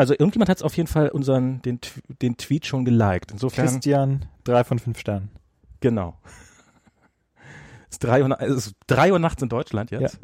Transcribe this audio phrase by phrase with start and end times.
[0.00, 1.78] also irgendjemand hat es auf jeden Fall unseren, den,
[2.22, 3.30] den Tweet schon geliked.
[3.32, 5.30] Insofern, Christian, drei von fünf Sternen.
[5.80, 6.16] genau.
[7.90, 10.18] Es ist drei Uhr, es ist drei Uhr nachts in Deutschland jetzt.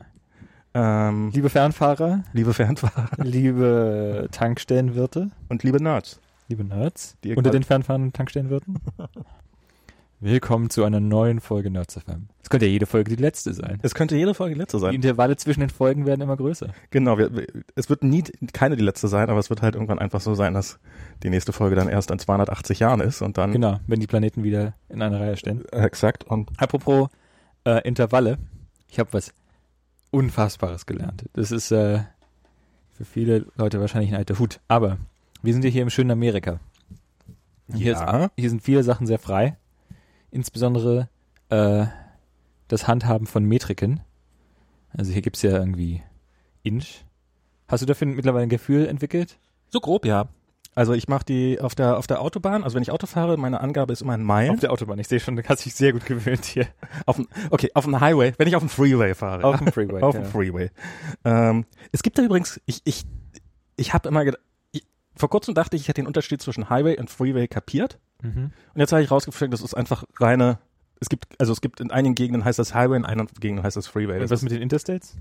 [0.74, 6.20] Ähm, Liebe Fernfahrer, liebe Fernfahrer liebe Tankstellenwirte, und liebe Nerds.
[6.48, 8.78] liebe Nerds, Die unter den Fernfahrern und Tankstellenwirten.
[10.18, 12.28] Willkommen zu einer neuen Folge Nerds FM.
[12.42, 13.78] Es könnte ja jede Folge die letzte sein.
[13.82, 14.94] Es könnte jede Folge die letzte Die sein.
[14.94, 16.68] Intervalle zwischen den Folgen werden immer größer.
[16.90, 18.22] Genau, wir, wir, es wird nie
[18.54, 20.78] keine die letzte sein, aber es wird halt irgendwann einfach so sein, dass
[21.22, 24.42] die nächste Folge dann erst in 280 Jahren ist und dann Genau, wenn die Planeten
[24.42, 25.64] wieder in eine Reihe stehen.
[25.70, 27.10] äh, exakt und Apropos
[27.66, 28.38] äh, Intervalle,
[28.88, 29.34] ich habe was
[30.12, 31.26] Unfassbares gelernt.
[31.34, 31.98] Das ist äh,
[32.92, 34.60] für viele Leute wahrscheinlich ein alter Hut.
[34.66, 34.96] Aber
[35.42, 36.58] wir sind ja hier im schönen Amerika.
[37.74, 38.24] Hier, Ja.
[38.24, 39.58] ist, hier sind viele Sachen sehr frei.
[40.30, 41.08] Insbesondere
[41.48, 41.86] äh,
[42.68, 44.00] das Handhaben von Metriken.
[44.96, 46.02] Also hier gibt's ja irgendwie
[46.62, 47.04] Inch.
[47.68, 49.38] Hast du dafür mittlerweile ein Gefühl entwickelt?
[49.68, 50.28] so grob ja.
[50.74, 53.60] Also ich mache die auf der auf der Autobahn, also wenn ich Auto fahre, meine
[53.60, 54.50] Angabe ist immer in Meilen.
[54.52, 54.98] Auf der Autobahn.
[54.98, 56.66] Ich sehe schon, du hast dich sehr gut gewöhnt hier.
[57.06, 59.42] Auf, dem- okay, auf dem Highway, wenn ich auf dem Freeway fahre.
[59.44, 60.02] Auf dem Freeway.
[60.02, 60.20] auf ja.
[60.20, 60.70] dem Freeway.
[61.24, 63.04] Ähm, es gibt da übrigens, ich, ich,
[63.76, 64.82] ich habe immer gedacht, ich,
[65.14, 67.98] vor kurzem dachte ich, ich hätte den Unterschied zwischen Highway und Freeway kapiert.
[68.22, 68.50] Mhm.
[68.74, 70.58] Und jetzt habe ich rausgefunden, das ist einfach reine,
[71.00, 73.76] es gibt, also es gibt in einigen Gegenden heißt das Highway, in anderen Gegenden heißt
[73.76, 74.14] das Freeway.
[74.14, 75.16] Und Das was mit den Interstates?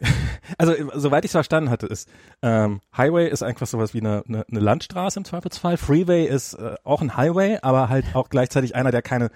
[0.58, 2.08] also soweit ich es verstanden hatte, ist
[2.42, 5.76] ähm, Highway ist einfach sowas wie eine, eine, eine Landstraße im Zweifelsfall.
[5.76, 9.30] Freeway ist äh, auch ein Highway, aber halt auch gleichzeitig einer, der keine,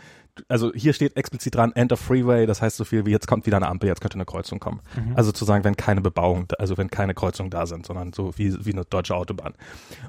[0.48, 3.46] also hier steht explizit dran End of Freeway, das heißt so viel wie jetzt kommt
[3.46, 4.80] wieder eine Ampel, jetzt könnte eine Kreuzung kommen.
[4.94, 5.16] Mhm.
[5.16, 8.64] Also zu sagen, wenn keine Bebauung, also wenn keine Kreuzungen da sind, sondern so wie,
[8.64, 9.54] wie eine deutsche Autobahn.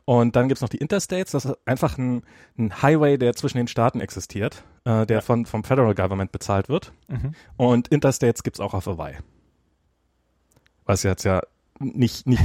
[0.06, 2.24] Und dann gibt's noch die Interstates, das ist einfach ein,
[2.58, 6.94] ein Highway, der zwischen den Staaten existiert, äh, der von, vom Federal Government bezahlt wird.
[7.08, 7.34] Mhm.
[7.58, 9.16] Und Interstates gibt's auch auf Hawaii.
[10.86, 11.42] Was jetzt ja
[11.80, 12.42] nicht, nicht,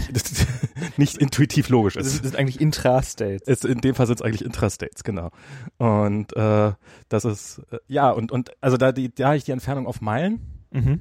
[0.96, 2.18] nicht intuitiv logisch ist.
[2.20, 3.46] das ist eigentlich Intrastates.
[3.46, 5.30] Ist, in dem Fall sind es eigentlich Intrastates, genau.
[5.76, 6.72] Und äh,
[7.08, 10.00] das ist, äh, ja, und, und also da, die, da habe ich die Entfernung auf
[10.00, 10.40] Meilen.
[10.70, 11.00] Mhm.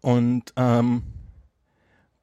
[0.00, 1.02] Und ähm,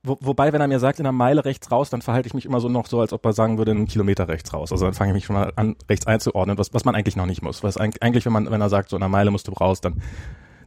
[0.03, 2.45] wo, wobei, wenn er mir sagt, in einer Meile rechts raus, dann verhalte ich mich
[2.45, 4.71] immer so noch so, als ob er sagen würde, einen Kilometer rechts raus.
[4.71, 7.27] Also dann fange ich mich schon mal an, rechts einzuordnen, was, was man eigentlich noch
[7.27, 7.61] nicht muss.
[7.63, 9.79] Was eig- eigentlich, wenn man, wenn er sagt, so in einer Meile musst du raus,
[9.81, 10.01] dann,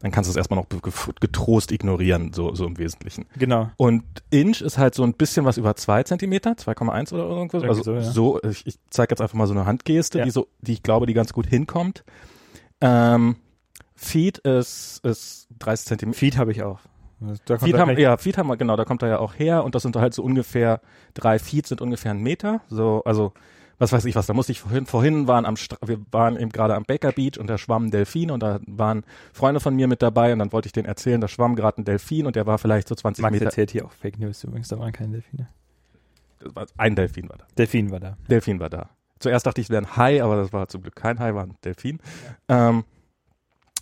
[0.00, 0.80] dann kannst du es erstmal noch ge-
[1.20, 3.26] getrost ignorieren, so, so im Wesentlichen.
[3.38, 3.70] Genau.
[3.76, 7.62] Und Inch ist halt so ein bisschen was über zwei Zentimeter, 2,1 oder irgendwas.
[7.62, 8.02] Irgendwie Also so, ja.
[8.02, 10.24] so, ich, ich zeige jetzt einfach mal so eine Handgeste, Ja.
[10.24, 12.04] die so, die ich glaube, die ganz gut hinkommt.
[12.80, 13.36] Ähm,
[13.94, 16.18] Feet ist, ist 30 Zentimeter.
[16.18, 16.80] Feed habe ich auch.
[17.46, 19.74] Da er haben, ja, Feet haben wir, genau, da kommt er ja auch her und
[19.74, 20.80] das sind halt so ungefähr,
[21.14, 22.60] drei Feet sind ungefähr ein Meter.
[22.68, 23.32] So, also,
[23.84, 26.50] was weiß ich was, da musste ich vorhin, vorhin waren am, Stra wir waren eben
[26.50, 29.88] gerade am Baker Beach und da schwamm ein Delfin und da waren Freunde von mir
[29.88, 32.46] mit dabei und dann wollte ich denen erzählen, da schwamm gerade ein Delfin und der
[32.46, 33.44] war vielleicht so 20 Max Meter.
[33.46, 35.48] erzählt hier auch Fake News übrigens, da waren keine Delfine.
[36.76, 37.46] Ein Delfin war da.
[37.56, 38.16] Delfin war da.
[38.28, 38.90] Delfin war da.
[39.18, 41.44] Zuerst dachte ich, es wäre ein Hai, aber das war zum Glück kein Hai, war
[41.44, 42.00] ein Delfin.
[42.48, 42.84] Ähm,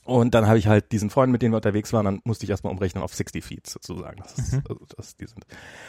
[0.05, 2.51] und dann habe ich halt diesen Freund, mit denen wir unterwegs waren, dann musste ich
[2.51, 4.19] erstmal umrechnen auf 60 Feet sozusagen.
[4.23, 4.63] Das ist, Mhm.
[4.69, 5.45] also das, die sind.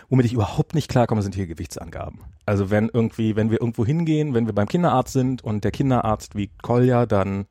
[0.10, 2.20] Womit ich überhaupt nicht klarkomme, sind hier Gewichtsangaben.
[2.46, 6.36] Also wenn irgendwie, wenn wir irgendwo hingehen, wenn wir beim Kinderarzt sind und der Kinderarzt
[6.36, 7.46] wiegt Kolja, dann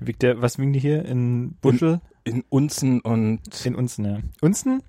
[0.00, 1.04] Wiegt der, was wiegen die hier?
[1.04, 2.00] In Buschel?
[2.24, 4.18] in Unzen und In Unzen, ja.
[4.42, 4.82] Unzen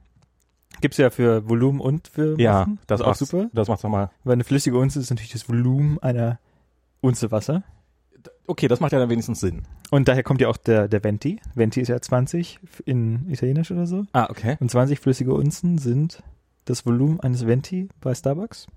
[0.81, 2.79] gibt's ja für Volumen und für ja, Massen.
[2.87, 3.49] das ist auch macht's- super.
[3.53, 4.11] Das macht doch mal.
[4.23, 6.37] Weil eine flüssige Unze ist natürlich das Volumen einer
[7.01, 7.63] Unze Wasser.
[8.47, 9.63] Okay, das macht ja dann wenigstens Sinn.
[9.91, 11.39] Und daher kommt ja auch der, der Venti.
[11.55, 14.05] Venti ist ja 20 in Italienisch oder so.
[14.13, 14.57] Ah, okay.
[14.59, 16.23] Und 20 flüssige Unzen sind
[16.65, 18.67] das Volumen eines Venti bei Starbucks.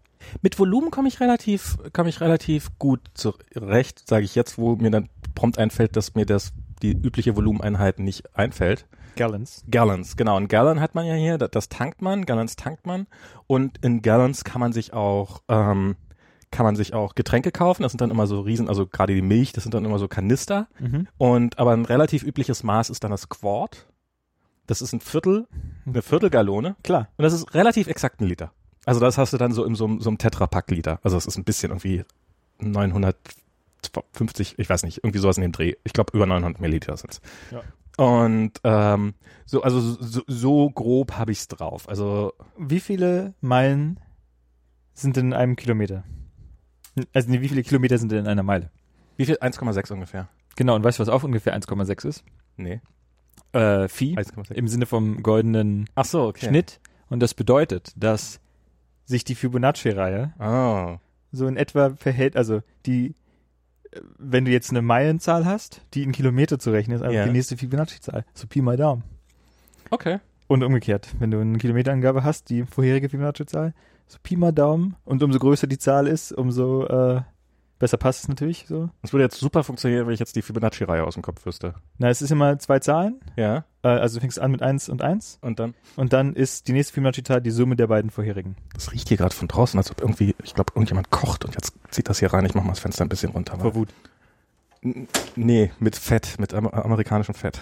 [0.40, 4.90] Mit Volumen komme ich relativ, komme ich relativ gut zurecht, sage ich jetzt, wo mir
[4.90, 6.52] dann prompt einfällt, dass mir das
[6.82, 8.86] die übliche Volumeneinheit nicht einfällt.
[9.16, 9.64] Gallons.
[9.70, 10.36] Gallons, genau.
[10.36, 13.06] Ein Gallon hat man ja hier, das, das tankt man, Gallons tankt man.
[13.46, 15.96] Und in Gallons kann man sich auch, ähm,
[16.52, 17.82] kann man sich auch Getränke kaufen.
[17.82, 20.06] Das sind dann immer so riesen, also gerade die Milch, das sind dann immer so
[20.06, 20.68] Kanister.
[20.78, 21.08] Mhm.
[21.18, 23.88] Und aber ein relativ übliches Maß ist dann das Quart.
[24.68, 25.48] Das ist ein Viertel,
[25.84, 26.76] eine Viertelgallone.
[26.84, 27.08] Klar.
[27.16, 28.52] Und das ist relativ exakt ein Liter.
[28.84, 31.00] Also das hast du dann so in so, einem- so einem Tetrapack-Liter.
[31.02, 32.04] Also es ist ein bisschen irgendwie
[32.60, 35.74] 950, ich weiß nicht, irgendwie sowas in dem Dreh.
[35.84, 37.20] Ich glaube über 900 Milliliter sind's.
[37.50, 37.62] Ja.
[37.96, 39.14] Und ähm,
[39.44, 41.88] so, also so, so grob habe ich's drauf.
[41.88, 44.00] Also Wie viele Meilen
[44.94, 46.04] sind in einem Kilometer?
[47.14, 48.70] Also nee, wie viele Kilometer sind denn in einer Meile?
[49.16, 49.36] wie viel?
[49.36, 50.28] 1,6 ungefähr.
[50.56, 52.24] Genau, und weißt du, was auch ungefähr 1,6 ist?
[52.56, 52.80] Nee.
[53.52, 54.52] Äh, Phi, 1,6.
[54.52, 56.46] im Sinne vom goldenen Ach so, okay.
[56.46, 56.80] Schnitt.
[57.08, 58.40] Und das bedeutet, dass
[59.04, 60.96] sich die Fibonacci-Reihe Oh.
[61.30, 63.14] so in etwa verhält, also die,
[63.92, 67.24] äh, wenn du jetzt eine Meilenzahl hast, die in Kilometer zu rechnen ist, einfach Ja.
[67.26, 68.24] die nächste Fibonacci-Zahl.
[68.34, 69.04] So Pi mal Daumen.
[69.90, 70.18] Okay.
[70.48, 73.74] Und umgekehrt, wenn du eine Kilometerangabe hast, die vorherige Fibonacci-Zahl,
[74.12, 77.22] so Pi mal Daumen, und umso größer die Zahl ist, umso äh,
[77.78, 78.90] besser passt es natürlich so.
[79.02, 81.74] Das würde jetzt super funktionieren, wenn ich jetzt die Fibonacci-Reihe aus dem Kopf wüsste.
[81.98, 85.02] Na, es ist immer zwei Zahlen, Ja, äh, also du fängst an mit 1 und
[85.02, 85.74] 1 und dann.
[85.96, 88.54] und dann ist die nächste Fibonacci-Zahl die Summe der beiden vorherigen.
[88.74, 91.72] Das riecht hier gerade von draußen, als ob irgendwie, ich glaube, irgendjemand kocht und jetzt
[91.90, 92.44] zieht das hier rein.
[92.46, 93.58] Ich mach mal das Fenster ein bisschen runter.
[93.58, 93.88] Vor Wut.
[94.82, 97.58] N- Nee, mit Fett, mit am amerikanischem Fett.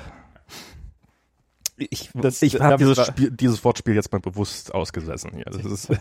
[1.88, 5.32] Ich, Das- ich habe dieses, Spiel, dieses Wortspiel jetzt mal bewusst ausgesessen.
[5.34, 5.46] Hier.
[5.46, 5.98] Ist, wir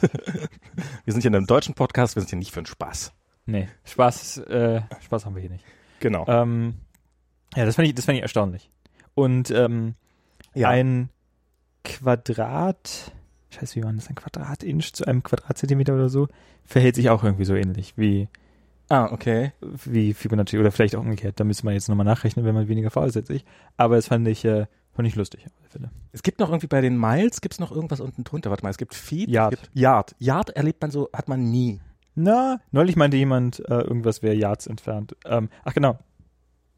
[1.08, 3.14] sind hier in einem deutschen Podcast, wir sind hier nicht für den Spaß.
[3.46, 5.66] Nee, Spaß, äh, Spaß haben wir hier nicht.
[6.00, 6.26] Genau.
[6.28, 6.76] Ähm,
[7.56, 8.70] ja, das fand ich, das fand ich erstaunlich.
[9.16, 9.96] Und ähm,
[10.54, 10.70] ja.
[10.70, 11.10] ein
[11.84, 13.12] Quadrat,
[13.50, 16.28] scheiße, wie war das, ein Quadratinch zu einem Quadratzentimeter oder so,
[16.66, 18.28] verhält sich auch irgendwie so ähnlich wie,
[18.90, 19.54] ah, okay.
[19.62, 21.40] wie Fibonacci oder vielleicht auch umgekehrt.
[21.40, 23.46] Da müsste man jetzt nochmal nachrechnen, wenn man weniger faul ist als ich.
[23.78, 24.68] Aber das fand ich, äh,
[25.00, 25.46] fand ich lustig.
[25.46, 25.92] auf alle Fälle.
[26.12, 28.50] Es gibt noch irgendwie bei den Miles, gibt's noch irgendwas unten drunter.
[28.50, 29.30] Warte mal, es gibt Feed.
[29.30, 29.54] Yard.
[29.54, 30.13] Es gibt Yard.
[30.19, 31.80] Yard erlebt man so, hat man nie.
[32.16, 35.16] Na, neulich meinte jemand, äh, irgendwas wäre Yards entfernt.
[35.24, 35.98] Ähm, ach genau.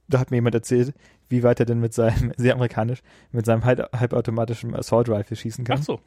[0.08, 0.94] Da hat mir jemand erzählt,
[1.30, 3.02] wie weit er denn mit seinem, sehr amerikanisch,
[3.32, 5.80] mit seinem halb, halbautomatischen Assault Rifle schießen kann.
[5.80, 6.00] Ach so.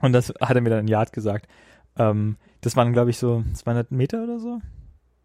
[0.00, 1.48] Und das hat er mir dann in Yard gesagt.
[1.96, 4.60] Ähm, das waren, glaube ich, so 200 Meter oder so.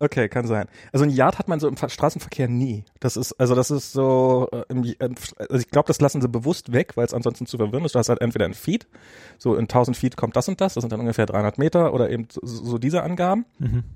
[0.02, 0.68] Okay, kann sein.
[0.94, 2.86] Also ein Yard hat man so im Ver- Straßenverkehr nie.
[3.02, 6.30] Das ist, also das ist so, äh, im, im, also ich glaube, das lassen sie
[6.30, 7.96] bewusst weg, weil es ansonsten zu verwirrend ist.
[7.96, 8.88] Du hast halt entweder ein Feed,
[9.38, 12.10] so in 1000 Feet kommt das und das, das sind dann ungefähr 300 Meter oder
[12.10, 13.46] eben so, so diese Angaben.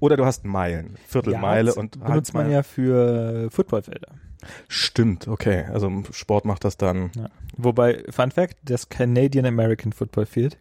[0.02, 4.10] Oder du hast Meilen, Viertelmeile Yards und benutzt man ja für Footballfelder.
[4.68, 5.64] Stimmt, okay.
[5.72, 7.12] Also im Sport macht das dann.
[7.16, 7.30] Ja.
[7.56, 10.58] Wobei, Fun Fact, das Canadian American Football Field,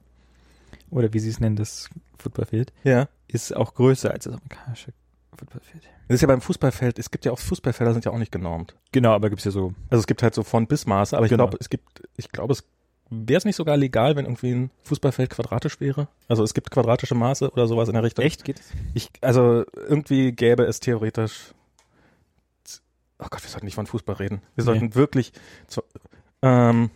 [0.91, 3.09] oder wie sie es nennen, das Football Field, Ja.
[3.27, 4.93] ist auch größer als das amerikanische
[5.37, 5.85] Football Field.
[6.09, 8.75] Das ist ja beim Fußballfeld, es gibt ja auch Fußballfelder sind ja auch nicht genormt.
[8.93, 9.73] Genau, aber gibt's ja so.
[9.91, 11.45] Also es gibt halt so von bis Maße, aber ich Genau.
[11.47, 12.65] glaube, es gibt, ich glaube, es
[13.11, 16.09] wäre es nicht sogar legal, wenn irgendwie ein Fußballfeld quadratisch wäre.
[16.29, 18.25] Also es gibt quadratische Maße oder sowas in der Richtung.
[18.25, 18.45] Echt?
[18.45, 18.71] Geht es?
[18.95, 21.53] Ich, also irgendwie gäbe es theoretisch.
[23.19, 24.43] Oh Gott, wir sollten nicht von Fußball reden.
[24.57, 25.33] Wir sollten wirklich,
[25.69, 25.83] zu,
[26.43, 26.91] ähm,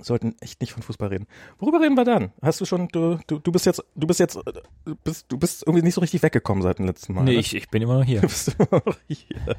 [0.00, 1.26] sollten echt nicht von Fußball reden.
[1.58, 2.32] Worüber reden wir dann?
[2.42, 4.38] Hast du schon, du, du, du bist jetzt, du bist jetzt,
[4.84, 7.24] du bist, du bist irgendwie nicht so richtig weggekommen seit dem letzten Mal.
[7.24, 7.38] Nee, ne?
[7.40, 8.20] ich, ich bin immer noch hier.
[8.26, 9.56] Du bist immer noch hier.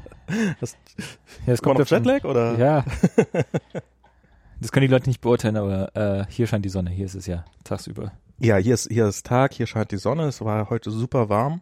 [1.45, 2.57] Das kommt davon- Jetlag oder?
[2.57, 2.85] Ja.
[4.59, 6.89] Das können die Leute nicht beurteilen, aber äh, hier scheint die Sonne.
[6.89, 8.11] Hier ist es ja tagsüber.
[8.39, 11.61] Ja, hier ist, hier ist Tag, hier scheint die Sonne, es war heute super warm.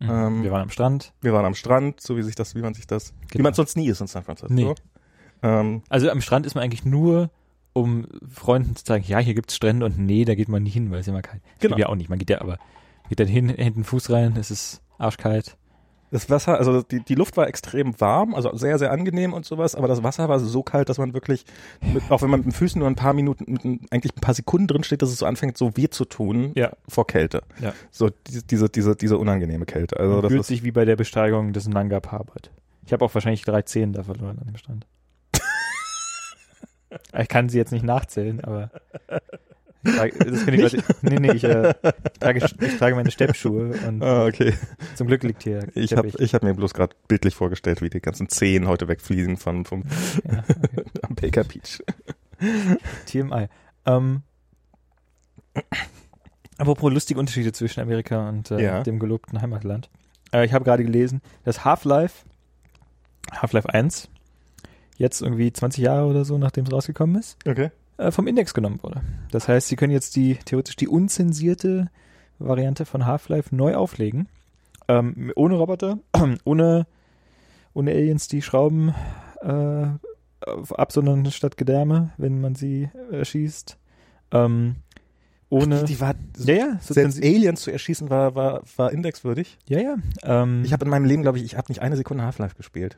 [0.00, 1.14] Ähm, Wir waren am Strand.
[1.22, 3.44] Wir waren am Strand, so wie sich das, wie man sich das, wie Genau.
[3.44, 4.52] man sonst nie ist in San Francisco.
[4.52, 4.74] Nee.
[5.42, 7.30] Ähm, Also am Strand ist man eigentlich nur,
[7.80, 10.90] um Freunden zu zeigen, ja, hier gibt's Strände und nee, da geht man nie hin,
[10.90, 11.42] weil es immer kalt.
[11.60, 11.76] Genau.
[11.76, 12.08] Geht ja auch nicht.
[12.10, 12.58] Man geht ja aber,
[13.08, 15.56] geht dann hin, hinten den Fuß rein, es ist arschkalt.
[16.10, 19.74] das Wasser, also die, die Luft war extrem warm, also sehr, sehr angenehm und sowas,
[19.74, 21.44] aber das Wasser war so kalt, dass man wirklich,
[21.82, 24.34] mit, auch wenn man mit den Füßen nur ein paar Minuten, mit eigentlich ein paar
[24.34, 26.72] Sekunden drin steht, dass es so anfängt, so weh zu tun Ja.
[26.88, 27.42] vor Kälte.
[27.60, 27.74] Ja.
[27.90, 30.00] So diese, diese, diese, diese unangenehme Kälte.
[30.00, 32.50] Also Man das fühlt ist, sich wie bei der Besteigung des Nanga Parbat.
[32.86, 34.86] Ich habe auch wahrscheinlich drei Zehen da verloren an dem Strand.
[37.18, 38.70] Ich kann sie jetzt nicht nachzählen, aber
[39.84, 43.10] ich trage, das finde ich Leute, nee, nee, ich, äh, ich, trage, ich trage meine
[43.10, 44.54] Steppschuhe und ah, okay.
[44.96, 48.00] zum Glück liegt hier Ich habe ich hab mir bloß gerade bildlich vorgestellt, wie die
[48.00, 49.84] ganzen Zehen heute wegfliegen von, vom
[50.30, 50.82] Ja, okay.
[51.02, 51.82] am Baker Beach.
[53.06, 53.46] TMI.
[53.86, 54.22] Ähm,
[56.56, 58.82] apropos lustige Unterschiede zwischen Amerika und äh, Ja.
[58.82, 59.90] dem gelobten Heimatland.
[60.32, 62.24] Äh, ich habe gerade gelesen, dass Half-Life,
[63.32, 64.08] Half-Life 1,
[64.98, 67.70] jetzt irgendwie 20 Jahre oder so, nachdem es rausgekommen ist, Okay.
[67.96, 69.00] äh, vom Index genommen wurde.
[69.30, 71.88] Das heißt, sie können jetzt die theoretisch die unzensierte
[72.38, 74.28] Variante von Half-Life neu auflegen.
[74.88, 75.98] Ähm, ohne Roboter,
[76.44, 76.86] ohne,
[77.74, 78.94] ohne Aliens, die Schrauben
[79.40, 79.86] äh,
[80.74, 83.76] absondern statt Gedärme, wenn man sie erschießt.
[84.32, 84.76] Ähm,
[85.50, 85.84] ohne.
[85.84, 89.58] Die war, ja, ja, so selbst Aliens zu erschießen war, war, war indexwürdig.
[89.66, 89.96] ja, ja.
[90.22, 92.96] Ähm, Ich habe in meinem Leben, glaube ich, ich habe nicht eine Sekunde Half-Life gespielt.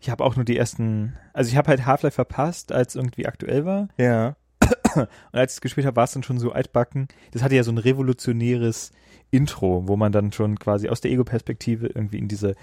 [0.00, 1.16] Ich habe auch nur die ersten.
[1.32, 3.88] Also ich habe halt Half-Life verpasst, als irgendwie aktuell war.
[3.98, 4.36] Ja.
[4.94, 7.08] Und als ich es gespielt habe, war es dann schon so altbacken.
[7.32, 8.92] Das hatte ja so ein revolutionäres
[9.30, 12.54] Intro, wo man dann schon quasi aus der Ego-Perspektive irgendwie in diese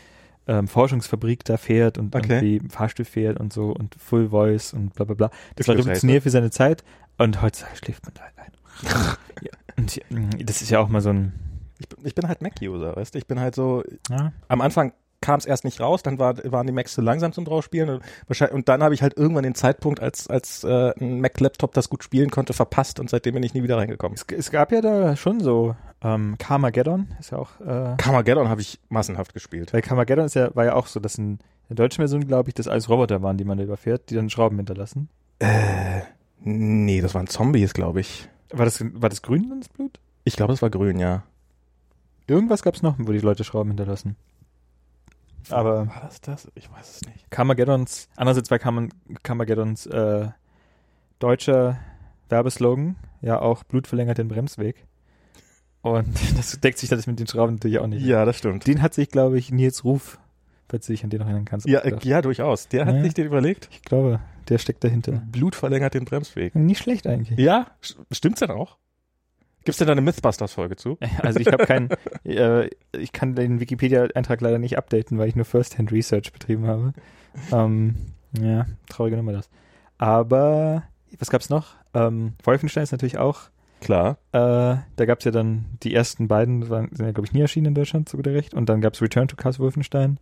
[0.47, 2.37] ähm, Forschungsfabrik da fährt und Okay.
[2.55, 5.29] irgendwie Fahrstuhl fährt und so und Full Voice und bla bla bla.
[5.55, 6.83] Das Ich war revolutionär für seine Zeit
[7.17, 8.51] und heutzutage schläft man da halt ein.
[9.41, 9.51] ja.
[9.77, 10.03] Und ja,
[10.45, 11.33] das ist ja auch mal so ein
[11.79, 13.19] Ich, bin- ich bin halt Mac-User, weißt du?
[13.19, 16.67] Ich bin halt so, ja, am Anfang kam es erst nicht raus, dann war, waren
[16.67, 19.55] die Macs zu langsam zum draufspielen und, wahrscheinlich, und dann habe ich halt irgendwann den
[19.55, 23.53] Zeitpunkt, als, als äh, ein Mac-Laptop das gut spielen konnte, verpasst und seitdem bin ich
[23.53, 24.15] nie wieder reingekommen.
[24.15, 28.61] es, es gab ja da schon so ähm, Carmageddon ist ja auch äh, Carmageddon habe
[28.61, 29.73] ich massenhaft gespielt.
[29.73, 31.39] Weil Carmageddon ist ja, war ja auch so, dass in
[31.69, 34.29] der deutschen Version, glaube ich, das alles Roboter waren, die man da überfährt, die dann
[34.29, 35.09] Schrauben hinterlassen.
[35.39, 36.01] Äh,
[36.45, 38.27] Nee, das waren Zombies, glaube ich.
[38.51, 39.99] War das, war das grün, das Blut?
[40.25, 41.23] Ich glaube, es war grün, ja.
[42.27, 44.15] Irgendwas gab es noch, wo die Leute Schrauben hinterlassen.
[45.51, 46.51] Aber War das das?
[46.55, 47.29] Ich weiß es nicht.
[47.31, 48.89] Carmageddons, andererseits war Carm
[49.23, 50.29] Carmageddons äh,
[51.19, 51.79] deutscher
[52.29, 54.85] Werbeslogan ja auch Blut verlängert den Bremsweg.
[55.81, 56.07] Und
[56.37, 58.05] das deckt sich das mit den Schrauben natürlich auch nicht.
[58.05, 58.65] Ja, das stimmt.
[58.67, 60.17] Den hat sich, glaube ich, Nils Ruf,
[60.69, 61.67] falls du dich an den noch erinnern kannst.
[61.67, 62.67] Ja, äh, ja, durchaus.
[62.69, 63.03] Der hat Ja.
[63.03, 63.69] sich den überlegt.
[63.71, 64.19] Ich glaube,
[64.49, 65.21] der steckt dahinter.
[65.31, 66.55] Blut verlängert den Bremsweg.
[66.55, 67.37] Nicht schlecht eigentlich.
[67.39, 68.77] Ja, st- stimmt's denn auch?
[69.63, 70.97] Gibt's denn da eine Mythbusters-Folge zu?
[71.21, 71.89] Also ich habe keinen,
[72.25, 76.93] äh, ich kann den Wikipedia-Eintrag leider nicht updaten, weil ich nur First-Hand-Research betrieben habe.
[77.51, 77.95] Ähm,
[78.39, 79.49] ja, traurige Nummer das.
[79.97, 80.83] Aber
[81.19, 81.75] was gab's noch?
[81.93, 83.41] Ähm, Wolfenstein ist natürlich auch.
[83.79, 84.17] Klar.
[84.31, 87.67] Äh, da gab's ja dann die ersten beiden, waren, sind ja glaube ich nie erschienen
[87.67, 88.53] in Deutschland, so guter Recht.
[88.53, 90.19] Und dann gab's Return to Cast Wolfenstein,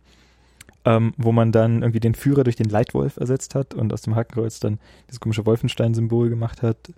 [0.84, 4.14] ähm, wo man dann irgendwie den Führer durch den Leitwolf ersetzt hat und aus dem
[4.14, 6.92] Hakenkreuz dann dieses komische Wolfenstein-Symbol gemacht hat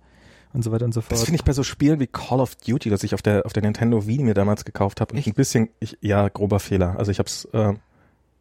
[0.55, 1.13] und so weiter und so fort.
[1.13, 3.53] Das finde ich bei so Spielen wie Call of Duty, das ich auf der auf
[3.53, 6.99] der Nintendo Wii mir damals gekauft habe, ein bisschen, ich, ja, grober Fehler.
[6.99, 7.75] Also ich hab's, äh,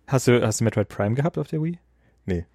[0.07, 1.79] Hast du, hast du Metroid Prime gehabt auf der Wii?
[2.25, 2.45] Nee.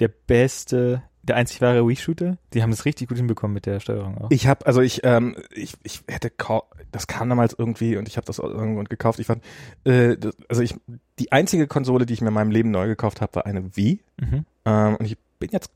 [0.00, 2.38] Der beste, der einzig wahre Wii-Shooter?
[2.54, 4.30] Die haben das richtig gut hinbekommen mit der Steuerung auch.
[4.30, 8.16] ich habe, also ich, ähm, ich, ich hätte, Call, das kam damals irgendwie und ich
[8.16, 9.18] habe das aus irgendwo gekauft.
[9.18, 9.42] Ich fand,
[9.84, 10.76] äh, das, also ich,
[11.18, 14.00] die einzige Konsole, die ich mir in meinem Leben neu gekauft habe, war eine Wii.
[14.20, 14.44] Mhm.
[14.64, 15.70] Ähm, und ich bin jetzt,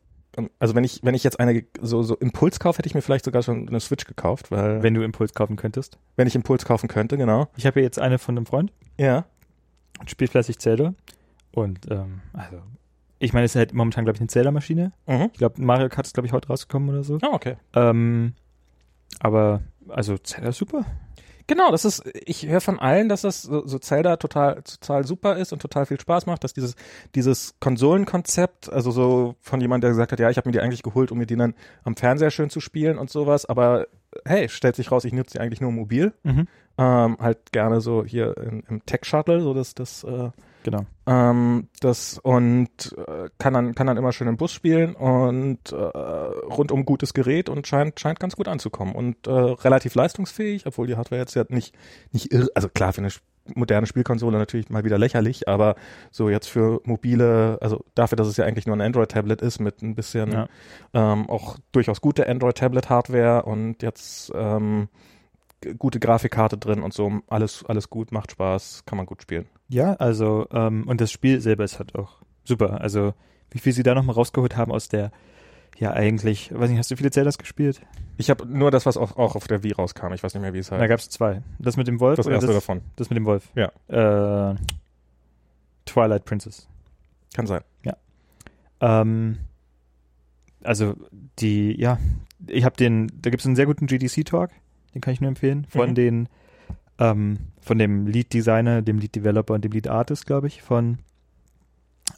[0.59, 3.25] also wenn ich, wenn ich jetzt eine so so Impuls kaufe, hätte ich mir vielleicht
[3.25, 5.99] sogar schon eine Switch gekauft, weil wenn, du Impuls kaufen könntest.
[6.17, 7.49] wenn ich Impuls kaufen könnte, genau.
[7.57, 9.27] Ich habe ja jetzt eine von einem Freund, Ja.
[10.07, 10.95] spielt fleißig Zelda.
[11.53, 12.63] Und, ähm, also,
[13.19, 14.93] ich meine, es ist halt momentan, glaube ich, eine Zelda-Maschine.
[15.07, 15.29] Mhm.
[15.33, 17.19] Ich glaube, Mario Kart ist, glaube ich, heute rausgekommen oder so.
[17.23, 17.57] Oh, okay.
[17.75, 18.33] Ähm,
[19.21, 20.87] aber, also, Zelda ist super.
[21.47, 25.37] Genau, das ist, ich höre von allen, dass das so, so Zelda total, total super
[25.37, 26.75] ist und total viel Spaß macht, dass dieses,
[27.15, 30.83] dieses Konsolenkonzept, also so von jemand, der gesagt hat, ja, ich habe mir die eigentlich
[30.83, 33.87] geholt, um mir die dann am Fernseher schön zu spielen und sowas, aber
[34.25, 36.47] hey, stellt sich raus, ich nutze die eigentlich nur mobil, Mhm.
[36.79, 40.31] ähm, halt gerne so hier in, im Tech-Shuttle, so das, das, äh,
[40.63, 40.85] Genau.
[41.07, 45.75] ähm, das und äh, kann dann kann dann immer schön im Bus spielen und äh,
[45.77, 50.97] rundum gutes Gerät und scheint scheint ganz gut anzukommen und äh, relativ leistungsfähig, obwohl die
[50.97, 51.75] Hardware jetzt ja nicht
[52.13, 53.11] nicht irre, also klar für eine
[53.55, 55.75] moderne Spielkonsole natürlich mal wieder lächerlich, aber
[56.11, 59.83] so jetzt für mobile, also dafür, dass es ja eigentlich nur ein Android-Tablet ist mit
[59.83, 60.49] ein bisschen Ja.
[60.95, 64.89] ähm, auch durchaus gute Android-Tablet-Hardware und jetzt ähm,
[65.79, 69.47] gute Grafikkarte drin und so, alles alles gut, macht Spaß, kann man gut spielen.
[69.69, 72.81] Ja, also, ähm, und das Spiel selber ist halt auch super.
[72.81, 73.15] Also,
[73.51, 75.11] wie viel sie da nochmal rausgeholt haben aus der,
[75.79, 77.81] ja, eigentlich, weiß nicht, hast du viele Zeldas gespielt?
[78.19, 80.13] Ich habe nur das, was auch, auch auf der Wii rauskam.
[80.13, 80.89] Ich weiß nicht mehr, wie es Da heißt.
[80.89, 81.43] gab's zwei.
[81.59, 82.83] Das mit dem Wolf Das erste das, davon.
[82.97, 83.51] das mit dem Wolf?
[83.55, 83.71] Ja.
[84.53, 84.57] Äh,
[85.87, 86.69] Twilight Princess.
[87.35, 87.63] Kann sein.
[88.85, 89.39] Ähm,
[90.65, 90.95] also,
[91.39, 91.99] die, ja,
[92.49, 94.51] ich habe den, da gibt's einen sehr guten GDC-Talk,
[94.95, 95.95] den kann ich nur empfehlen, von Mhm.
[95.95, 96.29] den,
[96.99, 100.99] ähm, von dem Lead-Designer, dem Lead-Developer und dem Lead-Artist, glaube ich, von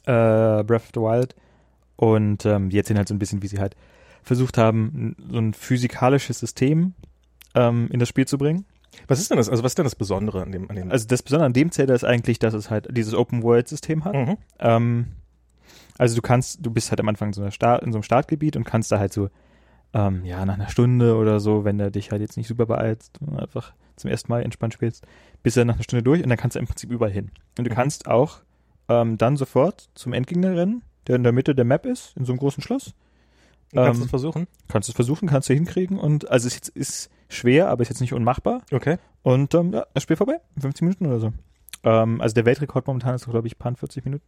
[0.05, 1.35] äh, Breath of the Wild.
[1.95, 3.75] Und ähm, die erzählen halt so ein bisschen, wie sie halt
[4.23, 6.93] versucht haben, so ein physikalisches System
[7.53, 8.65] ähm, in das Spiel zu bringen.
[9.07, 9.49] Was ist denn das?
[9.49, 10.69] Also was ist denn das Besondere an dem?
[10.69, 14.03] An dem Also das Besondere an dem Zelda ist eigentlich, dass es halt dieses Open-World-System
[14.03, 14.13] hat.
[14.13, 14.37] mhm.
[14.59, 15.05] Ähm,
[15.97, 18.57] also du kannst, du bist halt am Anfang in so, Start, in so einem Startgebiet
[18.57, 19.29] und kannst da halt so,
[19.95, 23.19] ähm, ja, nach einer Stunde oder so, wenn du dich halt jetzt nicht super beeilst,
[23.21, 25.07] und einfach zum ersten Mal entspannt spielst,
[25.41, 27.31] bist du dann nach einer Stunde durch und dann kannst du im Prinzip überall hin.
[27.57, 27.75] Und du Mhm.
[27.75, 28.41] kannst auch
[28.89, 32.33] ähm, dann sofort zum Endgegner rennen, der in der Mitte der Map ist, in so
[32.33, 32.93] einem großen Schloss.
[33.73, 34.47] Kannst ähm, du es versuchen?
[34.67, 37.89] Kannst du es versuchen, kannst du hinkriegen und also es ist, ist schwer, aber ist
[37.89, 38.61] jetzt nicht unmachbar.
[38.71, 38.97] Okay.
[39.23, 41.33] Und ähm, ja, das Spiel vorbei, in 50 Minuten oder so.
[41.83, 44.25] Ähm, also der Weltrekord momentan ist, glaube ich, paar 40 Minuten.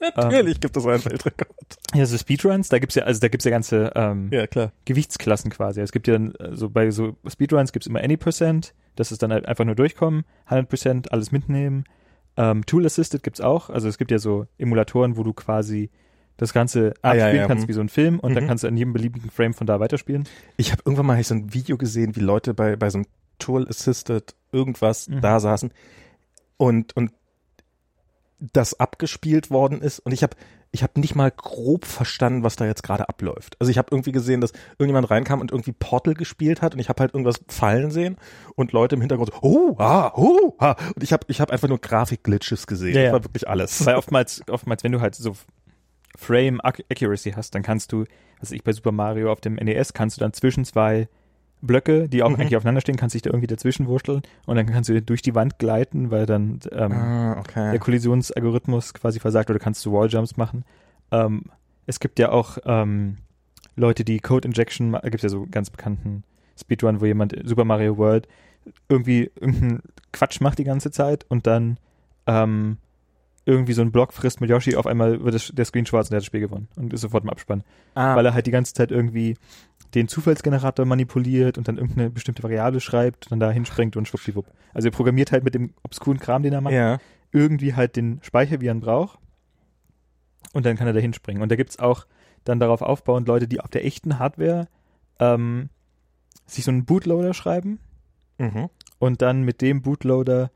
[0.16, 1.48] Natürlich gibt es einen Weltrekord.
[1.94, 4.72] Ja, so Speedruns, da gibt's ja, also da gibt's ja ganze ähm, Ja, klar.
[4.86, 5.80] Gewichtsklassen quasi.
[5.80, 9.22] Es gibt ja dann, äh, so bei so Speedruns gibt's immer Any Percent, das ist
[9.22, 11.84] dann halt einfach nur durchkommen, 100% alles mitnehmen.
[12.36, 15.90] Ähm, Tool Assisted gibt's auch, also es gibt ja so Emulatoren, wo du quasi
[16.36, 17.68] das Ganze Ah, ja, abspielen ja, kannst hm.
[17.68, 18.48] wie so ein Film und dann Mhm.
[18.48, 20.24] kannst du an jedem beliebigen Frame von da weiterspielen.
[20.56, 23.06] Ich habe irgendwann mal so ein Video gesehen, wie Leute bei, bei so einem
[23.38, 25.20] Tool Assisted irgendwas Mhm.
[25.20, 25.70] da saßen
[26.56, 27.10] und, und
[28.40, 30.36] das abgespielt worden ist und ich habe
[30.72, 33.56] ich habe nicht mal grob verstanden, was da jetzt gerade abläuft.
[33.58, 36.88] Also ich habe irgendwie gesehen, dass irgendjemand reinkam und irgendwie Portal gespielt hat und ich
[36.88, 38.16] habe halt irgendwas fallen sehen
[38.54, 40.76] und Leute im Hintergrund so, oh, ah, oh, ah.
[40.94, 42.94] Und ich habe ich hab einfach nur Grafikglitches gesehen.
[42.94, 43.12] Ja, das ja.
[43.14, 43.84] war wirklich alles.
[43.84, 45.32] Weil oftmals, oftmals, wenn du halt so
[46.16, 48.04] Frame Ac- Accuracy hast, dann kannst du,
[48.38, 51.08] was weiß ich bei Super Mario auf dem NES, kannst du dann zwischen zwei
[51.62, 52.36] Blöcke, die auch Mhm.
[52.36, 55.34] eigentlich aufeinander stehen, kannst dich da irgendwie dazwischen wursteln und dann kannst du durch die
[55.34, 57.70] Wand gleiten, weil dann ähm, ah, okay.
[57.70, 60.64] der Kollisionsalgorithmus quasi versagt oder kannst du Walljumps machen.
[61.10, 61.42] Ähm,
[61.86, 63.18] es gibt ja auch ähm,
[63.76, 66.24] Leute, die Code Injection, gibt es ja so ganz bekannten
[66.58, 68.28] Speedrun, wo jemand Super Mario World
[68.88, 71.78] irgendwie irgendeinen Quatsch macht die ganze Zeit und dann
[72.26, 72.76] ähm,
[73.46, 76.12] irgendwie so einen Block frisst mit Yoshi, auf einmal wird das, der Screen schwarz und
[76.12, 77.64] der hat das Spiel gewonnen und ist sofort im Abspann.
[77.94, 79.36] Ah, Weil er halt die ganze Zeit irgendwie
[79.94, 84.46] den Zufallsgenerator manipuliert und dann irgendeine bestimmte Variable schreibt und dann da hinspringt und schwuppdiwupp.
[84.74, 86.98] Also er programmiert halt mit dem obskuren Kram, den er macht, ja.
[87.32, 89.18] irgendwie halt den Speicher, wie er ihn braucht.
[90.52, 91.42] Und dann kann er da hinspringen.
[91.42, 92.06] Und da gibt's auch
[92.44, 94.68] dann darauf aufbauend Leute, die auf der echten Hardware
[95.18, 95.70] ähm,
[96.46, 97.78] sich so einen Bootloader schreiben
[98.38, 98.70] Mhm.
[98.98, 100.50] und dann mit dem Bootloader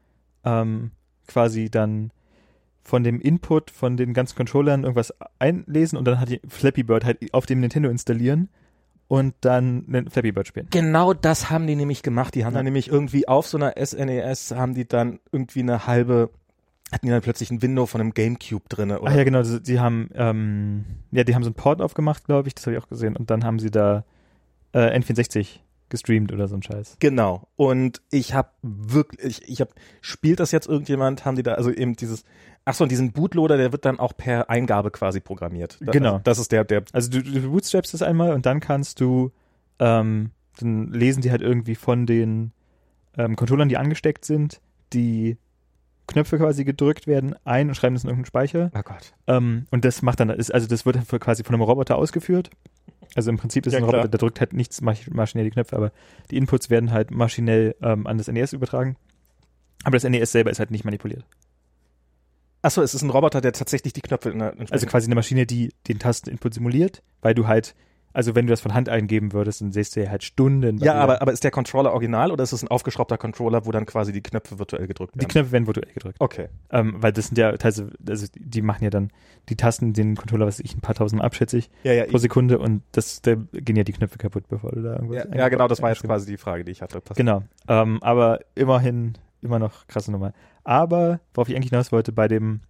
[0.44, 0.92] ähm,
[1.26, 2.12] quasi dann
[2.84, 7.04] von dem Input von den ganzen Controllern irgendwas einlesen und dann hat die Flappy Bird
[7.04, 8.50] halt auf dem Nintendo installieren
[9.08, 10.68] und dann einen Flappy Bird spielen.
[10.70, 12.34] Genau das haben die nämlich gemacht.
[12.34, 12.58] Die haben Ja.
[12.58, 16.30] dann nämlich irgendwie auf so einer SNES haben die dann irgendwie eine halbe,
[16.92, 19.60] hatten die dann plötzlich ein Window von einem Gamecube drinne oder Ach ja, genau, sie
[19.62, 22.82] sie haben ähm, ja, die haben so einen Port aufgemacht, glaube ich, das habe ich
[22.82, 24.04] auch gesehen und dann haben sie da
[24.72, 25.60] äh, N64
[25.90, 26.96] gestreamt oder so ein Scheiß.
[26.98, 27.46] Genau.
[27.56, 31.24] Und ich habe wirklich, ich, ich habe, spielt das jetzt irgendjemand?
[31.24, 32.24] Haben die da, also eben dieses,
[32.64, 35.78] ach so, und diesen Bootloader, der wird dann auch per Eingabe quasi programmiert.
[35.80, 36.12] Da- Genau.
[36.14, 39.32] Also das ist der, der, Also du, du bootstrapst das einmal und dann kannst du,
[39.78, 40.30] ähm,
[40.60, 42.52] dann lesen die halt irgendwie von den
[43.16, 44.60] ähm, Controllern, die angesteckt sind,
[44.92, 45.36] die
[46.06, 48.70] Knöpfe quasi gedrückt werden, ein und schreiben das in irgendeinen Speicher.
[48.76, 49.14] oh Gott.
[49.26, 52.50] Ähm, und das macht dann, ist, also das wird dann quasi von einem Roboter ausgeführt.
[53.14, 53.84] Also im Prinzip ist Ja, ein.
[53.84, 55.92] Roboter, der drückt halt nichts mach- maschinell die Knöpfe, aber
[56.30, 58.96] die Inputs werden halt maschinell ähm, an das NES übertragen.
[59.84, 61.24] Aber das NES selber ist halt nicht manipuliert.
[62.64, 65.14] Ach so, es ist ein Roboter, der tatsächlich die Knöpfe in der, Also quasi eine
[65.14, 67.74] Maschine, die den Tasteninput simuliert, weil du halt,
[68.14, 70.78] also wenn du das von Hand eingeben würdest, dann sähst du ja halt Stunden.
[70.78, 73.84] ja, aber, aber ist der Controller original oder ist es ein aufgeschraubter Controller, wo dann
[73.84, 75.28] quasi die Knöpfe virtuell gedrückt die werden?
[75.28, 76.16] Knöpfe werden virtuell gedrückt.
[76.20, 76.48] Okay.
[76.70, 79.10] Ähm, weil das sind ja teilweise, also die machen ja dann
[79.50, 82.58] die Tasten, den Controller, was ich, ein paar tausend abschätze ich, Ja, ja, pro Sekunde
[82.58, 85.68] und das, da gehen ja die Knöpfe kaputt, bevor du da irgendwas ja, ja, genau,
[85.68, 87.02] das war jetzt quasi die Frage, die ich hatte.
[87.02, 87.18] Passt.
[87.18, 87.42] Genau.
[87.68, 90.32] Ähm, aber immerhin immer noch krasse Nummer.
[90.64, 92.60] Aber, worauf ich eigentlich hinaus wollte, bei dem,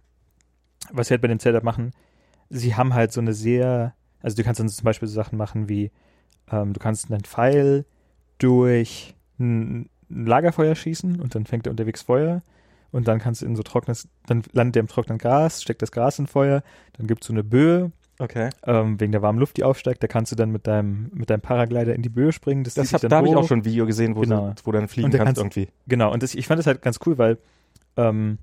[0.91, 1.91] was sie halt bei dem Setup machen,
[2.49, 5.69] sie haben halt so eine sehr, also du kannst dann zum Beispiel so Sachen machen
[5.69, 5.91] wie,
[6.51, 7.85] ähm, du kannst einen Pfeil
[8.37, 12.41] durch ein, ein Lagerfeuer schießen und dann fängt er unterwegs Feuer
[12.91, 15.91] und dann kannst du in so trockenes, dann landet er im trockenen Gras, steckt das
[15.91, 16.63] Gras in Feuer,
[16.97, 18.49] dann gibt es so eine Böe, Okay.
[18.63, 21.41] ähm, wegen der warmen Luft, die aufsteigt, da kannst du dann mit deinem, mit deinem
[21.41, 22.63] Paraglider in die Böe springen.
[22.63, 24.51] Das, Das hab, da habe ich auch schon ein Video gesehen, wo, Genau.
[24.51, 25.67] du, wo dann fliegen Und kannst, kannst- irgendwie.
[25.87, 27.37] Genau, und das, ich fand das halt ganz cool, weil
[27.97, 28.37] ähm,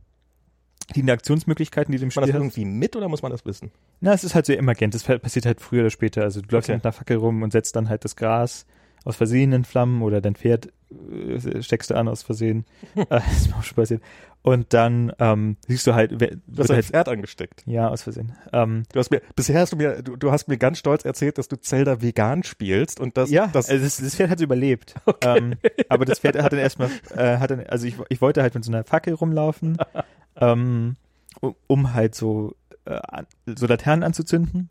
[0.95, 3.45] die Interaktionsmöglichkeiten, die im Muss man das Spiel hast, irgendwie mit oder muss man das
[3.47, 3.71] wissen?
[4.01, 6.23] na, es ist halt so emergent, das passiert halt früher oder später.
[6.23, 6.77] Also du läufst Okay.
[6.79, 8.67] mit einer Fackel rum und setzt dann halt das Gras
[9.05, 12.65] aus Versehen in Flammen oder dein Pferd äh, steckst du an aus Versehen.
[12.95, 14.03] äh, das ist mir auch schon passiert.
[14.45, 17.63] Und dann ähm, siehst du halt, wer- Du hast halt Pferd angesteckt.
[17.67, 18.33] ja, aus Versehen.
[18.53, 21.39] Ähm, Du hast mir, bisher hast du mir, du, du hast mir ganz stolz erzählt,
[21.39, 24.95] dass du Zelda vegan spielst und das, ja, das, also das, das Pferd hat überlebt.
[25.25, 25.55] Ähm,
[25.89, 28.65] aber das Pferd hat dann erstmal, äh, hat dann, also ich, ich wollte halt mit
[28.65, 29.79] so einer Fackel rumlaufen,
[30.37, 30.97] ähm,
[31.41, 32.99] um, um halt so, äh,
[33.47, 34.71] so Laternen anzuzünden.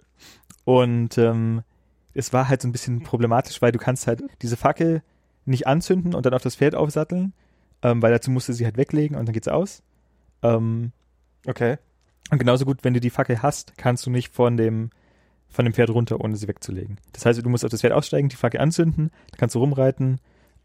[0.65, 1.61] Und ähm,
[2.13, 5.01] es war halt so ein bisschen problematisch, weil du kannst halt diese Fackel
[5.45, 7.33] nicht anzünden und dann auf das Pferd aufsatteln,
[7.81, 9.81] ähm, weil dazu musst du sie halt weglegen und dann geht's aus.
[10.43, 10.91] Ähm,
[11.47, 11.77] okay.
[12.31, 14.89] und genauso gut, wenn du die Fackel hast, kannst du nicht von dem,
[15.49, 16.97] von dem Pferd runter, ohne sie wegzulegen.
[17.13, 20.19] Das heißt, du musst auf das Pferd aussteigen, die Fackel anzünden, dann kannst du rumreiten,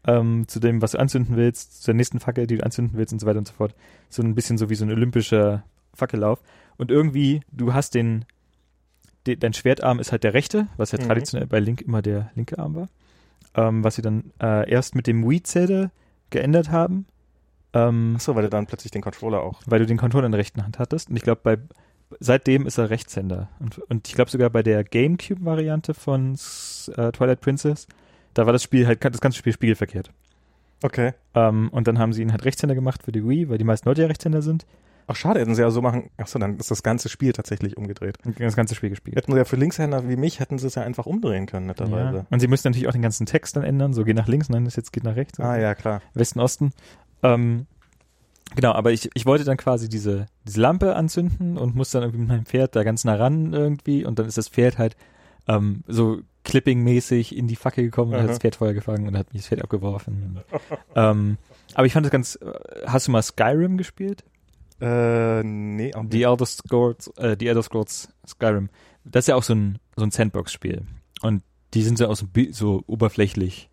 [0.05, 3.13] ähm, zu dem, was du anzünden willst, zu der nächsten Fackel, die du anzünden willst
[3.13, 3.75] und so weiter und so fort.
[4.09, 6.41] So ein bisschen so wie so ein olympischer Fackellauf.
[6.77, 8.25] Und irgendwie, du hast den,
[9.27, 11.03] de, dein Schwertarm ist halt der rechte, was ja Mhm.
[11.07, 12.87] traditionell bei Link immer der linke Arm war.
[13.55, 15.91] Ähm, was sie dann äh, erst mit dem Wii-Zelda
[16.29, 17.05] geändert haben.
[17.73, 19.61] Ähm, Achso, weil du dann plötzlich den Controller auch.
[19.65, 21.09] weil du den Controller in der rechten Hand hattest.
[21.09, 21.57] Und ich glaube, bei
[22.19, 23.49] seitdem ist er Rechtshänder.
[23.59, 26.33] Und, und ich glaube sogar bei der GameCube-Variante von
[26.95, 27.87] äh, Twilight Princess,
[28.33, 30.11] da war das Spiel halt das ganze Spiel spiegelverkehrt.
[30.83, 31.13] Okay.
[31.33, 33.89] Ähm, und dann haben sie ihn halt Rechtshänder gemacht für die Wii, weil die meisten
[33.89, 34.65] Leute ja Rechtshänder sind.
[35.09, 36.09] Ach schade, hätten sie ja so machen.
[36.17, 38.17] Achso, dann ist das ganze Spiel tatsächlich umgedreht.
[38.37, 39.15] Das ganze Spiel gespielt.
[39.15, 42.17] Hätten sie ja für Linkshänder wie mich, hätten sie es ja einfach umdrehen können, netterweise.
[42.17, 42.25] Ja.
[42.29, 43.93] Und sie müssen natürlich auch den ganzen Text dann ändern.
[43.93, 45.39] So, geh nach links, nein, das jetzt geht nach rechts.
[45.39, 46.01] Ah ja, klar.
[46.13, 46.73] Westen, Osten.
[47.23, 47.67] Ähm,
[48.55, 52.21] genau, aber ich, ich wollte dann quasi diese, diese Lampe anzünden und musste dann irgendwie
[52.21, 54.97] mit meinem Pferd da ganz nah ran irgendwie und dann ist das Pferd halt
[55.47, 58.29] ähm, so Clipping-mäßig in die Fackel gekommen und hat Aha.
[58.29, 60.39] das Pferd Feuer gefangen und hat mich das Pferd abgeworfen.
[60.95, 61.37] ähm,
[61.73, 62.51] aber ich fand das ganz, äh,
[62.85, 64.23] hast du mal Skyrim gespielt?
[64.79, 68.69] Äh, nee, auch Die Elder Scrolls, äh, die Elder Scrolls Skyrim.
[69.03, 70.83] Das ist ja auch so ein, so ein Sandbox-Spiel.
[71.21, 72.15] Und die sind so, auch
[72.51, 73.69] so, oberflächlich,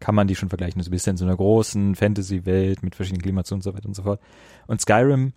[0.00, 0.82] kann man die schon vergleichen.
[0.82, 3.94] So ein bisschen in so einer großen Fantasy-Welt mit verschiedenen Klimazonen und so weiter und
[3.94, 4.20] so fort.
[4.66, 5.32] Und Skyrim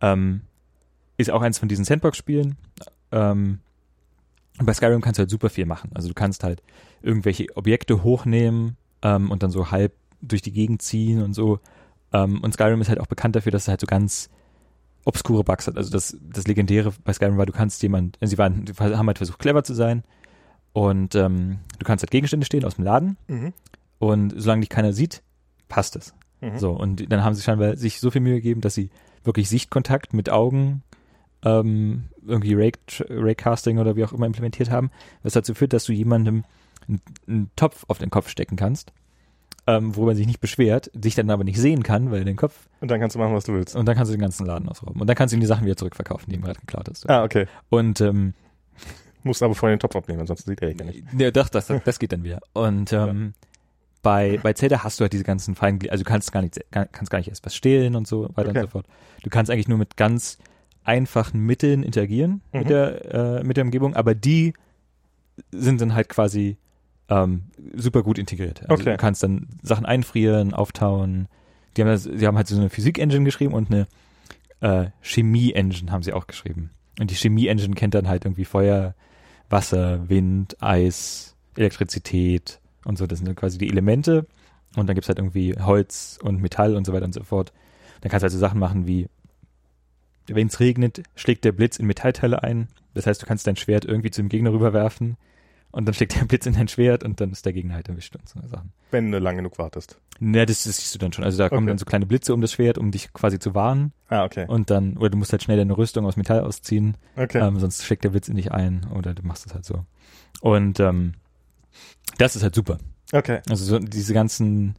[0.00, 0.42] ähm,
[1.16, 2.56] ist auch eins von diesen Sandbox-Spielen.
[3.12, 3.60] Ähm,
[4.58, 5.90] Und bei Skyrim kannst du halt super viel machen.
[5.94, 6.62] Also du kannst halt
[7.02, 11.60] irgendwelche Objekte hochnehmen ähm, und dann so halb durch die Gegend ziehen und so.
[12.12, 14.30] Ähm, und Skyrim ist halt auch bekannt dafür, dass es halt so ganz
[15.04, 15.76] obskure Bugs hat.
[15.76, 19.38] Also das, das Legendäre bei Skyrim war, du kannst jemand, sie waren, haben halt versucht,
[19.38, 20.04] clever zu sein.
[20.72, 23.16] Und ähm, du kannst halt Gegenstände stehen aus dem Laden.
[23.28, 23.52] Mhm.
[23.98, 25.22] Und solange dich keiner sieht,
[25.68, 26.14] passt es.
[26.40, 26.58] Mhm.
[26.58, 28.90] So, und dann haben sie scheinbar sich so viel Mühe gegeben, dass sie
[29.24, 30.82] wirklich Sichtkontakt mit Augen
[31.44, 32.72] ähm, irgendwie Ray,
[33.08, 34.90] Raycasting oder wie auch immer implementiert haben,
[35.22, 36.44] was dazu führt, dass du jemandem
[36.86, 38.92] einen, einen Topf auf den Kopf stecken kannst,
[39.76, 42.68] ähm, wo man sich nicht beschwert, dich dann aber nicht sehen kann, weil den Kopf
[42.80, 43.76] Und dann kannst du machen, was du willst.
[43.76, 45.64] und dann kannst du den ganzen Laden ausrauben und dann kannst du ihm die Sachen
[45.64, 47.08] wieder zurückverkaufen, die ihm gerade geklaut hast.
[47.08, 47.46] Ah, okay.
[47.68, 48.34] Und ähm,
[49.22, 51.04] Musst aber vorher den Topf abnehmen, sonst sieht er ja nicht.
[51.18, 52.40] Ja, doch, das, das geht dann wieder.
[52.54, 53.34] Und ähm,
[54.02, 56.88] bei, bei Zelda hast du halt diese ganzen Feingl also du kannst gar nicht, kann-
[56.90, 58.58] kannst gar nicht erst was stehlen und so weiter Okay.
[58.60, 58.86] und so fort.
[59.22, 60.38] Du kannst eigentlich nur mit ganz
[60.84, 62.58] einfachen Mitteln interagieren Mhm.
[62.60, 64.54] mit der äh, mit der Umgebung, aber die
[65.52, 66.56] sind dann halt quasi
[67.10, 67.42] ähm,
[67.74, 68.62] super gut integriert.
[68.62, 68.92] Also Okay.
[68.92, 71.28] du kannst dann Sachen einfrieren, auftauen.
[71.76, 73.86] Die haben, das, die haben halt so eine Physik-Engine geschrieben und eine
[74.60, 76.70] äh, Chemie-Engine haben sie auch geschrieben.
[76.98, 78.94] Und die Chemie-Engine kennt dann halt irgendwie Feuer,
[79.48, 83.06] Wasser, Wind, Eis, Elektrizität und so.
[83.06, 84.26] Das sind dann quasi die Elemente.
[84.76, 87.52] Und dann gibt's halt irgendwie Holz und Metall und so weiter und so fort.
[88.00, 89.08] Dann kannst du halt so Sachen machen wie,
[90.28, 92.68] wenn es regnet, schlägt der Blitz in Metallteile ein.
[92.94, 95.16] Das heißt, du kannst dein Schwert irgendwie zum Gegner rüberwerfen
[95.72, 98.16] und dann schlägt der Blitz in dein Schwert und dann ist der Gegner halt erwischt
[98.16, 98.72] und so Sachen.
[98.90, 99.98] Wenn du lang genug wartest.
[100.20, 101.24] Ja, das, das siehst du dann schon.
[101.24, 101.70] Also da kommen Okay.
[101.70, 103.92] dann so kleine Blitze um das Schwert, um dich quasi zu warnen.
[104.08, 104.46] Ah, okay.
[104.48, 106.96] Und dann, oder du musst halt schnell deine Rüstung aus Metall ausziehen.
[107.16, 107.38] Okay.
[107.38, 109.84] Ähm, sonst schlägt der Blitz in dich ein oder du machst es halt so.
[110.40, 111.14] Und ähm,
[112.18, 112.78] das ist halt super.
[113.12, 113.40] Okay.
[113.48, 114.74] Also so diese ganzen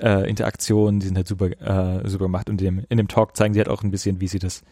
[0.00, 2.48] äh, Interaktionen, die sind halt super, äh, super gemacht.
[2.48, 4.62] Und in dem, in dem Talk zeigen sie halt auch ein bisschen, wie sie das,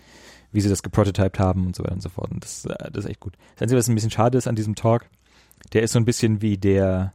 [0.53, 2.31] wie sie das geprototyped haben und so weiter und so fort.
[2.31, 3.37] Und das, äh, das ist echt gut.
[3.55, 5.07] Das Einzige, was ein bisschen schade ist an diesem Talk,
[5.73, 7.13] der ist so ein bisschen wie der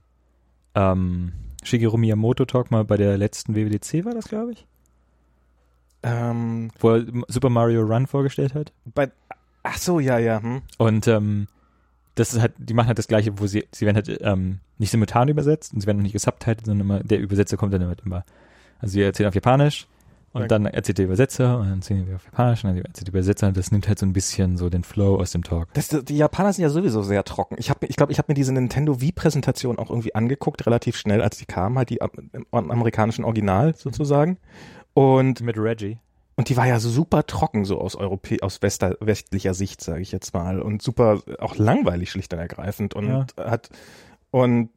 [0.76, 1.34] ähm,
[1.64, 4.66] Shigeru Miyamoto Talk mal bei der letzten WWDC war das, glaube ich,
[6.04, 8.72] Ähm, wo er Super Mario Run vorgestellt hat.
[8.86, 9.12] bei,
[9.64, 10.42] ach so, ja, ja.
[10.42, 10.62] Hm.
[10.78, 11.48] Und ähm,
[12.16, 14.92] das ist halt, die machen halt das gleiche, wo sie, sie werden halt ähm, nicht
[14.92, 18.26] simultan übersetzt und sie werden auch nicht gesubtitelt, sondern immer, der Übersetzer kommt dann immer.
[18.80, 19.88] Also sie erzählen auf Japanisch
[20.32, 20.48] und Okay.
[20.48, 23.48] dann erzählt der Übersetzer und dann erzählen wir auf Japanisch und dann erzählt der Übersetzer
[23.48, 25.74] und das nimmt halt so ein bisschen so den Flow aus dem Talk.
[25.74, 27.56] Das, die Japaner sind ja sowieso sehr trocken.
[27.58, 31.22] Ich habe, ich glaube, ich habe mir diese Nintendo Wii-Präsentation auch irgendwie angeguckt, relativ schnell,
[31.22, 32.12] als die kam, halt die am,
[32.52, 34.38] amerikanischen Original sozusagen.
[34.94, 35.98] Und, Mit Reggie.
[36.36, 40.12] und die war ja super trocken, so aus Europä aus Wester, westlicher Sicht, sage ich
[40.12, 40.62] jetzt mal.
[40.62, 42.94] Und super, auch langweilig schlicht und ergreifend.
[42.94, 43.26] Und Ja.
[43.38, 43.70] hat,
[44.32, 44.70] und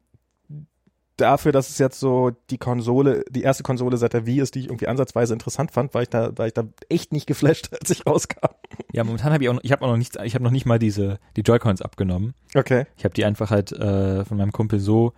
[1.17, 4.59] dafür, dass es jetzt so die Konsole, die erste Konsole seit der Wii ist, die
[4.59, 7.89] ich irgendwie ansatzweise interessant fand, war ich da, war ich da echt nicht geflasht, als
[7.89, 8.49] ich rauskam.
[8.91, 10.65] Ja, momentan habe ich auch noch, ich habe auch noch nichts, ich habe noch nicht
[10.65, 12.33] mal diese, die Joy-Cons abgenommen.
[12.55, 12.85] Okay.
[12.97, 15.13] Ich habe die einfach halt äh, von meinem Kumpel so,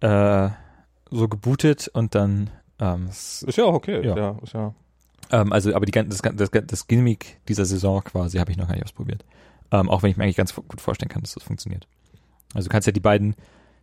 [0.00, 0.48] äh,
[1.10, 4.04] so gebootet und dann, ähm, Ist ja auch okay.
[4.04, 4.12] Ja.
[4.12, 4.74] Ist ja, ist ja
[5.30, 8.74] Ähm, also, aber die, das, das, das Gimmick dieser Saison quasi habe ich noch gar
[8.74, 9.24] nicht ausprobiert.
[9.70, 11.86] Ähm, auch wenn ich mir eigentlich ganz gut vorstellen kann, dass das funktioniert.
[12.54, 13.36] Also du kannst ja die beiden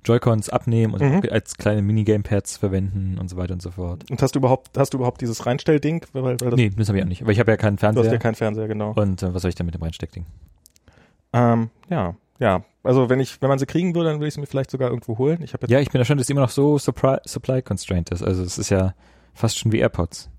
[0.06, 1.22] Joy-Cons abnehmen und Mhm.
[1.30, 4.10] als kleine Minigame-Pads verwenden und so weiter und so fort.
[4.10, 6.06] Und hast du überhaupt, hast du überhaupt dieses Reinstellding?
[6.14, 7.22] Weil, weil das, nee, das habe ich auch nicht.
[7.22, 8.14] Aber ich habe ja keinen du hast Fernseher.
[8.14, 8.94] ja keinen Fernseher, genau.
[8.94, 10.26] und äh, was soll ich denn mit dem Reinsteckding?
[11.34, 12.64] Ähm, ja, ja.
[12.84, 14.90] Also wenn ich, wenn man sie kriegen würde, dann würde ich sie mir vielleicht sogar
[14.90, 15.42] irgendwo holen.
[15.44, 18.24] Ich Ja, ich bin erstaunt, dass es immer noch so supply, supply constrained ist.
[18.24, 18.94] Also es ist ja
[19.34, 20.30] fast schon wie AirPods.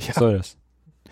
[0.00, 0.08] Ja.
[0.08, 0.56] Was soll das?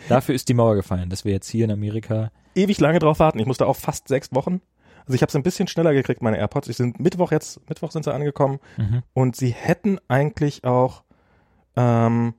[0.09, 3.38] Dafür ist die Mauer gefallen, dass wir jetzt hier in Amerika ewig lange drauf warten.
[3.38, 4.61] Ich musste auch fast sechs Wochen.
[5.07, 6.69] Also ich habe es ein bisschen schneller gekriegt, meine AirPods.
[6.69, 9.03] Ich sind Mittwoch jetzt, Mittwoch sind sie angekommen mhm.
[9.15, 11.03] und sie hätten eigentlich auch,
[11.77, 12.35] ähm,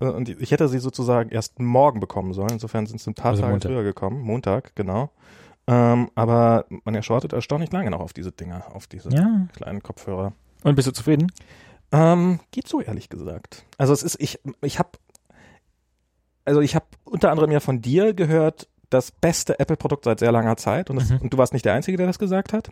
[0.00, 2.50] äh, und ich hätte sie sozusagen erst morgen bekommen sollen.
[2.50, 3.70] Insofern sind sie ein paar Also Tage Montag.
[3.72, 4.20] früher gekommen.
[4.20, 5.10] Montag, genau.
[5.68, 9.46] Ähm, aber man erschortet erstaunlich lange noch auf diese Dinger, auf diese Ja.
[9.52, 10.32] kleinen Kopfhörer.
[10.62, 11.32] Und bist du zufrieden?
[11.92, 13.64] Ähm, geht so, ehrlich gesagt.
[13.78, 14.90] Also es ist, ich, ich habe,
[16.44, 20.56] also ich habe unter anderem ja von dir gehört, das beste Apple-Produkt seit sehr langer
[20.56, 21.18] Zeit und, das, Mhm.
[21.18, 22.70] und du warst nicht der Einzige, der das gesagt hat.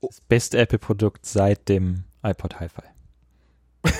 [0.00, 2.82] Das beste Apple-Produkt seit dem iPod Hi-Fi.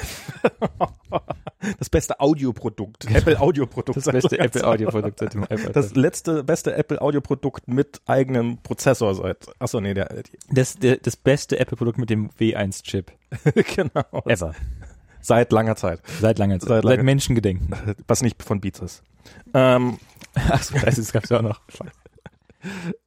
[1.78, 3.96] Das beste Audioprodukt, Apple-Audioprodukt.
[3.96, 4.56] Das seit beste langer Zeit.
[4.62, 10.22] Apple-Audio-Produkt seit dem iPod Das letzte beste Apple-Audioprodukt mit eigenem Prozessor seit, achso, nee, der,
[10.24, 13.12] die, Das, der, das beste Apple-Produkt mit dem W1-Chip
[13.76, 14.54] genau, ever.
[15.22, 16.68] seit langer Zeit, Seit langer Zeit.
[16.68, 17.96] Seit Seit, langer- Menschengedenken.
[18.06, 19.02] was nicht von Beats ist.
[19.52, 19.98] Ähm,
[20.34, 21.60] Achso, das, das gab's ja auch noch.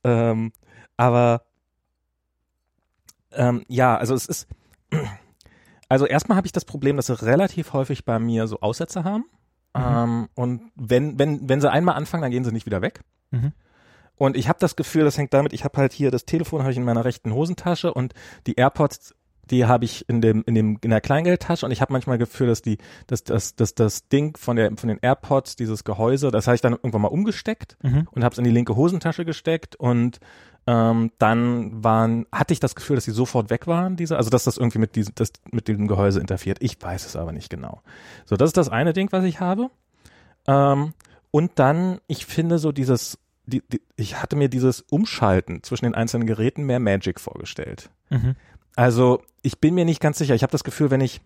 [0.04, 0.52] Ähm,
[0.96, 1.44] aber
[3.32, 4.48] ähm, ja, also es ist.
[5.90, 9.24] Also erstmal habe ich das Problem, dass sie relativ häufig bei mir so Aussätze haben.
[9.74, 9.82] Mhm.
[9.86, 13.00] Ähm, und wenn, wenn, wenn sie einmal anfangen, dann gehen sie nicht wieder weg.
[13.32, 13.54] Mhm.
[14.18, 16.72] Und ich habe das Gefühl, das hängt damit, ich habe halt hier das Telefon habe
[16.72, 18.14] ich in meiner rechten Hosentasche und
[18.48, 19.16] die AirPods
[19.48, 22.48] die habe ich in dem in dem in der Kleingeldtasche und ich habe manchmal Gefühl,
[22.48, 26.48] dass die dass das dass das Ding von der von den AirPods dieses Gehäuse, das
[26.48, 28.08] habe ich dann irgendwann mal umgesteckt Mhm.
[28.12, 30.20] und habe es in die linke Hosentasche gesteckt und
[30.68, 34.44] ähm, dann waren hatte ich das Gefühl, dass sie sofort weg waren, diese also dass
[34.44, 36.58] das irgendwie mit diesem das mit dem Gehäuse interferiert.
[36.62, 37.82] Ich weiß es aber nicht genau.
[38.26, 39.70] So, das ist das eine Ding, was ich habe.
[40.48, 40.94] Ähm,
[41.32, 45.96] und dann ich finde so dieses die, die, ich hatte mir dieses Umschalten zwischen den
[45.96, 47.90] einzelnen Geräten mehr Magic vorgestellt.
[48.10, 48.36] Mhm.
[48.78, 50.36] Also ich bin mir nicht ganz sicher.
[50.36, 51.20] Ich habe das Gefühl, wenn ich,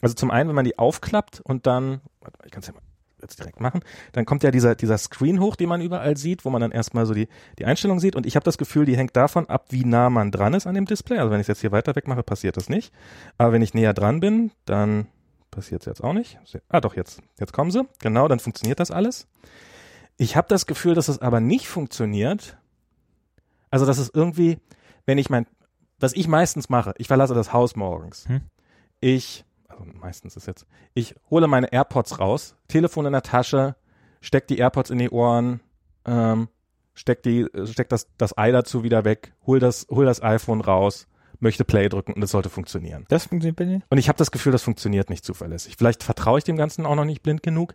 [0.00, 2.72] also zum einen, wenn man die aufklappt und dann, warte mal, ich kann es ja
[2.72, 2.80] mal
[3.20, 3.80] jetzt direkt machen,
[4.12, 7.04] dann kommt ja dieser, dieser Screen hoch, den man überall sieht, wo man dann erstmal
[7.04, 8.16] so die, die Einstellung sieht.
[8.16, 10.74] Und ich habe das Gefühl, die hängt davon ab, wie nah man dran ist an
[10.74, 11.18] dem Display.
[11.18, 12.92] Also wenn ich es jetzt hier weiter weg mache, passiert das nicht.
[13.36, 15.06] Aber wenn ich näher dran bin, dann
[15.50, 16.38] passiert es jetzt auch nicht.
[16.70, 17.86] Ah doch, jetzt, jetzt kommen sie.
[18.00, 19.26] Genau, dann funktioniert das alles.
[20.16, 22.56] Ich habe das Gefühl, dass es aber nicht funktioniert.
[23.70, 24.58] Also dass es irgendwie,
[25.04, 25.46] wenn ich mein
[25.98, 28.28] was ich meistens mache, ich verlasse das Haus morgens.
[28.28, 28.42] Hm.
[29.00, 33.76] Ich, also meistens ist jetzt, ich hole meine AirPods raus, Telefon in der Tasche,
[34.20, 35.60] steck die AirPods in die Ohren,
[36.04, 36.48] ähm,
[36.94, 41.06] steck die, steck das, das Ei dazu wieder weg, hol das, hol das iPhone raus,
[41.40, 43.04] möchte Play drücken und es sollte funktionieren.
[43.08, 43.82] Das funktioniert bei dir?
[43.90, 45.76] Und ich habe das Gefühl, das funktioniert nicht zuverlässig.
[45.76, 47.74] Vielleicht vertraue ich dem Ganzen auch noch nicht blind genug.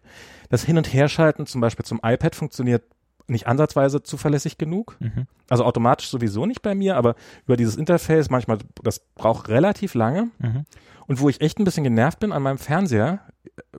[0.50, 2.84] Das Hin- und Herschalten zum Beispiel zum iPad funktioniert
[3.30, 4.98] nicht ansatzweise zuverlässig genug.
[5.00, 5.28] Mhm.
[5.50, 7.16] Also automatisch sowieso nicht bei mir, aber
[7.46, 10.30] über dieses Interface manchmal, das braucht relativ lange.
[10.40, 10.66] Mhm.
[11.08, 13.78] Und wo ich echt ein bisschen genervt bin an meinem Fernseher, äh,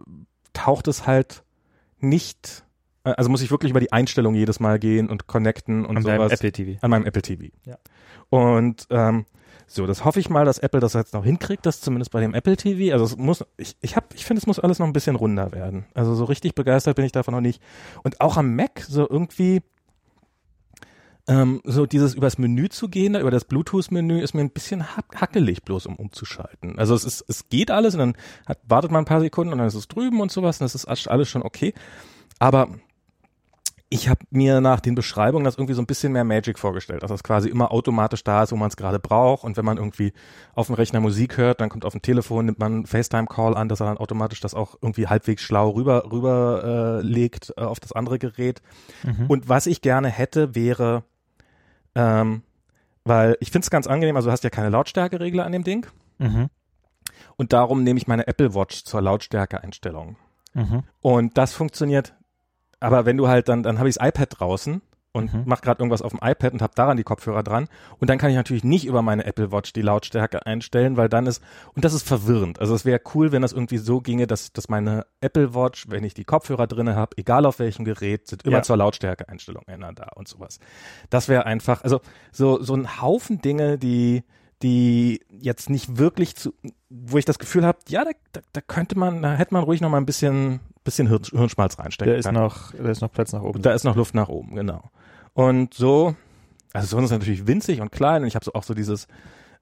[0.53, 1.45] taucht es halt
[2.01, 2.65] nicht,
[3.05, 6.03] äh, also muss ich wirklich über die Einstellung jedes Mal gehen und connecten und beim
[6.03, 6.79] sowas Apple TV.
[6.81, 7.45] an meinem Apple TV.
[7.65, 7.79] Ja.
[8.31, 9.27] Und ähm,
[9.73, 12.35] so, das hoffe ich mal, dass Apple das jetzt noch hinkriegt, das zumindest bei dem
[12.35, 12.93] Apple TV.
[12.93, 15.87] Also es muss, ich, ich ich finde, es muss alles noch ein bisschen runder werden.
[15.95, 17.63] Also so richtig begeistert bin ich davon noch nicht.
[18.03, 19.63] Und auch am Mac so irgendwie
[21.29, 25.15] ähm, so dieses übers Menü zu gehen, über das Bluetooth-Menü ist mir ein bisschen hack-
[25.15, 26.77] hackelig bloß, um umzuschalten.
[26.77, 29.59] Also es ist, es geht alles und dann hat, wartet man ein paar Sekunden und
[29.59, 31.75] dann ist es drüben und sowas und das ist alles schon okay.
[32.41, 32.71] Aber
[33.93, 37.11] ich habe mir nach den Beschreibungen das irgendwie so ein bisschen mehr Magic vorgestellt, dass
[37.11, 39.43] das quasi immer automatisch da ist, wo man es gerade braucht.
[39.43, 40.13] Und wenn man irgendwie
[40.55, 43.69] auf dem Rechner Musik hört, dann kommt auf dem Telefon, nimmt man einen FaceTime-Call an,
[43.69, 47.81] dass er dann automatisch das auch irgendwie halbwegs schlau rüber, rüber äh, legt äh, auf
[47.81, 48.63] das andere Gerät.
[49.03, 49.27] Mhm.
[49.27, 51.03] Und was ich gerne hätte, wäre,
[51.97, 52.43] ähm,
[53.03, 55.89] weil ich finde es ganz angenehm, also du hast ja keine Lautstärkeregler an dem Ding.
[56.19, 56.49] Mhm.
[57.35, 60.17] Und darum nehme ich meine Apple Watch zur Lautstärke-Einstellung.
[60.55, 60.85] Mhm.
[61.01, 62.15] Und das funktioniert,
[62.81, 65.43] aber wenn du halt dann, dann habe ich das iPad draußen und Mhm.
[65.45, 67.67] mach gerade irgendwas auf dem iPad und habe daran die Kopfhörer dran
[67.99, 71.27] und dann kann ich natürlich nicht über meine Apple Watch die Lautstärke einstellen, weil dann
[71.27, 71.43] ist
[71.75, 72.61] und das ist verwirrend.
[72.61, 76.05] Also es wäre cool, wenn das irgendwie so ginge, dass dass meine Apple Watch, wenn
[76.05, 78.63] ich die Kopfhörer drinne habe, egal auf welchem Gerät, sind immer Ja.
[78.63, 80.61] zur Lautstärke-Einstellung ändern da und sowas.
[81.11, 84.23] Das wäre einfach, also so so ein Haufen Dinge, die
[84.63, 86.53] die jetzt nicht wirklich zu,
[86.91, 89.81] wo ich das Gefühl habe, ja, da, da, da könnte man, da hätte man ruhig
[89.81, 92.39] noch mal ein bisschen, bisschen Hirn, Hirnschmalz reinstecken Da ist können.
[92.39, 93.63] noch, da ist noch Platz nach oben.
[93.63, 94.91] Da ist noch Luft nach oben, genau.
[95.35, 96.15] Und so,
[96.73, 99.07] also sonst ist es natürlich winzig und klein und ich habe so auch so dieses,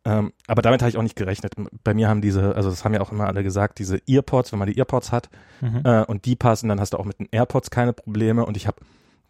[0.04, 1.54] ähm, aber damit habe ich auch nicht gerechnet.
[1.84, 4.58] Bei mir haben diese, also das haben ja auch immer alle gesagt, diese Earpods, wenn
[4.58, 5.28] man die Earpods hat
[5.60, 5.80] Mhm.
[5.84, 8.66] äh, und die passen, dann hast du auch mit den AirPods keine Probleme und ich
[8.68, 8.76] habe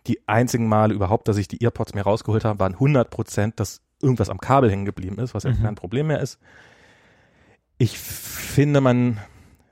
[0.07, 3.81] die einzigen Male überhaupt, dass ich die Earpods mir rausgeholt habe, waren 100 Prozent, dass
[4.01, 5.63] irgendwas am Kabel hängen geblieben ist, was ja Mhm.
[5.63, 6.39] kein Problem mehr ist.
[7.79, 9.19] Ich finde, man,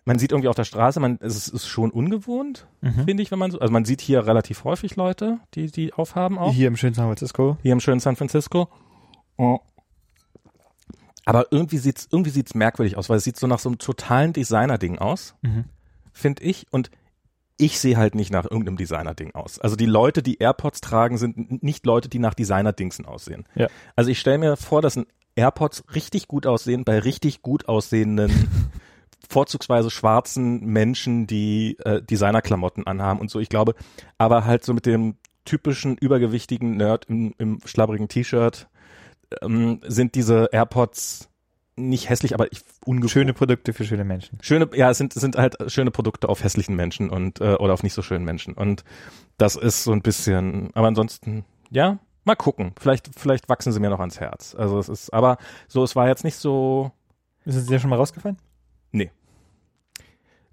[0.07, 3.05] man sieht irgendwie auf der Straße, man, es ist, schon ungewohnt, Mhm.
[3.05, 6.39] finde ich, wenn man so, also man sieht hier relativ häufig Leute, die die aufhaben
[6.39, 6.55] auch.
[6.55, 7.59] Hier im schönen San Francisco.
[7.63, 8.69] Hier im schönen San Francisco.
[9.37, 9.59] Oh.
[11.25, 14.33] Aber irgendwie sieht's irgendwie sieht's merkwürdig aus, weil es sieht so nach so einem totalen
[14.33, 15.65] Designer-Ding aus, Mhm.
[16.13, 16.67] finde ich.
[16.71, 16.91] Und
[17.59, 19.59] ich sehe halt nicht nach irgendeinem Designer-Ding aus.
[19.59, 23.45] Also die Leute, die AirPods tragen, sind nicht Leute, die nach Designer-Dingsen aussehen.
[23.57, 23.67] Ja.
[23.97, 28.31] Also ich stelle mir vor, dass ein AirPods richtig gut aussehen bei richtig gut aussehenden,
[29.29, 33.41] vorzugsweise schwarzen Menschen, die äh, Designerklamotten anhaben und so.
[33.41, 33.75] Ich glaube,
[34.19, 38.69] aber halt so mit dem typischen übergewichtigen Nerd im, im schlabberigen T-Shirt
[39.43, 41.29] ähm, sind diese AirPods
[41.77, 43.11] nicht hässlich, aber ich ungewohnt.
[43.11, 44.39] Schöne Produkte für schöne Menschen.
[44.41, 47.83] Schöne, ja, es sind, sind halt schöne Produkte auf hässlichen Menschen und äh, oder auf
[47.83, 48.55] nicht so schönen Menschen.
[48.55, 48.83] Und
[49.37, 52.73] das ist so ein bisschen, aber ansonsten, ja, mal gucken.
[52.81, 54.55] Vielleicht, vielleicht wachsen sie mir noch ans Herz.
[54.55, 55.37] Also es ist, aber
[55.69, 56.93] so, es war jetzt nicht so,
[57.45, 58.39] Ist es dir schon mal rausgefallen?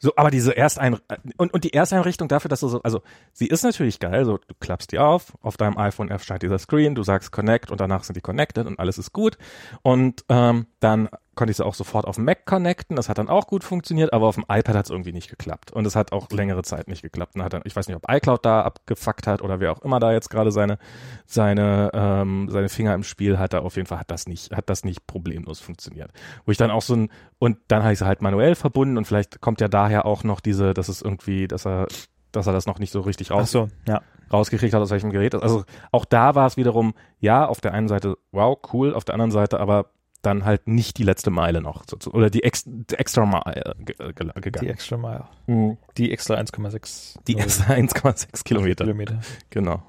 [0.04, 0.98] So, aber diese Erstein
[1.38, 4.54] und, und die Ersteinrichtung dafür, dass du so, also sie ist natürlich geil, so du
[4.60, 8.18] klappst die auf, auf deinem iPhone erscheint dieser Screen, du sagst Connect und danach sind
[8.18, 9.38] die connected und alles ist gut.
[9.82, 12.96] Und ähm, dann konnte ich sie auch sofort auf dem Mac connecten.
[12.96, 15.72] Das hat dann auch gut funktioniert, aber auf dem iPad hat es irgendwie nicht geklappt.
[15.72, 17.36] Und es hat auch längere Zeit nicht geklappt.
[17.36, 20.00] Und hat dann, ich weiß nicht, ob iCloud da abgefuckt hat oder wer auch immer
[20.00, 20.78] da jetzt gerade seine,
[21.26, 23.62] seine, ähm, seine Finger im Spiel hatte.
[23.62, 26.12] Auf jeden Fall hat das nicht, hat das nicht problemlos funktioniert.
[26.46, 29.06] Wo ich dann auch so ein, und dann habe ich sie halt manuell verbunden und
[29.06, 31.88] vielleicht kommt ja daher auch noch diese, dass es irgendwie, dass er,
[32.32, 34.02] dass er das noch nicht so richtig raus, so, ja.
[34.32, 35.36] rausgekriegt hat, aus welchem Gerät.
[35.36, 39.16] Also auch da war es wiederum, ja, auf der einen Seite, wow, cool, auf der
[39.16, 39.88] anderen Seite aber
[40.24, 41.84] dann halt nicht die letzte Meile noch.
[42.08, 44.70] Oder die, ex, die extra Meile ge, ge, Die gegangen.
[44.70, 45.26] extra Mile.
[45.48, 45.78] Mhm.
[45.98, 48.86] Die extra 1,6 Die extra 1,6 Kilometer.
[48.86, 49.20] Kilometer.
[49.50, 49.84] Genau.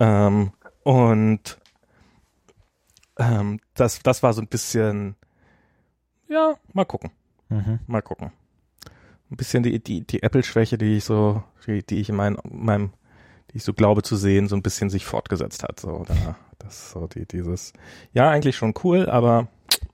[0.00, 1.58] Ähm, und
[3.18, 5.16] ähm, das, das war so ein bisschen,
[6.28, 7.10] ja, mal gucken.
[7.50, 7.78] Mhm.
[7.86, 8.32] Mal gucken.
[9.30, 12.92] Ein bisschen die, die, die Apple-Schwäche, die ich so, die, die ich in mein, meinem,
[13.50, 15.80] die ich so glaube zu sehen, so ein bisschen sich fortgesetzt hat.
[15.80, 17.72] So, da, das so die, dieses,
[18.12, 19.48] ja, eigentlich schon cool, aber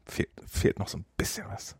[0.07, 1.77] fehlt, fehlt noch so ein bisschen was.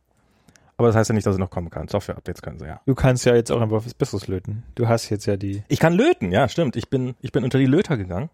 [0.77, 1.89] Aber das heißt ja nicht, dass es noch kommen kann.
[1.89, 2.81] Software-Updates können sie ja.
[2.87, 4.63] Du kannst ja jetzt auch einfach was Besseres löten.
[4.77, 5.65] Du hast jetzt ja die.
[5.67, 6.77] Ich kann löten, ja, stimmt.
[6.77, 8.31] Ich bin, ich bin unter die Löter gegangen.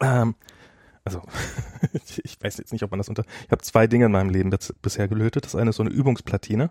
[0.00, 0.34] Ähm,
[1.02, 1.22] also,
[2.24, 3.24] ich, weiß jetzt nicht, ob man das unter.
[3.46, 5.46] Ich habe zwei Dinge in meinem Leben bis, bisher gelötet.
[5.46, 6.70] Das eine ist so eine Übungsplatine.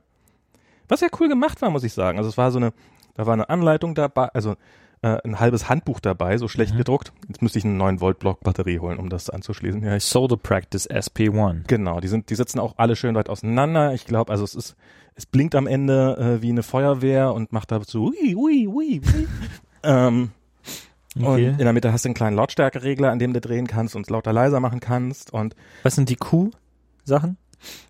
[0.87, 2.19] Was ja cool gemacht war, muss ich sagen.
[2.19, 2.73] Also es war so eine,
[3.15, 4.55] da war eine Anleitung dabei, also
[5.03, 6.77] äh, ein halbes Handbuch dabei, so schlecht Mhm.
[6.79, 7.13] gedruckt.
[7.27, 9.83] Jetzt müsste ich eine 9 Volt Block Batterie holen, um das anzuschließen.
[9.83, 11.67] Ja, ich Solar Practice SP1.
[11.67, 13.93] Genau, die sind, die sitzen auch alle schön weit auseinander.
[13.93, 14.75] Ich glaube, also es ist,
[15.15, 18.99] es blinkt am Ende äh, wie eine Feuerwehr und macht da so ui, ui, ui,
[18.99, 19.27] ui.
[19.83, 20.31] ähm,
[21.15, 24.03] Und in der Mitte hast du einen kleinen Lautstärkeregler, an dem du drehen kannst und
[24.03, 25.31] es lauter leiser machen kannst.
[25.33, 27.37] Und Was sind die Q-Sachen?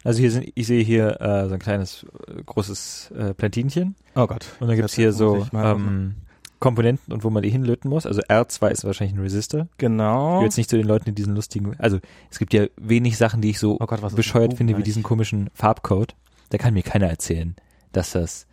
[0.03, 3.95] Also hier sind, ich sehe hier äh, so ein kleines, äh, großes äh, Platinchen.
[4.15, 4.47] oh Gott.
[4.59, 6.15] Und dann gibt's Jetzt hier so ähm,
[6.63, 8.05] Komponenten und wo man die hinlöten muss.
[8.05, 9.67] Also R2 ist wahrscheinlich ein Resistor.
[9.73, 10.29] Ich Genau.
[10.29, 11.99] gehöre jetzt nicht zu den Leuten, die diesen lustigen, also
[12.31, 15.49] es gibt ja wenig Sachen, die ich so Oh Gott, bescheuert finde, wie diesen komischen
[15.53, 16.15] Farbcode.
[16.51, 17.55] Da kann mir keiner erzählen,
[17.91, 18.47] dass das,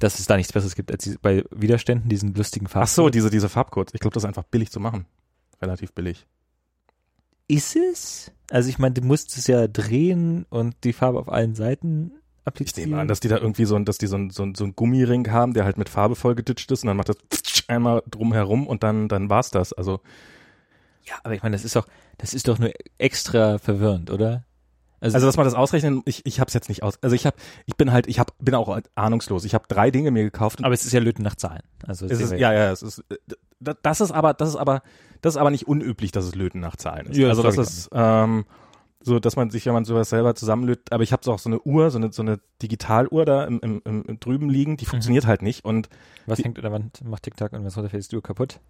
[0.00, 2.88] dass es da nichts Besseres gibt als bei Widerständen diesen lustigen Farbcode.
[2.88, 3.94] Ach so, diese, diese Farbcodes.
[3.94, 5.06] Ich glaube, das ist einfach billig zu machen.
[5.62, 6.26] Relativ billig.
[7.46, 8.32] ist es?
[8.50, 12.12] Also ich meine, du musst es ja drehen und die Farbe auf allen Seiten
[12.48, 12.90] Ich applizieren.
[12.90, 14.64] nehme an, dass die da irgendwie so ein, dass die so ein, so ein, so
[14.64, 17.16] ein Gummiring haben, der halt mit Farbe vollgeditscht ist und dann macht das
[17.68, 19.72] einmal drumherum und dann, dann war's das.
[19.72, 20.00] Also,
[21.04, 21.86] ja, aber ich meine, das ist doch,
[22.18, 24.44] das ist doch nur extra verwirrend, oder?
[25.00, 27.00] also dass man das ausrechnen, ich, ich hab's jetzt nicht aus.
[27.02, 29.44] Also ich hab, ich bin halt, ich hab, bin auch ahnungslos.
[29.44, 30.64] Ich habe drei Dinge mir gekauft.
[30.64, 31.62] aber es ist ja Löten nach Zahlen.
[31.86, 34.82] Also es ist, ja, ja, es ist, äh, das ist aber, das ist aber,
[35.20, 37.16] das ist aber nicht unüblich, dass es Löten nach Zahlen ist.
[37.16, 38.44] Ja, also das ich ist, ähm,
[39.08, 41.60] so, dass man sich, wenn man sowas selber zusammenlötet, aber ich habe auch so eine
[41.62, 45.42] Uhr, so eine, so eine Digitaluhr da im, im, im, drüben liegen, die funktioniert halt
[45.42, 45.88] nicht und
[46.26, 48.60] Was die- hängt an der Wand, macht TikTok und was runterfällt, ist die Uhr kaputt?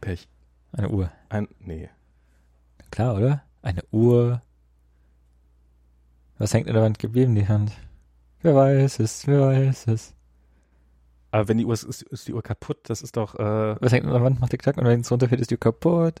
[0.00, 0.28] Pech.
[0.72, 1.10] Eine Uhr.
[1.28, 1.88] Ein, nee.
[2.90, 3.42] Klar, oder?
[3.62, 4.42] Eine Uhr.
[6.38, 7.72] Was hängt an der Wand geblieben, die Hand?
[8.42, 10.14] Wer weiß es, wer weiß es.
[11.30, 13.92] Aber wenn die Uhr ist, ist, ist die Uhr kaputt, das ist doch, äh, Was
[13.92, 16.20] hängt an der Wand, macht TikTok und wenn es runterfällt, ist die Uhr kaputt.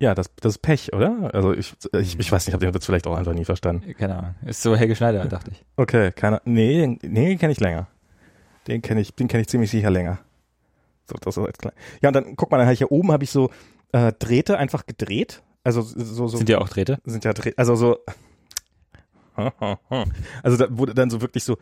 [0.00, 1.30] Ja, das, das ist Pech, oder?
[1.34, 3.94] Also ich, ich, ich weiß nicht, ich habe den Witz vielleicht auch einfach nie verstanden.
[3.94, 4.34] Keine Ahnung.
[4.46, 5.64] Ist so Helge Schneider, dachte ich.
[5.76, 7.88] Okay, keiner, nee, nee, kenne ich länger.
[8.66, 10.18] Den kenne ich, den kenne ich ziemlich sicher länger.
[11.06, 11.72] So, das ist jetzt klar.
[12.02, 13.50] Ja, und dann guck mal, dann hab ich hier oben habe ich so
[13.92, 15.42] äh, Drähte einfach gedreht.
[15.64, 16.98] Also so, so Sind ja auch Drähte?
[17.04, 17.98] sind ja Dreh, also so
[20.42, 21.58] also da wurde dann so wirklich so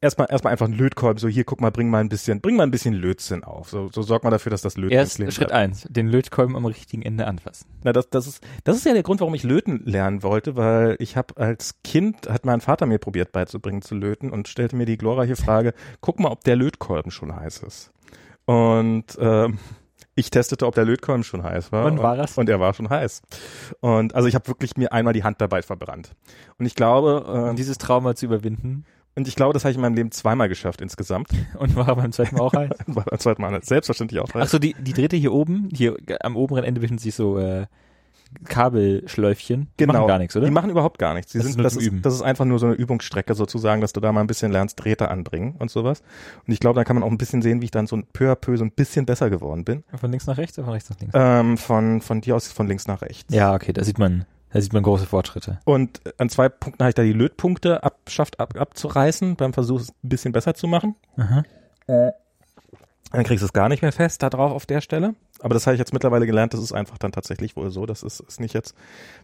[0.00, 2.62] erstmal erstmal einfach ein Lötkolben so hier guck mal bring mal ein bisschen bring mal
[2.64, 5.32] ein bisschen Lötzinn auf so so sorgt mal dafür dass das Löten Erst klingt.
[5.32, 7.66] Schritt eins, den Lötkolben am richtigen Ende anfassen.
[7.82, 10.96] Na, das, das ist das ist ja der Grund, warum ich löten lernen wollte, weil
[10.98, 14.86] ich habe als Kind hat mein Vater mir probiert beizubringen zu löten und stellte mir
[14.86, 17.90] die glorreiche Frage: Guck mal, ob der Lötkolben schon heiß ist.
[18.44, 19.58] Und ähm,
[20.14, 21.86] ich testete, ob der Lötkolben schon heiß war.
[21.86, 22.38] Und war es?
[22.38, 23.22] Und er war schon heiß.
[23.80, 26.14] Und also ich habe wirklich mir einmal die Hand dabei verbrannt.
[26.58, 28.84] Und ich glaube, Um ähm, dieses Trauma zu überwinden.
[29.16, 31.28] Und ich glaube, das habe ich in meinem Leben zweimal geschafft insgesamt.
[31.58, 32.70] Und war beim zweiten Mal auch heiß.
[32.86, 34.42] War beim zweiten Mal selbstverständlich auch heiß.
[34.42, 37.66] Ach so, die, die Drähte hier oben, hier am oberen Ende befinden sich so äh,
[38.44, 39.68] Kabelschläufchen.
[39.78, 39.92] Die Genau.
[39.94, 40.46] machen gar nichts, oder?
[40.46, 41.32] Die machen überhaupt gar nichts.
[41.32, 43.80] Die Das ist sind, nur das, ist, das ist einfach nur so eine Übungsstrecke sozusagen,
[43.80, 46.02] dass du da mal ein bisschen lernst, Drähte anbringen und sowas.
[46.46, 48.30] Und ich glaube, da kann man auch ein bisschen sehen, wie ich dann so peu
[48.32, 49.84] à peu so ein bisschen besser geworden bin.
[49.94, 51.14] Von links nach rechts oder von rechts nach links?
[51.16, 53.32] Ähm, von, von dir aus von links nach rechts.
[53.34, 54.24] Ja, okay, da sieht man,
[54.54, 55.58] da sieht man große Fortschritte.
[55.64, 59.90] Und an zwei Punkten habe ich da die Lötpunkte abschafft, ab, abzureißen, beim Versuch es
[59.90, 60.94] ein bisschen besser zu machen.
[61.16, 61.42] Aha.
[63.14, 65.14] Dann kriegst du es gar nicht mehr fest da drauf auf der Stelle.
[65.40, 67.86] aber das habe ich jetzt mittlerweile gelernt, das ist einfach dann tatsächlich wohl so.
[67.86, 68.74] Das ist, ist nicht jetzt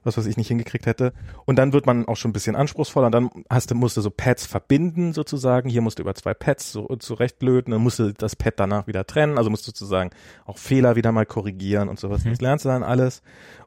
[0.05, 1.13] was, was ich nicht hingekriegt hätte.
[1.45, 3.07] Und dann wird man auch schon ein bisschen anspruchsvoller.
[3.07, 5.69] Und dann hast du, musst du so Pads verbinden sozusagen.
[5.69, 7.73] Hier musst du über zwei Pads so zurechtlöten.
[7.73, 9.39] Dann musst du das Pad danach wieder trennen.
[9.39, 10.11] Also musst du sozusagen
[10.47, 12.25] auch Fehler wieder mal korrigieren und sowas.
[12.25, 12.31] Mhm.
[12.31, 13.23] Das lernst du dann alles.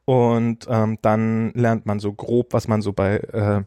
[0.06, 3.62] Und ähm, dann lernt man so grob, was man so bei äh,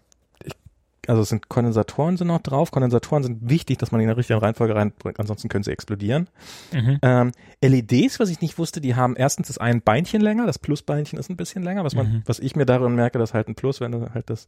[1.07, 2.71] also es sind Kondensatoren sind noch drauf.
[2.71, 6.29] Kondensatoren sind wichtig, dass man die in der richtigen Reihenfolge reinbringt, ansonsten können sie explodieren.
[6.73, 6.99] Mhm.
[7.01, 7.31] Ähm,
[7.63, 11.29] LEDs, was ich nicht wusste, die haben erstens das ein Beinchen länger, das Plusbeinchen ist
[11.29, 12.23] ein bisschen länger, was man, Mhm.
[12.25, 14.47] was ich mir darin merke, das ist halt ein Plus, wenn du halt das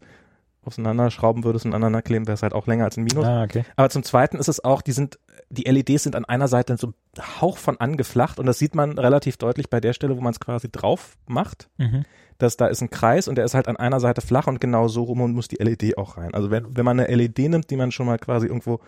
[0.66, 3.26] auseinanderschrauben würdest und aneinander kleben, wäre es halt auch länger als ein Minus.
[3.26, 3.64] Ah, okay.
[3.76, 5.18] Aber zum Zweiten ist es auch, die sind,
[5.50, 6.94] die LEDs sind an einer Seite so ein
[7.42, 10.40] Hauch von angeflacht und das sieht man relativ deutlich bei der Stelle, wo man es
[10.40, 12.04] quasi drauf macht Mhm.
[12.40, 14.88] Dass da ist ein Kreis und der ist halt an einer Seite flach und genau
[14.88, 16.34] so rum und muss die LED auch rein.
[16.34, 18.80] Also wenn, wenn man eine LED nimmt, die man schon mal quasi irgendwo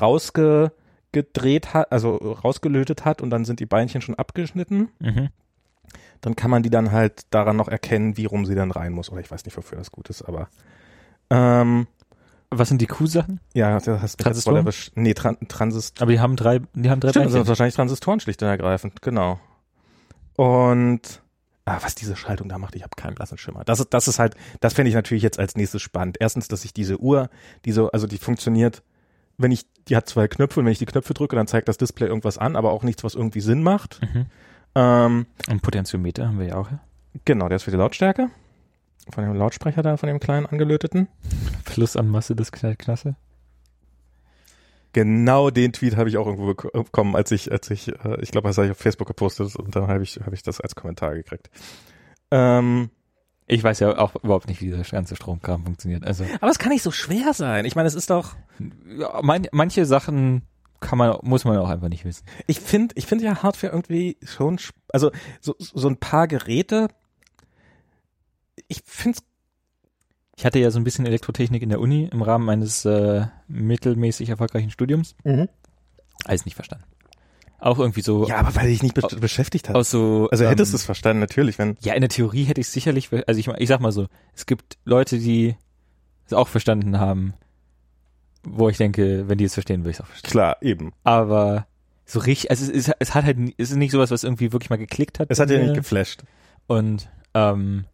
[0.00, 5.28] rausgedreht hat, also rausgelötet hat und dann sind die Beinchen schon abgeschnitten, Mhm.
[6.20, 9.10] dann kann man die dann halt daran noch erkennen, wie rum sie dann rein muss.
[9.10, 10.48] Oder ich weiß nicht, wofür das gut ist, aber
[11.30, 11.86] ähm,
[12.50, 13.40] Was sind die Q-Sachen?
[13.54, 14.56] ja, das hast jetzt Transistoren?
[14.56, 14.92] erwischt.
[14.96, 17.46] Nee, Tran Transist Aber die haben drei, die haben drei Stimmt, Beinchen.
[17.48, 19.38] wahrscheinlich Transistoren schlicht und ergreifend, genau.
[20.36, 21.22] Und
[21.68, 23.64] ah, was diese Schaltung da macht, ich habe keinen blassen Schimmer.
[23.64, 26.16] Das ist, das ist halt, das fände ich natürlich jetzt als nächstes spannend.
[26.20, 27.28] Erstens, dass ich diese Uhr,
[27.64, 28.82] diese, also die funktioniert,
[29.36, 31.76] wenn ich, die hat zwei Knöpfe und wenn ich die Knöpfe drücke, dann zeigt das
[31.76, 34.00] Display irgendwas an, aber auch nichts, was irgendwie Sinn macht.
[34.02, 34.26] Mhm.
[34.74, 36.70] Ähm, Und Potentiometer haben wir ja auch.
[36.70, 36.80] ja.
[37.24, 38.30] genau, der ist für die Lautstärke.
[39.10, 41.08] Von dem Lautsprecher da, von dem kleinen angelöteten.
[41.64, 43.16] Plus an Masse des Klasse.
[44.92, 48.30] Genau den Tweet habe ich auch irgendwo bek- bekommen, als ich, als ich, äh, ich
[48.30, 50.74] glaube, das habe ich auf Facebook gepostet und dann habe ich, habe ich das als
[50.74, 51.50] Kommentar gekriegt.
[52.30, 52.90] Ähm,
[53.46, 56.04] Ich weiß ja auch überhaupt nicht, wie dieser ganze Stromkram funktioniert.
[56.04, 57.64] Also aber es kann nicht so schwer sein.
[57.64, 58.36] Ich meine, es ist doch,
[59.22, 60.42] man, manche Sachen
[60.80, 62.24] kann man, muss man auch einfach nicht wissen.
[62.46, 64.58] ich finde, ich finde ja Hardware irgendwie schon,
[64.92, 65.10] also
[65.40, 66.88] so, so ein paar Geräte,
[68.68, 69.18] ich finde
[70.38, 74.28] Ich hatte ja so ein bisschen Elektrotechnik in der Uni im Rahmen meines äh, mittelmäßig
[74.28, 75.16] erfolgreichen Studiums.
[75.24, 75.48] es,
[76.24, 76.84] Alles nicht verstanden.
[77.58, 79.82] Auch irgendwie so ja, aber weil ich nicht be beschäftigt habe.
[79.82, 80.28] so.
[80.30, 83.08] Also hättest ähm, du es verstanden, natürlich, wenn, Ja, in der Theorie hätte ich sicherlich,
[83.26, 85.56] also ich, ich sag mal so, es gibt Leute, die
[86.26, 87.34] es auch verstanden haben,
[88.44, 90.30] wo ich denke, wenn die es verstehen, würde ich es auch verstehen.
[90.30, 90.92] klar, eben.
[91.02, 91.66] Aber
[92.06, 94.70] so richtig, also es, ist, es hat halt, es ist nicht sowas, was irgendwie wirklich
[94.70, 95.32] mal geklickt hat.
[95.32, 96.22] Es hat ja nicht geflasht.
[96.68, 97.86] Und ähm,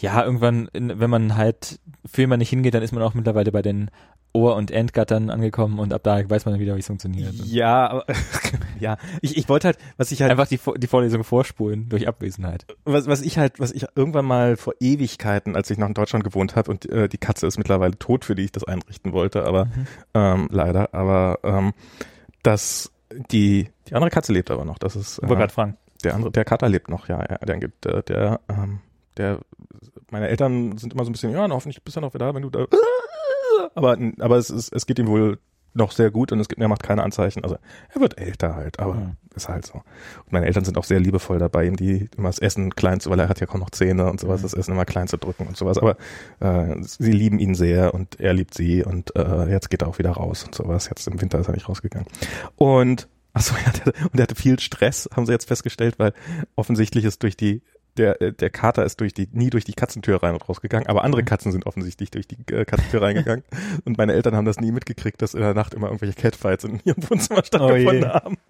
[0.00, 3.62] ja, irgendwann, wenn man halt für jemanden nicht hingeht, dann ist man auch mittlerweile bei
[3.62, 3.90] den
[4.32, 7.34] Ohr- und Endgattern angekommen und ab da weiß man dann wieder, wie es funktioniert.
[7.34, 8.04] Ja, aber,
[8.78, 12.64] ja, ich, ich wollte halt, was ich halt Einfach die, die Vorlesung vorspulen durch Abwesenheit.
[12.84, 16.22] was, was ich halt, was ich irgendwann mal vor Ewigkeiten, als ich noch in Deutschland
[16.24, 19.44] gewohnt habe und äh, die Katze ist mittlerweile tot, für die ich das einrichten wollte,
[19.44, 19.86] aber Mhm.
[20.14, 21.72] ähm, leider, aber ähm,
[22.44, 22.92] dass
[23.32, 24.78] die die andere Katze lebt aber noch.
[24.78, 25.76] Das ist Ich wollte äh, gerade fragen.
[26.04, 28.78] der andere, der Kater lebt noch, ja, ja der gibt der, der, ähm,
[29.20, 29.38] der
[30.10, 32.42] meine Eltern sind immer so ein bisschen, ja, hoffentlich bist du noch wieder da, wenn
[32.42, 32.66] du da,
[33.74, 35.38] aber aber es ist, es geht ihm wohl
[35.72, 37.44] noch sehr gut und es gibt, er macht keine Anzeichen.
[37.44, 37.56] Also
[37.94, 39.16] er wird älter halt, aber Mhm.
[39.36, 39.74] ist halt so.
[39.74, 43.08] Und meine Eltern sind auch sehr liebevoll dabei, ihm die immer das Essen klein zu,
[43.08, 44.42] weil er hat ja kaum noch Zähne und sowas, Mhm.
[44.46, 45.78] das Essen immer klein zu drücken und sowas.
[45.78, 45.96] Aber
[46.40, 49.98] äh, sie lieben ihn sehr und er liebt sie und äh, jetzt geht er auch
[50.00, 50.88] wieder raus und sowas.
[50.88, 52.08] Jetzt im Winter ist er nicht rausgegangen.
[52.56, 56.14] Und achso, ja, der, und er hatte viel Stress, haben sie jetzt festgestellt, weil
[56.56, 57.62] offensichtlich ist durch die
[58.00, 61.04] der, äh, der Kater ist durch die, nie durch die Katzentür rein und rausgegangen, aber
[61.04, 63.44] andere Katzen sind offensichtlich durch die äh, Katzentür reingegangen.
[63.84, 66.80] Und meine Eltern haben das nie mitgekriegt, dass in der Nacht immer irgendwelche Catfights in
[66.84, 68.08] ihrem Wohnzimmer stattgefunden je.
[68.08, 68.36] haben.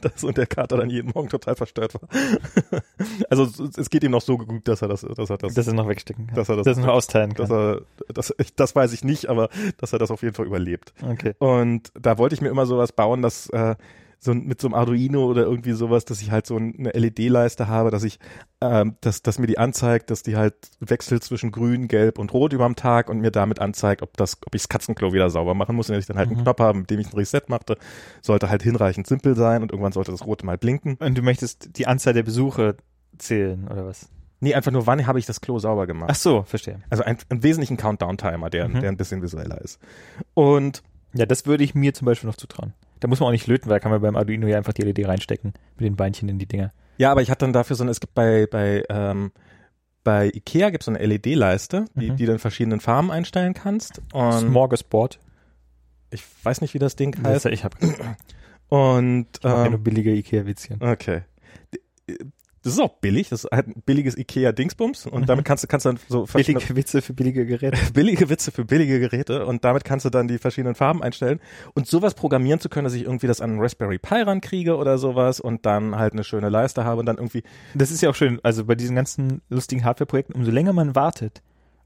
[0.00, 2.08] Das, und der Kater dann jeden Morgen total verstört war.
[3.30, 5.66] Also es, es geht ihm noch so gut, dass er das, dass er das, Dass
[5.66, 6.36] er noch wegstecken kann.
[6.36, 7.58] dass er das, Dass er noch austeilen dass kann.
[7.58, 10.92] er, das, ich, das weiß ich nicht, aber dass er das auf jeden Fall überlebt.
[11.02, 11.34] Okay.
[11.38, 13.74] Und da wollte ich mir immer sowas bauen, dass äh,
[14.18, 17.90] so mit so einem Arduino oder irgendwie sowas, dass ich halt so eine LED-Leiste habe,
[17.90, 18.18] dass ich,
[18.60, 22.52] ähm, dass, dass mir die anzeigt, dass die halt wechselt zwischen grün, gelb und rot
[22.52, 25.76] überm Tag und mir damit anzeigt, ob das, ob ich das Katzenklo wieder sauber machen
[25.76, 26.42] muss, und dass ich dann halt einen Mhm.
[26.44, 27.76] Knopf habe, mit dem ich ein Reset machte,
[28.22, 30.96] sollte halt hinreichend simpel sein und irgendwann sollte das rote mal blinken.
[30.96, 32.76] Und du möchtest die Anzahl der Besuche
[33.18, 34.08] zählen, oder was?
[34.40, 36.10] Nee, einfach nur, wann habe ich das Klo sauber gemacht?
[36.12, 36.80] Ach so, verstehe.
[36.90, 38.80] Also ein, einen wesentlichen Countdown-Timer, der, Mhm.
[38.80, 39.78] der ein bisschen visueller ist.
[40.34, 40.82] Und
[41.14, 42.74] Ja, das würde ich mir zum Beispiel noch zutrauen.
[43.00, 44.82] Da muss man auch nicht löten, weil da kann man beim Arduino ja einfach die
[44.82, 46.72] LED reinstecken mit den Beinchen in die Dinger.
[46.98, 49.32] Ja, aber ich hatte dann dafür so eine, es gibt bei, bei, ähm,
[50.02, 52.16] bei Ikea gibt es so eine LED-Leiste, die, Mhm.
[52.16, 54.00] die du in verschiedenen Farben einstellen kannst.
[54.14, 55.18] Und Smorgasbord.
[56.10, 57.46] ich weiß nicht, wie das Ding Das, heißt.
[57.46, 57.76] ich habe
[58.68, 60.82] Und ähm, ähm, nur billige Ikea-Witzchen.
[60.82, 61.22] okay.
[62.66, 65.86] Das ist auch billig, das ist halt ein billiges Ikea-Dingsbums und damit kannst du, kannst
[65.86, 67.78] dann so Billige Witze für billige Geräte.
[67.94, 71.40] billige Witze für billige Geräte und damit kannst du dann die verschiedenen Farben einstellen
[71.74, 74.98] und sowas programmieren zu können, dass ich irgendwie das an einen Raspberry Pi rankriege oder
[74.98, 77.44] sowas und dann halt eine schöne Leiste habe und dann irgendwie
[77.74, 81.42] Das ist ja auch schön, also bei diesen ganzen lustigen Hardware-Projekten, umso länger man wartet,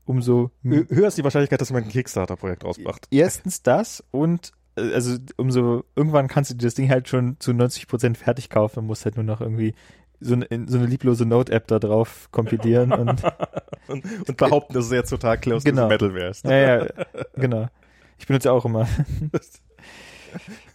[0.06, 3.06] umso hö- höher ist die Wahrscheinlichkeit, dass jemand ein Kickstarter-Projekt rausmacht.
[3.10, 7.50] erstens das und äh, also umso irgendwann kannst du dir das Ding halt schon zu
[7.50, 9.74] 90% fertig kaufen und musst halt nur noch irgendwie
[10.20, 13.22] so eine, so eine lieblose Note-App da drauf kompilieren und
[13.88, 15.82] Und, und behaupten, dass es jetzt total close Genau.
[15.82, 16.44] to the metal wärst.
[16.44, 16.86] ja, ja,
[17.34, 17.66] genau.
[18.18, 18.86] Ich benutze auch immer.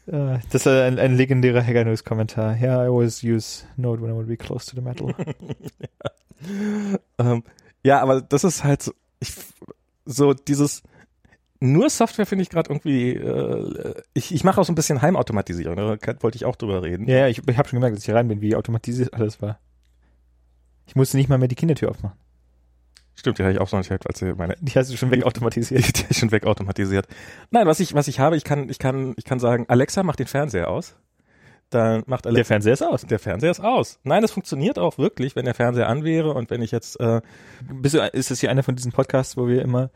[0.08, 2.58] Äh, Das ist ein, ein legendärer Hacker News Kommentar.
[2.62, 5.14] Yeah, I always use Node when I want to be close to the metal.
[7.18, 7.44] Ähm,
[7.84, 9.34] ja, aber das ist halt so, ich,
[10.06, 10.84] so dieses
[11.60, 15.76] nur Software finde ich gerade irgendwie, äh, ich, ich mache auch so ein bisschen Heimautomatisierung,
[15.76, 17.08] da kann- wollte ich auch drüber reden.
[17.10, 19.60] ja, ich, ich habe schon gemerkt, dass ich hier rein bin, wie automatisiert alles war.
[20.88, 22.18] Ich musste nicht mal mehr die Kindertür aufmachen.
[23.18, 25.88] Stimmt, die hatte ich auch so nicht, als sie meine Die hast du schon wegautomatisiert.
[25.88, 27.08] Die, die ist schon wegautomatisiert.
[27.50, 30.20] Nein, was ich, was ich habe, ich kann, ich kann, ich kann sagen, Alexa macht
[30.20, 30.96] den Fernseher aus.
[31.70, 33.02] Dann macht Der Alexa, Fernseher ist aus.
[33.04, 34.00] der Fernseher ist aus.
[34.04, 37.22] Nein, das funktioniert auch wirklich, wenn der Fernseher an wäre und wenn ich jetzt, äh,
[37.74, 39.90] Bist du, ist das hier einer von diesen Podcasts, wo wir immer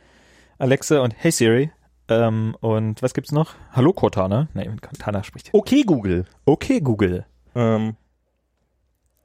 [0.60, 1.72] Alexa und Hey Siri
[2.10, 3.56] ähm, und was gibt's noch?
[3.72, 4.50] Hallo Cortana?
[4.54, 5.50] Nein, Cortana spricht.
[5.54, 6.26] okay Google.
[6.44, 7.96] Okay Google, Ähm,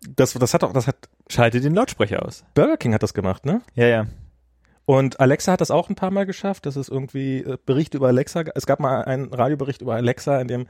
[0.09, 2.45] das, das hat auch, das hat, schalte den Lautsprecher aus.
[2.55, 3.63] Burger King hat das gemacht, ne?
[3.75, 4.07] Ja, ja.
[4.85, 6.67] Und Alexa hat das auch ein paar Mal geschafft.
[6.67, 8.43] Das ist irgendwie äh, Bericht über Alexa.
[8.55, 10.67] Es gab mal einen Radiobericht über Alexa, in dem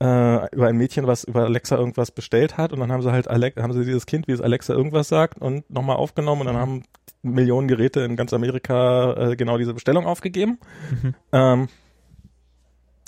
[0.00, 3.28] äh, über ein Mädchen, was über Alexa irgendwas bestellt hat und dann haben sie halt
[3.28, 6.56] Alex, haben sie dieses Kind, wie es Alexa irgendwas sagt und nochmal aufgenommen und dann
[6.56, 6.82] haben
[7.22, 10.58] Millionen Geräte in ganz Amerika äh, genau diese Bestellung aufgegeben.
[11.02, 11.14] Mhm.
[11.32, 11.68] Ähm,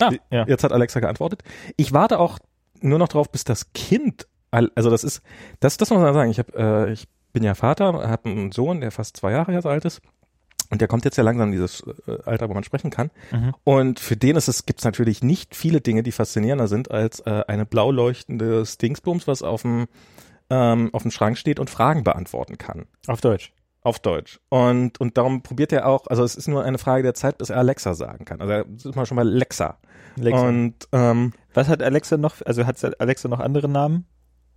[0.01, 0.47] ah, Ja.
[0.47, 1.43] jetzt hat Alexa geantwortet.
[1.76, 2.39] Ich warte auch
[2.80, 5.22] nur noch drauf, bis das Kind, al- also das ist,
[5.61, 6.30] das, das muss man sagen.
[6.30, 6.53] Ich habe,
[6.89, 10.01] äh, ich bin ja Vater, habe einen Sohn, der fast zwei Jahre jetzt alt ist.
[10.71, 13.11] Und der kommt jetzt ja langsam in dieses äh, Alter, wo man sprechen kann.
[13.33, 13.55] Mhm.
[13.64, 17.45] Und für den ist es, gibt's natürlich nicht viele Dinge, die faszinierender sind als äh,
[17.47, 19.87] eine blau leuchtende Dingsbums, was auf dem
[20.51, 22.87] ähm, auf dem Schrank steht und Fragen beantworten kann.
[23.07, 23.53] Auf Deutsch.
[23.83, 24.41] Auf Deutsch.
[24.49, 27.51] Und, und darum probiert er auch, also es ist nur eine Frage der Zeit, bis
[27.51, 28.41] er Alexa sagen kann.
[28.41, 29.79] Also er ist mal schon mal Lexa.
[30.19, 30.49] Alexa.
[30.49, 34.07] Und ähm, was hat Alexa noch, also hat Alexa noch andere Namen,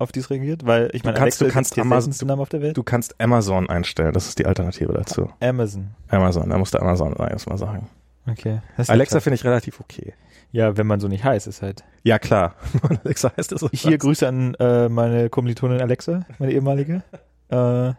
[0.02, 0.64] auf die es reagiert?
[0.66, 2.76] Weil ich meine, kannst- Alexa du kannst Amazon- Name auf der Welt.
[2.76, 5.30] du kannst Amazon einstellen, das ist die Alternative dazu.
[5.40, 5.90] Amazon.
[6.08, 7.88] Amazon, da musst du Amazon erstmal sagen.
[8.28, 8.60] Okay.
[8.76, 10.14] Das Alexa finde ich relativ okay.
[10.52, 11.82] Ja, wenn man so nicht heißt, ist halt.
[12.04, 12.54] Ja, klar.
[13.04, 13.68] Alexa heißt es so.
[13.72, 17.02] Hier Grüße an äh, meine Kommilitonin Alexa, meine ehemalige.
[17.48, 17.92] Äh,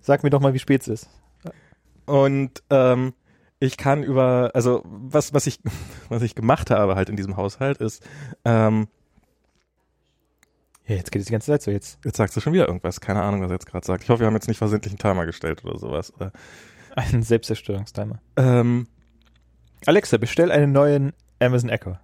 [0.00, 1.10] sag mir doch mal, wie spät es ist.
[2.06, 3.14] Und ähm,
[3.58, 5.58] ich kann über, also was, was ich,
[6.08, 8.06] was ich gemacht habe halt in diesem Haushalt ist,
[8.44, 8.86] ähm,
[10.92, 11.98] Ja, jetzt geht es die ganze Zeit so jetzt.
[12.04, 14.02] jetzt sagst du schon wieder irgendwas, keine Ahnung, was er jetzt gerade sagt.
[14.04, 16.12] Ich hoffe, wir haben jetzt nicht versehentlich einen Timer gestellt oder sowas.
[16.14, 16.32] Oder,
[16.96, 18.20] Ein Selbstzerstörungstimer.
[18.36, 18.86] ähm,
[19.86, 21.96] Alexa, bestell einen neuen Amazon Echo.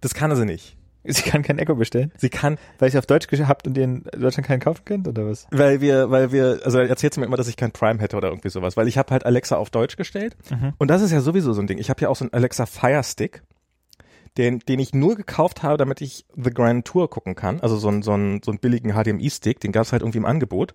[0.00, 0.76] das kann sie nicht.
[1.06, 4.20] Sie kann kein Echo bestellen, Sie kann, weil ich auf Deutsch gehabt und den in
[4.22, 5.46] Deutschland keinen kaufen könnt, oder was?
[5.50, 8.28] weil wir, weil wir, also erzählt sie mir immer, dass ich kein Prime hätte oder
[8.28, 10.72] irgendwie sowas, weil ich habe halt Alexa auf Deutsch gestellt Mhm.
[10.78, 11.76] und das ist ja sowieso so ein Ding.
[11.76, 13.42] Ich habe ja auch so einen Alexa Fire Stick,
[14.36, 17.60] den, den ich nur gekauft habe, damit ich The Grand Tour gucken kann.
[17.60, 20.24] Also so einen, so einen, so einen billigen HDMI-Stick, den gab es halt irgendwie im
[20.24, 20.74] Angebot.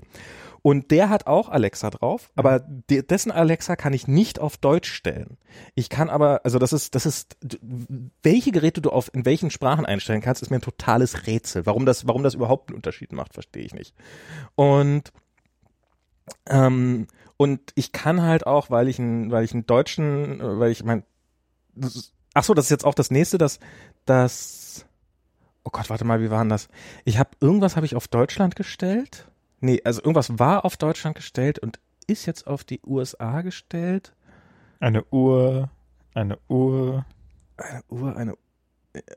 [0.61, 4.91] Und der hat auch Alexa drauf, aber de dessen Alexa kann ich nicht auf Deutsch
[4.91, 5.37] stellen.
[5.73, 7.37] Ich kann aber, also das ist, das ist,
[8.23, 11.65] welche Geräte du auf in welchen Sprachen einstellen kannst, ist mir ein totales Rätsel.
[11.65, 13.95] Warum das, warum das überhaupt einen Unterschied macht, verstehe ich nicht.
[14.55, 15.13] Und
[16.49, 17.07] ähm,
[17.37, 20.83] und ich kann halt auch, weil ich einen, weil ich einen deutschen, äh, weil ich
[20.83, 21.03] mein,
[22.39, 23.59] ach so, das ist jetzt auch das nächste, das,
[24.05, 24.85] das,
[25.65, 26.69] oh Gott, warte mal, wie war denn das?
[27.03, 29.29] Ich habe irgendwas habe ich auf Deutschland gestellt.
[29.59, 34.13] Nee, also irgendwas war auf Deutschland gestellt und ist jetzt auf die USA gestellt.
[34.79, 35.69] Eine Uhr,
[36.13, 37.05] eine Uhr.
[37.57, 38.35] Eine Uhr, eine,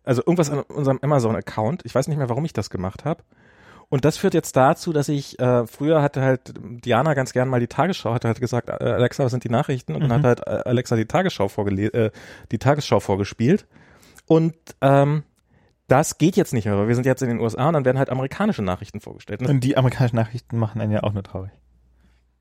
[0.02, 1.82] also irgendwas an unserem Amazon-Account.
[1.84, 3.22] Ich weiß nicht mehr, warum ich das gemacht habe.
[3.92, 7.60] Und das führt jetzt dazu, dass ich, äh, früher hatte halt Diana ganz gern mal
[7.60, 9.94] die Tagesschau, hatte halt gesagt, äh, Alexa, was sind die Nachrichten?
[9.94, 10.26] Und dann Mhm.
[10.26, 12.10] hat halt äh, Alexa die Tagesschau vorgele äh,
[12.52, 13.66] die Tagesschau vorgespielt.
[14.26, 15.24] Und ähm,
[15.88, 17.98] das geht jetzt nicht mehr, weil wir sind jetzt in den USA und dann werden
[17.98, 19.42] halt amerikanische Nachrichten vorgestellt.
[19.42, 21.50] Und Und die amerikanischen Nachrichten machen einen ja auch nur traurig.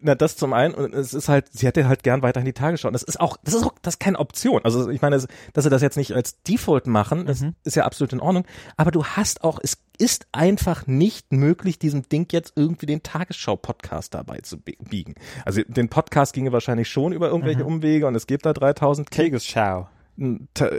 [0.01, 2.87] Na, das zum einen, und es ist halt, sie hätte halt gern weiterhin die Tagesschau.
[2.89, 4.61] Und das ist auch, das ist auch, das ist keine Option.
[4.63, 5.17] Also ich meine,
[5.53, 7.55] dass sie das jetzt nicht als Default machen, das Mhm.
[7.63, 8.45] ist ja absolut in Ordnung.
[8.77, 14.13] Aber du hast auch, es ist einfach nicht möglich, diesem Ding jetzt irgendwie den Tagesschau-Podcast
[14.13, 15.15] dabei zu bi- biegen.
[15.45, 17.67] Also den Podcast ginge wahrscheinlich schon über irgendwelche Mhm.
[17.67, 19.87] Umwege und es gibt da 3000 K Tagesschau.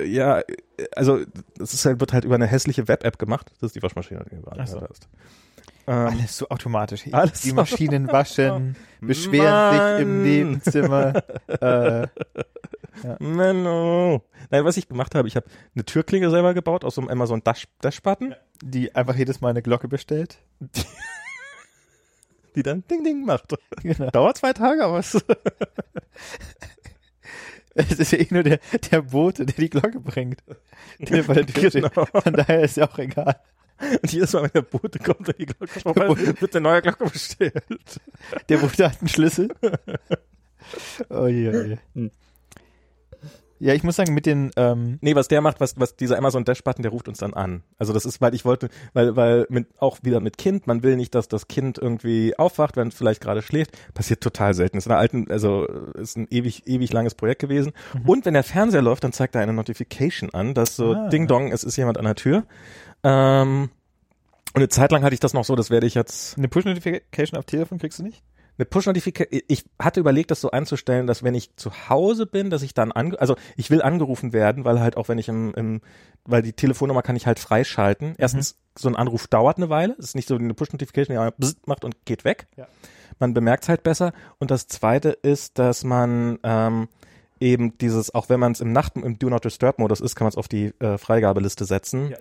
[0.05, 0.43] Ja,
[0.95, 1.21] also
[1.59, 3.51] es ist halt, wird halt über eine hässliche Web-App gemacht.
[3.61, 4.81] Das ist die Waschmaschine, die du gerade so.
[4.81, 5.09] hast.
[5.87, 7.05] Ähm, Alles so automatisch.
[7.13, 10.23] Alles die so- Maschinen waschen, beschweren sich im Mann.
[10.23, 11.23] Nebenzimmer.
[11.61, 12.07] äh,
[13.19, 14.23] Menno.
[14.51, 17.43] Nein, was ich gemacht habe, ich habe eine Türklinge selber gebaut aus so einem Amazon
[17.43, 20.39] Dash, Dash-Button, die einfach jedes Mal eine Glocke bestellt.
[22.55, 23.55] die dann Ding Ding macht.
[23.83, 24.11] Genau.
[24.11, 25.25] Dauert zwei Tage, aber es
[27.75, 28.61] Es ist ja eh nur der,
[28.91, 30.43] der Bote, der die Glocke bringt.
[30.99, 31.95] Der vor der Tür steht.
[31.95, 32.07] Genau.
[32.07, 33.41] Von daher ist ja auch egal.
[33.81, 36.09] Und jedes Mal, wenn der Bote kommt, wenn die Glocke vorbei
[36.41, 38.01] wird eine neue Glocke bestellt.
[38.49, 39.49] Der Bote hat einen Schlüssel.
[41.09, 41.77] Oh je, oh je.
[41.95, 42.11] Hm.
[43.63, 46.45] Ja, ich muss sagen, mit den, ähm, Nee, was der macht, was, was dieser Amazon
[46.45, 47.63] Dash Button, der ruft uns dann an.
[47.79, 50.97] Also das ist, weil ich wollte, weil, weil mit, auch wieder mit Kind, man will
[50.97, 53.79] nicht, dass das Kind irgendwie aufwacht, wenn es vielleicht gerade schläft.
[53.95, 54.79] Passiert total selten.
[54.79, 57.73] Ist in einer alten, also ist ein ewig, ewig langes Projekt gewesen.
[58.05, 61.09] Und wenn der Fernseher läuft, dann zeigt er eine Notification an, dass so Ah.
[61.11, 62.43] Ding Dong, es ist jemand an der Tür.
[63.05, 63.71] Ähm,
[64.55, 67.39] und eine Zeit lang hatte ich das noch so, das werde ich jetzt eine Push-Notification
[67.39, 68.25] auf Telefon kriegst du nicht?
[68.59, 69.41] Eine Push-Notification.
[69.49, 72.93] Ich hatte überlegt, das so einzustellen, dass wenn ich zu Hause bin, dass ich dann
[72.93, 75.81] ange also ich will angerufen werden, weil halt auch wenn ich im, im
[76.25, 78.15] weil die Telefonnummer kann ich halt freischalten.
[78.19, 79.95] Erstens, so ein Anruf dauert eine Weile.
[79.99, 82.47] Es ist nicht so eine Push-Notification, die bzzzt macht und geht weg.
[82.57, 82.69] Ja.
[83.19, 84.13] Man bemerkt es halt besser.
[84.39, 86.89] Und das zweite ist, dass man ähm,
[87.41, 90.27] eben dieses, auch wenn man es im Nacht im Do Not Disturb Modus ist, kann
[90.27, 92.11] man es auf die äh, Freigabeliste setzen.
[92.11, 92.19] Ja.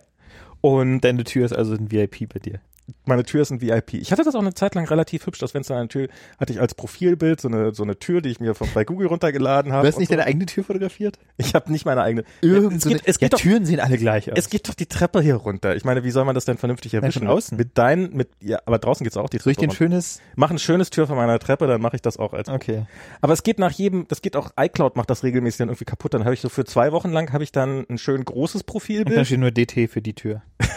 [0.62, 2.60] Und Deine Tür ist also ein VIP bei dir.
[3.06, 3.96] Meine Tür ist ein VIP.
[3.96, 6.08] Ich hatte das auch eine Zeit lang relativ hübsch, das Fenster an der Tür
[6.40, 9.08] hatte ich als Profilbild so eine so eine Tür, die ich mir von bei Google
[9.08, 9.84] runtergeladen habe.
[9.84, 10.16] Du hast nicht so.
[10.16, 11.20] deine eigene Tür fotografiert?
[11.38, 12.24] Ich habe nicht meine eigene.
[12.42, 14.38] Irgend es so geht, eine, es geht ja, doch Türen sehen alle gleich aus.
[14.38, 15.76] es geht doch die Treppe hier runter.
[15.76, 17.22] Ich meine, wie soll man das denn vernünftig erwischen?
[17.22, 17.58] von außen.
[17.58, 19.78] Mit deinen, mit, ja, aber draußen geht's auch die Soll ich Treppe runter.
[19.78, 20.22] schönes?
[20.36, 22.50] Mach ein schönes Tür von meiner Treppe, dann mache ich das auch als.
[22.50, 22.86] Okay.
[23.22, 26.14] Aber es geht nach jedem, das geht auch, iCloud macht das regelmäßig dann irgendwie kaputt.
[26.14, 28.68] Dann habe ich so für zwei Wochen lang habe ich dann ein schön großes Und
[28.68, 30.42] dann Profilbild steht nur DT für die Tür.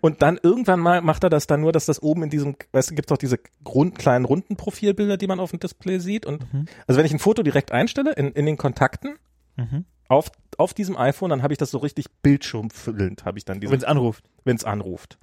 [0.00, 2.90] und dann irgendwann mal macht er das dann nur, dass das oben in diesem, weißt
[2.90, 6.26] du, gibt's auch diese rund, kleinen runden Profilbilder, die man auf dem Display sieht.
[6.26, 6.66] Und Mhm.
[6.86, 9.16] also wenn ich ein Foto direkt einstelle in, in den Kontakten
[9.56, 9.84] Mhm.
[10.08, 13.72] auf auf diesem iPhone, dann habe ich das so richtig bildschirmfüllend, habe ich dann diese
[13.72, 14.24] Wenn es anruft.
[14.44, 15.18] wenn es anruft.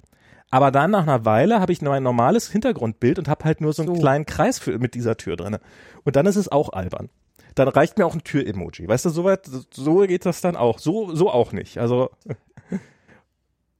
[0.50, 3.72] Aber dann nach einer Weile habe ich nur ein normales Hintergrundbild und habe halt nur
[3.72, 4.00] so einen So.
[4.00, 5.60] kleinen Kreis für, mit dieser Tür drinne.
[6.04, 7.10] Und dann ist es auch albern.
[7.54, 8.88] Dann reicht mir auch ein Tür-Emoji.
[8.88, 10.78] Weißt du, soweit, so geht das dann auch.
[10.78, 11.78] So, so auch nicht.
[11.78, 12.10] Also,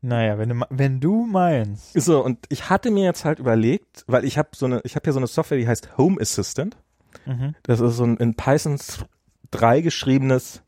[0.00, 2.00] Naja, wenn du, wenn du meinst.
[2.00, 5.04] so, und ich hatte mir jetzt halt überlegt, weil ich habe so eine, ich habe
[5.04, 6.76] hier so eine Software, die heißt Home Assistant.
[7.26, 7.54] Mhm.
[7.64, 8.78] Das ist so ein in Python
[9.50, 10.62] 3 geschriebenes.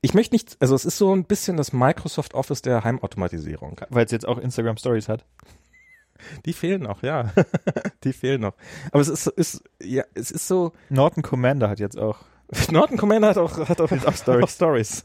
[0.00, 3.80] Ich möchte nicht, also es ist so ein bisschen das Microsoft Office der Heimautomatisierung.
[3.90, 5.24] Weil es jetzt auch Instagram Stories hat.
[6.46, 7.32] Die fehlen noch, ja.
[8.04, 8.54] Die fehlen noch.
[8.92, 12.20] Aber es ist, ist, ja, es ist so, Norton Commander hat jetzt auch.
[12.70, 14.44] Norton Commander hat auch, hat auch, auch Stories.
[14.44, 15.02] Auch Stories.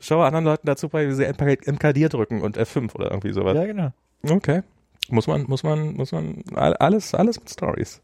[0.00, 3.54] Schau anderen Leuten dazu bei, wie sie MK MKD drücken und F5 oder irgendwie sowas.
[3.56, 3.92] Ja, genau.
[4.28, 4.62] Okay.
[5.08, 8.02] Muss man, muss man, muss man, all- alles, alles mit Stories.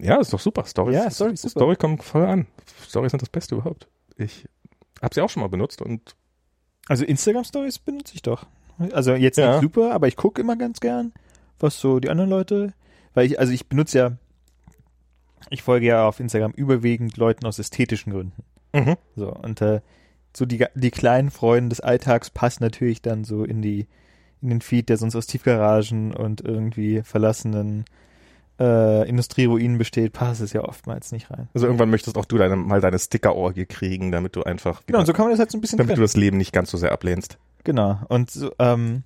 [0.00, 0.64] Ja, ist doch super.
[0.64, 0.94] Stories.
[0.96, 1.50] Ja, Stories, super.
[1.60, 2.46] Story kommt voll an.
[2.88, 3.88] Stories sind das Beste überhaupt.
[4.16, 4.46] Ich
[5.02, 6.14] habe sie auch schon mal benutzt und
[6.88, 8.46] Also Instagram Stories benutze ich doch.
[8.92, 9.52] Also jetzt Ja.
[9.52, 11.12] nicht super, aber ich gucke immer ganz gern,
[11.58, 12.72] was so die anderen Leute,
[13.14, 14.12] weil ich, also ich benutze ja,
[15.50, 18.42] ich folge ja auf Instagram überwiegend Leuten aus ästhetischen Gründen.
[18.74, 18.96] mhm.
[19.16, 19.80] So, und äh,
[20.36, 23.86] so die, die kleinen Freuden des Alltags passen natürlich dann so in die,
[24.42, 27.84] in den Feed, der sonst aus Tiefgaragen und irgendwie verlassenen
[28.60, 31.48] äh, Industrieruinen besteht, passt es ja oftmals nicht rein.
[31.54, 35.06] also irgendwann möchtest auch du deine, mal deine Sticker-Orgie kriegen, damit du einfach, Genau, und
[35.06, 36.04] so kann man das halt so ein bisschen damit du trennen.
[36.04, 37.38] das Leben nicht ganz so sehr ablehnst.
[37.64, 38.00] Genau.
[38.08, 39.02] Und so, ähm,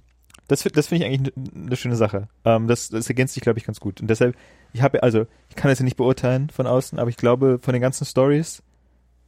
[0.48, 2.28] das, das finde ich eigentlich eine ne schöne Sache.
[2.44, 4.00] Ähm, das, das ergänzt sich, glaube ich, ganz gut.
[4.00, 4.36] Und deshalb,
[4.72, 7.72] ich habe, also, ich kann das ja nicht beurteilen von außen, aber ich glaube, von
[7.72, 8.62] den ganzen Stories,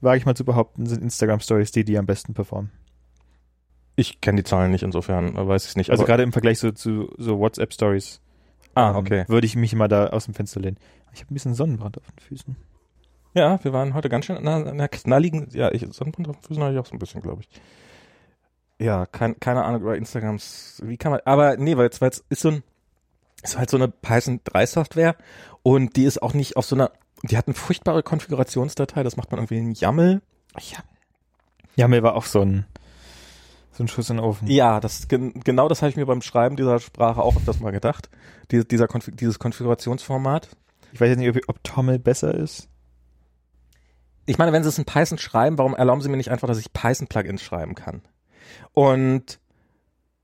[0.00, 2.70] wage ich mal zu behaupten, sind Instagram-Stories die, die am besten performen.
[3.96, 5.90] Ich kenne die Zahlen nicht, insofern weiß ich es nicht.
[5.90, 8.20] Also gerade im Vergleich so zu so WhatsApp-Stories.
[8.74, 9.24] Ah, ähm, okay.
[9.28, 10.76] Würde ich mich mal da aus dem Fenster lehnen.
[11.14, 12.56] Ich habe ein bisschen Sonnenbrand auf den Füßen.
[13.32, 16.62] Ja, wir waren heute ganz schön na, na, knalligen, ja, ich, Sonnenbrand auf den Füßen
[16.62, 17.48] habe ich auch so ein bisschen, glaube ich.
[18.78, 22.24] Ja, kein, keine Ahnung über Instagrams, wie kann man, aber nee, weil es weil es
[22.28, 22.62] ist so ein,
[23.42, 25.16] ist halt so eine Python 3 Software
[25.62, 26.90] und die ist auch nicht auf so einer,
[27.22, 30.22] die hat eine furchtbare Konfigurationsdatei, das macht man irgendwie in YAML.
[30.58, 30.78] Ja.
[31.76, 32.66] Jamel war auch so ein,
[33.72, 34.48] so ein Schuss in den Ofen.
[34.48, 37.72] Ja, das, gen, genau das habe ich mir beim Schreiben dieser Sprache auch öfters mal
[37.72, 38.08] gedacht.
[38.50, 40.48] Die, dieser Konfig, dieses Konfigurationsformat.
[40.92, 42.68] Ich weiß jetzt nicht, ob, ob Tommel besser ist.
[44.24, 46.58] ich meine, wenn Sie es in Python schreiben, warum erlauben Sie mir nicht einfach, dass
[46.58, 48.02] ich Python-Plugins schreiben kann?
[48.72, 49.38] Und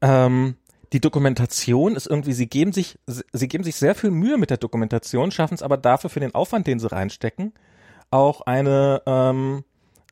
[0.01, 0.57] ähm,
[0.93, 4.59] die Dokumentation ist irgendwie, Sie geben sich, Sie geben sich sehr viel Mühe mit der
[4.59, 7.55] Dokumentation, schaffen es aber dafür für den Aufwand, den Sie reinstecken,
[8.11, 9.65] auch eine ähm,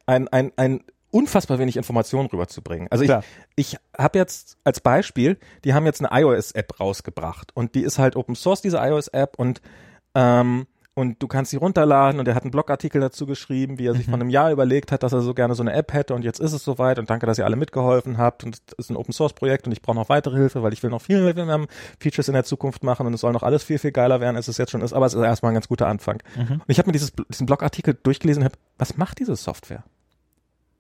[0.07, 2.89] ein, ein, ein unfassbar wenig Informationen rüberzubringen.
[2.91, 3.24] Also ich, Klar.
[3.57, 8.16] ich habe jetzt als Beispiel, die haben jetzt eine iOS-App rausgebracht und die ist halt
[8.16, 9.61] Open Source, diese iOS-App und
[10.14, 10.66] ähm,
[11.01, 14.07] und du kannst sie runterladen und er hat einen Blogartikel dazu geschrieben, wie er sich
[14.07, 14.11] Mhm.
[14.12, 16.38] von einem Jahr überlegt hat, dass er so gerne so eine App hätte und jetzt
[16.38, 19.12] ist es soweit und danke, dass ihr alle mitgeholfen habt und es ist ein Open
[19.12, 21.66] Source Projekt und ich brauche noch weitere Hilfe, weil ich will noch viel mehr
[21.98, 24.46] Features in der Zukunft machen und es soll noch alles viel, viel geiler werden, als
[24.48, 26.22] es jetzt schon ist, aber es ist erstmal ein ganz guter Anfang.
[26.36, 26.53] Mhm.
[26.55, 29.82] Und ich habe mir dieses, diesen Blogartikel durchgelesen und hab, was macht diese Software?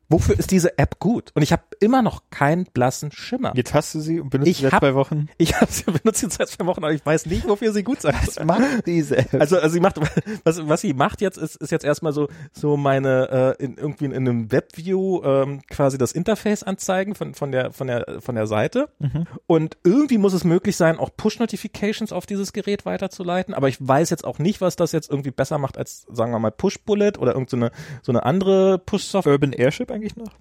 [0.08, 1.30] Wofür ist diese App gut?
[1.34, 3.52] Und ich habe immer noch keinen blassen Schimmer.
[3.56, 5.28] Jetzt hast du sie und benutzt Ich sie seit hab- zwei Wochen.
[5.38, 8.00] Ich habe sie benutzt jetzt seit zwei Wochen, aber ich weiß nicht, wofür sie gut
[8.02, 8.44] sein soll.
[8.44, 9.26] macht diese?
[9.32, 9.96] Also, also sie macht,
[10.44, 14.04] was, was sie macht jetzt, ist, ist jetzt erstmal so, so meine, äh, in, irgendwie
[14.04, 18.46] in, einem Webview ähm, quasi das Interface anzeigen von, von der, von der, von der
[18.46, 18.88] Seite.
[18.98, 19.26] Mhm.
[19.46, 23.54] Und irgendwie muss es möglich sein, auch Push-Notifications auf dieses Gerät weiterzuleiten.
[23.54, 26.38] Aber ich weiß jetzt auch nicht, was das jetzt irgendwie besser macht als, sagen wir
[26.38, 27.70] mal, Push-Bullet oder irgendeine,
[28.02, 29.32] so eine andere Push-Software.
[29.32, 30.32] Urban Airship eigentlich noch?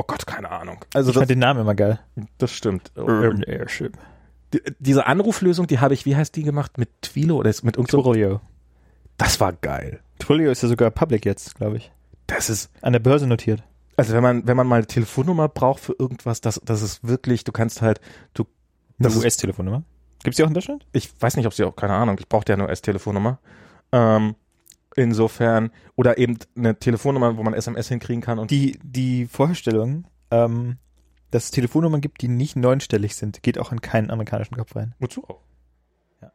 [0.00, 0.82] Oh Gott, keine Ahnung.
[0.94, 2.00] Also Ich das, fand den Namen immer geil.
[2.38, 2.90] das stimmt.
[2.96, 3.98] Urban Airship.
[4.54, 6.78] Die, diese Anruflösung, die habe ich, wie heißt die gemacht?
[6.78, 8.40] Mit Twilo oder ist mit irgend so, Twilio.
[9.18, 10.00] Das war geil.
[10.18, 11.92] Twilio ist ja sogar public jetzt, glaube ich.
[12.26, 13.62] Das ist, An der Börse notiert.
[13.98, 17.44] Also wenn man, wenn man mal eine Telefonnummer braucht für irgendwas, das, das ist wirklich,
[17.44, 18.00] du kannst halt,
[18.32, 18.44] du,
[18.98, 19.82] Eine das ist, US-Telefonnummer.
[20.24, 20.86] Gibt's die auch in Deutschland?
[20.92, 23.38] ich weiß nicht, ob sie auch, keine Ahnung, ich brauchte ja eine US-Telefonnummer.
[23.92, 24.34] Ähm,
[25.00, 30.76] insofern, oder eben eine Telefonnummer, wo man SMS hinkriegen kann und Die, die Vorstellung, ähm,
[31.30, 34.94] dass es Telefonnummern gibt, die nicht neunstellig sind, geht auch in keinen amerikanischen Kopf rein.
[34.98, 35.40] wozu auch?
[36.20, 36.32] Ja.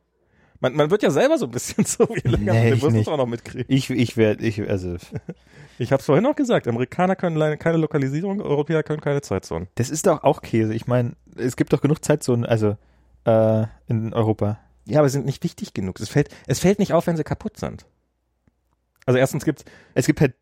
[0.59, 3.17] Man, man wird ja selber so ein bisschen so, wie länger Nee, man es auch
[3.17, 3.65] noch mitkriegen.
[3.67, 4.97] Ich, ich werde, ich, also,
[5.77, 9.67] Ich habe es vorhin auch gesagt, Amerikaner können keine Lokalisierung, Europäer können keine Zeitzonen.
[9.75, 10.73] das ist doch auch Käse.
[10.73, 12.77] Ich meine, es gibt doch genug Zeitzonen, also,
[13.25, 14.59] äh, in Europa.
[14.85, 15.99] Ja, aber sie sind nicht wichtig genug.
[15.99, 17.85] Es fällt, es fällt nicht auf, wenn sie kaputt sind.
[19.05, 20.33] Also erstens gibt's Es gibt halt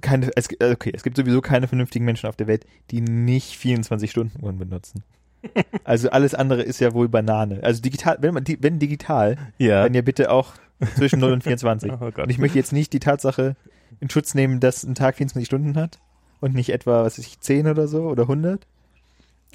[0.00, 3.00] keine, es, gibt- äh, okay, es gibt sowieso keine vernünftigen Menschen auf der Welt, die
[3.02, 5.04] nicht 24-Stunden-Uhren benutzen.
[5.84, 7.60] also alles andere ist ja wohl Banane.
[7.62, 9.82] Also digital, wenn man, wenn digital, ja.
[9.82, 10.54] dann ja bitte auch
[10.96, 11.92] zwischen 0 und 24.
[12.00, 12.04] Oh.
[12.06, 13.56] Und ich möchte jetzt nicht die Tatsache
[14.00, 15.98] in Schutz nehmen, dass ein Tag 24 Stunden hat
[16.40, 18.66] und nicht etwa, was weiß ich, 10 oder so oder 100.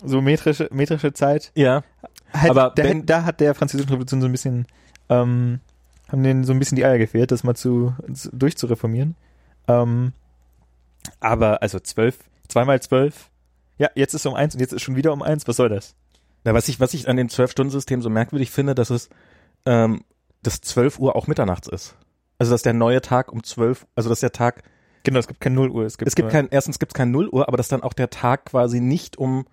[0.04, 1.52] So metrische, metrische Zeit.
[1.56, 1.84] Ja,
[2.34, 4.68] Halt, Aber da, da hat der französische Revolution so ein bisschen,
[5.10, 5.60] ähm,
[6.10, 9.16] haben denen so ein bisschen die Eier gefehlt, das mal zu, zu durchzureformieren.
[9.68, 10.14] Ähm,
[11.20, 13.30] aber, also zwölf, zweimal zwölf.
[13.78, 15.48] Ja, jetzt ist um eins und jetzt ist schon wieder um eins.
[15.48, 15.96] Was soll das?
[16.44, 19.10] Na, was ich, was ich an dem Zwölf-Stunden-System so merkwürdig finde, dass es,
[19.66, 20.04] ähm,
[20.44, 21.96] dass 12 Uhr auch mitternachts ist.
[22.40, 24.64] Also, dass der neue Tag um 12, also, dass der Tag,
[25.04, 25.86] Genau, es gibt keine Nulluhr.
[25.86, 27.94] Es gibt, es gibt kein, erstens gibt es kein Null Uhr, aber dass dann auch
[27.94, 29.46] der Tag quasi nicht um,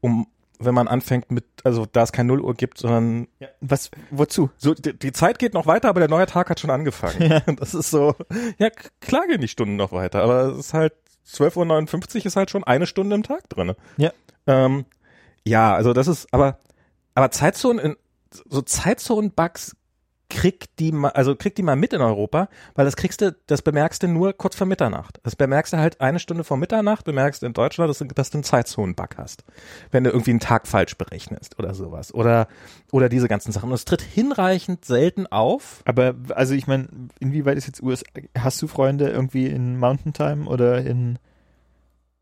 [0.00, 0.26] um,
[0.58, 4.50] wenn man anfängt mit, also, da es kein Null Uhr gibt, sondern, Ja, was, wozu?
[4.56, 7.22] so, die, die Zeit geht noch weiter, aber der neue Tag hat schon angefangen.
[7.30, 7.40] Ja.
[7.40, 8.14] Das ist so,
[8.58, 10.94] ja, klar gehen die Stunden noch weiter, aber es ist halt,
[11.26, 13.76] 12.59 Uhr ist halt schon eine Stunde im Tag drinne.
[13.98, 14.12] Ja.
[14.46, 14.86] Ähm,
[15.44, 16.58] ja, also das ist, aber,
[17.14, 17.96] aber Zeitzonen, in,
[18.48, 19.76] so Zeitzonen-Bugs
[20.30, 23.62] kriegt die mal, also kriegt die mal mit in Europa, weil das kriegst du, das
[23.62, 25.20] bemerkst du nur kurz vor Mitternacht.
[25.22, 28.30] Das bemerkst du halt eine Stunde vor Mitternacht, bemerkst du in Deutschland, dass du, dass
[28.30, 29.44] du einen Zeitzonen-Bug hast.
[29.90, 32.12] Wenn du irgendwie einen Tag falsch berechnest oder sowas.
[32.12, 32.48] Oder,
[32.92, 33.70] oder diese ganzen Sachen.
[33.70, 35.82] Und es tritt hinreichend selten auf.
[35.86, 36.88] Aber, also ich meine,
[37.20, 38.04] inwieweit ist jetzt USA,
[38.36, 41.18] hast du Freunde irgendwie in Mountain Time oder in,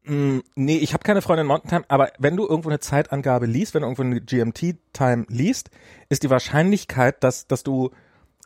[0.06, 3.46] Mm, nee, ich habe keine Freunde in Mountain Time, aber wenn du irgendwo eine Zeitangabe
[3.46, 5.70] liest, wenn du irgendwo eine GMT-Time liest,
[6.08, 7.90] ist die Wahrscheinlichkeit, dass, dass du,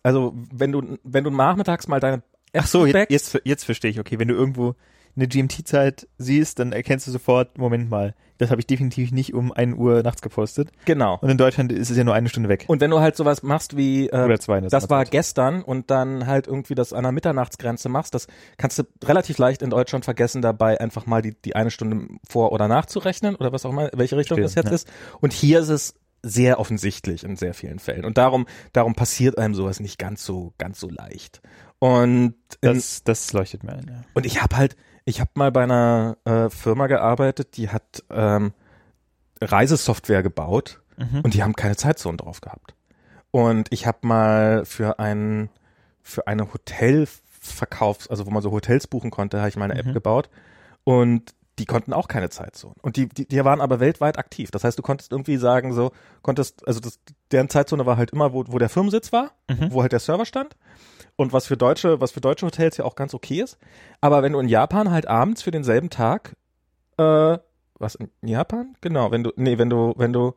[0.03, 4.01] also wenn du, wenn du nachmittags mal deine Ach so, jetzt, jetzt, jetzt verstehe ich.
[4.01, 4.75] Okay, wenn du irgendwo
[5.21, 9.53] eine GMT-Zeit siehst, dann erkennst du sofort, Moment mal, das habe ich definitiv nicht um
[9.53, 10.71] 1 Uhr nachts gepostet.
[10.87, 11.19] Genau.
[11.21, 12.65] Und in Deutschland ist es ja nur eine Stunde weg.
[12.69, 14.61] Und wenn du halt sowas machst wie, äh, Oder zwei.
[14.61, 15.11] der das war Sommerzeit.
[15.13, 19.61] gestern und dann halt irgendwie das an der Mitternachtsgrenze machst, das kannst du relativ leicht
[19.61, 23.67] in Deutschland vergessen, dabei einfach mal die, die eine Stunde vor oder nachzurechnen oder was
[23.67, 24.93] auch immer, welche Richtung Verstehe, das jetzt ja.
[24.93, 25.21] ist.
[25.21, 28.05] Und hier ist es sehr offensichtlich in sehr vielen Fällen.
[28.05, 31.41] Und darum, darum passiert einem sowas nicht ganz so, ganz so leicht.
[31.79, 34.03] Und Das, das leuchtet mir ein, ja.
[34.13, 38.53] und ich habe halt, ich habe mal bei einer äh, Firma gearbeitet, die hat ähm,
[39.41, 41.21] Reisesoftware gebaut Mhm.
[41.23, 42.75] und die haben keine Zeitzonen drauf gehabt.
[43.31, 45.49] Und ich habe mal für ein
[46.03, 49.87] für eine Hotelverkaufs, also wo man so Hotels buchen konnte, habe ich mal eine App
[49.87, 49.93] Mhm.
[49.95, 50.29] gebaut
[50.85, 52.77] und die konnten auch keine Zeitzonen.
[52.81, 54.51] Und die, die, die waren aber weltweit aktiv.
[54.51, 55.93] Das heißt, du konntest irgendwie sagen, so,
[56.23, 56.99] konntest, also das,
[57.33, 59.73] deren Zeitzone war halt immer, wo, wo der Firmensitz war, Mhm.
[59.73, 60.57] wo halt der Server stand.
[61.17, 63.59] Und was für deutsche, was für deutsche Hotels ja auch ganz okay ist.
[64.01, 66.35] Aber wenn du in Japan halt abends für denselben Tag,
[66.97, 67.37] äh,
[67.79, 68.75] was in Japan?
[68.81, 70.35] Genau, wenn du, nee, wenn du, wenn du,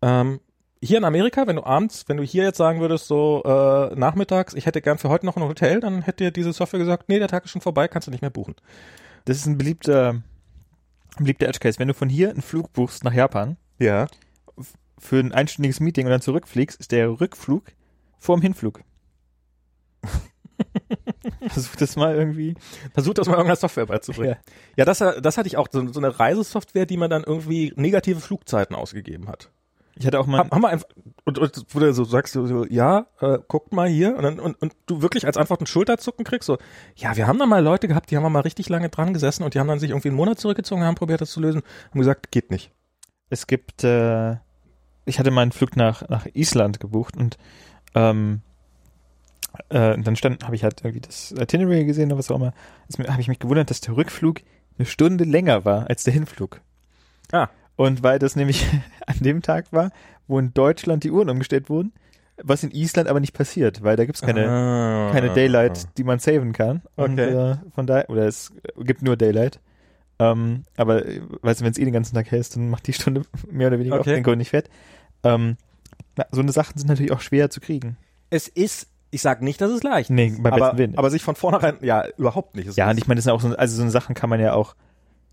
[0.00, 0.40] ähm,
[0.82, 4.52] hier in Amerika, wenn du abends, wenn du hier jetzt sagen würdest, so äh, nachmittags,
[4.54, 7.18] ich hätte gern für heute noch ein Hotel, dann hätte dir diese Software gesagt, nee,
[7.18, 8.54] der Tag ist schon vorbei, kannst du nicht mehr buchen.
[9.24, 10.22] Das ist ein beliebter,
[11.18, 11.78] ein beliebter Edge Case.
[11.78, 14.06] Wenn du von hier einen Flug buchst nach Japan Ja.
[14.98, 17.64] für ein einstündiges Meeting und dann zurückfliegst, ist der Rückflug
[18.18, 18.80] vorm Hinflug.
[21.48, 22.54] Versuch das mal irgendwie.
[22.92, 24.36] Versucht das mal irgendeiner Software beizubringen.
[24.76, 28.20] Ja, das, das hatte ich auch, so, so eine Reisesoftware, die man dann irgendwie negative
[28.20, 29.50] Flugzeiten ausgegeben hat.
[29.96, 30.38] Ich hatte auch mal.
[30.38, 30.88] Haben, haben wir einfach,
[31.24, 34.60] und, und wo du so sagst, so, ja, äh, guckt mal hier, und, dann, und,
[34.60, 36.58] und du wirklich als Antwort ein Schulterzucken kriegst, so,
[36.96, 39.54] ja, wir haben da mal Leute gehabt, die haben mal richtig lange dran gesessen und
[39.54, 42.30] die haben dann sich irgendwie einen Monat zurückgezogen, haben probiert, das zu lösen, haben gesagt,
[42.32, 42.72] geht nicht.
[43.30, 44.36] Es gibt, äh,
[45.04, 47.38] ich hatte meinen Flug nach, nach Island gebucht und
[47.94, 48.42] ähm,
[49.68, 52.52] äh, dann stand, habe ich halt irgendwie das Itinerary gesehen oder was auch immer.
[53.08, 54.40] Habe ich mich gewundert, dass der Rückflug
[54.78, 56.60] eine Stunde länger war als der Hinflug.
[57.32, 57.48] Ah.
[57.76, 58.64] Und weil das nämlich
[59.06, 59.90] an dem Tag war,
[60.26, 61.92] wo in Deutschland die Uhren umgestellt wurden,
[62.42, 66.18] was in Island aber nicht passiert, weil da gibt's keine, ah, keine Daylight, die man
[66.18, 66.82] saven kann.
[66.96, 67.32] Und Okay.
[67.52, 69.60] äh, von daher, oder es gibt nur Daylight.
[70.18, 72.86] Ähm, aber äh, weißt du, wenn es eh den ganzen Tag hell ist, dann macht
[72.86, 74.10] die Stunde mehr oder weniger Okay.
[74.10, 74.68] auf den Grund nicht fett.
[75.24, 75.56] Ähm,
[76.16, 77.96] na, so eine Sachen sind natürlich auch schwer zu kriegen.
[78.30, 80.98] Es ist, ich sag nicht, dass es leicht Nee, ist, bei aber, bestem Willen.
[80.98, 82.68] aber sich von vornherein, ja, überhaupt nicht.
[82.68, 84.40] Es Ja, und ich meine, das sind auch so, also so eine Sachen kann man
[84.40, 84.74] ja auch,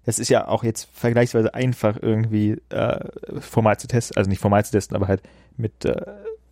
[0.06, 3.00] das ist ja auch jetzt vergleichsweise einfach irgendwie äh,
[3.40, 5.22] formal zu testen, also nicht formal zu testen, aber halt
[5.58, 6.02] mit äh,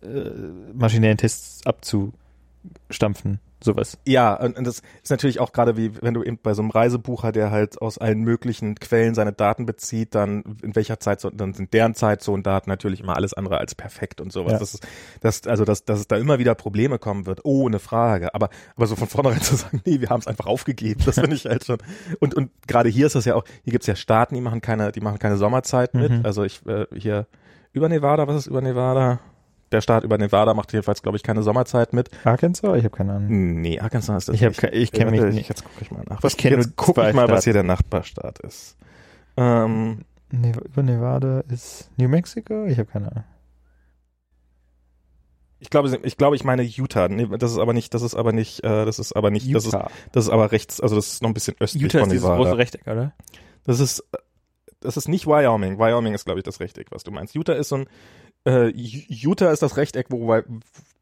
[0.02, 0.30] äh,
[0.72, 3.98] maschinellen Tests abzustampfen, sowas.
[4.06, 6.70] Ja, und, und das ist natürlich auch gerade wie, wenn du eben bei so einem
[6.70, 11.52] Reisebucher, der halt aus allen möglichen Quellen seine Daten bezieht, dann in welcher Zeit, dann
[11.52, 14.52] sind deren Zeitzonendaten natürlich immer alles andere als perfekt und sowas.
[14.52, 14.58] Ja.
[14.58, 14.86] Das ist,
[15.20, 18.34] das, also, dass, dass es da immer wieder Probleme kommen wird, ohne Frage.
[18.34, 21.36] Aber, aber so von vornherein zu sagen, nee, wir haben es einfach aufgegeben, das finde
[21.36, 21.78] ich halt schon.
[22.18, 24.92] Und, und gerade hier ist das ja auch, hier gibt's ja Staaten, die machen keine,
[24.92, 26.10] die machen keine Sommerzeit mit.
[26.10, 26.20] Mhm.
[26.24, 27.26] Also ich, äh, hier
[27.72, 29.20] über Nevada, was ist über Nevada?
[29.72, 32.10] Der Staat über Nevada macht jedenfalls, glaube ich, keine Sommerzeit mit.
[32.24, 32.76] Arkansas?
[32.78, 33.60] Ich habe keine Ahnung.
[33.60, 34.60] Nee, Arkansas ist das Ich hab nicht.
[34.60, 35.48] ke- ich kenn mich nicht.
[35.48, 36.22] Jetzt gucke ich mal nach.
[36.24, 38.76] Ich kenn jetzt nur guck zwei ich mal, was hier der Nachbarstaat ist.
[39.36, 42.64] Ähm, Ne über Nevada ist New Mexico?
[42.66, 43.24] Ich habe keine Ahnung.
[45.58, 47.08] ich glaube, ich glaube, ich meine Utah.
[47.08, 49.66] Nee, das ist aber nicht, das ist aber nicht, äh, das ist aber nicht, das
[49.66, 49.76] ist,
[50.12, 52.24] das ist aber rechts, also das ist noch ein bisschen östlich Utah von ist dieses
[52.24, 52.42] Nevada.
[52.44, 53.12] große Rechteck, oder?
[53.64, 54.18] Das ist, äh,
[54.80, 55.78] das ist nicht Wyoming.
[55.78, 57.34] Wyoming ist, glaube ich, das Rechteck, was du meinst.
[57.34, 57.86] Utah ist so ein,
[58.46, 60.40] äh, Utah ist das Rechteck, wo,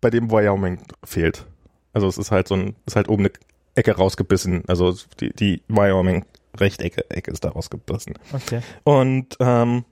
[0.00, 1.46] bei dem Wyoming fehlt.
[1.92, 3.32] Also es ist halt so ein, ist halt oben eine
[3.74, 4.64] Ecke rausgebissen.
[4.66, 6.24] Also die, die Wyoming
[6.56, 8.14] Rechtecke Ecke ist da rausgebissen.
[8.32, 8.60] Okay.
[8.84, 9.84] Und, ähm,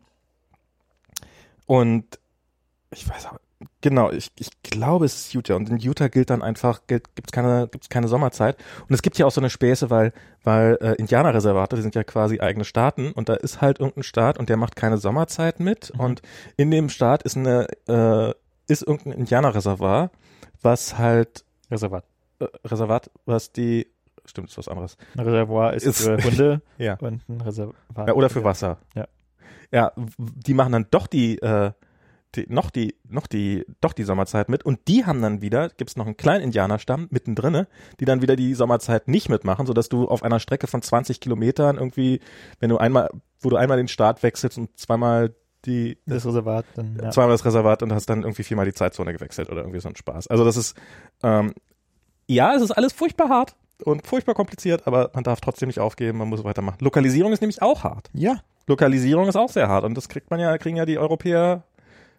[1.66, 2.18] und
[2.90, 3.40] ich weiß aber,
[3.80, 5.54] genau, ich, ich glaube, es ist Utah.
[5.54, 8.57] Und in Utah gilt dann einfach, gilt, gibt's keine, gibt's keine Sommerzeit.
[8.88, 10.12] Und es gibt ja auch so eine Späße, weil,
[10.44, 14.38] weil äh, Indianerreservate, die sind ja quasi eigene Staaten und da ist halt irgendein Staat
[14.38, 15.92] und der macht keine Sommerzeit mit.
[15.94, 16.00] Mhm.
[16.00, 16.22] Und
[16.57, 18.32] in dem Staat ist eine, äh,
[18.68, 20.11] ist irgendein Indianerreservat,
[20.62, 22.04] was halt, Reservat.
[22.40, 23.86] äh, Reservat, was die,
[24.24, 24.96] stimmt, ist was anderes.
[25.16, 26.94] Ein Reservoir ist, Ist- für Hunde Ja.
[27.00, 27.74] und ein Reservat.
[28.09, 28.78] Ja, oder für Wasser.
[28.94, 29.07] Ja.
[29.72, 31.72] Ja, die machen dann doch die, äh,
[32.35, 35.97] die, noch die, noch die, doch die Sommerzeit mit und die haben dann wieder, gibt's
[35.97, 37.68] noch einen kleinen Indianerstamm mittendrinne,
[38.01, 41.77] die dann wieder die Sommerzeit nicht mitmachen, sodass du auf einer Strecke von 20 Kilometern
[41.77, 42.20] irgendwie,
[42.61, 43.11] wenn du einmal,
[43.41, 46.99] wo du einmal den Start wechselst und zweimal die, Das Reservat dann.
[47.03, 47.11] Ja.
[47.11, 49.97] zweimal das Reservat und hast dann irgendwie viermal die Zeitzone gewechselt oder irgendwie so ein
[49.97, 50.27] Spaß.
[50.29, 50.77] Also das ist,
[51.22, 51.55] ähm,
[52.29, 56.18] ja, es ist alles furchtbar hart und furchtbar kompliziert, aber man darf trotzdem nicht aufgeben,
[56.18, 56.79] man muss weitermachen.
[56.81, 58.11] Lokalisierung ist nämlich auch hart.
[58.12, 58.41] ja.
[58.68, 61.62] Lokalisierung ist auch sehr hart und das kriegt man ja, kriegen ja die Europäer,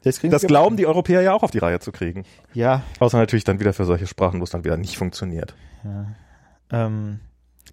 [0.03, 2.23] Das, das glauben die Europäer ja auch auf die Reihe zu kriegen.
[2.53, 2.83] Ja.
[2.99, 5.55] Außer natürlich dann wieder für solche Sprachen, wo es dann wieder nicht funktioniert.
[5.83, 6.05] ja.
[6.69, 7.19] Ähm,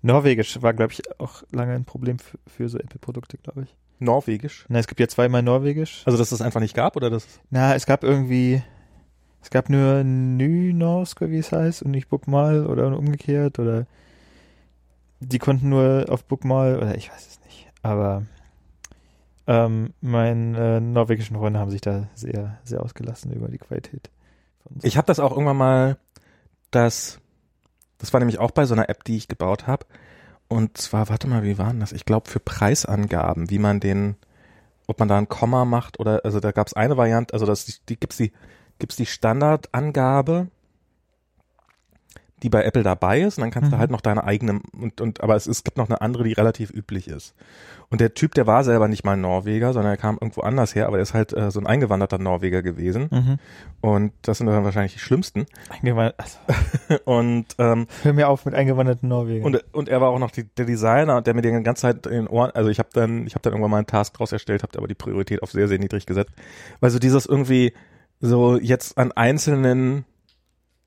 [0.03, 3.75] Norwegisch war, glaube ich, auch lange ein Problem für, für so Apple-Produkte, glaube ich.
[4.01, 4.66] Norwegisch.
[4.68, 6.03] Na, es gibt ja zweimal Norwegisch.
[6.05, 7.27] Also, dass es das einfach nicht gab oder das?
[7.49, 8.62] Na, es gab irgendwie,
[9.41, 13.87] es gab nur Nynorsk, wie es heißt, und nicht Bookmal oder umgekehrt oder
[15.20, 17.68] die konnten nur auf Bookmal oder ich weiß es nicht.
[17.83, 18.25] Aber
[19.47, 24.11] ähm, meine äh, norwegischen Freunde haben sich da sehr, sehr ausgelassen über die Qualität.
[24.64, 24.70] So.
[24.82, 25.97] Ich habe das auch irgendwann mal,
[26.70, 27.20] das,
[27.99, 29.86] das war nämlich auch bei so einer App, die ich gebaut habe.
[30.49, 31.92] Und zwar, warte mal, wie war denn das?
[31.92, 34.16] Ich glaube für Preisangaben, wie man den,
[34.86, 37.82] ob man da ein Komma macht oder, also da gab es eine Variante, also das,
[37.86, 38.32] die gibt's die,
[38.78, 40.49] gibt's die Standardangabe,
[42.43, 43.74] die bei Apple dabei ist, und dann kannst Mhm.
[43.76, 46.32] du halt noch deine eigene und, und aber es, es gibt noch eine andere, die
[46.32, 47.35] relativ üblich ist.
[47.91, 50.89] Und der Typ, der war selber nicht mal Norweger, sondern er kam irgendwo anders her,
[50.89, 53.09] aber er ist halt äh, so ein eingewanderter Norweger gewesen.
[53.11, 53.39] Mhm.
[53.80, 55.47] Und das sind dann wahrscheinlich die schlimmsten.
[55.70, 56.39] Eingewandert, also,
[57.05, 59.45] Und, ähm, hör mir auf mit eingewanderten Norwegern.
[59.47, 62.12] und, und er war auch noch die, der Designer, der mir die ganze Zeit in
[62.12, 64.62] den Ohren, also ich habe dann, ich habe dann irgendwann mal einen Task draus erstellt,
[64.62, 66.32] habe aber die Priorität auf sehr, sehr niedrig gesetzt.
[66.80, 67.74] Weil so dieses irgendwie
[68.20, 70.05] so jetzt an einzelnen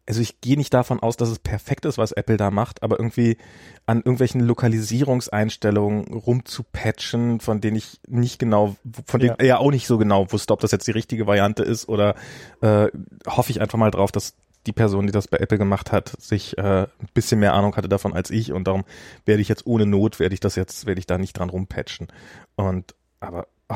[0.08, 2.98] also ich gehe nicht davon aus, dass es perfekt ist, was Apple da macht, aber
[2.98, 3.38] irgendwie
[3.86, 9.46] an irgendwelchen Lokalisierungseinstellungen rumzupatchen, von denen ich nicht genau, von denen Ja.
[9.46, 12.16] er auch nicht so genau wusste, ob das jetzt die richtige Variante ist oder
[12.62, 12.88] äh,
[13.28, 14.34] hoffe ich einfach mal drauf, dass
[14.66, 17.90] die Person, die das bei Apple gemacht hat, sich äh, ein bisschen mehr Ahnung hatte
[17.90, 18.86] davon als ich und darum
[19.26, 22.08] werde ich jetzt ohne Not, werde ich das jetzt, werde ich da nicht dran rumpatchen.
[22.56, 23.76] Und aber oh.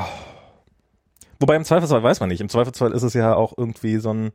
[1.40, 2.40] wobei im Zweifelsfall weiß man nicht.
[2.40, 4.32] Im Zweifelsfall ist es ja auch irgendwie so ein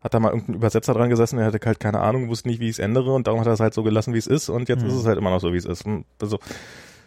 [0.00, 2.66] hat da mal irgendein Übersetzer dran gesessen, der hatte halt keine Ahnung, wusste nicht, wie
[2.66, 4.68] ich es ändere und darum hat er es halt so gelassen, wie es ist und
[4.68, 4.88] jetzt Mhm.
[4.88, 5.84] ist es halt immer noch so, wie es ist.
[5.84, 6.38] Und Also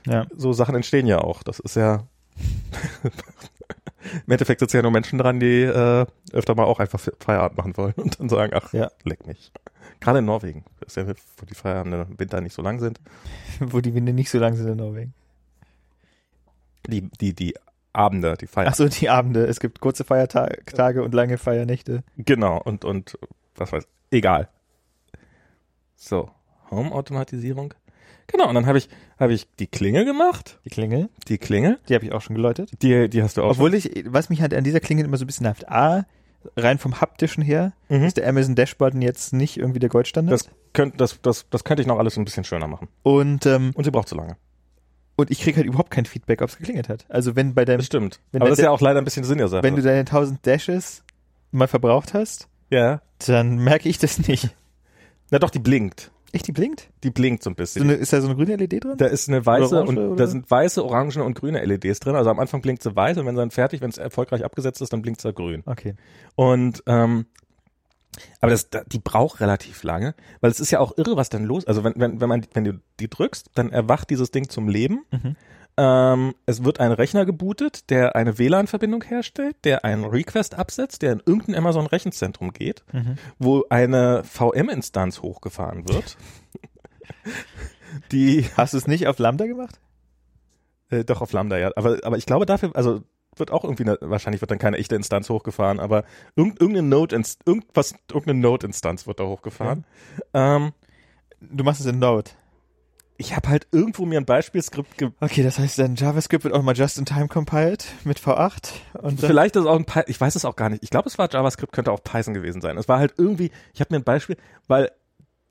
[0.05, 0.25] Ja.
[0.35, 1.43] so Sachen entstehen ja auch.
[1.43, 2.03] Das ist ja
[4.25, 7.57] im Endeffekt sitzen ja nur Menschen dran, die äh, öfter mal auch einfach Fe- Feierabend
[7.57, 8.89] machen wollen und dann sagen, ach, Ja.
[9.03, 9.51] leck mich.
[9.99, 10.65] Gerade in Norwegen,
[10.95, 12.99] ja, wo die Feierabende im Winter nicht so lang sind.
[13.59, 15.13] Wo die Winde nicht so lang sind in Norwegen.
[16.87, 17.55] Die, die, die
[17.93, 18.91] Abende, die Ach Feierabende.
[18.91, 19.45] so, die Abende.
[19.45, 22.03] Es gibt kurze Feiertage und lange Feiernächte.
[22.17, 23.17] Genau, und, und
[23.55, 24.49] was weiß egal.
[25.95, 26.29] So,
[26.71, 27.73] Home-Automatisierung.
[28.27, 28.89] Genau, und dann habe ich,
[29.19, 32.71] habe ich die Klingel gemacht, Die Klingel, die Klingel, die habe ich auch schon geläutet.
[32.81, 35.23] die, die hast du auch Obwohl ich, was mich halt an dieser Klingel immer so
[35.25, 35.69] ein bisschen nervt.
[35.69, 36.05] A,
[36.57, 37.99] rein vom haptischen her, schon.
[37.99, 38.05] Mhm.
[38.05, 40.39] ist der Amazon Dashbutton jetzt nicht irgendwie der Goldstandard.
[40.41, 42.87] Das könnte, das, das, das könnte ich noch alles ein bisschen schöner machen.
[43.03, 44.37] und, ähm, Und sie braucht zu lange.
[45.15, 47.05] Und ich krieg halt überhaupt kein Feedback, ob es geklingelt hat.
[47.09, 48.19] Also wenn bei deinem, Das stimmt.
[48.31, 49.63] wenn Aber das ist ja auch leider ein bisschen Sinn der Sache.
[49.63, 51.03] wenn du deine 1000 Dashes
[51.51, 53.01] mal verbraucht hast, ja.
[53.25, 54.55] dann merke ich das nicht.
[55.31, 56.11] Na doch, die blinkt.
[56.31, 56.89] Echt, die blinkt?
[57.03, 57.83] Die blinkt so ein So bisschen.
[57.83, 58.97] eine, ist da so eine grüne LED drin?
[58.97, 60.15] da ist eine weiße Orange, und oder?
[60.15, 62.15] da sind weiße, orange und grüne LEDs drin.
[62.15, 64.81] Also am Anfang blinkt sie weiß und wenn sie dann fertig, wenn es erfolgreich abgesetzt
[64.81, 65.61] ist, dann blinkt sie grün.
[65.67, 65.93] Okay.
[66.33, 67.27] Und ähm,
[68.41, 71.43] aber das, da- die braucht relativ lange, weil es ist ja auch irre, was dann
[71.43, 71.65] los.
[71.67, 75.05] Also wenn, wenn, wenn man, wenn du die drückst, dann erwacht dieses Ding zum Leben.
[75.11, 75.35] Mhm.
[75.75, 81.13] Ähm, es wird ein Rechner gebootet, der eine WLAN-Verbindung herstellt, der einen Request absetzt, der
[81.13, 83.15] in irgendein Amazon-Rechenzentrum geht, Mhm.
[83.39, 86.15] wo eine VM-Instanz hochgefahren wird.
[88.11, 89.79] die Hast du es nicht auf Lambda gemacht?
[90.89, 91.71] äh, doch auf Lambda, ja.
[91.75, 93.01] Aber, aber ich glaube dafür, also
[93.37, 96.03] wird auch irgendwie, eine, wahrscheinlich wird dann keine echte Instanz hochgefahren, aber
[96.35, 99.85] irgend, irgendeine Node, irgendwas, irgendeine Node-Instanz wird da hochgefahren.
[100.33, 100.73] Ähm,
[101.39, 102.31] Du machst es in Node.
[103.17, 106.63] ich habe halt irgendwo mir ein Beispielskript ge Okay, das heißt, dein JavaScript wird auch
[106.63, 110.03] mal just in time compiled mit V8 und dann, Vielleicht ist es auch ein Py
[110.07, 110.83] ich weiß es auch gar nicht.
[110.83, 112.77] Ich glaube, es war JavaScript, könnte auch Python gewesen sein.
[112.77, 114.89] Es war halt irgendwie, ich habe mir ein Beispiel, weil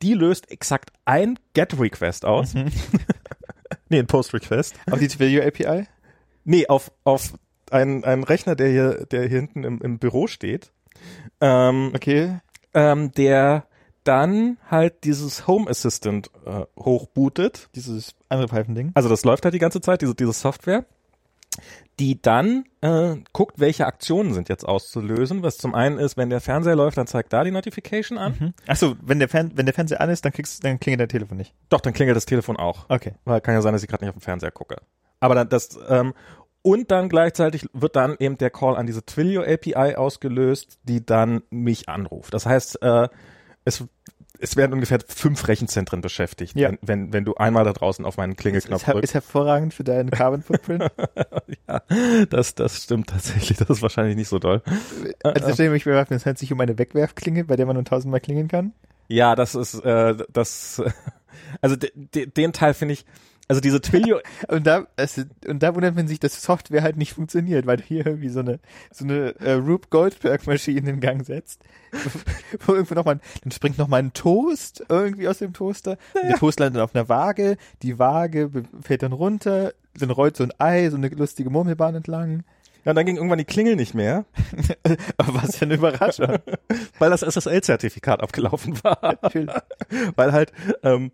[0.01, 2.55] die löst exakt ein Get-Request aus.
[2.55, 2.72] Mhm.
[3.91, 4.74] nee, ein Post-Request.
[4.91, 5.87] auf die Video API.
[6.45, 7.35] Nee, auf, auf
[7.73, 10.73] einen, einen Rechner, der hier, der hier hinten im, im Büro steht.
[11.41, 12.39] Ähm, Okay.
[12.75, 13.66] ähm, der
[14.05, 17.68] dann halt dieses Home Assistant äh, hochbootet.
[17.75, 18.91] Dieses andere Python-Ding.
[18.95, 20.85] Also das läuft halt die ganze Zeit, diese, diese Software,
[22.01, 25.43] die dann äh, guckt, welche Aktionen sind jetzt auszulösen.
[25.43, 28.35] Was zum einen ist, wenn der Fernseher läuft, dann zeigt da die Notification an.
[28.39, 28.55] Mhm.
[28.66, 31.37] Achso, wenn der, Fern wenn der Fernseher an ist, dann kriegst dann klingelt dein Telefon
[31.37, 31.55] nicht.
[31.68, 32.87] Doch, dann klingelt das Telefon auch.
[32.89, 33.12] Okay.
[33.25, 34.77] Weil kann ja sein, dass ich gerade nicht auf dem Fernseher gucke.
[35.20, 36.14] Aber dann das ähm,
[36.62, 41.42] und dann gleichzeitig wird dann eben der Call an diese Twilio API ausgelöst, die dann
[41.50, 42.34] mich anruft.
[42.34, 43.08] Das heißt, äh,
[43.64, 43.84] es
[44.42, 46.70] es werden ungefähr fünf Rechenzentren beschäftigt, Ja.
[46.70, 49.04] wenn, wenn, wenn du einmal da draußen auf meinen Ist, Klingelknopf ist, drückst.
[49.04, 50.90] ist hervorragend für deinen Carbon Footprint.
[51.68, 51.82] ja,
[52.28, 53.58] das, das stimmt tatsächlich.
[53.58, 54.60] Das ist wahrscheinlich nicht so doll.
[55.22, 58.20] also stell mich bewerfen, es handelt sich um eine Wegwerfklinge, bei der man nur tausendmal
[58.20, 58.72] klingeln kann.
[59.06, 60.82] Ja, das ist, äh, das,
[61.60, 63.06] also de, de, den Teil finde ich,
[63.53, 67.12] also diese Twilio, Und da, es, und da wundert man sich, dass Software halt nicht
[67.12, 71.24] funktioniert, weil du hier irgendwie so eine, so eine äh, Rube Goldberg Maschine in Gang
[71.24, 71.62] setzt.
[72.66, 75.98] Wo irgendwo noch mal, dann springt noch mal ein Toast irgendwie aus dem Toaster.
[76.14, 77.57] Und der Toast landet auf einer Waage.
[77.82, 78.50] Die Waage
[78.80, 79.74] fällt dann runter.
[79.98, 82.44] Dann rollt so ein Ei, so eine lustige Murmelbahn entlang.
[82.84, 84.24] ja, und dann ging irgendwann die Klingel nicht mehr,
[85.18, 86.38] Aber was für eine Überraschung.
[86.98, 89.18] weil das SSL-Zertifikat abgelaufen war.
[89.20, 89.55] Natürlich.
[90.16, 91.12] weil halt, ähm,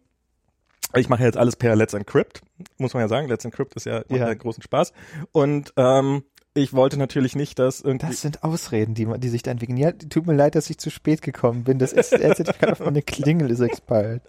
[0.95, 2.41] ich mache jetzt alles per Let's Encrypt,
[2.79, 3.29] muss man ja sagen.
[3.29, 4.33] Let's Encrypt ist ja, Ja.
[4.35, 4.93] großen Spaß.
[5.33, 6.23] Und ähm,
[6.55, 8.07] ich wollte natürlich nicht, dass irgendwie.
[8.07, 9.77] Das sind Ausreden, die, man- die sich da entwickeln.
[9.77, 11.79] Ja, tut mir leid, dass ich zu spät gekommen bin.
[11.79, 14.23] Das SL-Zertifikat auf meine Klingel ist expired.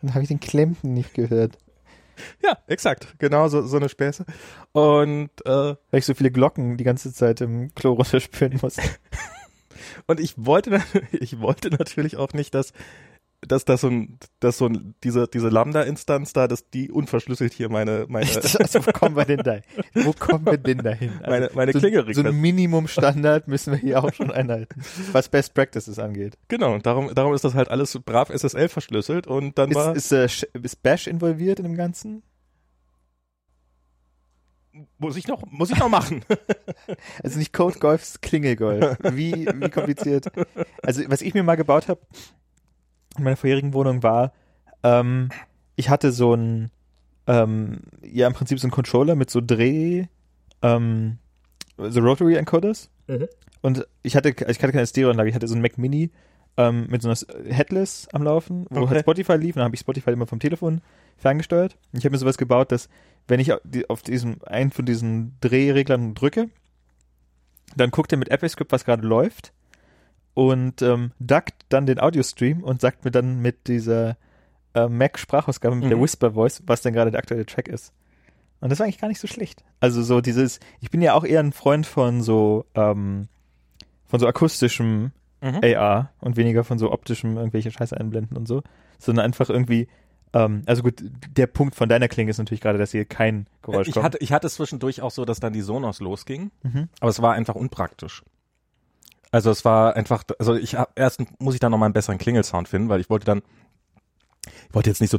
[0.00, 1.58] Dann habe ich den Klempten nicht gehört.
[2.44, 3.14] ja, exakt.
[3.18, 4.24] Genau so, so eine Späße.
[4.72, 8.76] Und äh, Weil ich so viele Glocken die ganze Zeit im Klo runterspülen muss.
[10.06, 10.80] Und ich wollte,
[11.12, 12.72] ich wollte natürlich auch nicht, dass,
[13.46, 17.68] dass das so ein, dass so ein, diese, diese Lambda-Instanz da, dass die unverschlüsselt hier
[17.68, 19.58] meine, meine, also, wo kommen wir denn da?
[19.94, 21.10] Wo kommen wir denn dahin?
[21.18, 24.82] Also, meine, meine so, Klingel so ein Minimum-Standard müssen wir hier auch schon einhalten,
[25.12, 26.38] was Best Practices angeht.
[26.48, 30.44] Genau, darum, darum ist das halt alles brav SSL verschlüsselt und dann war, Ist, ist,
[30.44, 32.22] äh, ist Bash involviert in dem Ganzen?
[34.98, 36.24] muss ich noch, muss ich noch machen.
[37.22, 38.98] Also nicht Code Golfs Klingelgolf.
[39.12, 40.26] Wie, wie kompliziert.
[40.82, 42.00] Also was ich mir mal gebaut habe,
[43.16, 44.32] in meiner vorherigen Wohnung war,
[44.82, 45.28] ähm,
[45.76, 46.70] ich hatte so ein,
[47.26, 50.06] ähm, ja im Prinzip so ein Controller mit so Dreh,
[50.62, 51.18] ähm,
[51.78, 52.90] so Rotary Encoders.
[53.06, 53.28] Mhm.
[53.60, 56.10] Und ich hatte, ich hatte keine Stereoanlage, ich hatte so ein Mac Mini
[56.56, 57.16] ähm, mit so einer
[57.54, 58.90] Headless am Laufen, wo Okay.
[58.90, 59.54] halt Spotify lief.
[59.56, 60.80] Und dann habe ich Spotify immer vom Telefon
[61.16, 61.76] ferngesteuert.
[61.92, 62.88] Und ich habe mir sowas gebaut, dass
[63.28, 66.48] wenn ich auf die- auf diesem einen von diesen Drehreglern drücke,
[67.76, 69.52] dann guckt er mit AppleScript, was gerade läuft
[70.34, 74.16] und ähm, duckt dann den Audiostream und sagt mir dann mit dieser
[74.74, 76.02] äh, Mac-Sprachausgabe, mit der Mhm.
[76.02, 77.92] Whisper Voice, was denn gerade der aktuelle Track ist.
[78.60, 79.64] Und das war eigentlich gar nicht so schlecht.
[79.80, 83.28] Also so dieses, ich bin ja auch eher ein Freund von so, ähm,
[84.06, 85.12] von so akustischem
[85.44, 85.58] Mhm.
[85.64, 88.62] AR und weniger von so optischem irgendwelche Scheiße einblenden und so,
[89.00, 89.88] sondern einfach irgendwie,
[90.32, 91.02] ähm, also gut,
[91.36, 94.04] der Punkt von deiner Klinge ist natürlich gerade, dass hier kein Geräusch Ich kommt.
[94.04, 96.88] hatte, ich hatte es zwischendurch auch so, dass dann die Sonos losging, mhm.
[97.00, 98.22] aber es war einfach unpraktisch.
[99.32, 102.18] Also es war einfach, also ich hab, erst muss ich dann noch mal einen besseren
[102.18, 103.42] Klingelsound finden, weil ich wollte dann,
[104.46, 105.18] ich wollte jetzt nicht so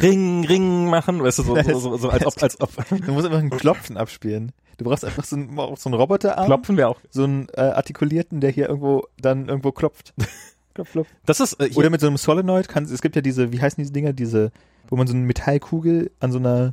[0.00, 3.26] Ring, Ring machen, weißt du, so, so, so, so als ob, als ob Du musst
[3.26, 4.52] einfach ein Klopfen abspielen.
[4.78, 7.00] Du brauchst einfach so einen, so einen Roboterarm, Klopfen wäre auch.
[7.10, 10.14] so einen äh, artikulierten, der hier irgendwo dann irgendwo klopft.
[10.74, 11.08] klopf, klopf.
[11.26, 13.82] Das ist äh, Oder mit so einem Solenoid kannst, es gibt ja diese, wie heißen
[13.82, 14.52] diese Dinger, diese,
[14.88, 16.72] wo man so eine Metallkugel an so einer,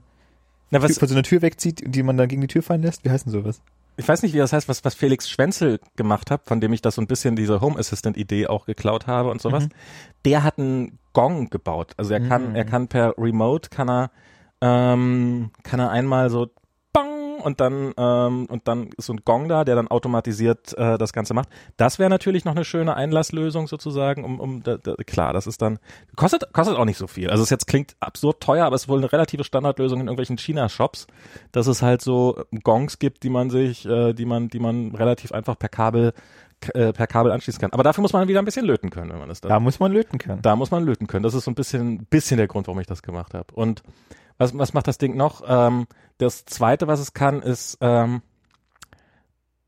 [0.69, 2.83] na, was, Tür, von so einer Tür wegzieht, die man dann gegen die Tür fallen
[2.83, 3.03] lässt.
[3.03, 3.61] Wie heißt denn sowas?
[3.97, 6.81] Ich weiß nicht, wie das heißt, was, was Felix Schwenzel gemacht hat, von dem ich
[6.81, 9.65] das so ein bisschen diese Home Assistant Idee auch geklaut habe und sowas.
[9.65, 9.69] Mhm.
[10.25, 11.93] Der hat einen Gong gebaut.
[11.97, 12.55] Also er kann, Mhm.
[12.55, 14.11] er kann per Remote kann er,
[14.61, 16.47] ähm, kann er einmal so
[17.41, 21.13] und dann ähm, und dann ist so ein Gong da, der dann automatisiert äh, das
[21.13, 21.49] Ganze macht.
[21.77, 25.61] Das wäre natürlich noch eine schöne Einlasslösung sozusagen, um, um da, da, klar, das ist
[25.61, 25.79] dann
[26.15, 27.29] kostet kostet auch nicht so viel.
[27.29, 30.37] Also es jetzt klingt absurd teuer, aber es ist wohl eine relative Standardlösung in irgendwelchen
[30.37, 31.07] China-Shops,
[31.51, 35.31] dass es halt so Gongs gibt, die man sich, äh, die man, die man relativ
[35.31, 36.13] einfach per Kabel
[36.73, 37.71] äh, per Kabel anschließen kann.
[37.71, 39.79] Aber dafür muss man wieder ein bisschen löten können, wenn man das dann Da muss
[39.79, 40.41] man löten können.
[40.41, 41.23] da muss man löten können.
[41.23, 43.53] Das ist so ein bisschen, bisschen der Grund, warum ich das gemacht habe.
[43.53, 43.83] Und
[44.37, 45.43] was, was macht das Ding noch?
[45.47, 48.21] Ähm, das zweite, was es kann, ist ähm,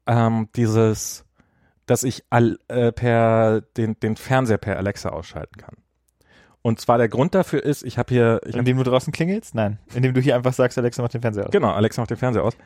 [0.08, 1.26] ähm, dieses,
[1.86, 5.76] dass ich all, äh, per den, den Fernseher per Alexa ausschalten kann.
[6.62, 9.56] Und zwar der Grund dafür ist, ich habe hier, ich hab, Indem du draußen klingelst?
[9.56, 9.80] Nein.
[9.94, 11.52] Indem du hier einfach sagst, Alexa macht den Fernseher aus.
[11.52, 12.58] genau, Alexa macht den Fernseher aus.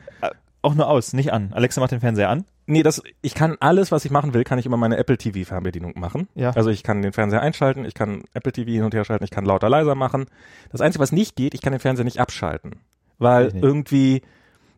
[0.64, 1.52] Auch nur aus, nicht an.
[1.52, 2.44] Alexa macht den Fernseher an.
[2.66, 5.46] Nee, das, ich kann alles, was ich machen will, kann ich über meine Apple TV
[5.46, 6.26] Fernbedienung machen.
[6.34, 6.50] Ja.
[6.52, 9.30] Also ich kann den Fernseher einschalten, ich kann Apple TV hin und her schalten, ich
[9.30, 10.24] kann lauter leiser machen.
[10.72, 12.76] Das Einzige, was nicht geht, ich kann den Fernseher nicht abschalten.
[13.18, 13.62] Weil nicht.
[13.62, 14.22] irgendwie,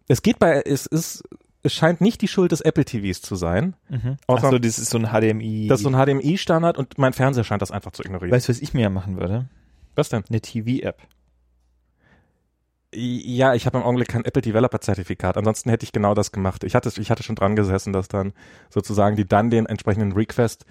[0.09, 1.22] es geht bei, es ist,
[1.62, 3.74] es scheint nicht die Schuld des Apple TVs zu sein.
[3.89, 4.16] Mhm.
[4.26, 5.68] Außer- Achso, das ist so ein HDMI.
[5.68, 8.32] Das ist so ein HDMI-Standard und mein Fernseher scheint das einfach zu ignorieren.
[8.32, 9.47] weißt du, was ich mir ja machen würde?
[9.95, 10.24] was denn?
[10.28, 10.99] Eine TV-App.
[12.99, 15.36] Ja, ich habe im Augenblick kein Apple Developer Zertifikat.
[15.36, 16.64] Ansonsten hätte ich genau das gemacht.
[16.64, 18.32] Ich hatte, ich hatte schon dran gesessen, dass dann
[18.70, 20.64] sozusagen die dann den entsprechenden Request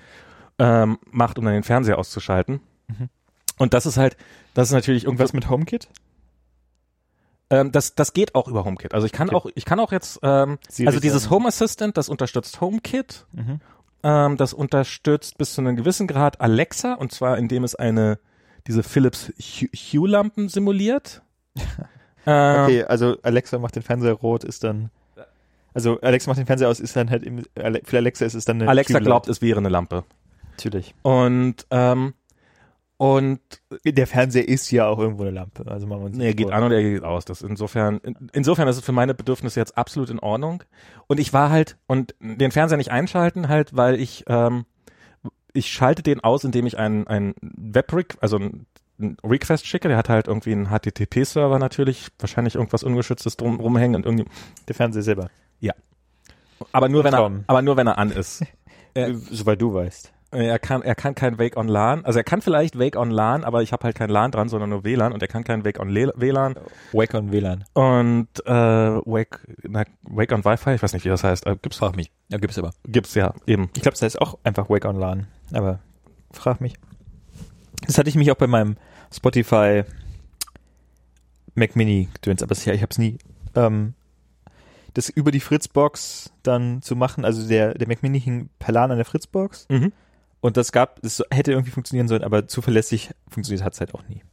[0.58, 2.62] ähm, macht, um dann den Fernseher auszuschalten.
[2.88, 3.10] Mhm.
[3.58, 4.18] Und das ist halt,
[4.56, 5.30] das ist natürlich irgendwas.
[5.30, 5.88] was mit HomeKit?
[7.50, 8.94] Ähm, das, das geht auch über HomeKit.
[8.94, 9.36] Also ich kann Okay.
[9.36, 11.30] auch, ich kann auch jetzt, ähm, Siri also dieses.
[11.30, 13.28] Home Assistant, das unterstützt HomeKit.
[13.34, 13.60] Mhm.
[14.04, 18.20] Ähm, das unterstützt bis zu einem gewissen Grad Alexa und zwar indem es eine
[18.68, 21.22] diese Philips Hue- Hue-Lampen simuliert.
[22.26, 24.90] ähm, Okay, also Alexa macht den Fernseher rot, ist dann.
[25.74, 27.44] Also Alexa macht den Fernseher aus, ist dann halt im,
[27.84, 29.06] für Alexa ist es dann eine Alexa Cube-Light.
[29.06, 30.06] glaubt, es wäre eine Lampe.
[30.52, 30.96] Natürlich.
[31.02, 32.14] Und ähm,
[32.98, 33.42] und
[33.84, 35.70] Der Fernseher ist ja auch irgendwo eine Lampe.
[35.70, 37.26] Also machen wir uns nee, er geht an und er geht aus.
[37.26, 40.64] Das insofern in, insofern ist es für meine Bedürfnisse jetzt absolut in Ordnung.
[41.08, 44.66] Und ich war halt und den Fernseher nicht einschalten halt, weil ich ähm,
[45.52, 48.66] ich schalte den aus, indem ich einen einen Web also einen
[49.00, 53.96] einen Request schicke, der hat halt irgendwie einen HTTP-Server natürlich, wahrscheinlich irgendwas ungeschütztes drum rumhängen
[53.96, 54.26] und irgendwie,
[54.68, 55.30] Der Fernseher selber.
[56.72, 58.44] aber nur wenn er, aber nur wenn er an ist.
[58.98, 60.14] Äh, Soweit du weißt.
[60.32, 62.06] Er kann, er kann kein Wake on LAN.
[62.06, 64.70] Also er kann vielleicht Wake on LAN, aber ich habe halt kein LAN dran, sondern
[64.70, 66.56] nur WLAN und er kann kein Wake on Le WLAN
[66.94, 67.66] Wake on WLAN.
[67.74, 70.76] und äh, Wake, na, Wake on Wi-Fi.
[70.76, 71.46] Ich weiß nicht, wie das heißt.
[71.46, 72.10] Äh, gibt's, Frag mich.
[72.30, 72.72] Ja, gibt's aber.
[72.88, 73.64] gibt's ja eben.
[73.76, 75.28] Ich glaube, das heißt auch einfach Wake on LAN.
[75.52, 75.80] Aber
[76.32, 76.76] frag mich.
[77.86, 78.78] Das hatte ich mich auch bei meinem
[79.14, 79.84] Spotify
[81.56, 83.18] Mac Mini gedöns, aber ich habe es nie.
[83.56, 83.94] Ähm,
[84.94, 88.92] das über die Fritzbox dann zu machen, also der, der Mac Mini hing per LAN
[88.92, 89.92] an der Fritzbox Mhm.
[90.42, 94.08] und das gab, das hätte irgendwie funktionieren sollen, aber zuverlässig funktioniert hat es halt auch
[94.08, 94.24] nie.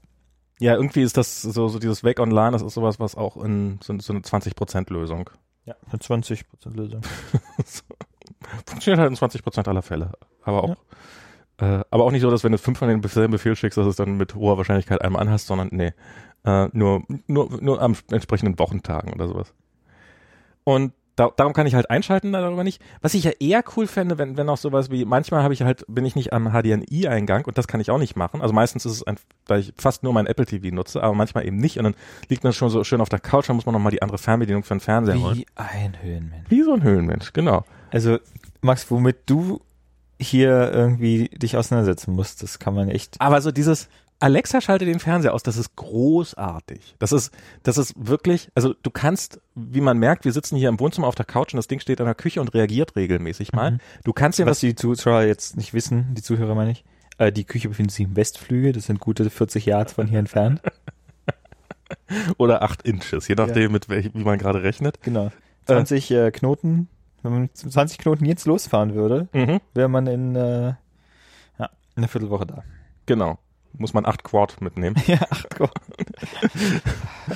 [0.61, 3.37] Ja, irgendwie ist das so, so dieses Wake on LAN, das ist sowas, was auch
[3.43, 5.29] in so, so eine 20% Lösung.
[5.65, 5.75] Ja.
[5.91, 7.03] Eine 20% Lösung.
[8.67, 10.13] Funktioniert halt in 20% aller Fälle.
[10.43, 10.77] Aber auch,
[11.63, 13.87] äh, aber auch nicht so, dass wenn du fünf von den selben Befehl schickst, dass
[13.87, 15.93] es dann mit hoher Wahrscheinlichkeit einmal anhast, sondern nee,
[16.45, 19.55] äh, nur, nur, nur am entsprechenden Wochentagen oder sowas.
[20.65, 22.83] Und da, darum kann ich halt einschalten, darüber nicht.
[23.01, 25.85] Was ich ja eher cool fände, wenn, wenn auch sowas wie, manchmal habe ich halt,
[25.87, 28.43] bin ich nicht am HDMI-Eingang und das kann ich auch nicht machen.
[28.43, 29.17] Also meistens ist es ein,
[29.47, 31.95] da ich fast nur mein Apple TV nutze, aber manchmal eben nicht und dann
[32.29, 34.65] liegt man schon so schön auf der Couch, dann muss man nochmal die andere Fernbedienung
[34.65, 35.37] für den Fernseher holen.
[35.37, 36.51] Wie ein Höhenmensch.
[36.51, 37.65] Wie so ein Höhlenmensch, genau.
[37.93, 38.19] Also,
[38.63, 39.61] Max, womit du
[40.29, 43.21] hier irgendwie dich auseinandersetzen musst, das kann man echt.
[43.21, 43.89] Aber so dieses,
[44.23, 46.95] Alexa schalte den Fernseher aus, das ist großartig.
[47.01, 47.33] Das ist,
[47.65, 51.17] das ist wirklich, also du kannst, wie man merkt, wir sitzen hier im Wohnzimmer auf
[51.17, 53.73] der Couch und das Ding steht in der Küche und reagiert regelmäßig mal.
[53.73, 53.79] Mhm.
[54.05, 56.85] Du kannst dir Was was, die Zuschauer jetzt nicht wissen, die Zuhörer meine ich,
[57.19, 60.63] äh, die Küche befindet sich im Westflügel, das sind gute 40 Yards von hier entfernt.
[62.39, 65.03] oder acht Inches, je nachdem, mit welch, wie man gerade rechnet.
[65.03, 65.33] Genau.
[65.67, 66.89] 20 äh, Knoten,
[67.23, 69.61] wenn man mit 20 Knoten jetzt losfahren würde, Mhm.
[69.75, 70.75] wäre man in äh,
[71.59, 72.63] ja, einer Viertelwoche da.
[73.07, 73.39] Genau.
[73.75, 74.97] Muss man acht Quad mitnehmen.
[75.07, 75.73] Ja, ach Gott.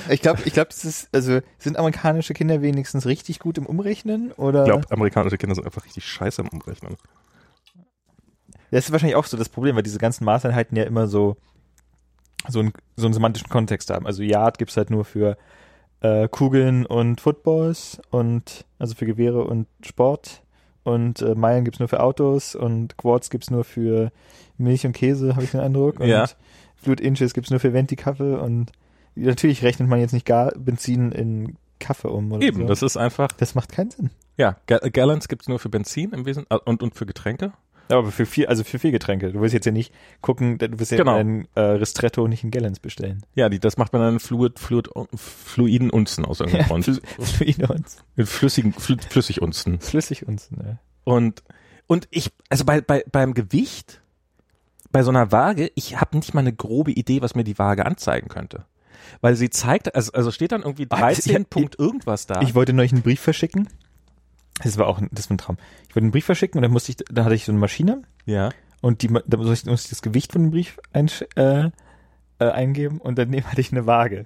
[0.09, 4.31] Ich glaube, ich glaube, das ist, also sind amerikanische Kinder wenigstens richtig gut im Umrechnen
[4.33, 4.61] oder?
[4.63, 6.95] Ich glaube, amerikanische Kinder sind einfach richtig scheiße im Umrechnen.
[8.69, 11.37] Das ist wahrscheinlich auch so das Problem, weil diese ganzen Maßeinheiten ja immer so
[12.47, 14.05] so, ein, so einen semantischen Kontext haben.
[14.05, 15.37] Also Yard gibt's halt nur für
[16.01, 20.41] äh, Kugeln und Footballs und also für Gewehre und Sport
[20.83, 24.11] und äh, Meilen gibt's nur für Autos und Quarts gibt's nur für
[24.57, 25.99] Milch und Käse, habe ich den Eindruck.
[25.99, 26.25] Und Ja.
[26.75, 28.71] Fluid Inches gibt's nur für Venti-Kaffee und
[29.15, 32.67] natürlich rechnet man jetzt nicht gar Benzin in Kaffee um oder Eben, so.
[32.67, 34.09] das ist einfach, das macht keinen Sinn.
[34.37, 37.51] ja, Ga Gallons gibt's nur für Benzin im Wesentlichen äh, und, und für Getränke.
[37.89, 39.31] Ja, aber für viel, also für viel Getränke.
[39.31, 41.15] Du willst jetzt ja nicht gucken, du willst ja Genau.
[41.15, 43.21] ein äh, Ristretto nicht in Gallons bestellen.
[43.35, 46.85] Ja, die, das macht man dann Fluid, Fluid, fluiden Unzen aus irgendeinem Grund.
[46.87, 47.85] Fl- Fluide und
[48.15, 49.79] In flüssigen, flü flüssig Unzen.
[49.79, 50.51] flüssig uns.
[50.51, 50.79] Ne?
[51.03, 51.43] Und,
[51.87, 54.01] und ich, also bei, bei, beim Gewicht,
[54.91, 57.85] bei so einer Waage, ich habe nicht mal eine grobe Idee, was mir die Waage
[57.85, 58.65] anzeigen könnte.
[59.21, 62.41] Weil sie zeigt, also, also steht dann irgendwie Ah, das- 13 ich- Punkt irgendwas da.
[62.41, 63.69] Ich wollte neulich einen Brief verschicken.
[64.63, 65.57] Das war auch ein, das war ein Traum.
[65.87, 68.01] Ich wollte einen Brief verschicken und dann musste ich, da hatte ich so eine Maschine
[68.25, 68.49] ja.
[68.81, 71.69] und die, da musste ich, das Gewicht von dem Brief einsch, äh,
[72.39, 74.25] äh, eingeben und daneben hatte ich eine Waage.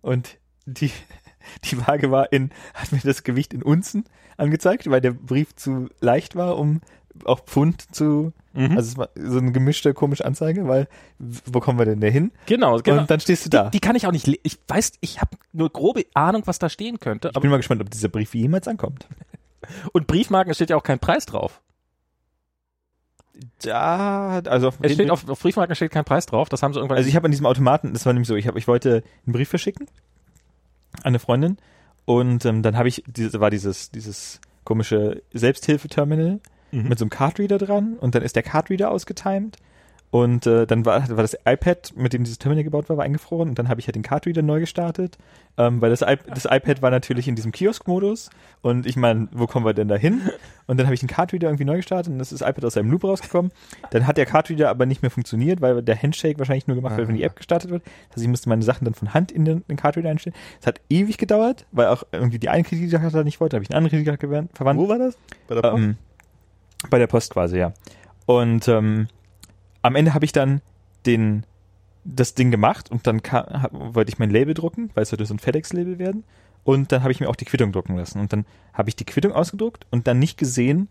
[0.00, 0.90] Und die,
[1.64, 4.04] die Waage war in, hat mir das Gewicht in Unzen
[4.36, 6.80] angezeigt, weil der Brief zu leicht war, um
[7.24, 8.76] auch Pfund zu, Mhm.
[8.76, 10.88] also es war so eine gemischte komische Anzeige, weil
[11.18, 12.32] wo kommen wir denn da hin?
[12.46, 13.00] genau, genau.
[13.00, 13.64] Und dann stehst du da.
[13.64, 16.68] Die, die kann ich auch nicht, ich weiß, ich habe nur grobe Ahnung, was da
[16.68, 17.30] stehen könnte.
[17.34, 19.06] ich bin mal gespannt, ob dieser Brief jemals ankommt.
[19.92, 21.60] Und Briefmarken steht ja auch kein Preis drauf.
[23.62, 26.48] Da, also auf, Es steht auf, auf Briefmarken steht kein Preis drauf.
[26.48, 26.98] Das haben sie irgendwann.
[26.98, 29.32] Also ich habe an diesem Automaten, das war nämlich so, ich, hab, ich wollte einen
[29.32, 29.86] Brief verschicken
[30.98, 31.56] an eine Freundin
[32.04, 36.40] und ähm, dann habe ich, diese, war dieses, dieses komische Selbsthilfeterminal
[36.72, 36.88] Mhm.
[36.88, 39.58] mit so einem Cardreader dran und dann ist der Cardreader ausgetimed
[40.12, 43.48] und äh, dann war, war das iPad, mit dem dieses Terminal gebaut war, war eingefroren
[43.48, 45.16] und dann habe ich halt den Cardreader neu gestartet,
[45.56, 48.28] ähm, weil das, I das iPad war natürlich in diesem Kiosk-Modus
[48.60, 50.20] und ich meine, wo kommen wir denn da hin?
[50.66, 52.74] Und dann habe ich den Cardreader irgendwie neu gestartet und das ist das iPad aus
[52.74, 53.52] seinem Loop rausgekommen.
[53.90, 57.08] Dann hat der Cardreader aber nicht mehr funktioniert, weil der Handshake wahrscheinlich nur gemacht wird,
[57.08, 57.82] wenn die App gestartet wird.
[58.10, 60.36] Also ich musste meine Sachen dann von Hand in den, den Cardreader einstellen.
[60.60, 63.78] Es hat ewig gedauert, weil auch irgendwie die eine Kreditkarte nicht wollte, habe ich eine
[63.78, 64.78] andere Kreditkarte verwandt.
[64.78, 65.16] Wo war das?
[65.48, 65.96] Bei der Ähm,
[66.90, 67.72] bei der Post quasi, ja.
[68.26, 69.08] Und ähm,
[69.82, 70.60] am Ende habe ich dann
[71.06, 71.44] den
[72.04, 75.24] das Ding gemacht und dann ka- hab, wollte ich mein Label drucken, weil es sollte
[75.26, 76.24] so ein FedEx-Label werden.
[76.64, 78.18] Und dann habe ich mir auch die Quittung drucken lassen.
[78.20, 80.88] Und dann habe ich die Quittung ausgedruckt und dann nicht gesehen,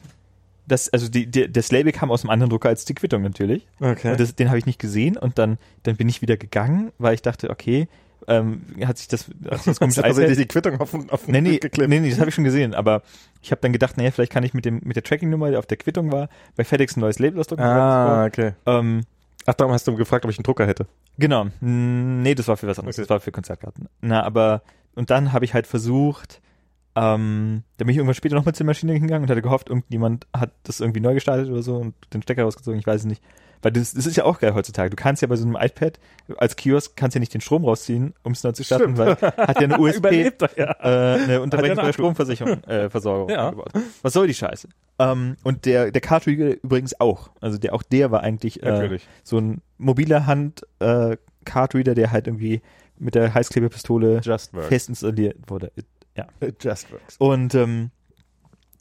[0.67, 3.67] dass, also die, die, das Label kam aus einem anderen Drucker als die Quittung natürlich.
[3.79, 4.11] Okay.
[4.11, 7.13] Und das, den habe ich nicht gesehen und dann, dann bin ich wieder gegangen, weil
[7.13, 7.87] ich dachte, okay,
[8.27, 11.57] ähm, hat sich das, hat sich das komische iPad, die Quittung auf, auf Nee, nee,
[11.59, 11.89] geklebt.
[11.89, 13.01] nee, nee, das habe ich schon gesehen, aber
[13.41, 15.65] ich habe dann gedacht, naja, vielleicht kann ich mit dem mit der Tracking-Nummer, die auf
[15.65, 17.63] der Quittung war, bei FedEx ein neues Label ausdrucken.
[17.63, 18.53] Ah, okay.
[18.65, 19.03] Ähm,
[19.47, 20.85] Ach, darum hast du gefragt, ob ich einen Drucker hätte.
[21.17, 21.47] genau.
[21.61, 22.95] Nee, das war für was anderes.
[22.97, 23.03] Okay.
[23.03, 23.87] Das war für Konzertkarten.
[24.01, 24.61] Na, aber
[24.93, 26.41] und dann habe ich halt versucht,
[26.95, 30.51] ähm, da bin ich irgendwann später nochmal zur Maschine hingegangen und hatte gehofft, irgendjemand hat
[30.63, 33.23] das irgendwie neu gestartet oder so und den Stecker rausgezogen, ich weiß es nicht.
[33.61, 34.89] Weil das, das ist ja auch geil heutzutage.
[34.89, 35.99] Du kannst ja bei so einem iPad
[36.37, 39.59] als Kiosk kannst ja nicht den Strom rausziehen, um es neu zu starten, weil hat
[39.61, 41.15] ja eine USB Überlebt er, ja.
[41.15, 41.85] äh, eine Unterbrechung Akku.
[41.87, 43.49] der Stromversicherung äh, Versorgung Ja.
[43.49, 43.71] eingebaut.
[44.01, 44.67] Was soll die Scheiße?
[44.99, 47.29] Ähm, und der der Cartridge übrigens auch.
[47.41, 52.27] Also der auch der war eigentlich äh, so ein mobiler Hand äh, Cardreader, der halt
[52.27, 52.61] irgendwie
[52.97, 55.71] mit der Heißklebepistole fest installiert wurde.
[56.39, 57.15] It just works.
[57.17, 57.89] Und ähm,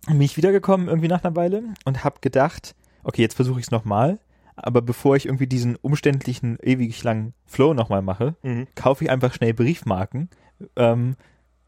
[0.07, 3.71] bin ich wiedergekommen irgendwie nach einer Weile und habe gedacht, okay, jetzt versuche ich es
[3.71, 4.19] nochmal.
[4.57, 8.67] Aber bevor ich irgendwie diesen umständlichen, ewig langen Flow nochmal mache, Mhm.
[8.75, 10.29] kaufe ich einfach schnell Briefmarken
[10.77, 11.17] ähm,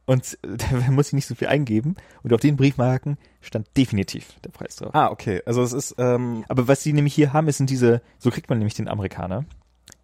[0.04, 1.94] und da muss ich nicht so viel eingeben.
[2.22, 4.94] Und auf den Briefmarken stand definitiv der Preis drauf.
[4.94, 5.40] Ah, okay.
[5.46, 8.48] Also es ist, ähm, Aber was sie nämlich hier haben, ist sind diese, so kriegt
[8.50, 9.44] man nämlich den Amerikaner,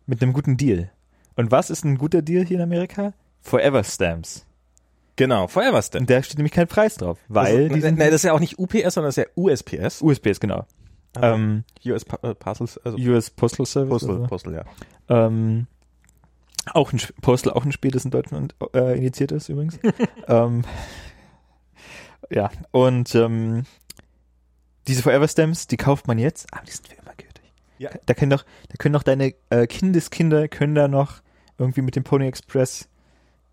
[0.07, 0.91] mit einem guten Deal.
[1.37, 3.13] Und was ist ein guter Deal hier in Amerika?
[3.41, 4.45] Forever Stamps.
[5.17, 6.03] Genau, Forever Stamp.
[6.03, 8.33] Und da steht nämlich kein Preis drauf, weil das, die sind nee, das ist ja
[8.33, 10.01] auch nicht UPS, sondern das ist ja USPS.
[10.03, 10.65] USPS, genau.
[11.17, 11.35] Ah.
[11.35, 13.91] Ähm, US äh, Parcels, also US Postal Service.
[13.91, 14.27] Postal, oder so.
[14.27, 14.65] Postal, ja.
[15.09, 15.67] Ähm,
[16.75, 19.79] auch ein Postal, auch ein Spiel, das in Deutschland äh, initiiert ist übrigens.
[20.29, 20.65] ähm,
[22.31, 23.65] ja, und ähm,
[24.87, 27.53] diese Forever Stamps, die kauft man jetzt, aber die sind für immer gültig.
[27.79, 27.91] Ja.
[28.07, 31.23] Da können doch, da können doch deine äh, Kindeskinder können da noch
[31.57, 32.89] irgendwie mit dem Pony Express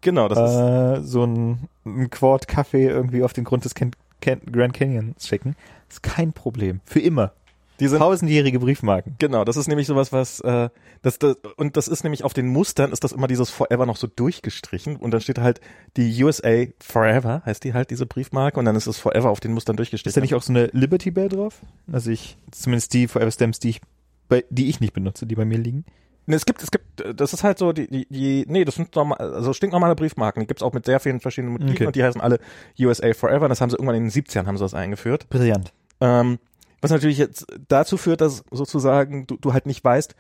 [0.05, 3.89] Genau, das ist äh, so ein, ein Quart Kaffee irgendwie auf den Grund des Can
[4.21, 5.55] Can Grand Canyon schicken.
[5.89, 6.79] ist kein Problem.
[6.85, 7.33] Für immer.
[7.79, 9.15] Die sind Tausendjährige Briefmarken.
[9.19, 10.69] Genau, das ist nämlich sowas, was äh,
[11.01, 13.97] das, das und das ist nämlich auf den Mustern ist das immer dieses Forever noch
[13.97, 15.61] so durchgestrichen und dann steht halt
[15.97, 19.53] die USA Forever heißt die halt diese Briefmarke und dann ist es Forever auf den
[19.53, 20.09] Mustern durchgestrichen.
[20.09, 21.61] Ist da nicht auch so eine Liberty Bell drauf?
[21.91, 23.81] Also ich, zumindest die Forever Stamps, die ich,
[24.29, 25.85] bei, die ich nicht benutze, die bei mir liegen.
[26.27, 28.75] Nee, es gibt, es gibt, äh, das ist halt so, die, die, die nee, das
[28.75, 30.41] sind normal, also stinknormale Briefmarken.
[30.41, 31.85] Die gibt's auch mit sehr vielen verschiedenen Motiven Okay.
[31.87, 32.39] und die heißen alle
[32.79, 33.47] USA Forever.
[33.47, 35.29] Das haben sie irgendwann in den 70ern haben sie das eingeführt.
[35.29, 35.73] Brillant.
[36.01, 36.39] Ähm,
[36.85, 40.15] was natürlich jetzt dazu führt, dass sozusagen du, du halt nicht weißt,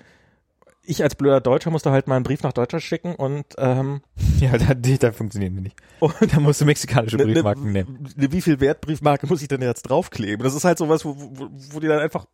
[0.87, 4.01] ich als blöder Deutscher musste halt mal einen Brief nach Deutschland schicken und ähm,
[4.39, 5.77] Ja, da, da funktionieren die nicht.
[5.99, 8.07] und Da musst du mexikanische ne- Briefmarken ne, nehmen.
[8.15, 10.43] ne, Wie viel Wertbriefmarke muss ich denn jetzt draufkleben?
[10.43, 12.25] Das ist halt sowas, wo, wo, wo die dann einfach,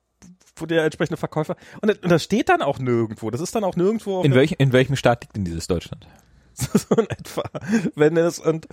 [0.57, 3.31] wo der entsprechende Verkäufer und, das- und das steht dann auch nirgendwo.
[3.31, 4.21] Das ist dann auch nirgendwo.
[4.23, 6.05] In, der- welch, in welchem Staat liegt denn dieses Deutschland?
[6.53, 7.43] so in etwa.
[7.95, 8.67] Wenn es und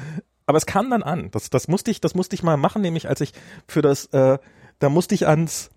[0.47, 1.31] aber es kam dann an.
[1.31, 3.33] Das, das musste ich, das musste ich mal machen, nämlich als ich
[3.69, 4.39] für das, äh,
[4.79, 5.71] da musste ich ans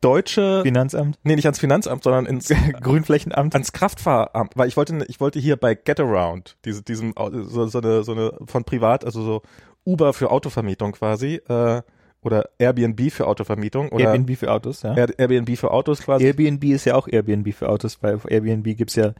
[0.00, 1.18] deutsche, Finanzamt?
[1.22, 2.48] nee, nicht ans Finanzamt, sondern ins
[2.80, 3.54] Grünflächenamt?
[3.54, 8.02] ans Kraftfahramt, weil ich wollte, ich wollte hier bei Getaround, diese, diesem, so, so eine,
[8.02, 9.42] so eine von privat, also so
[9.84, 11.82] Uber für Autovermietung quasi, äh,
[12.22, 14.94] oder Airbnb für Autovermietung oder Airbnb für Autos, ja.
[14.94, 16.24] Air, Airbnb für Autos quasi.
[16.26, 19.14] Airbnb ist ja auch Airbnb für Autos, weil auf Airbnb gibt's ja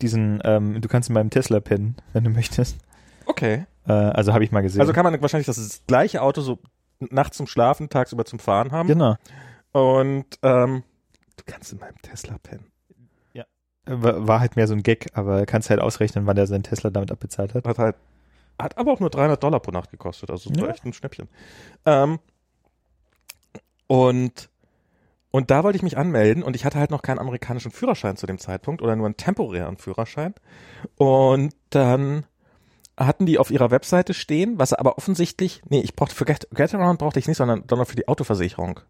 [0.00, 2.78] diesen, ähm, du kannst in meinem Tesla pennen, wenn du möchtest.
[3.26, 3.66] Okay.
[3.86, 4.80] Äh, also habe ich mal gesehen.
[4.80, 6.58] Also kann man wahrscheinlich das gleiche Auto so
[7.00, 8.88] nachts zum Schlafen, tagsüber zum Fahren haben.
[8.88, 9.16] genau.
[9.72, 10.82] Und ähm,
[11.36, 12.66] du kannst in meinem Tesla pennen.
[13.88, 16.90] War, war halt mehr so ein Gag, aber kannst halt ausrechnen, wann er seinen Tesla
[16.90, 17.68] damit abbezahlt hat.
[17.68, 17.94] Hat halt,
[18.58, 20.70] hat aber auch nur 300 Dollar pro Nacht gekostet, also war Ja.
[20.70, 21.28] echt ein Schnäppchen.
[21.84, 22.18] Ähm,
[23.86, 24.48] und
[25.30, 28.26] und da wollte ich mich anmelden und ich hatte halt noch keinen amerikanischen Führerschein zu
[28.26, 30.34] dem Zeitpunkt oder nur einen temporären Führerschein.
[30.96, 32.24] Und dann
[32.96, 36.98] hatten die auf ihrer Webseite stehen, was aber offensichtlich, nee, ich brauchte für Get, Getaround
[36.98, 38.80] brauchte ich nicht, sondern, sondern für die Autoversicherung.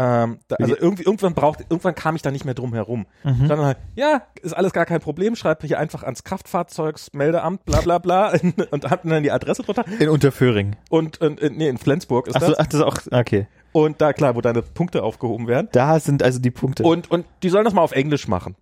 [0.00, 3.06] Ähm, da, also irgendwie, irgendwann braucht, irgendwann kam ich da nicht mehr drum herum.
[3.24, 3.48] Mhm.
[3.48, 7.98] Dann halt, ja, ist alles gar kein Problem, schreibe hier einfach ans Kraftfahrzeugsmeldeamt, bla bla
[7.98, 8.32] bla
[8.70, 9.84] und hab dann die Adresse drunter.
[9.98, 10.76] In Unterföhring.
[10.88, 12.60] Und, und äh, nee, in Flensburg ist Ach, so, das.
[12.60, 13.48] ach, das ist auch, okay.
[13.72, 15.68] Und da, klar, wo deine Punkte aufgehoben werden.
[15.72, 16.84] Da sind also die Punkte.
[16.84, 18.54] Und, und die sollen das mal auf Englisch machen.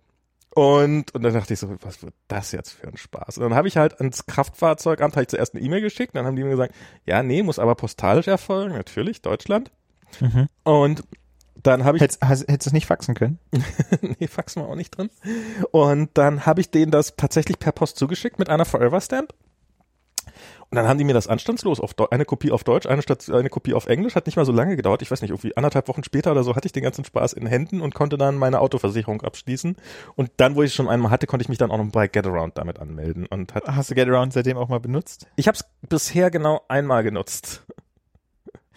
[0.57, 3.37] Und, und dann dachte ich so, was wird das jetzt für ein Spaß?
[3.37, 6.35] Und dann habe ich halt ans Kraftfahrzeugamt hab ich zuerst eine E-Mail geschickt, dann haben
[6.35, 6.73] die mir gesagt,
[7.05, 9.69] ja, nee, muss aber postalisch erfolgen, natürlich, Deutschland.
[10.19, 10.47] mhm.
[10.63, 11.03] Und
[11.61, 13.37] dann habe ich Hättest, hättest du es nicht faxen können?
[14.19, 15.11] nee, Fax war auch nicht drin.
[15.69, 19.35] Und dann habe ich denen das tatsächlich per Post zugeschickt mit einer Forever Stamp.
[20.69, 23.29] Und dann haben die mir das anstandslos auf Deu- eine Kopie auf Deutsch, eine, statt,
[23.31, 25.01] eine Kopie auf Englisch, hat nicht mal so lange gedauert.
[25.01, 27.45] Ich weiß nicht, irgendwie anderthalb Wochen später oder so hatte ich den ganzen Spaß in
[27.47, 29.77] Händen und konnte dann meine Autoversicherung abschließen.
[30.15, 32.09] Und dann, wo ich es schon einmal hatte, konnte ich mich dann auch noch bei
[32.09, 33.27] Getaround damit anmelden.
[33.27, 35.27] Und hat, Hast du Getaround seitdem auch mal benutzt?
[35.37, 37.63] ich habe es bisher genau einmal genutzt.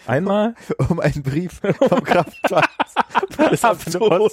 [0.07, 0.55] Einmal?
[0.89, 2.69] Um einen Brief vom Kraftfahrt
[3.65, 4.31] Abzuholen.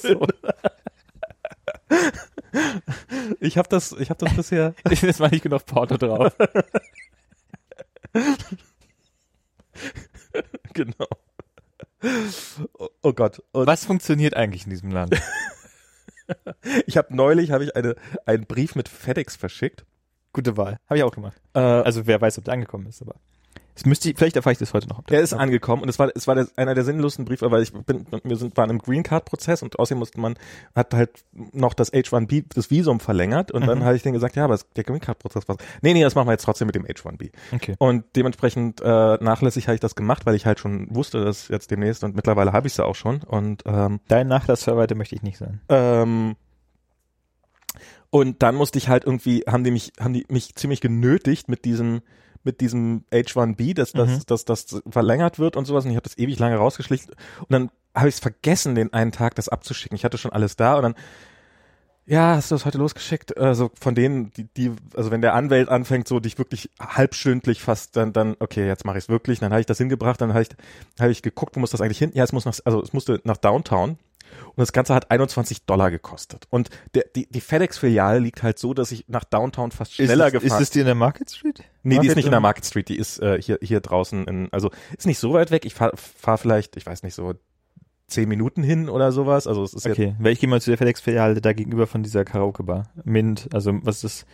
[3.39, 4.73] Ich habe das, ich habe das bisher.
[5.01, 6.33] Das war nicht genug Porto drauf.
[10.73, 11.07] genau.
[12.77, 13.41] Oh, oh Gott.
[13.51, 15.19] Und Was funktioniert eigentlich in diesem Land?
[16.85, 19.85] ich habe neulich habe ich eine einen Brief mit FedEx verschickt.
[20.33, 20.77] Gute Wahl.
[20.87, 21.41] Habe ich auch gemacht.
[21.53, 23.15] Äh, Also wer weiß, ob der angekommen ist, aber
[23.75, 25.03] es müsste, vielleicht erfahre ich das heute noch.
[25.09, 27.71] er ist angekommen und es war es war der, einer der sinnlosen Briefe, weil ich
[27.73, 30.35] bin wir sind waren im Green Card Prozess und außerdem musste man
[30.75, 33.83] hat halt noch das H1B das Visum verlängert und dann Mhm.
[33.85, 36.15] habe ich denen gesagt, ja, aber es- der Green Card Prozess war Nee, nee, das
[36.15, 37.29] machen wir jetzt trotzdem mit dem H1B.
[37.53, 37.75] Okay.
[37.77, 38.85] Und dementsprechend äh,
[39.21, 42.53] nachlässig habe ich das gemacht, weil ich halt schon wusste, dass jetzt demnächst und mittlerweile
[42.53, 45.61] habe ich es ja auch schon und ähm, Dein Nachlassverwalter möchte ich nicht sein.
[45.69, 46.35] Ähm,
[48.09, 51.65] und dann musste ich halt irgendwie, haben die mich, haben die mich ziemlich genötigt mit
[51.65, 52.01] diesem,
[52.47, 54.21] mit diesem H1B, dass das, Mhm.
[54.25, 55.83] dass das verlängert wird und sowas.
[55.85, 57.11] Und ich habe das ewig lange rausgeschlichen.
[57.41, 59.95] Und dann habe ich es vergessen, den einen Tag das abzuschicken.
[59.95, 60.95] Ich hatte schon alles da und dann,
[62.05, 63.37] ja, hast du das heute losgeschickt?
[63.37, 67.97] Also von denen, die, die, also wenn der Anwalt anfängt, so dich wirklich halbstündlich fast,
[67.97, 69.39] dann, dann, okay, jetzt mache ich es wirklich.
[69.39, 70.49] Dann habe ich das hingebracht, dann habe ich,
[70.99, 72.11] habe ich geguckt, wo muss das eigentlich hin?
[72.13, 73.97] Ja, es muss nach, also es musste nach Downtown.
[74.49, 76.47] Und das Ganze hat 21 Dollar gekostet.
[76.49, 80.33] Und der, die, die FedEx-Filiale liegt halt so, dass ich nach Downtown fast schneller ist,
[80.33, 81.63] gefahren Ist das die in der Market Street?
[81.83, 83.79] Nee, die Market ist nicht in der und- Market Street, die ist äh, hier, hier
[83.81, 85.65] draußen in, also ist nicht so weit weg.
[85.65, 87.33] Ich fahre fahr vielleicht, ich weiß nicht, so
[88.07, 89.47] zehn Minuten hin oder sowas.
[89.47, 92.25] Also es ist Okay, weil ich gehe mal zu der FedEx-Filiale da gegenüber von dieser
[92.25, 92.89] Karaoke-Bar.
[93.03, 94.25] Mint, also was ist das?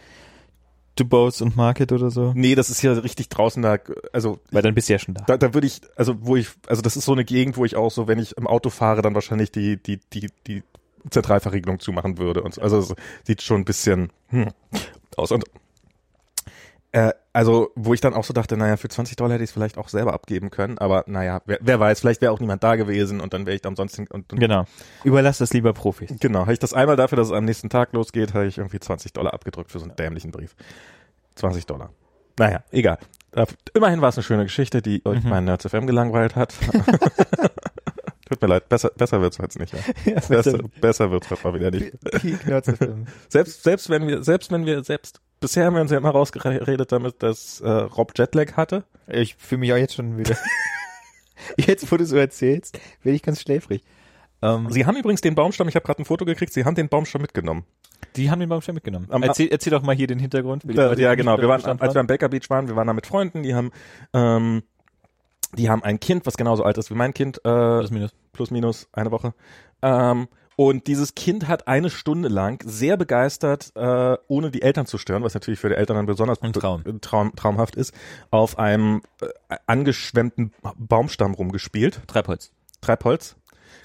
[0.95, 2.33] Dubose und Market oder so?
[2.35, 3.77] nee, das ist hier richtig draußen da,
[4.11, 5.23] also Weil dann bist du ja schon da.
[5.25, 7.75] da, da würde ich, also wo ich, also das ist so eine Gegend, wo ich
[7.75, 10.63] auch so, wenn ich im Auto fahre, dann wahrscheinlich die, die, die, die
[11.09, 12.43] Zentralverriegelung zumachen würde.
[12.43, 12.61] Und so.
[12.61, 12.93] Also es
[13.23, 14.49] sieht schon ein bisschen hm,
[15.17, 15.31] aus.
[15.31, 15.45] Und
[16.93, 19.53] äh, also, wo ich dann auch so dachte, naja, für 20 Dollar hätte ich es
[19.53, 22.75] vielleicht auch selber abgeben können, aber naja, wer, wer weiß, vielleicht wäre auch niemand da
[22.75, 24.65] gewesen und dann wäre ich da umsonst hin, und, und Genau.
[25.03, 26.13] Überlass das lieber Profis.
[26.19, 28.79] Genau, habe ich das einmal dafür, dass es am nächsten Tag losgeht, habe ich irgendwie
[28.79, 30.55] 20 Dollar abgedrückt für so einen dämlichen Brief.
[31.35, 31.89] 20 Dollar.
[32.37, 32.97] Naja, egal.
[33.73, 35.29] Immerhin war es eine schöne Geschichte, die euch Mhm.
[35.29, 36.53] mein Nerds FM gelangweilt hat.
[38.29, 39.73] Tut mir leid, besser, besser wird's jetzt nicht.
[39.73, 40.13] Ja.
[40.29, 41.91] Besser, besser wird's heute mal wieder nicht.
[43.29, 46.91] Selbst, selbst wenn wir, selbst wenn wir, selbst, bisher haben wir uns ja immer rausgeredet
[46.91, 48.83] damit, dass äh, Rob Jetlag hatte.
[49.07, 50.35] Ich fühle mich auch jetzt schon wieder.
[51.57, 53.83] jetzt, wo du so erzählst, werde ich ganz schläfrig.
[54.41, 56.89] Ähm, Sie haben übrigens den Baumstamm, ich habe gerade ein Foto gekriegt, Sie haben den
[56.89, 57.65] Baumstamm mitgenommen.
[58.15, 59.07] die haben den Baumstamm mitgenommen.
[59.09, 60.67] Am- erzähl, erzähl doch mal hier den Hintergrund.
[60.67, 61.37] wie die Ja, genau.
[61.37, 63.71] Wir waren, als wir am Baker Beach waren, wir waren da mit Freunden, die haben,
[64.13, 64.63] ähm,
[65.57, 67.41] die haben ein Kind, was genauso alt ist wie mein Kind, äh,
[67.79, 68.11] Plus, minus.
[68.31, 69.33] plus minus eine Woche.
[69.81, 74.97] Ähm, und dieses Kind hat eine Stunde lang sehr begeistert, äh, ohne die Eltern zu
[74.97, 76.83] stören, was natürlich für die Eltern dann besonders Ein Traum.
[76.83, 77.93] be- Traum, traumhaft ist,
[78.31, 79.27] auf einem äh,
[79.65, 82.01] angeschwemmten Baumstamm rumgespielt.
[82.07, 82.51] Treibholz.
[82.81, 83.35] Treibholz.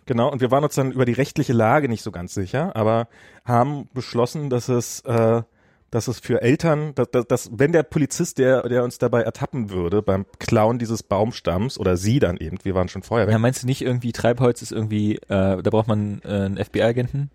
[0.07, 3.09] Genau, und wir waren uns dann über die rechtliche Lage nicht so ganz sicher, aber
[3.45, 5.43] haben beschlossen, dass es, äh,
[5.91, 9.71] dass es für Eltern, dass, dass, dass wenn der Polizist, der, der uns dabei ertappen
[9.71, 13.33] würde beim Klauen dieses Baumstamms oder sie dann eben, wir waren schon vorher weg.
[13.33, 17.31] Ja, meinst du nicht irgendwie Treibholz ist irgendwie, äh, da braucht man äh, einen FBI-Agenten?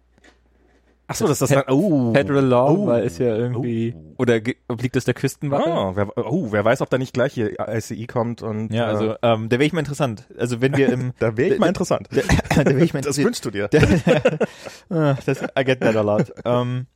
[1.05, 2.87] Ach so, das Fe- dann, oh, Federal Law, Oh.
[2.87, 4.15] weil ist ja irgendwie, Oh.
[4.19, 4.39] oder
[4.69, 5.69] obliegt das der Küstenwache?
[5.69, 9.11] Oh, wer, oh, wer weiß, ob da nicht gleich hier ICI kommt und Ja, also,
[9.11, 10.23] äh, ähm, da wäre ich mal interessant.
[10.37, 12.07] Also wenn wir im, da wäre ich mal interessant.
[12.11, 13.69] da, da ich mal Das wünschst du dir.
[14.89, 16.31] Ah, das, I get that a lot.
[16.45, 16.87] ähm,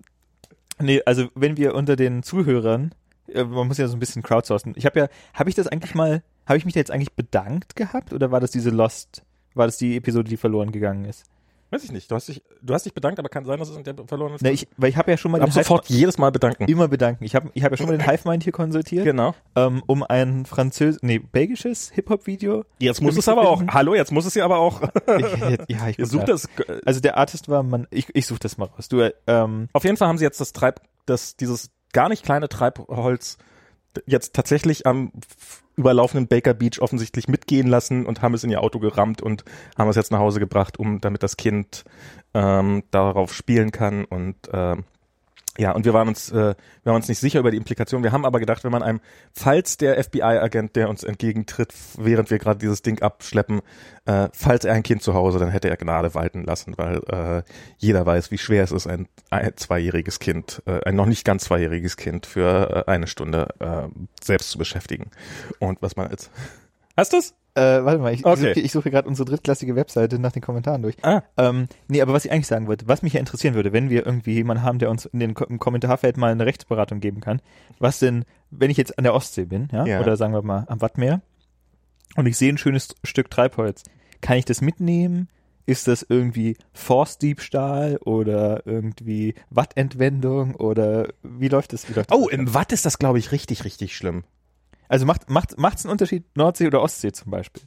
[0.79, 2.93] nee, also wenn wir unter den Zuhörern,
[3.27, 4.73] äh, man muss ja so ein bisschen crowdsourcen.
[4.75, 7.75] Ich habe ja, habe ich das eigentlich mal, habe ich mich da jetzt eigentlich bedankt
[7.75, 9.23] gehabt oder war das diese Lost,
[9.53, 11.25] war das die Episode, die verloren gegangen ist?
[11.69, 12.09] Weiß ich nicht.
[12.09, 14.33] Du hast dich, du hast dich bedankt, aber kann sein, dass es in der verloren
[14.33, 14.41] ist.
[14.41, 16.63] Ne, ich, weil ich habe ja schon mal den Hive sofort jedes Mal bedanken.
[16.65, 17.23] immer bedanken.
[17.25, 19.35] Ich habe ich hab ja schon mal den Hive Mind hier konsultiert, Genau.
[19.55, 22.63] ähm, um ein französ nee, belgisches Hip-Hop-Video.
[22.79, 23.61] Jetzt muss es aber auch.
[23.67, 24.81] Hallo, jetzt muss es ja aber auch.
[25.17, 26.23] Ich, ja, ich nach.
[26.25, 26.47] das.
[26.85, 28.87] Also der Artist war man, ich, ich suche das mal raus.
[28.87, 32.47] Du, ähm, Auf jeden Fall haben sie jetzt das Treib, das, dieses gar nicht kleine
[32.47, 33.37] Treibholz
[34.05, 35.11] jetzt tatsächlich am
[35.75, 39.43] überlaufenden Baker Beach offensichtlich mitgehen lassen und haben es in ihr Auto gerammt und
[39.77, 41.85] haben es jetzt nach Hause gebracht, um damit das Kind
[42.33, 44.85] ähm, darauf spielen kann und ähm,
[45.57, 46.55] ja, und wir waren uns, äh, wir
[46.85, 48.03] waren uns nicht sicher über die Implikation.
[48.03, 48.99] Wir haben aber gedacht, wenn man einem,
[49.33, 53.61] falls der FBI-Agent, der uns entgegentritt, während wir gerade dieses Ding abschleppen,
[54.05, 57.43] äh, falls er ein Kind zu Hause, dann hätte er Gnade walten lassen, weil äh,
[57.77, 61.45] jeder weiß, wie schwer es ist, ein, ein zweijähriges Kind, äh, ein noch nicht ganz
[61.45, 63.87] zweijähriges Kind für äh, eine Stunde äh,
[64.23, 65.09] selbst zu beschäftigen.
[65.59, 66.31] Und was man jetzt.
[66.97, 67.33] Hast du's?
[67.55, 68.33] Äh, warte mal, ich, Okay.
[68.33, 70.95] ich suche, ich suche gerade unsere drittklassige Webseite nach den Kommentaren durch.
[71.03, 71.23] Ah.
[71.37, 74.05] Ähm, nee, aber was ich eigentlich sagen wollte, was mich ja interessieren würde, wenn wir
[74.05, 77.41] irgendwie jemanden haben, der uns in den Ko im Kommentarfeld mal eine Rechtsberatung geben kann,
[77.79, 80.01] was denn, wenn ich jetzt an der Ostsee bin, ja, Ja.
[80.01, 81.21] oder sagen wir mal am Wattmeer
[82.15, 83.83] und ich sehe ein schönes Stück Treibholz,
[84.21, 85.27] kann ich das mitnehmen?
[85.65, 91.89] Ist das irgendwie Forstdiebstahl oder irgendwie Wattentwendung oder wie läuft das?
[91.89, 92.17] Wie läuft das?
[92.17, 94.23] Oh, im Watt ist das, glaube ich, richtig, richtig schlimm.
[94.87, 97.63] Also macht macht macht's einen Unterschied Nordsee oder Ostsee zum Beispiel?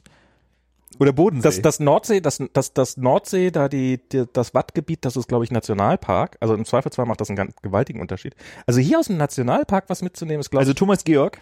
[0.99, 1.43] Oder Bodensee?
[1.47, 5.43] Das, das Nordsee, das, das, das Nordsee, da die, die das Wattgebiet, das ist, glaube
[5.45, 6.37] ich, Nationalpark.
[6.41, 8.35] Also im Zweifelsfall macht das einen ganz gewaltigen Unterschied.
[8.67, 10.77] Also hier aus dem Nationalpark was mitzunehmen, ist, glaube Also ich.
[10.77, 11.39] Thomas Georg,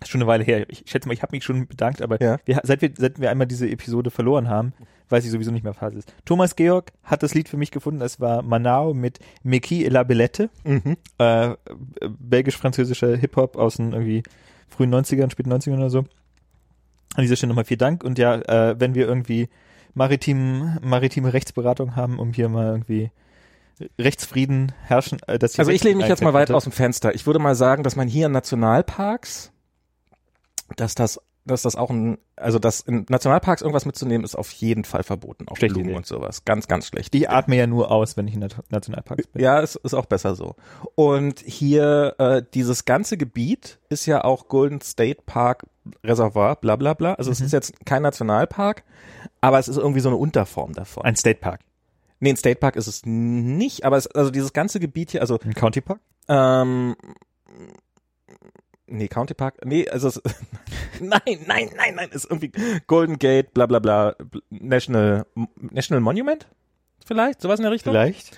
[0.00, 0.66] ist schon eine Weile her.
[0.68, 2.36] Ich schätze mal, ich habe mich schon bedankt, aber Ja.
[2.44, 4.74] wir, seit, wir, seit wir einmal diese Episode verloren haben,
[5.08, 6.14] weiß ich sowieso nicht mehr, was es ist.
[6.26, 8.02] Thomas Georg hat das Lied für mich gefunden.
[8.02, 10.96] Es war Manao mit Meki et la Bellette, Mhm.
[11.18, 11.56] äh, äh,
[12.20, 14.22] belgisch-französischer Hip-Hop aus den irgendwie
[14.68, 16.00] frühen 90ern, späten 90ern oder so.
[17.14, 18.04] An dieser Stelle nochmal vielen Dank.
[18.04, 19.48] Und ja, äh, wenn wir irgendwie
[19.94, 23.10] maritim, maritime Rechtsberatung haben, um hier mal irgendwie
[23.98, 27.14] Rechtsfrieden herrschen, äh, dass Also ich lehne mich jetzt mal weit Recht- aus dem Fenster.
[27.14, 29.52] Ich würde mal sagen, dass man hier in Nationalparks,
[30.76, 34.84] dass das dass das auch ein, also dass in Nationalparks irgendwas mitzunehmen, ist auf jeden
[34.84, 35.46] Fall verboten.
[35.48, 35.96] Auch Schlechte Blumen Idee.
[35.98, 36.44] und sowas.
[36.44, 37.14] Ganz, ganz schlecht.
[37.14, 39.42] Ich atme ja nur aus, wenn ich in Nat- Nationalparks bin.
[39.42, 40.56] Ja, es ist auch besser so.
[40.94, 45.64] Und hier, äh, dieses ganze Gebiet ist ja auch Golden State Park
[46.04, 47.14] Reservoir, bla bla bla.
[47.14, 48.82] Also es ist jetzt kein Nationalpark,
[49.40, 51.04] aber es ist irgendwie so eine Unterform davon.
[51.04, 51.60] Ein State Park.
[52.18, 55.38] nee, ein State Park ist es nicht, aber es, also dieses ganze Gebiet hier, also
[55.44, 56.00] Ein County Park?
[56.28, 56.96] ähm,
[58.86, 60.22] nee, County Park, nee, also es,
[61.00, 62.52] nein, nein, nein, nein, ist irgendwie
[62.86, 64.14] Golden Gate, bla bla bla,
[64.50, 65.26] National,
[65.56, 66.46] National Monument?
[67.04, 67.92] Vielleicht, sowas in der Richtung?
[67.92, 68.36] Vielleicht.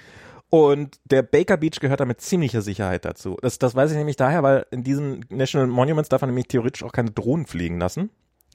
[0.50, 3.36] Und der Baker Beach gehört da mit ziemlicher Sicherheit dazu.
[3.42, 6.82] Das, das weiß ich nämlich daher, weil in diesen National Monuments darf man nämlich theoretisch
[6.84, 8.10] auch keine Drohnen fliegen lassen.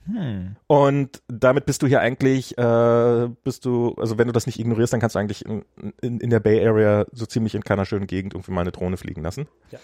[0.06, 0.56] Hm.
[0.68, 4.92] Und damit bist du hier eigentlich, äh, bist du, also wenn du das nicht ignorierst,
[4.92, 5.64] dann kannst du eigentlich in,
[6.02, 8.98] in, in der Bay Area so ziemlich in keiner schönen Gegend irgendwie mal eine Drohne
[8.98, 9.48] fliegen lassen.
[9.72, 9.80] Ja.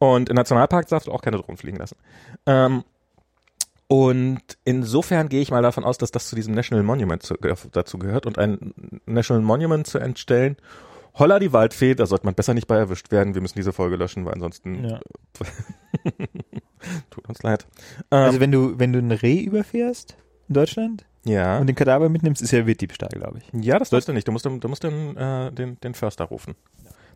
[0.00, 1.96] Und in Nationalparks darfst du auch keine Drohnen fliegen lassen.
[2.46, 2.82] Ähm,
[3.86, 7.34] und insofern gehe ich mal davon aus, dass das zu diesem National Monument zu,
[7.70, 8.24] dazu gehört.
[8.24, 8.72] Und ein
[9.04, 10.56] National Monument zu entstellen,
[11.14, 13.34] holla die Waldfee, da sollte man besser nicht bei erwischt werden.
[13.34, 15.00] Wir müssen diese Folge löschen, weil ansonsten Ja.
[17.10, 17.66] tut uns leid.
[18.10, 20.16] Ähm, Also wenn du, wenn du ein Reh überfährst
[20.48, 21.58] in Deutschland ja.
[21.58, 23.64] und den Kadaver mitnimmst, ist ja Wilddiebstahl, glaube ich.
[23.64, 24.26] Ja, das darfst du nicht.
[24.26, 26.54] Du musst, du musst den, äh, den, den Förster rufen.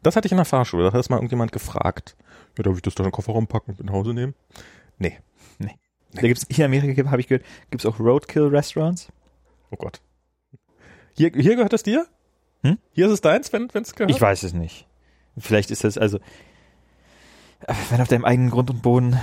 [0.04, 0.84] Das hatte ich in der Fahrschule.
[0.84, 2.16] Da hat das mal irgendjemand gefragt.
[2.56, 4.34] Ja, darf ich das da in den Kofferraum packen und mit nach Hause nehmen?
[4.98, 5.18] Nee.
[6.16, 9.08] Da gibt's hier in Amerika, habe ich gehört, gibt's auch Roadkill-Restaurants.
[9.72, 10.00] Oh Gott.
[11.16, 12.06] Hier, hier gehört es dir?
[12.62, 12.78] Hm?
[12.92, 14.12] Hier ist es deins, wenn es gehört?
[14.12, 14.86] Ich weiß es nicht.
[15.36, 16.20] Vielleicht ist das also,
[17.90, 19.18] wenn auf deinem eigenen Grund und Boden,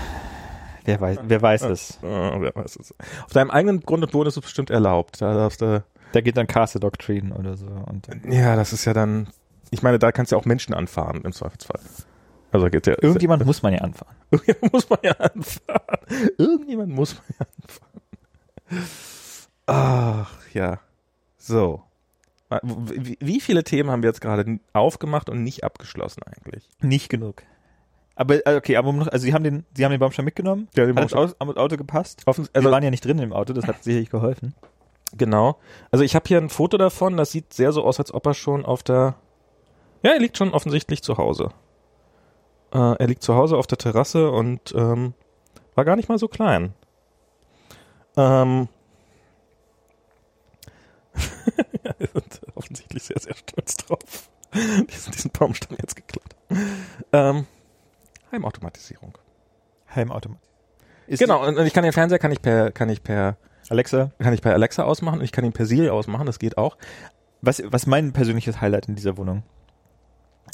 [0.83, 1.97] wer weiß, wer weiß es.
[2.03, 2.93] Ah, wer weiß es.
[3.23, 5.21] Auf deinem eigenen Grund und Boden ist es bestimmt erlaubt.
[5.21, 7.67] Da darfst du, Da geht dann Castle Doctrine oder so.
[7.67, 9.27] Und dann, ja, das ist ja dann,
[9.71, 11.79] ich meine, da kannst du ja auch Menschen anfahren, im Zweifelsfall.
[12.51, 14.15] Also geht ja, irgendjemand muss man ja anfahren.
[14.31, 15.97] Irgendjemand muss man ja anfahren.
[16.37, 18.87] Irgendjemand muss man ja anfahren.
[19.67, 20.79] Ach, ja.
[21.37, 21.83] So.
[22.63, 26.67] Wie, viele Themen haben wir jetzt gerade aufgemacht und nicht abgeschlossen eigentlich?
[26.81, 27.43] Nicht genug.
[28.15, 30.67] Aber äh, okay, aber um noch, also sie haben den, sie haben den Baumstamm mitgenommen.
[30.75, 32.23] Ja, den Hat das Auto, gepasst.
[32.25, 34.53] Offen, Also, also, wir waren ja nicht drin im Auto, das hat sicherlich geholfen.
[35.17, 35.57] genau.
[35.91, 38.33] Also ich habe hier ein Foto davon, das sieht sehr so aus, als ob er
[38.33, 39.15] schon auf der,
[40.03, 41.49] ja, er liegt schon offensichtlich zu Hause.
[42.73, 45.13] Äh, er liegt zu Hause auf der Terrasse und ähm,
[45.75, 46.73] war gar nicht mal so klein.
[48.17, 48.67] Ähm,
[51.83, 54.29] ja, wir sind offensichtlich sehr, sehr stolz drauf,
[54.89, 56.35] diesen, diesen Baumstamm jetzt geklaut.
[57.13, 57.45] Ähm,
[58.31, 59.17] Heimautomatisierung.
[59.93, 60.39] Heimautomat.
[61.07, 63.37] Ist Genau, und und ich kann den Fernseher kann ich per, kann ich per,
[63.69, 66.57] Alexa, kann ich per Alexa ausmachen und ich kann ihn per Siri ausmachen, das geht
[66.57, 66.77] auch.
[67.41, 69.43] was, was mein persönliches Highlight in dieser Wohnung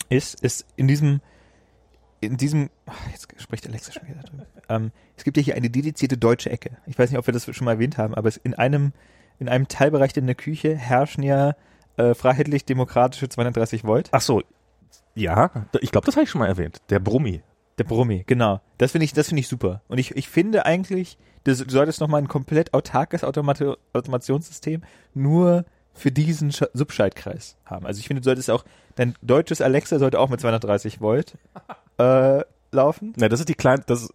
[0.10, 1.22] ist, ist in diesem,
[2.20, 4.46] in diesem, ach, jetzt spricht Alexa schon wieder drüber.
[4.70, 6.78] ähm, es gibt ja hier eine dedizierte deutsche Ecke.
[6.86, 8.94] Ich weiß nicht, ob wir das schon mal erwähnt haben, aber es in einem,
[9.40, 11.56] in einem Teilbereich in der Küche herrschen ja
[11.98, 14.10] äh, freiheitlich-demokratische 230 Volt.
[14.12, 14.42] Ach so,
[15.16, 15.50] ja,
[15.82, 16.82] ich glaube, das habe ich schon mal erwähnt.
[16.90, 17.42] Der Brummi.
[17.78, 18.62] Der Brummi, genau.
[18.78, 19.82] Das finde ich, das finde ich super.
[19.88, 24.84] Und ich, ich finde eigentlich, das, du solltest noch mal ein komplett autarkes Automati Automationssystem
[25.14, 25.66] nur
[25.98, 27.86] für diesen Sch Subschaltkreis haben.
[27.86, 28.64] Also ich finde, du solltest auch,
[28.96, 31.38] dein deutsches Alexa sollte auch mit 230 Volt
[31.98, 32.42] äh,
[32.72, 33.14] laufen.
[33.18, 34.10] Ne, das ist die kleine, das,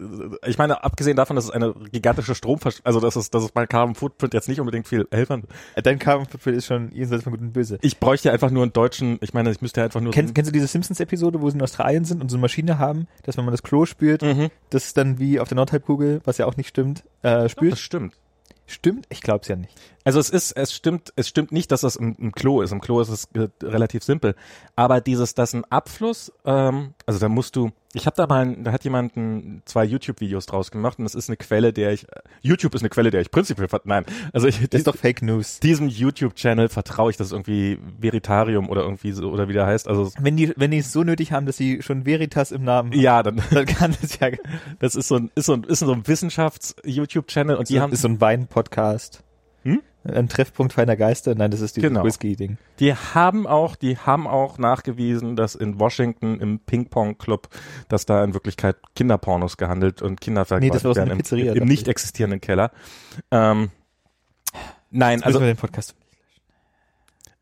[0.47, 3.69] ich meine, abgesehen davon, dass es eine gigantische Stromversch, also das ist, das ist mein
[3.69, 5.45] Carbon Footprint jetzt nicht unbedingt viel helfen.
[5.83, 7.79] Dein Carbon Footprint ist schon jenseits von gut und böse.
[7.83, 10.13] Ich bräuchte einfach nur einen deutschen, ich meine, ich müsste einfach nur.
[10.13, 13.07] Kennst, kennst du diese Simpsons-Episode, wo sie in Australien sind und so eine Maschine haben,
[13.25, 14.49] dass wenn man das Klo spült, mhm.
[14.71, 17.73] das dann wie auf der Nordhalbkugel, was ja auch nicht stimmt, äh, spült?
[17.73, 18.15] Das stimmt.
[18.73, 19.05] Stimmt?
[19.11, 19.79] Ich glaub's ja nicht.
[20.03, 22.73] Also es ist, es stimmt, es stimmt nicht, dass das im, im Klo ist.
[22.73, 24.35] Im Klo ist es äh, relativ simpel.
[24.77, 28.65] Aber dieses, dass ein Abfluss, ähm, also da musst du, ich habe da mal, ein-
[28.65, 32.07] da hat jemand ein, zwei YouTube-Videos draus gemacht und das ist eine Quelle, der ich,
[32.41, 35.61] YouTube ist eine Quelle, der ich prinzipiell, nein, also ich, Das ist doch Fake News.
[35.61, 39.89] diesem YouTube-Channel vertraue ich, das irgendwie Veritarium oder irgendwie so, oder wie der heißt.
[39.89, 42.93] Also Wenn die, wenn die es so nötig haben, dass sie schon Veritas im Namen
[42.93, 44.29] haben, ja, dann, dann kann das ja,
[44.79, 48.03] das ist so ein, ist so ein, ist so ein Wissenschafts-YouTube-Channel und die haben, ist
[48.03, 49.23] so ein Wein-Podcast.
[50.05, 51.35] Ein Treffpunkt feiner Geister?
[51.37, 52.05] Nein, das ist dieses Genau.
[52.05, 52.59] Whisky-Ding.
[52.81, 57.49] Die haben auch, die haben auch nachgewiesen, dass in Washington im Ping-Pong-Club,
[57.89, 61.69] dass da in Wirklichkeit Kinderpornos gehandelt und Kinder Nee, das war werden einer im, im
[61.69, 61.89] nicht ich.
[61.89, 62.73] existierenden Keller.
[63.31, 63.71] Ähm,
[64.91, 65.95] nein, Jetzt also wir den Podcast.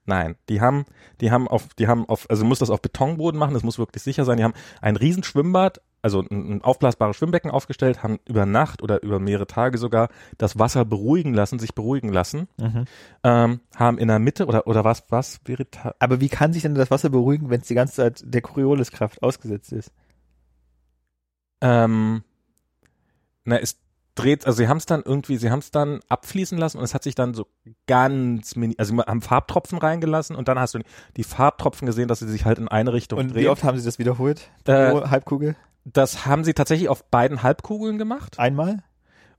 [0.05, 0.85] nein, die haben,
[1.23, 3.79] die haben auf, die haben auf, also du musst das auf Betonboden machen, das muss
[3.79, 4.37] wirklich sicher sein.
[4.37, 9.47] Die haben ein Riesenschwimmbad, also ein, aufblasbares Schwimmbecken aufgestellt, haben über Nacht oder über mehrere
[9.47, 10.09] Tage sogar
[10.39, 12.85] das Wasser beruhigen lassen, sich beruhigen lassen, Mhm.
[13.25, 16.75] ähm, haben in der Mitte oder oder was was Verita Aber wie kann sich denn
[16.75, 19.93] das Wasser beruhigen, wenn es die ganze Zeit der Corioliskraft ausgesetzt ist?
[21.61, 22.23] Ähm,
[23.45, 23.79] na, es
[24.15, 26.95] dreht, also sie haben es dann irgendwie, sie haben es dann abfließen lassen und es
[26.95, 27.47] hat sich dann so
[27.87, 30.81] ganz mini, also sie haben Farbtropfen reingelassen und dann hast du
[31.17, 33.43] die Farbtropfen gesehen, dass sie sich halt in eine Richtung Und drehen.
[33.45, 34.51] wie oft haben sie das wiederholt?
[34.67, 35.57] Äh, Halbkugel?
[35.85, 38.83] Das haben sie tatsächlich auf beiden Halbkugeln gemacht Einmal?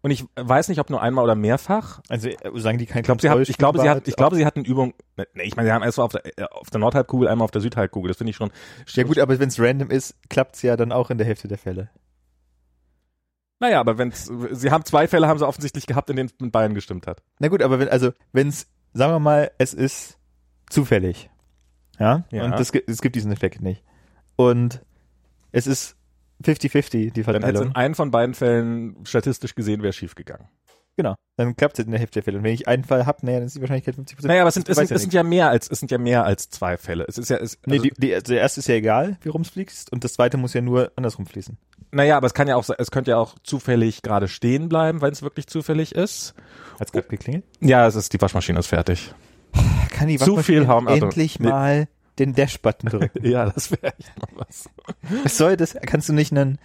[0.01, 2.01] und ich weiß nicht, ob nur einmal oder mehrfach.
[2.09, 4.35] Also äh, sagen die kein Ich glaube, sie hat, ich glaube, sie hat, ich glaube,
[4.35, 4.93] sie hatten Übung.
[5.18, 7.61] Nee, ich meine, sie haben erst auf der, äh, auf der Nordhalbkugel, einmal auf der
[7.61, 8.09] Südhalbkugel.
[8.09, 8.51] Das finde ich schon.
[8.88, 11.57] Ja gut, aber wenn es random ist, klappt's ja dann auch in der Hälfte der
[11.57, 11.89] Fälle.
[13.59, 16.51] Naja, aber wenn's, sie haben zwei Fälle haben sie offensichtlich gehabt, in denen es mit
[16.51, 17.22] Bayern gestimmt hat.
[17.38, 20.18] Na gut, aber wenn, also, wenn's, sagen wir mal, es ist
[20.68, 21.30] zufällig.
[21.99, 22.23] Ja?
[22.31, 22.45] Ja.
[22.45, 23.84] Und das, es gibt diesen Effekt nicht.
[24.35, 24.81] Und
[25.51, 25.95] es ist
[26.43, 27.63] 50-50, die Dann hätte Verteilung.
[27.68, 30.47] in einem von beiden Fällen statistisch gesehen, wäre schief gegangen.
[30.97, 31.15] Genau.
[31.38, 32.38] Dann klappt es in der Hälfte der Fälle.
[32.39, 34.27] Und wenn ich einen Fall hab, naja, dann ist die Wahrscheinlichkeit 50%.
[34.27, 35.97] Naja, aber es sind, es sind, ja es sind ja mehr als, es sind ja
[35.97, 37.05] mehr als zwei Fälle.
[37.07, 39.30] Es ist ja, es, Nee, also, die, die, also der erste ist ja egal, wie
[39.30, 41.57] rum es fließt, und das zweite muss ja nur andersrum fließen.
[41.91, 45.13] naja, aber es kann ja auch, es könnte ja auch zufällig gerade stehen bleiben, wenn
[45.13, 46.35] es wirklich zufällig ist.
[46.80, 47.45] Hat's gerade geklingelt?
[47.61, 49.13] Ja, es ist, die Waschmaschine ist fertig.
[49.91, 51.47] Kann die Zu viel haben- also, endlich nee.
[51.49, 51.88] mal
[52.26, 53.26] den Dash-Button drücken?
[53.27, 54.69] Ja, das wäre echt mal was.
[55.23, 55.76] Was soll das?
[55.85, 56.57] Kannst du nicht einen,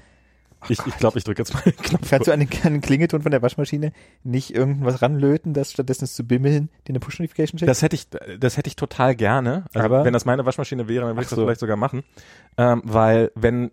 [0.68, 2.08] Ich, ich glaube, ich drücke jetzt mal den Knopf.
[2.10, 3.92] kannst du an den, an den Klingelton von der Waschmaschine
[4.24, 7.68] nicht irgendwas ranlöten, das stattdessen es zu bimmeln, dir eine Push-Notification schickt?
[7.68, 8.08] Das hätte ich,
[8.38, 9.64] das hätte ich total gerne.
[9.74, 11.44] Also Aber- wenn das meine Waschmaschine wäre, dann würde ich das so.
[11.44, 12.02] vielleicht sogar machen.
[12.58, 13.70] Ähm, weil wenn,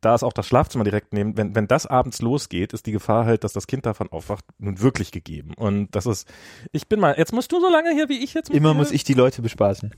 [0.00, 3.26] da ist auch das Schlafzimmer direkt neben, wenn, wenn das abends losgeht, ist die Gefahr
[3.26, 5.52] halt, dass das Kind davon aufwacht, nun wirklich gegeben.
[5.56, 6.28] Und das ist,
[6.72, 8.48] ich bin mal, jetzt musst du so lange hier, wie ich jetzt.
[8.48, 9.90] Immer muss ich die Leute bespaßen.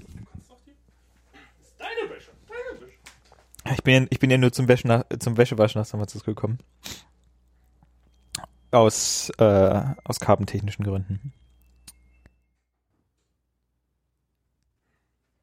[1.82, 3.74] Deine Wäsche, deine Wäsche.
[3.74, 6.30] Ich bin, ja- ich bin ja nur zum, Wäschen nach, zum Wäschewaschen nach San Francisco
[6.32, 6.58] gekommen.
[8.70, 11.32] Aus, äh, aus kabentechnischen Gründen.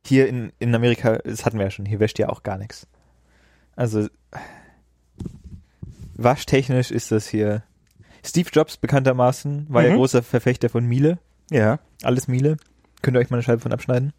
[0.06, 2.88] Hier in, in Amerika, das hatten wir ja schon, hier wäscht ja auch gar nichts.
[3.76, 4.08] Also,
[6.16, 7.64] waschtechnisch ist das hier.
[8.26, 9.96] Steve Jobs bekanntermaßen war ja Mhm.
[9.98, 11.20] großer Verfechter von Miele.
[11.52, 11.80] Ja.
[12.04, 12.58] Alles Miele.
[13.02, 14.14] Könnt ihr euch mal eine Scheibe von abschneiden?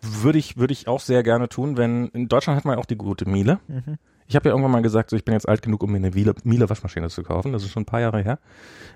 [0.00, 2.86] Würde ich, würde ich auch sehr gerne tun, wenn, in Deutschland hat man ja auch
[2.86, 3.58] die gute Miele.
[3.68, 3.98] Mhm.
[4.26, 6.10] Ich habe ja irgendwann mal gesagt, so ich bin jetzt alt genug, um mir eine
[6.10, 7.52] Miele, Miele Waschmaschine zu kaufen.
[7.52, 8.38] Das ist schon ein paar Jahre her.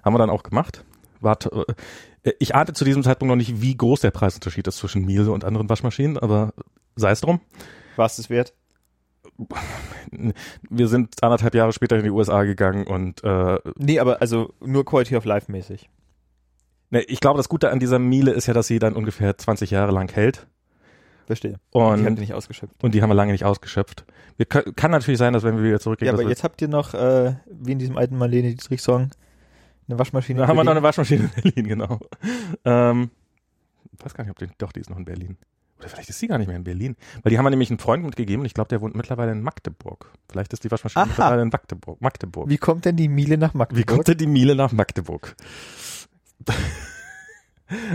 [0.04, 0.84] Haben wir dann auch gemacht.
[1.20, 1.66] Warte,
[2.22, 5.32] äh, ich ahnte zu diesem Zeitpunkt noch nicht, wie groß der Preisunterschied ist zwischen Miele
[5.32, 6.52] und anderen Waschmaschinen, aber
[6.96, 7.40] sei es drum.
[7.96, 8.54] War es das wert?
[10.70, 14.84] Wir sind anderthalb Jahre später in die USA gegangen und äh, Nee, aber also nur
[14.84, 15.88] Quality of Life mäßig.
[16.90, 19.70] ne, ich glaube, das Gute an dieser Miele ist ja, dass sie dann ungefähr 20
[19.72, 20.46] Jahre lang hält.
[21.26, 21.58] Verstehe.
[21.74, 22.82] Die haben Und, die nicht ausgeschöpft.
[22.82, 24.04] und die haben wir lange nicht ausgeschöpft.
[24.36, 26.68] Wir, kann natürlich sein, dass wenn wir wieder zurückgehen, Ja, aber wir, jetzt habt ihr
[26.68, 29.10] noch, äh, wie in diesem alten Marlene Dietrich-Song,
[29.88, 30.40] eine Waschmaschine.
[30.40, 30.82] da haben wir noch eine.
[30.82, 32.00] Waschmaschine in Berlin, genau.
[32.64, 33.10] Ähm,
[33.96, 35.36] ich weiß gar nicht, ob die, doch, die ist noch in Berlin.
[35.78, 36.96] Oder vielleicht ist sie gar nicht mehr in Berlin.
[37.22, 39.42] Weil die haben wir nämlich einen Freund mitgegeben und ich glaube, der wohnt mittlerweile in
[39.42, 40.10] Magdeburg.
[40.30, 41.08] Vielleicht ist die Waschmaschine Aha.
[41.08, 42.00] mittlerweile in Magdeburg.
[42.00, 42.48] Magdeburg.
[42.48, 43.80] Wie kommt denn die Miele nach Magdeburg?
[43.80, 45.34] Wie kommt denn die Miele nach Magdeburg?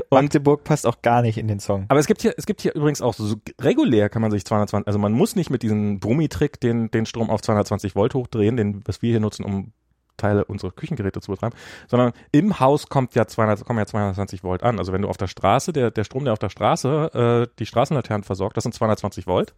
[0.10, 1.86] Magdeburg passt auch gar nicht in den Song.
[1.90, 4.88] Aber es gibt hier, es gibt hier übrigens auch so regulär kann man sich 220,
[4.88, 8.82] also man muss nicht mit diesem Brummi-Trick den, den Strom auf 220 Volt hochdrehen, den,
[8.86, 9.74] was wir hier nutzen, um
[10.20, 11.56] Teile unserer Küchengeräte zu betreiben,
[11.88, 14.78] sondern im Haus kommt ja 200, kommen ja 220 Volt an.
[14.78, 17.66] Also wenn du auf der Straße, der, der Strom, der auf der Straße äh, die
[17.66, 19.56] Straßenlaternen versorgt, das sind 220 Volt.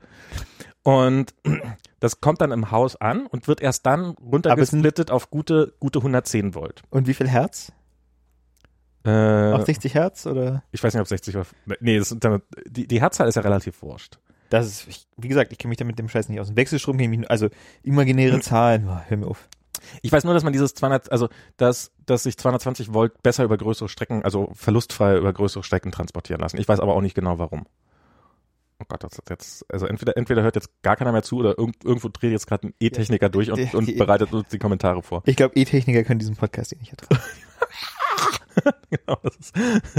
[0.83, 1.33] Und
[1.99, 6.55] das kommt dann im Haus an und wird erst dann runtergesplittet auf gute, gute 110
[6.55, 6.83] Volt.
[6.89, 7.73] Und wie viel Herz?
[9.03, 10.63] Äh, Auch 60 Hertz oder?
[10.71, 11.45] ich weiß nicht, ob 60 oder,
[11.79, 12.15] nee, das
[12.67, 14.19] die, die Herzzahl ist ja relativ wurscht.
[14.49, 16.47] Das ist, ich, wie gesagt, ich kenne mich damit dem Scheiß nicht aus.
[16.47, 17.47] Dem Wechselstrom kenne ich mich, also
[17.83, 19.47] imaginäre Zahlen, boah, hör mir auf.
[20.03, 23.57] Ich weiß nur, dass man dieses 200, also dass, dass sich 220 Volt besser über
[23.57, 26.57] größere Strecken, also verlustfrei über größere Strecken transportieren lassen.
[26.57, 27.65] Ich weiß aber auch nicht genau warum.
[28.79, 31.57] Oh Gott, das ist jetzt, also entweder, entweder hört jetzt gar keiner mehr zu oder
[31.57, 34.59] irgend, irgendwo dreht jetzt gerade ein E-Techniker durch und, die- und die- bereitet uns die
[34.59, 35.23] Kommentare vor.
[35.25, 37.21] Ich glaube, E-Techniker können diesen Podcast eh nicht ertragen.
[38.89, 39.55] Genau, das ist,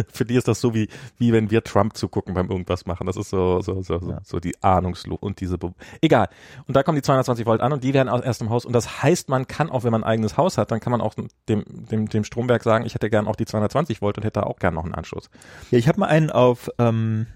[0.13, 3.07] für die ist das so wie, wie wenn wir Trump zugucken beim irgendwas machen.
[3.07, 4.21] Das ist so, so, so, so, Ja.
[4.23, 5.73] so die Ahnungslo und diese, Be
[6.03, 6.29] egal.
[6.67, 8.65] Und da kommen die 220 Volt an und die werden auch erst im Haus.
[8.67, 11.01] Und das heißt, man kann auch, wenn man ein eigenes Haus hat, dann kann man
[11.01, 11.15] auch
[11.49, 14.59] dem, dem, dem Stromwerk sagen, ich hätte gern auch die 220 Volt und hätte auch
[14.59, 15.31] gern noch einen Anschluss.
[15.71, 17.27] Ja, ich habe mal einen auf, ähm,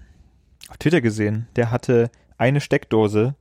[0.69, 3.35] auf Twitter gesehen, der hatte eine Steckdose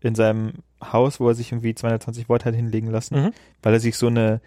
[0.00, 3.32] in seinem Haus, wo er sich irgendwie 220 Volt hat hinlegen lassen, Mhm.
[3.62, 4.40] weil er sich so eine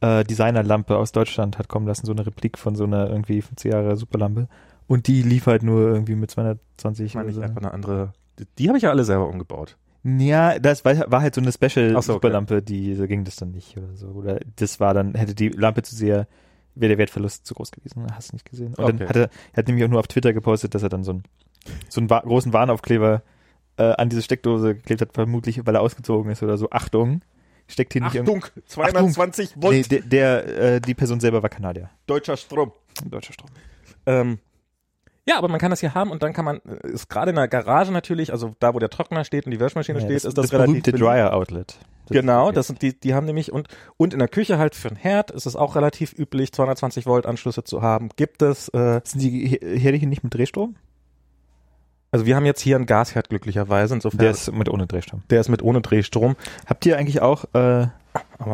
[0.00, 3.72] äh, Designerlampe aus Deutschland hat kommen lassen, so eine Replik von so einer irgendwie 50
[3.72, 4.48] Jahre Superlampe.
[4.86, 7.40] Und die lief halt nur irgendwie mit 220 Ich meine, ich so.
[7.42, 9.76] einfach eine andere, die, die habe ich ja alle selber umgebaut.
[10.04, 12.12] Ja, das war, war halt so eine Special so, okay.
[12.12, 14.08] Superlampe, die so ging das dann nicht oder so.
[14.08, 16.28] Oder das war dann, hätte die Lampe zu sehr,
[16.76, 18.06] wäre der Wertverlust zu groß gewesen.
[18.12, 18.74] Hast du nicht gesehen.
[18.74, 18.96] Und Okay.
[18.98, 21.10] dann hat er, er hat nämlich auch nur auf Twitter gepostet, dass er dann so
[21.12, 21.24] einen,
[21.88, 23.22] so einen wa großen Warnaufkleber
[23.78, 26.70] äh, an diese Steckdose geklebt hat, vermutlich, weil er ausgezogen ist oder so.
[26.70, 27.22] Achtung,
[27.68, 28.18] Steckt hier nicht.
[28.18, 31.90] Achtung, 220 Volt Nee, der, der äh, die Person selber war Kanadier.
[32.06, 32.72] deutscher Strom.
[33.04, 33.48] Deutscher Strom.
[34.06, 34.38] Ähm,
[35.28, 37.36] ja, aber man kann das hier haben und dann kann man, äh, ist gerade in
[37.36, 40.38] der Garage natürlich, also da, wo der Trockner steht und die Waschmaschine steht, das, ist
[40.38, 41.08] das, das, relativ berühmte beliebt.
[41.08, 41.78] Dryer Outlet.
[42.08, 43.66] Das Genau, das sind die, die haben nämlich und
[43.96, 47.26] und in der Küche halt für den Herd ist es auch relativ üblich, 220 Volt
[47.26, 48.10] Anschlüsse zu haben.
[48.14, 50.76] Gibt es, äh, Sind die He- Herde hier nicht mit Drehstrom?
[52.10, 55.22] Also wir haben jetzt hier einen Gasherd glücklicherweise, insofern Der ist mit ohne Drehstrom.
[55.30, 56.36] der ist mit ohne Drehstrom.
[56.66, 57.86] Habt ihr eigentlich auch äh,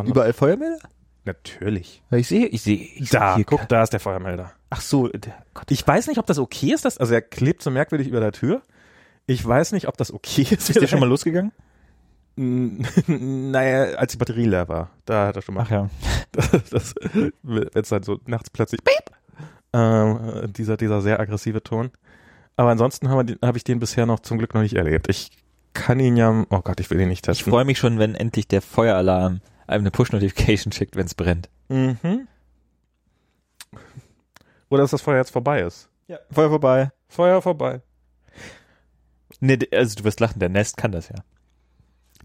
[0.04, 0.78] überall Feuermelder?
[1.24, 2.02] natürlich.
[2.10, 2.78] Ich sehe, ich sehe.
[2.96, 4.52] Ich Da, sehe hier guck, da ist der Feuermelder.
[4.70, 5.70] Ach so, der, Gott.
[5.70, 8.32] Ich weiß nicht, ob das okay ist, dass, also er klebt so merkwürdig über der
[8.32, 8.62] Tür.
[9.26, 10.68] Ich weiß nicht, ob das okay ist.
[10.68, 11.52] Ist der schon mal losgegangen?
[12.36, 14.90] naja, als die Batterie leer war.
[15.04, 15.62] Da hat er schon mal.
[15.66, 15.90] Ach ja.
[16.70, 16.94] das,
[17.42, 19.16] wenn es dann so nachts plötzlich piep,
[19.72, 21.90] ähm, dieser, dieser sehr aggressive Ton.
[22.56, 25.08] Aber ansonsten habe hab ich den bisher noch zum Glück noch nicht erlebt.
[25.08, 25.30] Ich
[25.74, 27.50] kann ihn ja, oh Gott, ich will ihn nicht Ich testen.
[27.50, 31.48] freue mich schon, wenn endlich der Feueralarm einem eine Push-Notification schickt, wenn es brennt.
[31.68, 32.28] Mhm.
[34.68, 35.88] Oder dass das Feuer jetzt vorbei ist.
[36.08, 36.18] Ja.
[36.30, 36.90] Feuer vorbei.
[37.08, 37.80] Feuer vorbei.
[39.40, 41.16] Nee, also du wirst lachen, der Nest kann das ja.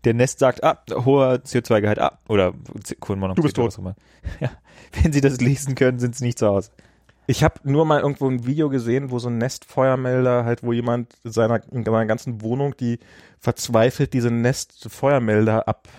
[0.03, 2.53] Der Nest sagt, ah, hoher CO2-Gehalt, ah, oder
[2.99, 3.37] Kohlenmonoxid.
[3.39, 3.73] Du bist oder tot.
[3.73, 3.95] was auch immer.
[4.39, 4.51] Ja.
[5.01, 6.71] Wenn sie das lesen können, sind sie nicht zu Hause.
[7.29, 11.13] Ich habe nur mal irgendwo ein Video gesehen, wo so ein Nestfeuermelder halt, wo jemand
[11.25, 12.99] in seiner, in seiner ganzen Wohnung, die
[13.39, 15.89] verzweifelt diese Nestfeuermelder ab,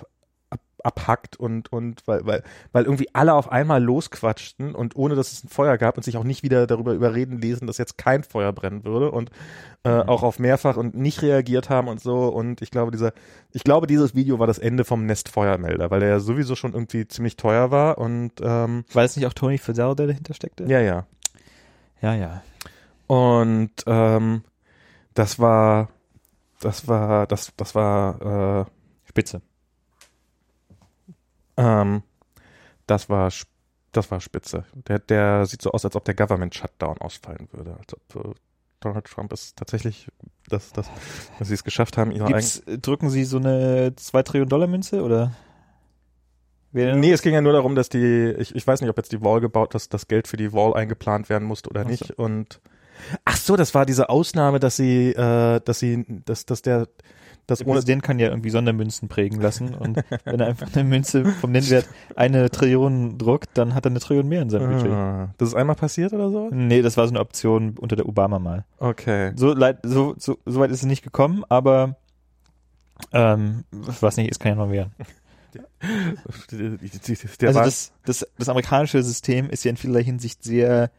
[0.49, 2.43] ab, abhackt und, und weil, weil,
[2.73, 6.17] weil irgendwie alle auf einmal losquatschten und ohne dass es ein Feuer gab und sich
[6.17, 9.31] auch nicht wieder darüber überreden ließen, dass jetzt kein Feuer brennen würde und
[9.85, 12.29] äh, auch auf mehrfach und nicht reagiert haben und so.
[12.29, 13.13] Und ich glaube, dieser,
[13.53, 17.07] ich glaube, dieses Video war das Ende vom Nestfeuermelder, weil der ja sowieso schon irgendwie
[17.07, 20.65] ziemlich teuer war und ähm, War es nicht auch Tony Fadell, der dahinter steckte?
[20.65, 21.07] ja, ja.
[22.01, 22.43] Ja, ja.
[23.07, 24.45] Und ähm,
[25.15, 25.89] das war,
[26.61, 28.67] das war, das, das war,
[29.05, 29.41] Spitze.
[31.57, 32.03] äh, ähm,
[32.87, 33.33] das war,
[33.93, 34.65] das war spitze.
[34.87, 38.35] Der, der sieht so aus, als ob der Government Shutdown ausfallen würde, als ob äh,
[38.81, 40.09] Donald Trump es tatsächlich,
[40.49, 40.89] dass, dass,
[41.39, 42.27] dass sie es geschafft haben, ihre.
[42.27, 45.33] Gibt's, äh, drücken sie so eine 2 Trillionen Dollar Münze oder?
[46.73, 49.23] Nee, es ging ja nur darum, dass die, ich, ich weiß nicht, ob jetzt die
[49.23, 51.91] Wall gebaut, dass das Geld für die Wall eingeplant werden musste oder Ach so.
[51.91, 52.11] nicht.
[52.13, 52.61] Und
[53.25, 56.89] ach so, das war diese Ausnahme, dass sie, äh, dass sie, dass, dass der,
[57.47, 61.25] dass ohne Präsident kann ja irgendwie Sondermünzen prägen lassen und wenn er einfach eine Münze
[61.25, 64.93] vom Nennwert eine Trillion druckt, dann hat er eine Trillion mehr in seinem Budget.
[64.93, 66.51] Ah, das ist einmal passiert oder so?
[66.51, 68.67] Nee, das war so eine Option unter der Obama mal.
[68.77, 69.33] Okay.
[69.37, 71.97] So, leid, so, so, so weit ist es nicht gekommen, aber
[73.13, 74.93] ähm, was nicht ist, kann ja noch werden.
[77.41, 80.91] Der also das, das, das amerikanische System ist ja in vielerlei Hinsicht sehr,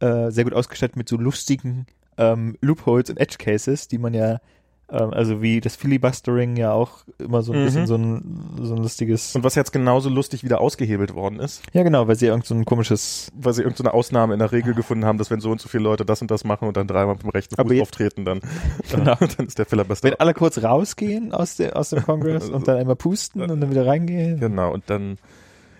[0.00, 1.86] äh, sehr gut ausgestattet mit so lustigen
[2.18, 4.40] ähm, Loopholes und Edge Cases, die man ja,
[4.88, 7.64] also wie das Filibustering ja auch immer so ein Mhm.
[7.64, 9.34] bisschen so ein, so ein lustiges.
[9.34, 12.54] und was jetzt genauso lustig wieder ausgehebelt worden ist, Ja, genau, weil sie irgend so
[12.54, 13.32] ein komisches.
[13.36, 15.82] weil sie irgendeine Ausnahme in der Regel gefunden haben, dass wenn so und so viele
[15.82, 18.40] Leute das und das machen und dann dreimal mit dem rechten Fuß auftreten, dann,
[18.90, 19.14] Genau.
[19.36, 20.08] dann ist der Filibuster.
[20.08, 23.70] Wenn alle kurz rausgehen aus, der, aus dem Kongress und dann einmal pusten und dann
[23.70, 24.38] wieder reingehen.
[24.38, 25.18] Genau, und dann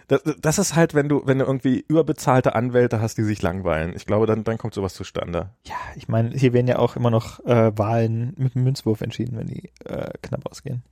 [0.08, 3.92] das, das ist halt, wenn du, wenn du irgendwie überbezahlte Anwälte hast, die sich langweilen.
[3.96, 5.50] Ich glaube, dann, dann kommt sowas zustande.
[5.64, 9.36] Ja, ich meine, hier werden ja auch immer noch äh, Wahlen mit dem Münzwurf entschieden,
[9.36, 10.82] wenn die äh, knapp ausgehen.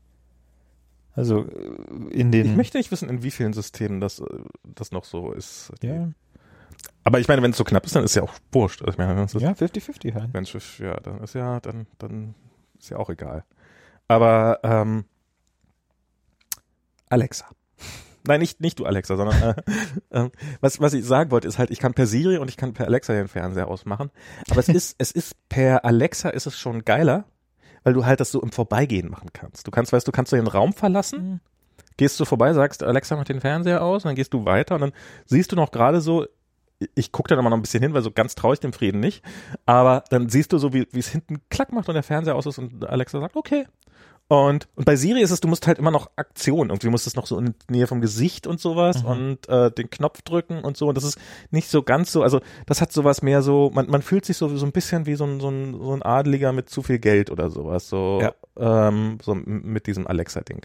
[1.14, 2.46] Also äh, in den.
[2.46, 4.24] Ich möchte nicht wissen, in wie vielen Systemen das, äh,
[4.64, 5.72] das noch so ist.
[5.82, 6.08] ja,
[7.04, 8.82] Aber ich meine, wenn es so knapp ist, dann ist ja auch wurscht.
[8.82, 10.32] Also Ich meine, ist, ja 50-50 halt.
[10.32, 12.34] Mensch, ja, dann ist ja, dann, dann
[12.78, 13.44] ist ja auch egal.
[14.08, 15.04] Aber ähm,
[17.08, 17.46] Alexa.
[18.26, 19.54] Nein, nicht, nicht du Alexa, sondern äh,
[20.10, 20.30] ähm,
[20.60, 22.86] was, was ich sagen wollte, ist halt, ich kann per Siri und ich kann per
[22.86, 24.10] Alexa den Fernseher ausmachen.
[24.50, 27.24] Aber es ist, es ist per Alexa ist es schon geiler,
[27.82, 29.66] weil du halt das so im Vorbeigehen machen kannst.
[29.66, 31.40] Du kannst, weißt du, kannst du den Raum verlassen,
[31.96, 34.80] gehst du vorbei, sagst, Alexa macht den Fernseher aus, und dann gehst du weiter und
[34.80, 34.92] dann
[35.26, 36.26] siehst du noch gerade so,
[36.94, 39.00] ich gucke dann immer noch ein bisschen hin, weil so ganz traue ich dem Frieden
[39.00, 39.22] nicht.
[39.64, 42.46] Aber dann siehst du so, wie wie es hinten klack macht und der Fernseher aus
[42.46, 43.66] ist und Alexa sagt, okay.
[44.26, 46.70] Und, und bei Siri ist es, du musst halt immer noch Aktion.
[46.70, 49.08] Irgendwie musst du es noch so in Nähe vom Gesicht und sowas Mhm.
[49.08, 50.88] und äh, den Knopf drücken und so.
[50.88, 51.18] Und das ist
[51.50, 54.48] nicht so ganz so, also das hat sowas mehr so, man, man fühlt sich so,
[54.56, 57.30] so ein bisschen wie so ein, so, ein, so ein Adeliger mit zu viel Geld
[57.30, 57.88] oder sowas.
[57.88, 58.88] So, Ja.
[58.88, 60.62] ähm, so mit diesem Alexa-Ding.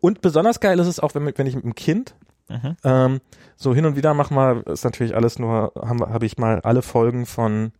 [0.00, 2.14] Und besonders geil ist es auch, wenn, wenn ich mit dem Kind
[2.50, 2.76] Mhm.
[2.84, 3.20] ähm,
[3.56, 6.82] so hin und wieder machen wir, ist natürlich alles nur, habe hab ich mal alle
[6.82, 7.72] Folgen von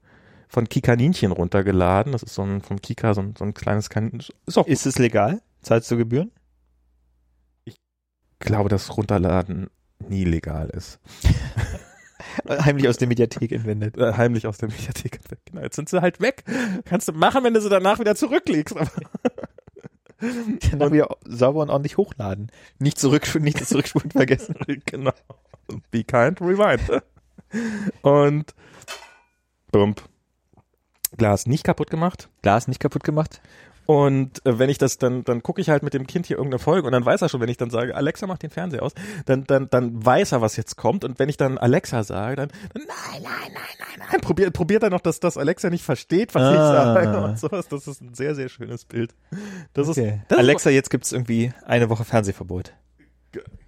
[0.55, 2.13] von Kikaninchen runtergeladen.
[2.13, 4.35] Das ist so ein vom Kika so ein, so ein kleines Kaninchen.
[4.47, 5.43] Ist auch, Ist es legal?
[5.63, 6.31] Zahlst du Gebühren?
[7.65, 7.77] ich
[8.39, 9.69] glaube, dass Runterladen
[9.99, 11.01] nie legal ist.
[12.49, 13.97] Heimlich aus der Mediathek entwendet.
[13.97, 15.41] Äh, heimlich aus der Mediathek weg.
[15.47, 16.45] Genau, jetzt sind sie halt weg.
[16.85, 18.77] Kannst du machen, wenn du sie danach wieder zurücklegst.
[20.79, 22.51] Dann wieder sauber und ordentlich hochladen.
[22.79, 24.55] Nicht zurück, nicht das Zurückspulen vergessen.
[24.85, 25.13] genau.
[25.91, 27.03] Be kind, rewind.
[28.03, 28.55] Und
[29.73, 30.03] bump.
[31.17, 32.29] Glas nicht kaputt gemacht.
[32.43, 33.41] Glas nicht kaputt gemacht.
[33.87, 36.59] Und äh, wenn ich das dann, dann gucke ich halt mit dem Kind hier irgendeine
[36.59, 38.93] Folge und dann weiß er schon, wenn ich dann sage, Alexa macht den Fernseher aus,
[39.27, 41.05] dann, dann, dann weiß er, was jetzt kommt.
[41.05, 43.63] Und wenn ich dann Alexa sage, dann, dann nein, nein, nein,
[43.99, 46.53] nein, nein, probiert, probiert er noch, dass das Alexa nicht versteht, was Ah.
[46.53, 46.59] ich
[47.05, 47.69] sage und sowas.
[47.69, 49.15] Das ist ein sehr, sehr schönes Bild.
[49.75, 50.09] Das Okay.
[50.23, 52.73] ist, das Alexa, jetzt gibt's irgendwie eine Woche Fernsehverbot.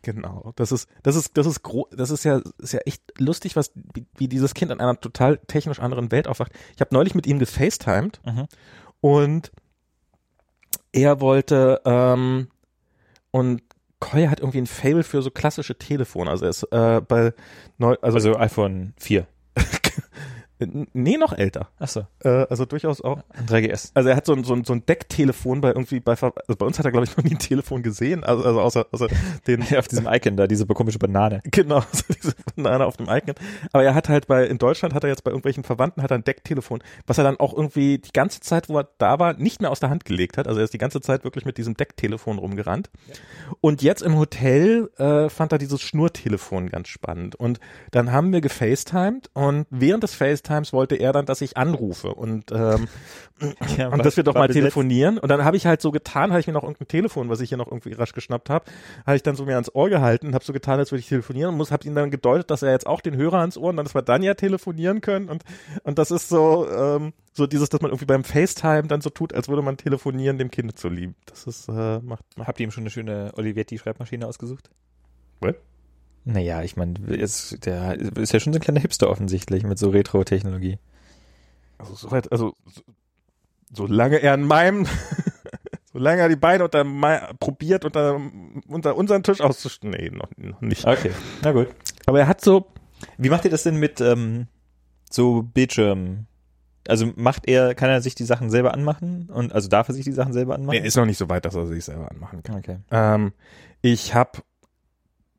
[0.07, 0.53] Genau.
[0.57, 3.73] Das ist, das ist, das ist gro das ist ja, ist ja echt lustig, was,
[3.93, 6.53] wie, wie dieses Kind in einer total technisch anderen Welt aufwacht.
[6.75, 8.47] Ich habe neulich mit ihm gefacetimed Mhm.
[9.03, 9.53] und
[10.93, 12.49] er wollte ähm,
[13.31, 13.63] und
[14.01, 16.31] Koya hat irgendwie ein Fable für so klassische Telefone.
[16.31, 17.35] Also er ist äh, bei
[17.79, 19.27] neu, also, Also iPhone 4.
[20.59, 21.69] nee noch älter.
[21.79, 22.07] Achso.
[22.25, 23.21] Äh, also durchaus auch.
[23.49, 23.91] 3GS.
[23.95, 26.67] Also er hat so ein so ein, so ein Decktelefon bei irgendwie bei also bei
[26.67, 28.25] uns hat er glaube ich noch nie ein Telefon gesehen.
[28.25, 29.09] Also, also außer, außer
[29.47, 31.41] den Auf diesem Icon da, diese komische Banane.
[31.45, 33.35] Genau, so diese Banane auf dem Icon.
[33.73, 36.19] Aber er hat halt bei, in Deutschland hat er jetzt bei irgendwelchen Verwandten hat er
[36.19, 39.61] ein Decktelefon, was er dann auch irgendwie die ganze Zeit, wo er da war, nicht
[39.61, 40.49] mehr aus der Hand gelegt hat.
[40.49, 42.91] Also er ist die ganze Zeit wirklich mit diesem Decktelefon rumgerannt.
[43.61, 47.35] Und jetzt im Hotel äh, fand er dieses Schnurtelefon ganz spannend.
[47.37, 47.61] Und
[47.91, 50.15] dann haben wir gefacetimed und während des
[50.47, 52.89] Facetimes wollte er dann, dass ich anrufe und ähm,
[53.77, 55.19] Ja, und dass wir doch mal telefonieren.
[55.19, 57.51] Und dann habe ich halt so getan, habe ich mir noch irgendein Telefon, was ich
[57.51, 58.65] hier noch irgendwie rasch geschnappt habe,
[59.05, 61.09] habe ich dann so mir ans Ohr gehalten und habe so getan, als würde ich
[61.09, 63.71] telefonieren und muss, habe ihm dann gedeutet, dass er jetzt auch den Hörer ans Ohr
[63.71, 65.29] und dann, dass wir dann ja telefonieren können.
[65.29, 65.45] Und,
[65.83, 69.35] und das ist so, ähm, so dieses, dass man irgendwie beim FaceTime dann so tut,
[69.35, 71.15] als würde man telefonieren, dem Kind zulieb.
[71.27, 74.71] Das ist, äh, macht, macht Habt ihr ihm schon eine schöne Olivetti-Schreibmaschine ausgesucht?
[75.41, 75.57] What?
[76.29, 80.79] Naja, ich meine, der ist ja schon so ein kleiner Hipster offensichtlich mit so Retro-Technologie.
[81.79, 82.83] also soweit, also so,
[83.73, 84.87] solange er in meinem,
[85.93, 86.85] solange er die Beine unter
[87.39, 88.21] probiert, unter,
[88.67, 89.95] unter unseren Tisch auszustellen.
[89.97, 90.85] Nee, noch, noch nicht.
[90.85, 91.13] Okay,
[91.43, 91.69] na gut.
[92.07, 92.67] Aber er hat so,
[93.19, 94.49] Wie macht ihr das denn mit ähm,
[95.11, 96.27] so Bildschirm?
[96.89, 99.29] Also macht er, kann er sich die Sachen selber anmachen?
[99.33, 100.79] Und also darf er sich die Sachen selber anmachen?
[100.79, 102.57] er ist noch nicht so weit, dass er sich selber anmachen kann.
[102.57, 102.79] okay.
[102.91, 103.33] Ähm,
[103.83, 104.39] ich habe,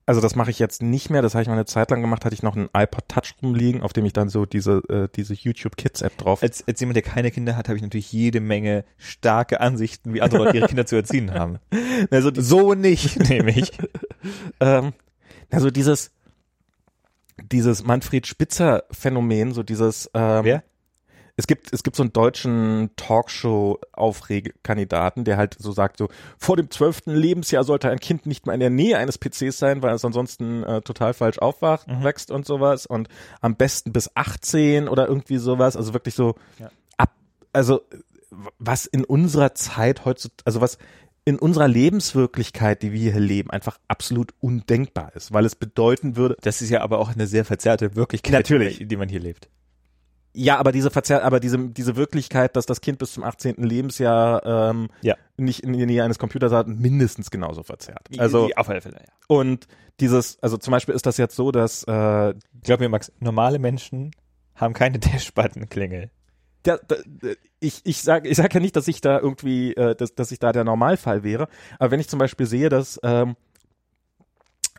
[0.08, 2.24] also das mache ich jetzt nicht mehr, das habe ich mal eine Zeit lang gemacht,
[2.24, 5.34] hatte ich noch einen iPod Touch rumliegen, auf dem ich dann so diese, äh, diese
[5.34, 6.42] YouTube Kids App drauf.
[6.42, 10.22] Als, als jemand, der keine Kinder hat, habe ich natürlich jede Menge starke Ansichten, wie
[10.22, 11.60] andere Leute ihre Kinder zu erziehen haben.
[12.10, 13.72] Also die, So nicht, nämlich.
[14.60, 14.94] ähm,
[15.50, 16.12] also dieses,
[17.52, 20.64] dieses Manfred Spitzer Phänomen, so dieses, ähm, Wer?
[21.38, 22.90] Es gibt, es gibt so einen deutschen
[23.98, 28.54] Talkshow-Aufregekandidaten, der halt so sagt, so, vor dem zwölften Lebensjahr sollte ein Kind nicht mal
[28.54, 32.04] in der Nähe eines PCs sein, weil es ansonsten äh, total falsch aufwacht, Mhm.
[32.04, 33.08] wächst und sowas und
[33.42, 36.70] am besten bis 18 oder irgendwie sowas, also wirklich so Ja.
[36.98, 37.12] ab,
[37.54, 37.82] also
[38.60, 40.78] was in unserer Zeit heutzutage, also was
[41.26, 46.38] in unserer Lebenswirklichkeit, die wir hier leben, einfach absolut undenkbar ist, weil es bedeuten würde,
[46.42, 48.88] Das ist ja aber auch eine sehr verzerrte Wirklichkeit, Natürlich.
[48.88, 49.50] die man hier lebt.
[50.34, 53.56] Ja, aber diese Verzer aber diese, diese Wirklichkeit, dass das Kind bis zum 18.
[53.58, 55.16] Lebensjahr ähm, Ja.
[55.38, 58.08] nicht in der Nähe eines Computers hat, mindestens genauso verzerrt.
[58.20, 59.14] Also Die- auf alle Fälle, ja.
[59.28, 59.68] und
[60.00, 62.34] dieses, also zum Beispiel ist das jetzt so, dass äh,
[62.64, 64.12] Glaub mir, Max, normale Menschen
[64.56, 66.12] haben keine Dash-Button-Klingel.
[66.66, 66.82] der,
[67.60, 70.38] ich, ich sage ich sag ja nicht, dass ich da irgendwie, äh, dass, dass ich
[70.38, 71.48] da der Normalfall wäre,
[71.80, 73.36] aber wenn ich zum Beispiel sehe, dass ähm,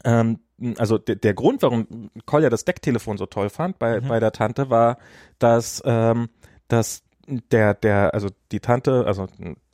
[0.05, 0.39] ähm,
[0.78, 4.09] also der, der Grund, warum Kolja das Decktelefon so toll fand bei, Mhm.
[4.09, 4.98] bei der Tante, war,
[5.39, 6.28] dass, ähm,
[6.68, 7.02] dass
[7.52, 9.26] der, der, also die Tante, also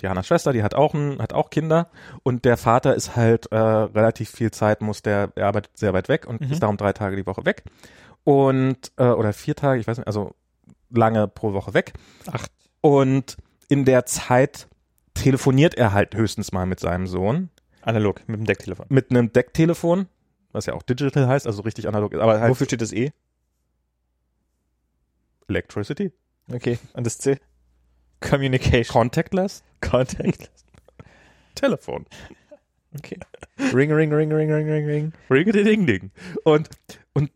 [0.03, 1.89] Dianas Schwester, die hat auch ein, hat auch Kinder
[2.25, 6.09] und der Vater ist halt äh, relativ viel Zeit, muss der, er arbeitet sehr weit
[6.09, 6.51] weg und Mhm.
[6.53, 7.63] ist darum drei Tage die Woche weg.
[8.25, 10.35] Und, äh, oder vier Tage, ich weiß nicht, also
[10.91, 11.93] lange pro Woche weg.
[12.31, 12.51] Acht.
[12.81, 13.37] Und
[13.69, 14.67] in der Zeit
[15.15, 17.51] telefoniert er halt höchstens mal mit seinem Sohn
[17.83, 18.87] Analog, mit dem Decktelefon.
[18.89, 20.07] mit einem Decktelefon,
[20.55, 23.13] was ja auch digital heißt, also richtig analog ist, aber halt Wofür steht das E?
[25.49, 26.13] Electricity,
[26.53, 26.79] Okay.
[26.95, 27.39] Und das C?
[28.21, 28.93] Communication.
[28.93, 30.51] contactless, Contact.
[31.55, 32.07] Telefon.
[32.97, 33.19] Okay.
[33.59, 35.13] Ring, ring, ring, ring, ring, ring, ring.
[35.31, 36.11] Ring ding ding.
[36.45, 36.69] Und
[37.13, 37.31] und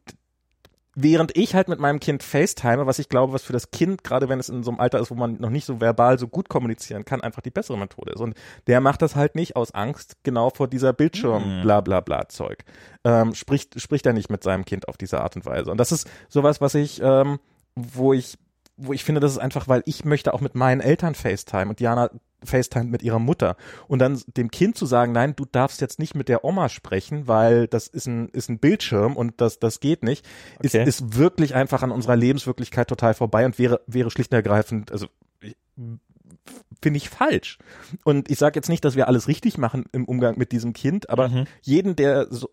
[1.01, 4.29] während ich halt mit meinem Kind FaceTime, was ich glaube, was für das Kind, gerade
[4.29, 6.49] wenn es in so einem Alter ist, wo man noch nicht so verbal so gut
[6.49, 8.21] kommunizieren kann, einfach die bessere Methode ist.
[8.21, 8.35] Und
[8.67, 11.63] der macht das halt nicht aus Angst genau vor dieser Bildschirm Mhm.
[11.63, 12.65] bla bla bla Zeug.
[13.05, 15.71] Ähm, spricht, spricht er nicht mit seinem Kind auf diese Art und Weise.
[15.71, 17.39] Und das ist sowas, was ich, ähm,
[17.77, 18.37] wo ich,
[18.77, 21.79] wo ich finde, das ist einfach, weil ich möchte auch mit meinen Eltern FaceTime und
[21.79, 22.11] Diana
[22.45, 23.57] FaceTime mit ihrer Mutter.
[23.89, 27.27] Und dann dem Kind zu sagen, nein, du darfst jetzt nicht mit der Oma sprechen,
[27.29, 30.25] weil das ist ein, ist ein Bildschirm und das, das geht nicht,
[30.61, 30.89] ist, Okay.
[30.89, 35.07] ist wirklich einfach an unserer Lebenswirklichkeit total vorbei und wäre, wäre schlicht und ergreifend, also
[36.81, 37.59] finde ich falsch.
[38.05, 41.11] Und ich sage jetzt nicht, dass wir alles richtig machen im Umgang mit diesem Kind,
[41.11, 41.45] aber Mhm.
[41.63, 42.51] jeden, der so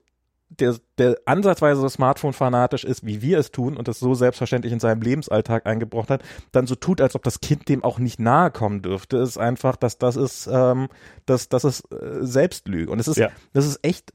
[0.49, 4.79] der, der ansatzweise so Smartphone-fanatisch ist, wie wir es tun und das so selbstverständlich in
[4.79, 8.51] seinem Lebensalltag eingebrochen hat, dann so tut, als ob das Kind dem auch nicht nahe
[8.51, 10.87] kommen dürfte, ist einfach, dass das ist, ähm,
[11.25, 12.91] dass das ist äh, Selbstlüge.
[12.91, 13.29] Und es ist, Ja.
[13.53, 14.13] das ist echt,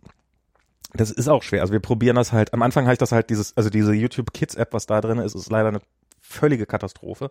[0.94, 1.60] das ist auch schwer.
[1.62, 4.32] Also wir probieren das halt, am Anfang habe ich das halt dieses, also diese YouTube
[4.32, 5.80] Kids App, was da drin ist, ist leider eine
[6.20, 7.30] völlige Katastrophe.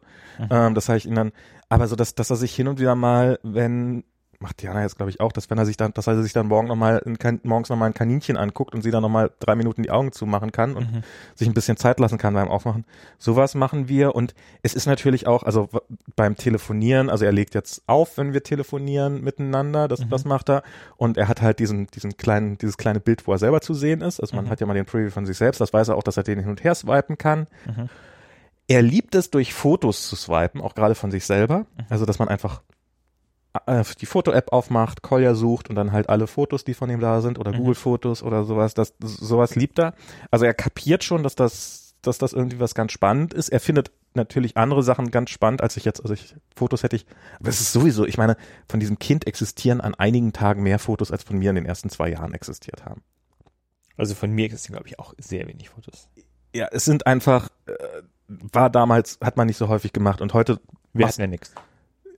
[0.52, 1.32] Ähm, das habe ich ihn dann,
[1.70, 4.04] aber so, dass, dass er sich hin und wieder mal, wenn,
[4.42, 6.48] macht Diana jetzt glaube ich auch, dass wenn er sich dann, dass er sich dann
[6.48, 9.84] morgen noch mal ein, morgens nochmal ein Kaninchen anguckt und sie dann nochmal drei Minuten
[9.84, 11.02] die Augen zumachen kann und Mhm.
[11.36, 12.86] sich ein bisschen Zeit lassen kann beim Aufmachen.
[13.18, 14.34] Sowas machen wir und
[14.64, 15.68] es ist natürlich auch, also
[16.16, 20.64] beim Telefonieren, also er legt jetzt auf, wenn wir telefonieren miteinander, das, das macht er
[20.96, 24.02] und er hat halt diesen, diesen kleinen, dieses kleine Bild, wo er selber zu sehen
[24.02, 24.20] ist.
[24.22, 24.50] Also man Mhm.
[24.52, 26.40] hat ja mal den Preview von sich selbst, das weiß er auch, dass er den
[26.40, 27.48] hin und her swipen kann.
[27.66, 27.90] Mhm.
[28.68, 31.66] Er liebt es, durch Fotos zu swipen, auch gerade von sich selber.
[31.90, 32.62] Also, dass man einfach
[34.00, 37.40] die Foto-App aufmacht, Kolja sucht und dann halt alle Fotos, die von ihm da sind
[37.40, 37.58] oder Mhm.
[37.58, 38.74] Google-Fotos oder sowas.
[38.76, 39.96] Das, sowas liebt er.
[40.30, 43.50] Also er kapiert schon, dass das, dass das irgendwie was ganz spannend ist.
[43.50, 47.06] Er findet natürlich andere Sachen ganz spannend, als ich jetzt, also ich, Fotos hätte ich,
[47.40, 51.12] aber es ist sowieso, ich meine, von diesem Kind existieren an einigen Tagen mehr Fotos,
[51.12, 53.02] als von mir in den ersten zwei Jahren existiert haben.
[53.98, 56.08] Also von mir existieren, glaube ich, auch sehr wenig Fotos.
[56.56, 57.74] Ja, es sind einfach, äh,
[58.28, 60.60] war damals, hat man nicht so häufig gemacht und heute
[60.94, 61.54] Wir hatten ja nichts.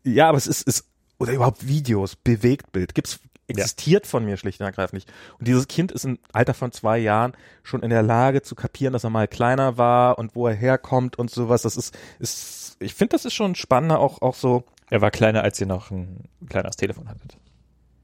[0.03, 0.85] Ja, aber es ist, ist
[1.22, 5.11] oder überhaupt Videos, Bewegtbild, gibt's existiert von mir schlicht und ergreifend nicht.
[5.39, 7.34] Und dieses Kind ist im Alter von zwei Jahren
[7.64, 11.19] schon in der Lage zu kapieren, dass er mal kleiner war und wo er herkommt
[11.19, 11.64] und sowas.
[11.64, 14.64] Das ist, ist ich finde, das ist schon spannender, auch, auch so.
[14.89, 17.38] Er war kleiner, als ihr noch ein kleines Telefon hattet.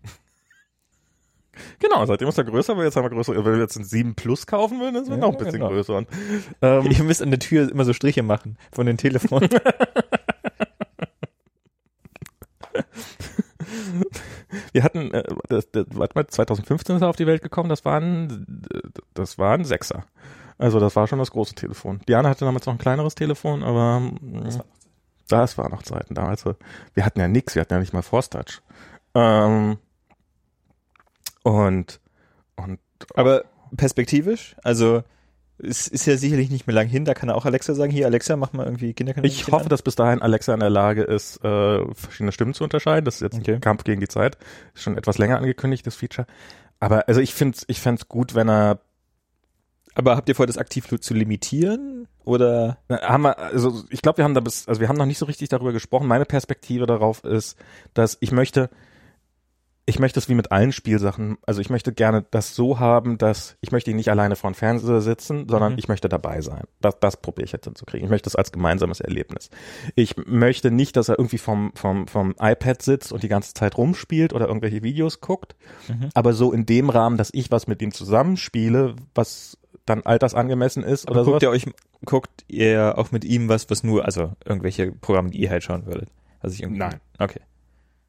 [1.80, 3.36] Genau, seitdem ist er größer, aber jetzt haben wir größer.
[3.36, 5.70] Wenn wir jetzt ein 7 Plus kaufen würden, das wäre Ja, noch ein bisschen genau.
[5.70, 5.98] größer.
[5.98, 6.08] Und,
[6.62, 9.50] ähm, Ihr müsst an der Tür immer so Striche machen von den Telefonen.
[14.74, 17.86] wir hatten, äh, das, das, warte mal, 2015 ist er auf die Welt gekommen, das
[17.86, 18.66] waren,
[19.14, 20.06] das war ein Sechser.
[20.58, 22.02] Also das war schon das große Telefon.
[22.08, 24.62] Diana hatte damals noch ein kleineres Telefon, aber mm,
[25.28, 26.46] das war noch Zeiten damals.
[26.94, 28.62] Wir hatten ja nix, wir hatten ja nicht mal Force Touch.
[29.14, 29.78] Ähm,
[31.44, 32.00] und,
[32.56, 32.80] und
[33.14, 33.44] Aber
[33.76, 35.04] perspektivisch, also
[35.60, 38.06] es ist ja sicherlich nicht mehr lang hin, da kann er auch Alexa sagen, hier
[38.06, 39.28] Alexa, mach mal irgendwie Kinderkanal.
[39.30, 43.06] ich hoffe, dass bis dahin Alexa in der Lage ist, äh, verschiedene Stimmen zu unterscheiden.
[43.06, 43.56] Das ist jetzt Okay.
[43.56, 44.38] ein Kampf gegen die Zeit.
[44.76, 46.28] Ist schon etwas länger angekündigt, das Feature.
[46.80, 48.80] Aber also ich finde ich fände gut, wenn er
[49.96, 52.08] Aber habt ihr vor, das aktiv zu limitieren?
[52.24, 52.78] Oder?
[52.88, 55.18] Na, haben wir, also ich glaube, wir haben da bis, also wir haben noch nicht
[55.18, 56.08] so richtig darüber gesprochen.
[56.08, 57.58] Meine Perspektive darauf ist,
[57.96, 58.70] dass ich möchte,
[59.90, 63.56] ich möchte es wie mit allen Spielsachen, also ich möchte gerne das so haben, dass
[63.62, 65.80] ich möchte ihn nicht alleine vor dem Fernseher sitzen, sondern Mhm.
[65.80, 66.66] ich möchte dabei sein.
[66.82, 68.06] Das, das probiere ich jetzt hinzukriegen.
[68.06, 69.50] Ich möchte es als gemeinsames Erlebnis.
[69.96, 73.78] Ich möchte nicht, dass er irgendwie vom, vom, vom iPad sitzt und die ganze Zeit
[73.78, 75.56] rumspielt oder irgendwelche Videos guckt,
[75.88, 76.10] Mhm.
[76.14, 81.06] aber so in dem Rahmen, dass ich was mit ihm zusammenspiele, was dann altersangemessen ist
[81.10, 81.32] oder Oder so.
[81.32, 81.66] guckt ihr euch,
[82.04, 85.86] guckt ihr auch mit ihm was, was nur, also irgendwelche Programme, die ihr halt schauen
[85.86, 86.10] würdet?
[86.42, 87.00] Also ich Nein.
[87.20, 87.40] Okay.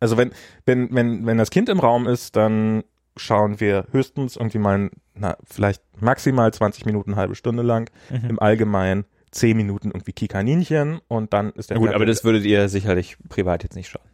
[0.01, 0.31] Also wenn,
[0.65, 2.85] wenn, wenn, wenn das Kind im Raum ist, dann
[3.17, 8.31] schauen wir höchstens irgendwie mal, na, vielleicht maximal 20 Minuten, halbe Stunde lang, Mhm.
[8.31, 12.45] im Allgemeinen 10 Minuten irgendwie Kikaninchen und dann ist der Na gut, aber das würdet
[12.45, 14.07] ihr sicherlich privat jetzt nicht schauen.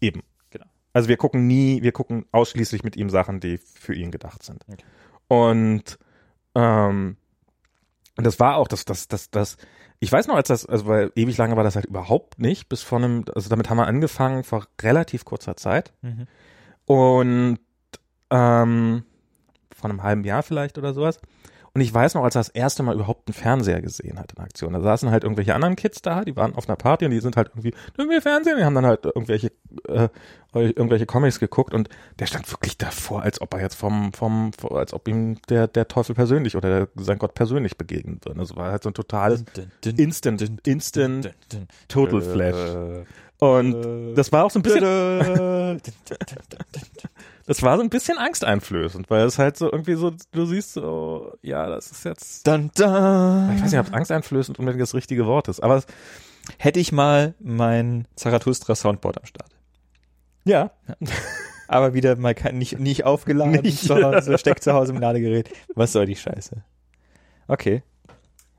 [0.00, 0.22] eben.
[0.50, 0.64] Genau.
[0.94, 4.64] Also wir gucken nie, wir gucken ausschließlich mit ihm Sachen, die für ihn gedacht sind.
[4.68, 4.82] Okay.
[5.28, 5.98] Und
[6.54, 7.16] ähm,
[8.16, 9.56] und das war auch das, das, das, das,
[10.00, 12.82] ich weiß noch, als das, also weil ewig lange war das halt überhaupt nicht, bis
[12.82, 15.92] vor einem, also damit haben wir angefangen vor relativ kurzer Zeit.
[16.02, 16.26] Mhm.
[16.86, 17.58] Und
[18.30, 19.04] ähm,
[19.74, 21.20] vor einem halben Jahr vielleicht oder sowas.
[21.74, 24.42] Und ich weiß noch, als er das erste Mal überhaupt einen Fernseher gesehen hat in
[24.42, 24.74] Aktion.
[24.74, 27.36] Da saßen halt irgendwelche anderen Kids da, die waren auf einer Party und die sind
[27.36, 28.58] halt irgendwie, wir Fernsehen?
[28.58, 29.52] Die haben dann halt irgendwelche,
[29.88, 30.08] äh,
[30.54, 31.88] irgendwelche Comics geguckt und
[32.18, 35.88] der stand wirklich davor, als ob er jetzt vom, vom, als ob ihm der, der
[35.88, 38.40] Teufel persönlich oder der, sein Gott persönlich begegnen würde.
[38.40, 39.44] Also war halt so ein totales
[39.84, 41.34] Instant, Instant
[41.88, 43.06] Total Flash.
[43.38, 45.80] Und das war auch so ein bisschen,
[47.46, 51.32] das war so ein bisschen angsteinflößend, weil es halt so irgendwie so, du siehst so,
[51.42, 53.54] ja, das ist jetzt, Dun, dun.
[53.56, 55.86] ich weiß nicht, ob angsteinflößend unbedingt das richtige Wort ist, aber es,
[56.58, 59.50] Hätte ich mal mein Zarathustra Soundboard am Start.
[60.44, 60.70] Ja,
[61.68, 63.84] Aber wieder mal kein, nicht, nicht aufgeladen, Nicht.
[63.84, 65.48] zu Hause, steckt zu Hause im Ladegerät.
[65.74, 66.62] Was soll die Scheiße?
[67.48, 67.82] Okay.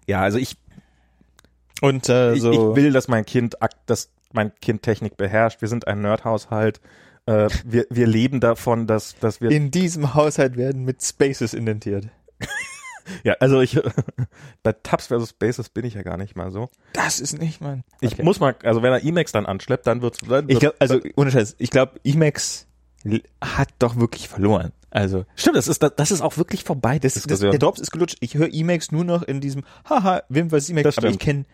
[0.08, 0.58] ja, also ich,
[1.82, 3.56] Und äh, ich, so ich will, dass mein Kind,
[3.86, 5.62] dass mein Kind Technik beherrscht.
[5.62, 6.82] Wir sind ein Nerdhaushalt.
[7.28, 12.08] Äh, wir, wir leben davon, dass, dass wir in diesem Haushalt werden mit Spaces indentiert.
[13.24, 13.80] Ja, also ich
[14.64, 16.70] bei Tabs versus Bases bin ich ja gar nicht mal so.
[16.94, 17.84] Das ist nicht mein.
[18.02, 18.24] Ich Okay.
[18.24, 20.20] muss mal, also wenn er Emacs dann anschleppt, dann wird's.
[20.20, 22.68] Dann Ich wird- glaube, also ohne Scheiß, ich glaube, Emacs
[23.42, 24.72] hat doch wirklich verloren.
[24.90, 27.00] Also stimmt, das ist das ist auch wirklich vorbei.
[27.00, 28.18] das, das, der Drops ist gelutscht.
[28.22, 31.46] Ich höre Emacs nur noch in diesem Haha, wem was Emacs, Das aber ich kenne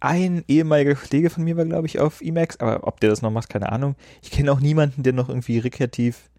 [0.00, 3.32] ein ehemaliger Kollege von mir war, glaube ich, auf Emacs, aber ob der das noch
[3.32, 3.96] macht, keine Ahnung.
[4.22, 6.30] Ich kenne auch niemanden, der noch irgendwie rekreativ.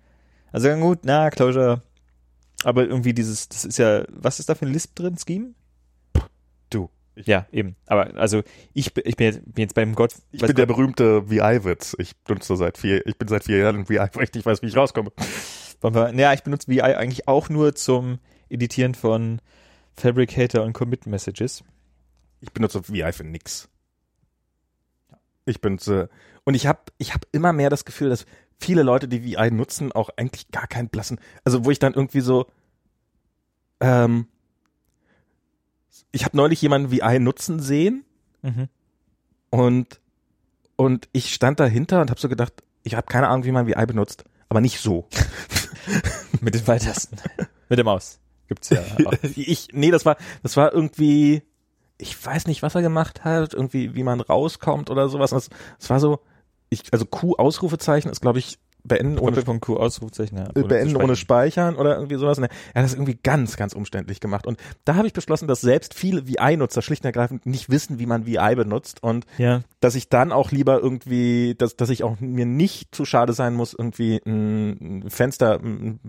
[0.53, 1.81] Also gut, na, Closure.
[2.63, 5.15] Aber irgendwie dieses, das ist ja, was ist da für ein Lisp drin?
[5.17, 5.53] Scheme?
[6.69, 6.89] Du.
[7.15, 7.75] Ja, eben.
[7.85, 10.13] Aber also ich, bin- ich bin, jetzt, bin jetzt beim Gott.
[10.31, 11.95] Ich bin der Gott- berühmte VI-Witz.
[11.99, 14.61] Ich benutze seit vier, ich bin seit vier Jahren in VI, weil ich nicht weiß,
[14.61, 15.11] wie ich rauskomme.
[15.81, 18.19] Wollen wir- Ja, ich benutze VI eigentlich auch nur zum
[18.49, 19.41] Editieren von
[19.95, 21.63] Fabricator und Commit Messages.
[22.41, 23.67] Ich benutze VI für nix.
[25.45, 26.09] Ich benutze
[26.43, 28.25] und ich habe ich habe immer mehr das Gefühl, dass
[28.59, 31.19] viele Leute, die VI nutzen, auch eigentlich gar keinen blassen.
[31.43, 32.47] Also wo ich dann irgendwie so
[33.79, 34.27] ähm,
[36.11, 38.05] ich habe neulich jemanden VI nutzen sehen
[38.41, 38.69] Mhm.
[39.49, 39.99] und
[40.77, 42.53] und ich stand dahinter und habe so gedacht,
[42.83, 45.09] ich habe keine Ahnung, wie man VI benutzt, aber nicht so.
[46.41, 47.19] Mit den Pfeiltasten.
[47.67, 48.19] Mit der Maus.
[48.47, 49.11] Gibt's ja auch.
[49.35, 51.43] ich, nee, das war, das war irgendwie,
[51.97, 55.31] ich weiß nicht, was er gemacht hat, irgendwie, wie man rauskommt oder sowas.
[55.31, 56.21] Das war so,
[56.69, 60.37] ich, also Q-Ausrufezeichen ist, glaube ich, beenden ohne, Doppelpunkt Q Ausrufezeichen.
[60.37, 61.75] Ja, äh, beenden zu ohne speichern.
[61.75, 62.37] Oder irgendwie sowas.
[62.37, 64.47] Und Er hat das irgendwie ganz, ganz umständlich gemacht.
[64.47, 68.05] Und da habe ich beschlossen, dass selbst viele VI-Nutzer schlicht und ergreifend nicht wissen, wie
[68.05, 69.61] man VI benutzt und Ja.
[69.81, 73.53] dass ich dann auch lieber irgendwie, dass, dass ich auch mir nicht zu schade sein
[73.53, 75.99] muss, irgendwie ein Fenster, ein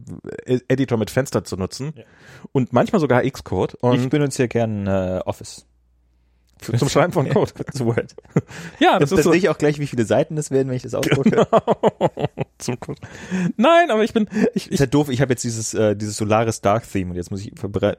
[0.69, 1.93] Editor mit Fenster zu nutzen.
[1.97, 2.05] Ja.
[2.53, 3.75] Und manchmal sogar Xcode.
[3.81, 5.67] Und Ich benutze ja gern äh, Office.
[6.61, 7.53] Zum Schreiben von Code.
[7.73, 8.15] Zu Word.
[8.79, 9.31] Ja, Das, das, das ist so.
[9.33, 11.47] sehe ich auch gleich, wie viele Seiten das werden, wenn ich das ausdrucke.
[12.59, 13.01] zum Code.
[13.57, 16.17] Nein, aber ich bin, ich, Ist ich, halt doof, ich habe jetzt dieses, äh, dieses
[16.17, 17.97] Solaris Dark Theme und jetzt muss ich verbrate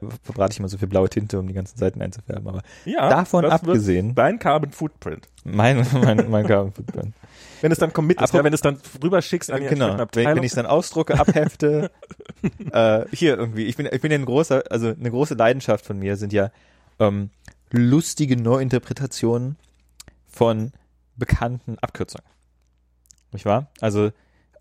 [0.52, 2.46] ich immer so viel blaue Tinte, um die ganzen Seiten einzufärben.
[2.48, 5.28] Aber ja, davon das abgesehen, Dein Carbon Footprint.
[5.44, 7.14] mein, mein, mein Carbon Footprint.
[7.60, 10.34] Wenn es dann Commit ist, ja, wenn es dann rüber schickst an die Genau, Abteilung.
[10.36, 11.92] wenn ich es dann ausdrucke, abhefte,
[12.72, 15.96] äh, hier irgendwie, ich bin, ich bin ja ein großer, also eine große Leidenschaft von
[15.98, 16.50] mir sind ja
[16.98, 17.30] ähm,
[17.72, 19.56] lustige Neuinterpretationen
[20.28, 20.72] von
[21.16, 22.26] bekannten Abkürzungen.
[23.32, 23.70] Nicht wahr?
[23.80, 24.06] Also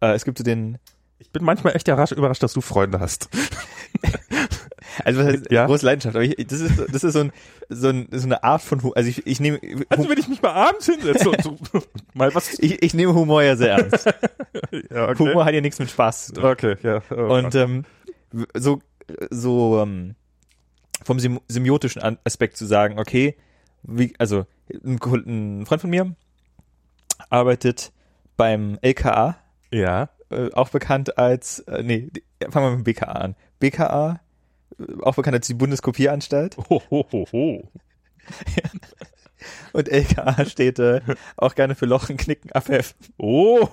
[0.01, 0.77] äh, es gibt so den,
[1.19, 3.29] ich bin manchmal echt überrascht, überrascht, dass du Freunde hast.
[5.05, 5.65] also was heißt, Ja.
[5.65, 7.31] große Leidenschaft, aber ich, das ist das ist so ein
[7.69, 9.59] so, ein, so eine Art von, Hu- also ich, ich nehme
[9.89, 11.57] Also wenn ich mich mal abends hinsetze und so,
[12.13, 12.59] mal was.
[12.59, 14.05] ich, ich nehme Humor ja sehr ernst.
[14.89, 15.19] Ja, okay.
[15.19, 16.45] Humor hat ja nichts mit Spaß zu tun.
[16.45, 17.01] Okay, ja.
[17.09, 17.85] Oh, Und ähm,
[18.53, 18.81] so,
[19.29, 20.15] so ähm,
[21.03, 23.35] vom semiotischen Aspekt zu sagen, okay,
[23.83, 24.45] wie, also
[24.83, 26.15] ein, ein Freund von mir
[27.29, 27.91] arbeitet
[28.37, 29.37] beim LKA,
[29.71, 30.09] ja.
[30.29, 32.09] äh, auch bekannt als, äh, nee,
[32.49, 33.35] fangen wir mit dem BKA an.
[33.59, 34.19] BKA,
[34.79, 37.69] äh, auch bekannt als die Bundeskopieranstalt Ho, ho, ho, ho.
[39.73, 41.01] und LKA steht äh,
[41.37, 43.13] auch gerne für Lochen, Knicken, Abheften.
[43.17, 43.67] Oh.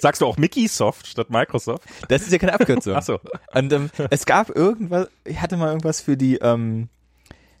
[0.00, 1.84] Sagst du auch Mickey Soft statt Microsoft?
[2.08, 2.94] Das ist ja keine Abkürzung.
[2.96, 3.20] Ach so.
[3.54, 6.88] Und ähm, es gab irgendwas, ich hatte mal irgendwas für die, ähm,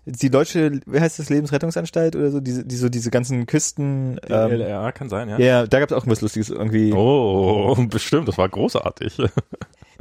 [0.06, 4.52] die deutsche, wie heißt das, Lebensrettungsanstalt oder so, diese, die, so diese ganzen Küsten, ähm,
[4.52, 5.38] LRA kann sein, ja.
[5.38, 6.92] ja, da gab es auch irgendwas Lustiges irgendwie.
[6.92, 9.18] Oh, bestimmt, das war großartig.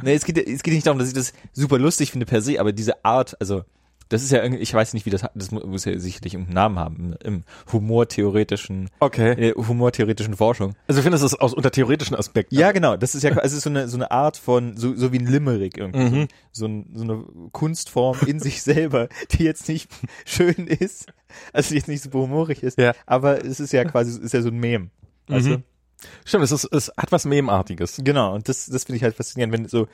[0.02, 2.60] Nee, es geht, es geht nicht darum, dass ich das super lustig finde per se,
[2.60, 3.64] aber diese Art, also
[4.10, 6.50] das ist ja irgendwie, ich weiß nicht, wie das, das mu- muss ja sicherlich einen
[6.52, 9.50] Namen haben, im, im humortheoretischen, Okay.
[9.50, 10.76] äh, humortheoretischen Forschung.
[10.88, 12.56] Also ich finde, das ist aus unter theoretischen Aspekten.
[12.56, 15.12] Ja, genau, das ist ja, es ist so eine, so eine Art von, so, so
[15.12, 16.28] wie ein Limerick irgendwie, Mhm.
[16.52, 19.90] so, ein, so eine Kunstform in sich selber, die jetzt nicht
[20.26, 21.08] schön ist,
[21.54, 22.94] also die jetzt nicht super humorig ist, Ja.
[23.06, 24.92] aber es ist ja quasi, ist ja so ein Mem.
[25.30, 25.64] Also, Mhm.
[26.26, 28.00] Stimmt, es, ist, es hat was Memartiges.
[28.04, 29.88] Genau, und das, das finde ich halt faszinierend, wenn so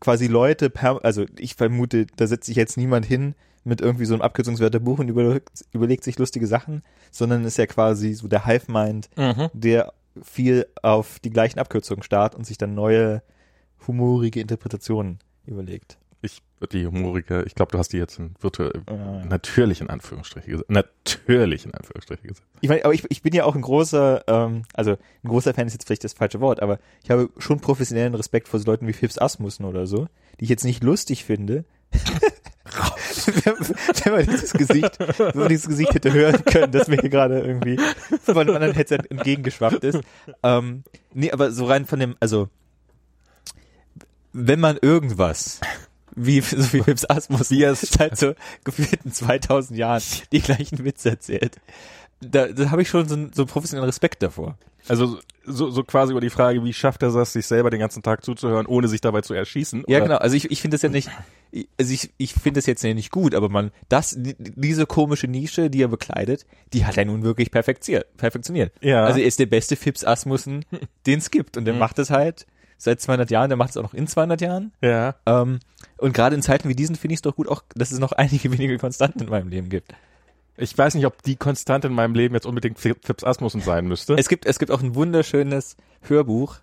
[0.00, 3.34] quasi Leute, per, also ich vermute, da setzt sich jetzt niemand hin
[3.64, 8.14] mit irgendwie so einem Abkürzungswörterbuch und überlegt, überlegt sich lustige Sachen, sondern ist ja quasi
[8.14, 9.50] so der Hive-Mind, Mhm.
[9.52, 9.92] der
[10.22, 13.22] viel auf die gleichen Abkürzungen starrt und sich dann neue
[13.86, 15.98] humorige Interpretationen überlegt.
[16.22, 16.40] Ich
[16.70, 20.70] die humorige, ich glaube, du hast die jetzt in virtuell Äh, natürlich in Anführungsstriche gesetzt.
[20.70, 22.46] Natürlich in Anführungsstriche gesetzt.
[22.60, 25.66] Ich meine, aber ich, ich bin ja auch ein großer, ähm, also ein großer Fan
[25.66, 28.86] ist jetzt vielleicht das falsche Wort, aber ich habe schon professionellen Respekt vor so Leuten
[28.86, 30.06] wie Phipps Asmussen oder so,
[30.38, 31.64] die ich jetzt nicht lustig finde.
[33.26, 33.54] wenn,
[34.04, 37.40] wenn man dieses Gesicht, wenn man dieses Gesicht hätte hören können, das mir hier gerade
[37.40, 37.78] irgendwie
[38.22, 40.00] von einem anderen Headset entgegengeschwappt ist.
[40.42, 42.48] Ähm, nee, aber so rein von dem, also
[44.32, 45.60] wenn man irgendwas
[46.14, 48.34] wie, so wie Fips Asmus, Wie er es- seit so
[48.64, 50.02] gefühlten 2000 Jahren
[50.32, 51.56] die gleichen Witze erzählt.
[52.20, 54.56] Da, da habe ich schon so, einen- so einen professionellen Respekt davor.
[54.88, 58.02] Also so, so quasi über die Frage, wie schafft er das, sich selber den ganzen
[58.02, 59.84] Tag zuzuhören, ohne sich dabei zu erschießen?
[59.86, 60.18] Ja, Oder- genau.
[60.18, 61.08] Also ich, ich finde das ja nicht,
[61.52, 64.86] ich- also ich, ich finde das jetzt ja nicht gut, aber man, das, die- diese
[64.86, 68.16] komische Nische, die er bekleidet, die hat er nun wirklich perfektioniert.
[68.16, 68.72] perfektioniert.
[68.80, 69.04] Ja.
[69.04, 70.64] Also er ist der beste Fips Asmussen,
[71.06, 71.56] den es gibt.
[71.56, 72.46] Und der macht das halt
[72.82, 74.72] seit 200 Jahren, der macht es auch noch in 200 Jahren.
[74.80, 75.14] Ja.
[75.26, 75.60] Ähm,
[75.98, 78.12] und gerade in Zeiten wie diesen finde ich es doch gut auch, dass es noch
[78.16, 79.92] einige wenige Konstanten in meinem Leben gibt.
[80.56, 83.86] Ich weiß nicht, ob die Konstante in meinem Leben jetzt unbedingt Fi- Fips Asmussen sein
[83.86, 84.14] müsste.
[84.14, 86.56] Es gibt, es gibt auch ein wunderschönes Hörbuch.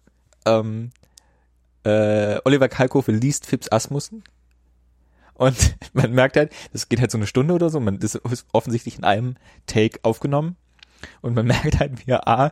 [0.46, 0.92] Ähm,
[1.84, 4.24] äh, Oliver Kalkofe liest Fips Asmussen.
[5.34, 7.80] Und man merkt halt, das geht halt so eine Stunde oder so.
[7.80, 9.36] Man, das ist offensichtlich in einem
[9.66, 10.56] Take aufgenommen.
[11.22, 12.52] Und man merkt halt, wie er A,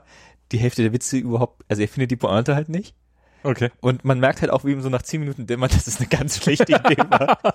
[0.51, 2.95] die Hälfte der Witze überhaupt, also er findet die Pointe halt nicht.
[3.43, 3.71] Okay.
[3.81, 6.09] Und man merkt halt auch, wie ihm so nach zehn Minuten dämmert, das ist eine
[6.09, 7.37] ganz schlechte Idee war.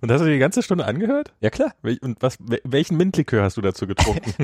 [0.00, 1.32] Und hast du dir die ganze Stunde angehört?
[1.40, 4.34] Ja klar, Und was, wel- welchen Mintlikör hast du dazu getrunken?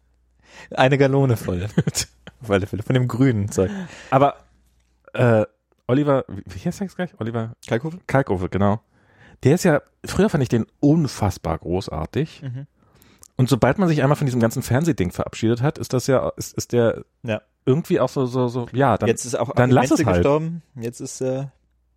[0.70, 1.66] eine Gallone voll.
[2.40, 3.70] Auf alle Fälle, von dem grünen Zeug.
[4.10, 4.36] Aber
[5.14, 5.44] äh,
[5.88, 7.10] Oliver, wie, heißt der jetzt gleich?
[7.18, 7.98] Oliver Kalkofe?
[8.06, 8.80] Kalkofe, genau.
[9.42, 12.42] Der ist ja, früher fand ich den unfassbar großartig.
[12.42, 12.66] Mhm.
[13.36, 16.54] Und sobald man sich einmal von diesem ganzen Fernsehding verabschiedet hat, ist das ja, ist,
[16.56, 17.42] ist der Ja.
[17.64, 20.16] Irgendwie auch so, so, so, ja, dann, Jetzt ist auch dann lass es Menzel halt.
[20.18, 20.62] gestorben.
[20.74, 21.46] Jetzt ist, äh,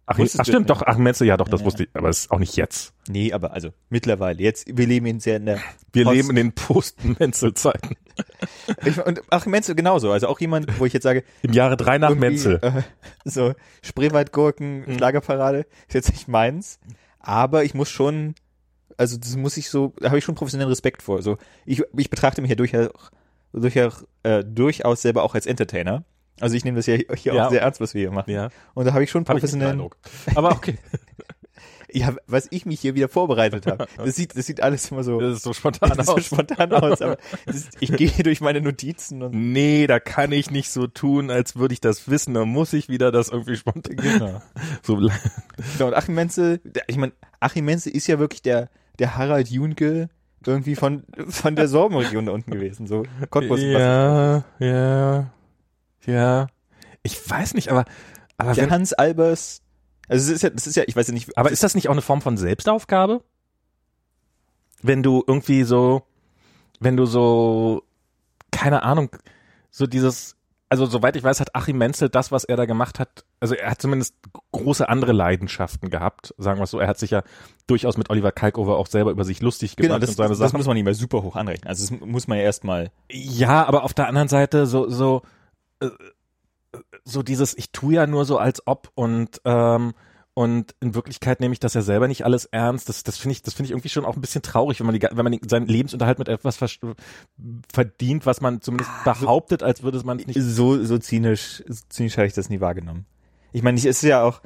[0.06, 2.32] ach, ach stimmt, doch, ach, Menzel, ja, doch, das Ja, wusste ich, aber es ist
[2.32, 2.94] auch nicht jetzt.
[3.08, 4.42] Nee, aber also mittlerweile.
[4.42, 5.60] Jetzt, wir leben in sehr in der
[5.94, 7.96] Wir Post- leben in den Post-Menzel-Zeiten.
[9.06, 10.12] Und Achim Menzel genauso.
[10.12, 12.60] Also auch jemand, wo ich jetzt sage, Im Jahre drei nach Menzel.
[12.62, 12.82] Äh,
[13.26, 14.98] so Spreewaldgurken, Mhm.
[14.98, 16.80] Schlagerparade, ist jetzt nicht meins.
[17.20, 18.36] Aber ich muss schon,
[18.98, 21.22] also das muss ich so, da habe ich schon professionellen Respekt vor.
[21.24, 22.90] So, ich, ich betrachte mich ja durchaus,
[23.62, 26.04] durchaus, äh, durchaus selber auch als Entertainer.
[26.42, 27.46] Also ich nehme das ja hier Ja.
[27.46, 28.30] auch sehr ernst, was wir hier machen.
[28.32, 29.96] Ja, Und da habe ich schon professionellen, Eindruck.
[30.36, 30.78] Aber okay,
[31.92, 33.88] ja, was ich mich hier wieder vorbereitet habe.
[33.98, 36.26] Das sieht, das sieht alles immer so, das ist so spontan das sieht so aus.
[36.26, 37.02] spontan aus.
[37.02, 41.32] Aber ist, ich gehe durch meine Notizen und Nee, da kann ich nicht so tun,
[41.32, 42.34] als würde ich das wissen.
[42.34, 43.96] Da muss ich wieder das irgendwie spontan.
[43.96, 44.42] genau.
[44.84, 48.70] So, Genau, und Achim Menzel, ich meine, Achim Menzel ist ja wirklich der,
[49.00, 50.10] der Harald Junke
[50.48, 53.62] irgendwie von, von der Sorbenregion da unten gewesen, so Cottbus.
[53.62, 55.32] ja, ja,
[56.06, 56.48] ja.
[57.04, 57.86] Ich weiß nicht, aber,
[58.38, 59.62] aber Der wenn, Hans Albers,
[60.08, 61.88] also es ist ja, das ist ja, ich weiß ja nicht, aber ist das nicht
[61.88, 63.22] auch eine Form von Selbstaufgabe?
[64.82, 66.04] Wenn du irgendwie so,
[66.80, 67.84] wenn du so,
[68.52, 69.10] keine Ahnung,
[69.72, 70.35] so dieses,
[70.70, 73.72] also soweit ich weiß, hat Achim Menzel das, was er da gemacht hat, also er
[73.72, 74.16] hat zumindest
[74.52, 76.80] große andere Leidenschaften gehabt, sagen wir es so.
[76.80, 77.24] Er hat sich ja
[77.68, 80.40] durchaus mit Oliver Kalkover auch selber über sich lustig gemacht genau, das, und seine das,
[80.40, 81.68] das muss man nicht mehr super hoch anrechnen.
[81.68, 85.22] Also das muss man ja erstmal, Ja, aber auf der anderen Seite so so
[85.82, 85.90] äh,
[87.04, 89.94] so dieses ich tue ja nur so als ob und ähm,
[90.36, 92.90] und in Wirklichkeit nehme ich das ja selber nicht alles ernst.
[92.90, 94.94] Das das finde ich das finde ich irgendwie schon auch ein bisschen traurig, wenn man
[95.00, 96.58] die, wenn man seinen Lebensunterhalt mit etwas
[97.72, 100.40] verdient, was man zumindest behauptet, als würde man es nicht.
[100.42, 103.06] so, so zynisch, so zynisch habe ich das nie wahrgenommen.
[103.54, 104.42] Ich meine, ich- es ist ja auch,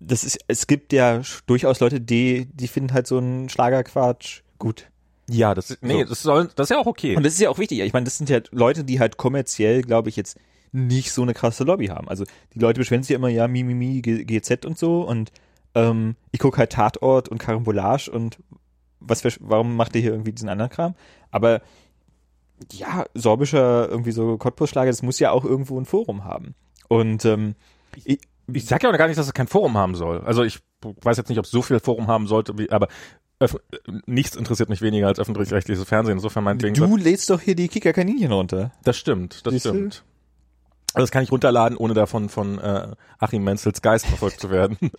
[0.00, 4.90] das ist, es gibt ja durchaus Leute, die, die finden halt so einen Schlagerquatsch gut.
[5.30, 6.08] Ja, das nee, So.
[6.08, 7.14] das soll das ist ja auch okay.
[7.14, 7.80] Und das ist ja auch wichtig.
[7.80, 10.38] Ich meine, das sind ja Leute, die halt kommerziell, glaube ich, jetzt
[10.72, 12.08] nicht so eine krasse Lobby haben.
[12.08, 12.24] Also
[12.54, 15.02] die Leute beschweren sich ja immer, ja, mi, mi, mi, G- GZ und so.
[15.02, 15.32] Und
[15.74, 18.38] ähm, ich gucke halt Tatort und Karambolage und
[19.00, 20.94] was für, warum macht ihr hier irgendwie diesen anderen Kram?
[21.30, 21.60] Aber
[22.72, 26.54] ja, sorbischer irgendwie so Cottbus-Schlager, das muss ja auch irgendwo ein Forum haben.
[26.88, 27.54] Und ähm,
[28.04, 28.18] ich,
[28.52, 30.20] ich sag ja auch gar nicht, dass es kein Forum haben soll.
[30.22, 32.88] Also ich weiß jetzt nicht, ob es so viel Forum haben sollte, wie, aber
[34.06, 36.16] nichts interessiert mich weniger als öffentlich-rechtliches Fernsehen.
[36.16, 36.74] Insofern meinetwegen.
[36.74, 38.72] du lädst doch hier die Kicker-Kaninchen runter.
[38.82, 39.70] Das stimmt, das Siehst du?
[39.70, 39.94] stimmt.
[39.94, 40.17] Also
[40.94, 42.88] das kann ich runterladen, ohne davon von äh,
[43.18, 44.78] Achim Menzels Geist verfolgt zu werden.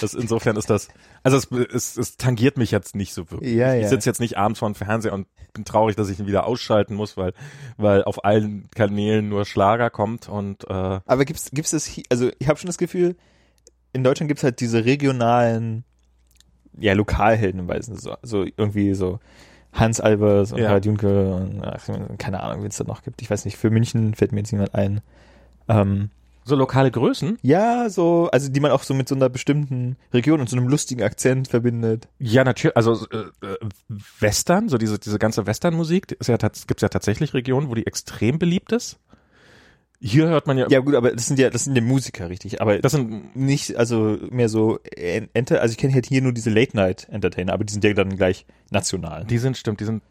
[0.00, 0.88] Das, insofern ist das,
[1.22, 3.54] also es, es, es tangiert mich jetzt nicht so wirklich.
[3.54, 3.88] Ja, Ich ja.
[3.88, 6.94] sitze jetzt nicht abends vor dem Fernseher und bin traurig, dass ich ihn wieder ausschalten
[6.94, 7.32] muss, weil,
[7.76, 12.48] weil auf allen Kanälen nur Schlager kommt und äh, Aber gibt's gibt's es also ich
[12.48, 13.16] habe schon das Gefühl,
[13.92, 15.84] in Deutschland gibt's halt diese regionalen
[16.78, 19.20] ja Lokalhelden, weiß nicht, so, so irgendwie so
[19.72, 20.68] Hans Albers und Ja.
[20.68, 21.88] Harald Junke und ach,
[22.18, 23.22] keine Ahnung, wen es da noch gibt.
[23.22, 25.00] Ich weiß nicht, für München fällt mir jetzt niemand ein.
[25.68, 26.10] Ähm,
[26.44, 27.38] so lokale Größen.
[27.42, 30.66] ja, so, also die man auch so mit so einer bestimmten Region und so einem
[30.66, 32.08] lustigen Akzent verbindet.
[32.18, 33.56] Ja, natürlich, also äh, äh,
[34.18, 38.38] Western, so diese, diese ganze Westernmusik, ja, tats- gibt's ja tatsächlich Regionen, wo die extrem
[38.40, 38.98] beliebt ist.
[40.04, 42.60] Hier hört man ja, Ja gut, aber das sind ja, das sind ja Musiker, richtig.
[42.60, 46.32] Aber das sind nicht, also mehr so, en- enter, also ich kenne halt hier nur
[46.32, 49.24] diese Late-Night-Entertainer, aber die sind ja dann gleich national.
[49.24, 50.02] Die sind, stimmt, die sind,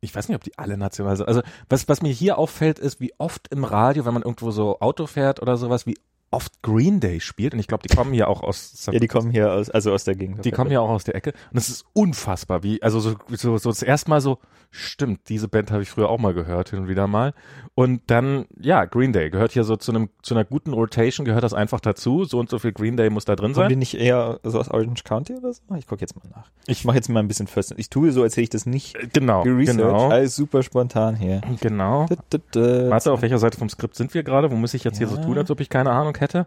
[0.00, 1.26] ich weiß nicht, ob die alle national sind.
[1.26, 4.78] Also, was, was mir hier auffällt, ist, wie oft im Radio, wenn man irgendwo so
[4.78, 5.96] Auto fährt oder sowas, wie
[6.30, 9.30] oft Green Day spielt und ich glaube, die kommen hier auch aus Ja, die kommen
[9.30, 10.44] hier aus, also aus der Gegend.
[10.44, 13.56] die kommen ja auch aus der Ecke und es ist unfassbar, wie also so so
[13.58, 14.38] so das erste Mal so
[14.70, 17.32] stimmt, diese Band habe ich früher auch mal gehört hin und wieder mal
[17.74, 21.44] und dann ja, Green Day gehört hier so zu einem zu einer guten Rotation gehört
[21.44, 23.78] das einfach dazu, so und so viel Green Day muss da drin Kommen die sein.
[23.78, 25.62] nicht eher so aus Orange County oder so?
[25.78, 26.50] Ich gucke jetzt mal nach.
[26.66, 27.72] Ich mache jetzt mal ein bisschen First.
[27.76, 29.78] Ich tue so, als hätte ich das nicht Genau, geresearched.
[29.78, 30.08] genau.
[30.08, 31.40] Alles super spontan hier.
[31.60, 32.06] Genau.
[32.54, 34.50] Warte, auf welcher Seite vom Skript sind wir gerade?
[34.50, 36.46] Wo muss ich jetzt hier so tun, als ob ich keine Ahnung hätte?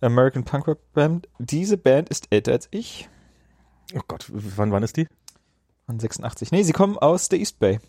[0.00, 1.28] American Punk Rock Band.
[1.38, 3.08] Diese Band ist älter als ich.
[3.94, 5.08] Oh Gott, wann wann ist die?
[5.86, 6.52] Von 86.
[6.52, 7.80] Nee, sie kommen aus der East Bay.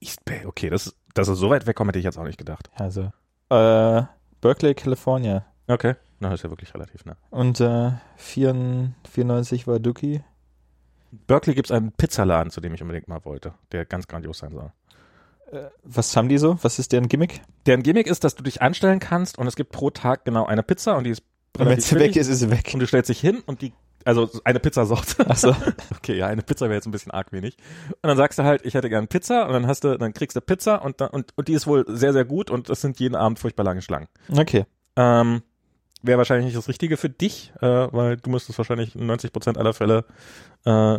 [0.00, 2.38] East Bay, okay, das ist, dass es so weit wegkommt, hätte ich jetzt auch nicht
[2.38, 2.70] gedacht.
[2.74, 3.12] Also,
[3.50, 4.02] äh,
[4.40, 5.44] Berkeley, California.
[5.66, 5.94] Okay.
[6.20, 7.16] Na, ist ja wirklich relativ nah.
[7.30, 10.22] Und äh, 94, 94 war Dookie.
[11.26, 14.52] Berkeley gibt es einen Pizzaladen, zu dem ich unbedingt mal wollte, der ganz grandios sein
[14.52, 14.72] soll.
[15.52, 16.58] Äh, was haben die so?
[16.62, 17.40] Was ist deren Gimmick?
[17.66, 20.62] Deren Gimmick ist, dass du dich anstellen kannst und es gibt pro Tag genau eine
[20.62, 21.22] Pizza und die ist
[21.58, 22.70] Und wenn sie weg ist, ist sie weg.
[22.74, 23.72] und du stellst dich hin und die,
[24.04, 25.28] also eine Pizzasorte.
[25.28, 25.54] Achso.
[25.96, 27.56] Okay, ja, eine Pizza wäre jetzt ein bisschen arg wenig.
[27.88, 30.36] Und dann sagst du halt, ich hätte gern Pizza und dann hast du, dann kriegst
[30.36, 33.00] du Pizza und, dann, und, und die ist wohl sehr, sehr gut und das sind
[33.00, 34.06] jeden Abend furchtbar lange Schlangen.
[34.30, 34.66] Okay.
[34.94, 35.42] Ähm,
[36.02, 39.58] wäre wahrscheinlich nicht das Richtige für dich, äh, weil du müsstest wahrscheinlich in 90 Prozent
[39.58, 40.04] aller Fälle
[40.64, 40.98] äh,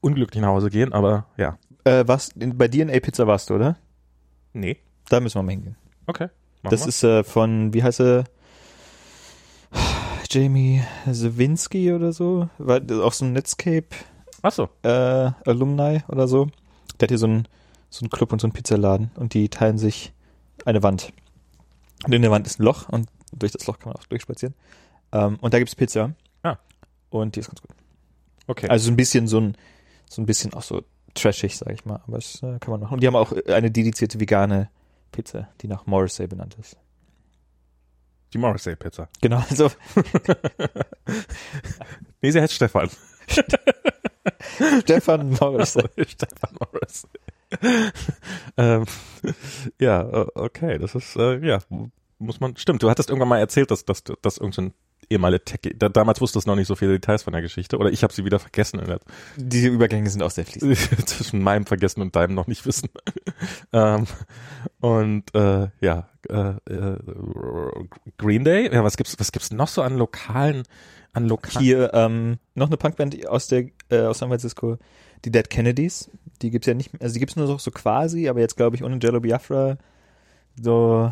[0.00, 1.58] unglücklich nach Hause gehen, aber ja.
[1.84, 3.76] Äh, was, in, bei DNA Pizza warst du, oder?
[4.52, 4.78] Nee.
[5.08, 5.76] Da müssen wir mal hingehen.
[6.06, 6.28] Okay.
[6.62, 6.88] Das wir.
[6.88, 8.24] ist äh, von, wie heißt er?
[10.30, 12.48] Jamie Zawinski oder so.
[12.58, 13.88] War auch so ein Netscape
[14.42, 14.68] Ach so.
[14.82, 14.88] äh,
[15.46, 16.46] Alumni oder so.
[16.98, 17.48] Der hat hier so einen
[17.94, 20.12] so einen Club und so einen Pizzaladen und die teilen sich
[20.64, 21.12] eine Wand.
[22.04, 24.54] Und in der Wand ist ein Loch und durch das Loch kann man auch durchspazieren.
[25.12, 26.12] Ähm, und da gibt's Pizza.
[26.42, 26.56] Ah.
[27.10, 27.70] Und die ist ganz gut.
[28.48, 28.68] Okay.
[28.68, 29.56] Also so ein bisschen so ein,
[30.10, 30.82] so ein bisschen auch so
[31.14, 32.00] trashig, sag ich mal.
[32.06, 32.94] Aber das äh, kann man machen.
[32.94, 34.70] Und die haben auch eine dedizierte vegane
[35.12, 36.76] Pizza, die nach Morrissey benannt ist.
[38.32, 39.08] die Morrissey Pizza.
[39.20, 39.70] Genau, also
[42.20, 42.88] Nee, sie heißt Stefan.
[44.82, 45.84] Stefan Morrissey.
[46.08, 47.08] Stefan Morrissey.
[48.56, 48.84] ähm,
[49.78, 51.58] ja, äh, okay, das ist, äh, ja,
[52.18, 54.72] muss man, stimmt, du hattest irgendwann mal erzählt, dass, dass, dass irgendein
[55.10, 57.90] ehemaliger Techie, da, damals wusstest du noch nicht so viele Details von der Geschichte, oder
[57.90, 58.80] ich habe sie wieder vergessen
[59.36, 60.76] Diese Übergänge sind auch sehr fließend.
[61.08, 62.88] zwischen meinem Vergessen und deinem noch nicht wissen.
[63.72, 64.06] ähm,
[64.80, 66.96] und äh, ja, äh, äh,
[68.18, 70.64] Green Day, ja, was gibt's, was gibt's noch so an lokalen,
[71.12, 74.78] an lokalen Hier ähm, noch eine Punkband aus der äh, aus San Francisco,
[75.24, 76.10] die Dead Kennedys.
[76.42, 78.82] Die gibt's ja nicht, also die gibt's nur so, so quasi, aber jetzt glaube ich
[78.82, 79.78] ohne Jello Biafra
[80.60, 81.10] so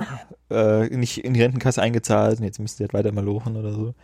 [0.50, 3.72] äh, nicht in die Rentenkasse eingezahlt und jetzt müssen sie halt weiter mal lochen oder
[3.72, 3.94] so.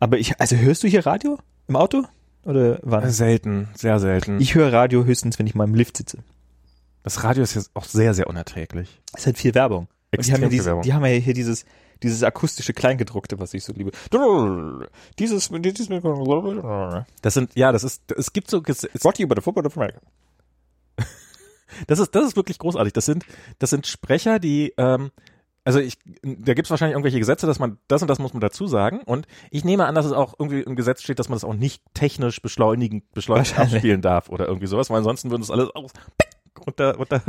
[0.00, 1.38] Aber ich, also hörst du hier Radio
[1.68, 2.04] im Auto
[2.44, 3.10] oder wann?
[3.10, 4.40] selten, sehr selten.
[4.40, 6.18] Ich höre Radio höchstens, wenn ich mal im Lift sitze.
[7.02, 9.00] das Radio ist jetzt auch sehr, sehr unerträglich.
[9.12, 9.88] Es ist halt viel Werbung.
[10.16, 10.82] Und die haben, ja Extrem diese, Werbung.
[10.82, 11.64] die haben ja hier dieses,
[12.02, 13.92] dieses akustische Kleingedruckte, was ich so liebe.
[15.18, 15.88] Dieses, dieses
[17.22, 19.66] Das sind, ja, das ist, es gibt so, es, Brought to you by the Football
[19.66, 20.00] of America.
[21.86, 22.92] das ist, das ist wirklich großartig.
[22.92, 23.24] Das sind,
[23.58, 25.10] das sind Sprecher, die, ähm,
[25.64, 28.40] also ich, da gibt es wahrscheinlich irgendwelche Gesetze, dass man das und das muss man
[28.40, 29.00] dazu sagen.
[29.00, 31.54] Und ich nehme an, dass es auch irgendwie im Gesetz steht, dass man das auch
[31.54, 35.92] nicht technisch beschleunigen, beschleunigt abspielen darf oder irgendwie sowas, weil ansonsten würden das alles aus
[36.66, 37.22] runter, runter,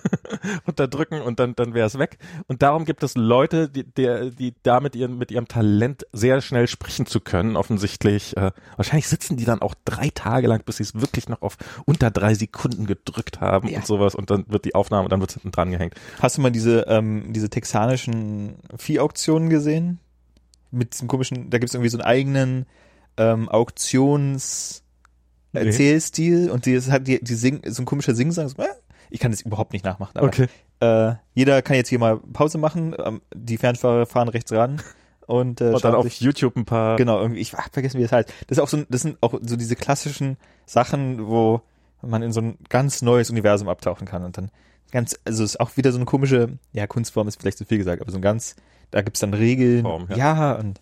[0.66, 2.18] unterdrücken und dann, dann wäre es weg.
[2.46, 6.40] Und darum gibt es Leute, die, der, die da mit ihrem, mit ihrem Talent sehr
[6.40, 8.36] schnell sprechen zu können, offensichtlich.
[8.36, 11.56] Äh, wahrscheinlich sitzen die dann auch drei Tage lang, bis sie es wirklich noch auf
[11.84, 13.78] unter drei Sekunden gedrückt haben Ja.
[13.78, 15.94] und sowas und dann wird die Aufnahme und dann wird es hinten dran gehängt.
[16.20, 20.00] Hast du mal diese, ähm, diese texanischen Viehauktionen gesehen?
[20.70, 22.66] Mit diesem komischen, da gibt es irgendwie so einen eigenen
[23.16, 24.82] ähm, Auktions
[25.52, 25.66] Nee.
[25.66, 28.48] Erzählstil und die, das hat die, die sing, so ein komischer Singsang.
[28.48, 28.66] So, äh,
[29.10, 30.30] ich kann das überhaupt nicht nachmachen, aber
[30.80, 32.94] äh, jeder kann jetzt hier mal Pause machen.
[33.02, 34.82] Ähm, die Fernfahrer fahren rechts ran
[35.26, 36.96] und, äh, Und dann auf sich, YouTube ein paar.
[36.96, 37.40] genau irgendwie.
[37.40, 38.32] Ich hab vergessen, wie das heißt.
[38.46, 41.62] Das ist auch so, das sind auch so diese klassischen Sachen, wo
[42.02, 44.50] man in so ein ganz neues Universum abtauchen kann und dann
[44.90, 47.78] ganz, also es ist auch wieder so eine komische, ja Kunstform ist vielleicht zu viel
[47.78, 48.56] gesagt, aber so ein ganz,
[48.90, 50.16] da gibt's dann Regeln, Form, ja.
[50.16, 50.80] ja und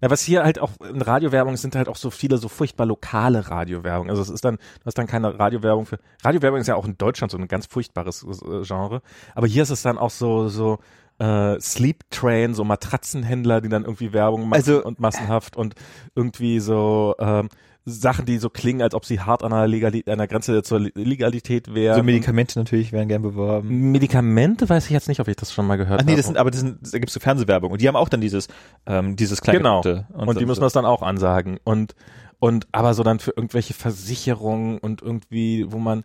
[0.00, 3.50] Na, was hier halt auch in Radiowerbung sind halt auch so viele so furchtbar lokale
[3.50, 4.10] Radiowerbung.
[4.10, 5.98] Also es ist dann, du hast dann keine Radiowerbung für.
[6.22, 9.02] Radiowerbung ist ja auch in Deutschland so ein ganz furchtbares äh, Genre.
[9.34, 10.78] Aber hier ist es dann auch so, so
[11.18, 15.74] äh, Sleep Train, so Matratzenhändler, die dann irgendwie Werbung machen Also, und massenhaft und
[16.14, 17.48] irgendwie so ähm,
[17.88, 20.80] Sachen, die so klingen, als ob sie hart an einer, Legali an der Grenze zur
[20.80, 21.96] Legalität wären.
[21.96, 23.92] so Medikamente natürlich werden gern beworben.
[23.92, 26.16] Medikamente weiß ich jetzt nicht, ob ich das schon mal gehört Ach nee, habe.
[26.18, 28.48] das sind, aber das sind, da gibt's so Fernsehwerbung und die haben auch dann dieses,
[28.86, 29.82] ähm, dieses kleine Genau.
[29.82, 30.66] Produkte Und, so- die müssen so.
[30.66, 31.58] das dann auch ansagen.
[31.64, 31.94] Und
[32.38, 36.04] und aber so dann für irgendwelche Versicherungen und irgendwie, wo man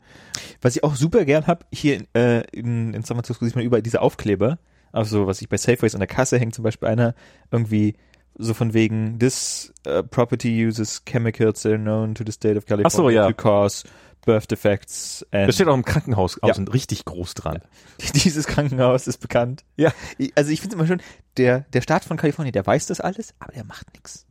[0.61, 3.81] Was ich auch super gern hab, hier äh, in, in San Francisco sieht man überall
[3.81, 4.57] diese Aufkleber
[4.93, 7.15] Also was ich bei Safeways an der Kasse hängt zum Beispiel einer
[7.51, 7.95] irgendwie
[8.37, 12.65] so von wegen this uh, property uses chemicals that are known to the state of
[12.65, 13.27] California so, ja.
[13.27, 13.83] to cause
[14.25, 16.49] birth defects and Das steht auch im Krankenhaus Ja.
[16.49, 17.59] außen richtig groß dran.
[18.13, 19.63] dieses Krankenhaus ist bekannt.
[19.77, 19.91] Ja.
[20.35, 21.01] Also ich finde es immer schön,
[21.37, 24.25] der, der Staat von Kalifornien, der weiß das alles, aber der macht nichts.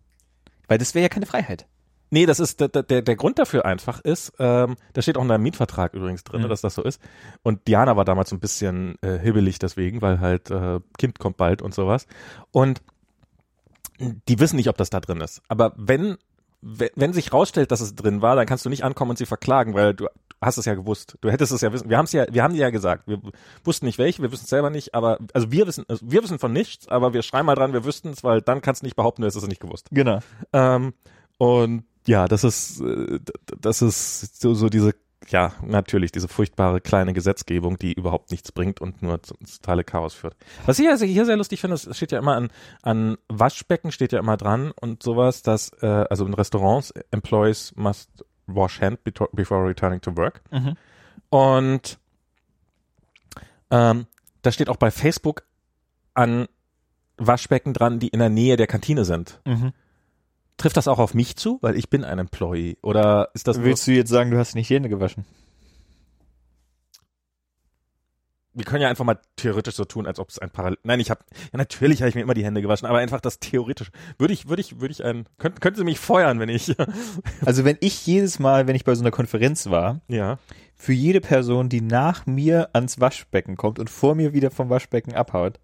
[0.69, 1.67] Weil das wäre ja keine Freiheit.
[2.13, 5.29] Nee, das ist der, der, der Grund dafür einfach ist, ähm, da steht auch in
[5.29, 6.49] deinem Mietvertrag übrigens drin, Mhm.
[6.49, 7.01] dass das so ist.
[7.43, 11.63] Und Diana war damals ein bisschen äh, hibbelig deswegen, weil halt äh, Kind kommt bald
[11.63, 12.07] und sowas.
[12.51, 12.83] Und
[14.01, 15.43] die wissen nicht, ob das da drin ist.
[15.49, 16.17] Aber wenn
[16.63, 19.75] wenn, sich rausstellt, dass es drin war, dann kannst du nicht ankommen und sie verklagen,
[19.75, 20.09] weil du
[20.41, 21.17] hast es ja gewusst.
[21.21, 21.89] Du hättest es ja wissen.
[21.89, 23.07] Wir haben es ja, wir haben dir ja gesagt.
[23.07, 23.21] Wir
[23.65, 26.39] wussten nicht welche, wir wissen es selber nicht, aber also wir wissen, also wir wissen
[26.39, 28.97] von nichts, aber wir schreiben mal dran, wir wüssten es, weil dann kannst du nicht
[28.97, 29.89] behaupten, du hättest es nicht gewusst.
[29.91, 30.21] Genau.
[30.53, 30.93] Ähm,
[31.39, 33.21] und ja, das ist, äh,
[33.59, 34.95] das ist so, so diese,
[35.29, 39.85] ja, natürlich, diese furchtbare kleine Gesetzgebung, die überhaupt nichts bringt und nur zu- ins totale
[39.85, 40.35] Chaos führt.
[40.67, 42.49] Was ich also hier sehr lustig finde, es steht ja immer an,
[42.83, 48.25] an Waschbecken steht ja immer dran und sowas, dass, äh, also in Restaurants, Employees must
[48.47, 50.41] wash hand before returning to work.
[50.51, 50.77] Mhm.
[51.29, 51.99] Und
[53.71, 54.07] ähm,
[54.43, 55.45] da steht auch bei Facebook
[56.15, 56.49] an
[57.19, 59.41] Waschbecken dran, die in der Nähe der Kantine sind.
[59.45, 59.73] Mhm.
[60.61, 61.59] Trifft das auch auf mich zu?
[61.63, 62.77] Weil ich bin ein Employee.
[62.83, 65.25] Oder ist das Willst du jetzt sagen, du hast nicht die Hände gewaschen?
[68.53, 71.11] wir können ja einfach mal theoretisch so tun, als ob es ein Parallel, nein, ich
[71.11, 73.91] habe, ja natürlich habe ich mir immer die Hände gewaschen, aber einfach das theoretisch.
[74.19, 76.75] Würde ich, würde ich, würde ich ein, könnt, könnten Sie mich feuern, wenn ich,
[77.45, 80.39] Also wenn ich jedes Mal, wenn ich bei so einer Konferenz war, ja.
[80.75, 85.15] für jede Person, die nach mir ans Waschbecken kommt und vor mir wieder vom Waschbecken
[85.15, 85.61] abhaut,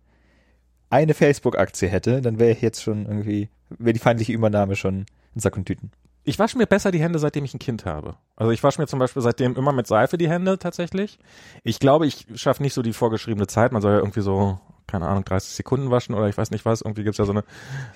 [0.91, 5.41] eine Facebook-Aktie hätte, dann wäre ich jetzt schon irgendwie, wäre die feindliche Übernahme schon in
[5.41, 5.91] Sack und Tüten.
[6.29, 8.17] Ich wasche mir besser die Hände, seitdem ich ein Kind habe.
[8.35, 11.21] Also ich wasche mir zum Beispiel seitdem immer mit Seife die Hände tatsächlich.
[11.63, 13.71] Ich glaube, ich schaffe nicht so die vorgeschriebene Zeit.
[13.71, 14.59] Man soll ja irgendwie so,
[14.89, 16.81] keine Ahnung, 30 Sekunden waschen oder ich weiß nicht was.
[16.81, 17.45] Irgendwie gibt's ja so eine,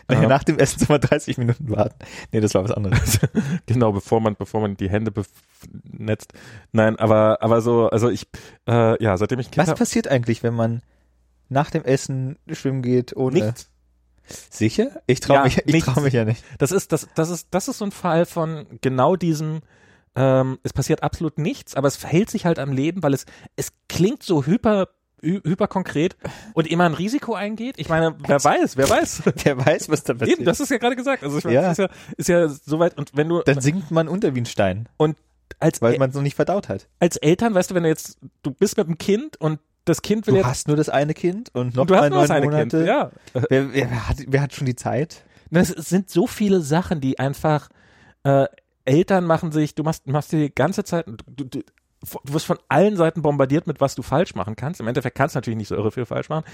[0.07, 1.97] Naja, ähm, nach dem Essen soll man 30 Minuten warten.
[2.31, 3.19] Nee, das war was anderes.
[3.67, 5.12] genau, bevor man, bevor man die Hände
[5.83, 6.33] netzt.
[6.71, 8.29] Nein, aber, aber so, also ich,
[8.69, 10.83] äh, ja, seitdem ich ein Kind Was habe, passiert eigentlich, wenn man
[11.51, 13.44] nach dem Essen schwimmen geht ohne...
[13.44, 13.68] nichts.
[14.51, 15.02] Sicher?
[15.06, 16.44] Ich traue Ja, mich, ich trau mich ja nicht.
[16.59, 19.60] Das ist, das, das ist, das ist so ein Fall von genau diesem,
[20.14, 23.72] ähm, es passiert absolut nichts, aber es verhält sich halt am Leben, weil es, es
[23.89, 24.89] klingt so hyper,
[25.20, 26.16] hy- hyper konkret
[26.55, 27.74] und immer ein Risiko eingeht.
[27.78, 29.22] Ich meine, wer weiß, wer weiß.
[29.43, 30.39] Wer weiß, was da passiert.
[30.39, 31.24] Eben, das ist ja gerade gesagt.
[31.24, 31.62] Also ich meine, Ja.
[31.62, 34.47] das ist ja, ist ja soweit und wenn du Dann sinkt man unter wie ein
[34.47, 34.89] Stein,
[35.59, 36.89] als, weil man es noch nicht verdaut hat.
[37.01, 40.27] als Eltern, weißt du, wenn du jetzt, du bist mit einem Kind und das Kind
[40.27, 42.28] will Du jetzt, hast nur das eine Kind und noch du mal hast nur das
[42.28, 42.77] neun eine Monate.
[42.78, 43.11] Kind, ja.
[43.48, 45.24] Wer, wer, hat, wer hat schon die Zeit?
[45.51, 47.69] Es sind so viele Sachen, die einfach
[48.23, 48.47] äh,
[48.85, 51.62] Eltern machen sich, du machst, machst die ganze Zeit, du, du, du
[52.24, 54.81] wirst von allen Seiten bombardiert mit, was du falsch machen kannst.
[54.81, 56.44] Im Endeffekt kannst du natürlich nicht so irre viel falsch machen.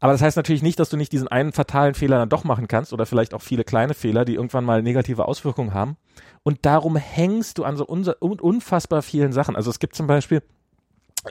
[0.00, 2.66] Aber das heißt natürlich nicht, dass du nicht diesen einen fatalen Fehler dann doch machen
[2.66, 5.96] kannst oder vielleicht auch viele kleine Fehler, die irgendwann mal negative Auswirkungen haben.
[6.42, 9.54] Und darum hängst du an so unfassbar vielen Sachen.
[9.54, 10.42] Also es gibt zum Beispiel,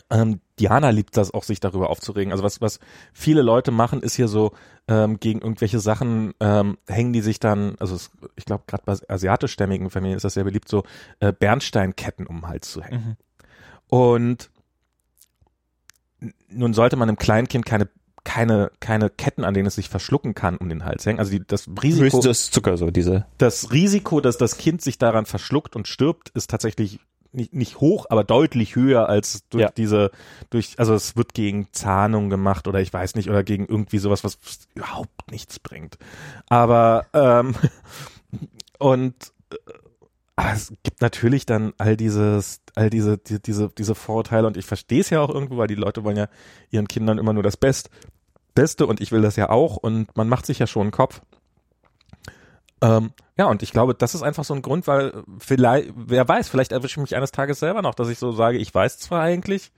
[0.10, 2.32] ähm, Diana liebt das auch, sich darüber aufzuregen.
[2.32, 2.80] Also was, was
[3.14, 4.52] viele Leute machen, ist hier so
[4.88, 8.96] ähm, gegen irgendwelche Sachen ähm, hängen die sich dann, also es, ich glaube gerade bei
[9.10, 10.84] asiatischstämmigen Familien ist das sehr beliebt, so
[11.20, 13.18] äh, Bernsteinketten um den Hals zu hängen.
[13.88, 14.50] Und
[16.22, 17.90] n- nun sollte man einem Kleinkind keine
[18.24, 21.18] keine keine Ketten, an denen es sich verschlucken kann, um den Hals hängen.
[21.20, 23.26] Also die, das Risiko, Höchstes Zucker, so diese.
[23.40, 27.00] das Risiko, dass das Kind sich daran verschluckt und stirbt, ist tatsächlich
[27.34, 29.72] nicht, nicht hoch, aber deutlich höher als durch Ja.
[29.72, 30.12] diese,
[30.50, 34.24] durch, also es wird gegen Zahnung gemacht oder ich weiß nicht, oder gegen irgendwie sowas,
[34.24, 34.38] was
[34.76, 35.98] überhaupt nichts bringt.
[36.50, 37.56] Aber, ähm,
[38.80, 39.16] und
[39.52, 39.56] äh,
[40.36, 44.66] aber es gibt natürlich dann all dieses, all diese, die, diese, diese Vorurteile und ich
[44.66, 46.28] verstehe es ja auch irgendwo, weil die Leute wollen ja
[46.72, 47.90] ihren Kindern immer nur das Best,
[48.56, 51.22] Beste und ich will das ja auch und man macht sich ja schon einen Kopf.
[52.82, 56.50] Ähm, ja, und ich glaube, das ist einfach so ein Grund, weil vielleicht, wer weiß,
[56.50, 59.22] vielleicht erwische ich mich eines Tages selber noch, dass ich so sage, ich weiß zwar
[59.22, 59.72] eigentlich,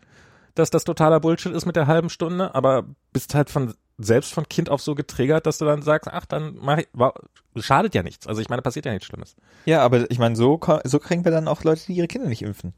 [0.55, 4.47] dass das totaler Bullshit ist mit der halben Stunde, aber bist halt von selbst von
[4.49, 7.13] Kind auf so getriggert, dass du dann sagst, ach, dann mach ich, war,
[7.55, 8.27] schadet ja nichts.
[8.27, 9.35] Also ich meine, passiert ja nichts Schlimmes.
[9.65, 12.41] Ja, aber ich meine, so, so kriegen wir dann auch Leute, die ihre Kinder nicht
[12.41, 12.73] impfen.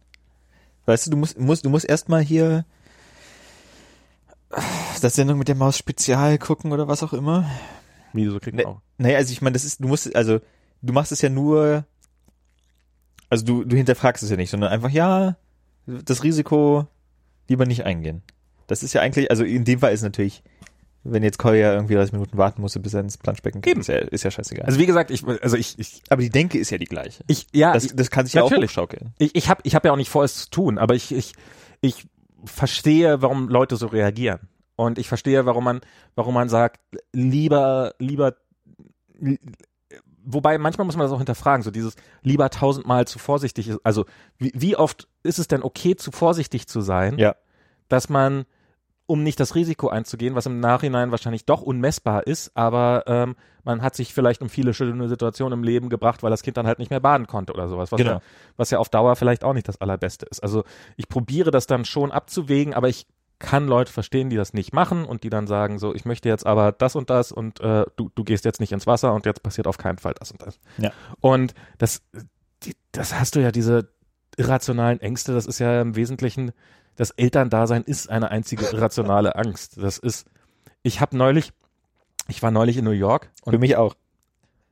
[0.85, 2.65] Weißt du, du musst, musst, du musst erstmal hier
[5.01, 7.49] das Sendung mit der Maus Spezial gucken oder was auch immer.
[8.15, 8.65] Wie so kriegt man Nee.
[8.65, 8.81] auch.
[8.97, 10.39] Naja, also ich meine, das ist, du musst, also
[10.81, 11.85] du machst es ja nur,
[13.29, 15.37] also du, du hinterfragst es ja nicht, sondern einfach, ja,
[15.85, 16.87] das Risiko
[17.47, 18.21] lieber nicht eingehen.
[18.67, 20.41] Das ist ja eigentlich, also in dem Fall ist natürlich,
[21.03, 23.81] wenn jetzt Kolja irgendwie 30 Minuten warten musste, bis er ins Planschbecken kommt, Eben.
[23.81, 24.65] ist ja, ist ja scheißegal.
[24.65, 27.23] Also wie gesagt, ich, also ich, ich, aber die Denke ist ja die gleiche.
[27.27, 29.13] ich, ja, Das, ich, das kann sich ja auch hochschaukeln.
[29.19, 31.33] ich, ich habe ich hab ja auch nicht vor, es zu tun, aber ich, ich,
[31.81, 32.07] ich
[32.45, 34.39] verstehe, warum Leute so reagieren.
[34.75, 35.81] Und ich verstehe, warum man,
[36.15, 36.81] warum man sagt,
[37.13, 38.35] lieber, lieber,
[39.19, 39.39] li-
[40.23, 43.79] wobei manchmal muss man das auch hinterfragen, so dieses lieber tausendmal zu vorsichtig ist.
[43.83, 44.05] Also
[44.37, 47.35] wie, wie oft ist es denn okay, zu vorsichtig zu sein, Ja.
[47.89, 48.45] dass man,
[49.07, 53.83] um nicht das Risiko einzugehen, was im Nachhinein wahrscheinlich doch unmessbar ist, aber ähm, man
[53.83, 56.79] hat sich vielleicht um viele schöne Situationen im Leben gebracht, weil das Kind dann halt
[56.79, 58.13] nicht mehr baden konnte oder sowas, was, Genau.
[58.13, 58.21] ja,
[58.57, 60.41] was ja auf Dauer vielleicht auch nicht das Allerbeste ist.
[60.41, 60.63] Also
[60.97, 63.05] ich probiere das dann schon abzuwägen, aber ich
[63.39, 66.45] kann Leute verstehen, die das nicht machen und die dann sagen, so, ich möchte jetzt
[66.45, 69.43] aber das und das und äh, du, du gehst jetzt nicht ins Wasser und jetzt
[69.43, 70.59] passiert auf keinen Fall das und das.
[70.77, 70.91] Ja.
[71.19, 72.01] Und das,
[72.63, 73.89] die, das hast du ja, diese
[74.37, 76.51] irrationalen Ängste, das ist ja im Wesentlichen,
[76.95, 79.77] das Elterndasein ist eine einzige irrationale Angst.
[79.77, 80.27] Das ist,
[80.81, 81.51] ich habe neulich,
[82.27, 83.95] ich war neulich in New York und Für mich auch.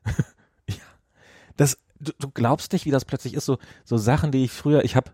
[1.57, 4.83] das, du, du glaubst nicht, wie das plötzlich ist, so, so Sachen, die ich früher,
[4.83, 5.11] ich habe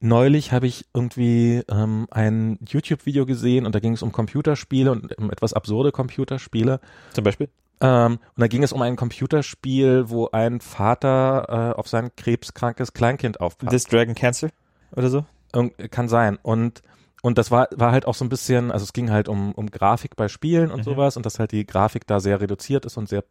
[0.00, 5.16] neulich habe ich irgendwie ähm, ein YouTube-Video gesehen und da ging es um Computerspiele und
[5.18, 6.80] um etwas absurde Computerspiele.
[7.12, 7.48] Zum Beispiel?
[7.80, 12.92] Ähm, und da ging es um ein Computerspiel, wo ein Vater äh, auf sein krebskrankes
[12.92, 13.70] Kleinkind aufpasst.
[13.70, 14.48] This Dragon Cancer
[14.96, 15.24] oder so?
[15.52, 16.38] Irgend- kann sein.
[16.42, 16.82] Und
[17.22, 19.70] und das war war halt auch so ein bisschen, also es ging halt um um
[19.70, 20.84] Grafik bei Spielen und Mhm.
[20.84, 23.24] sowas und dass halt die Grafik da sehr reduziert ist und sehr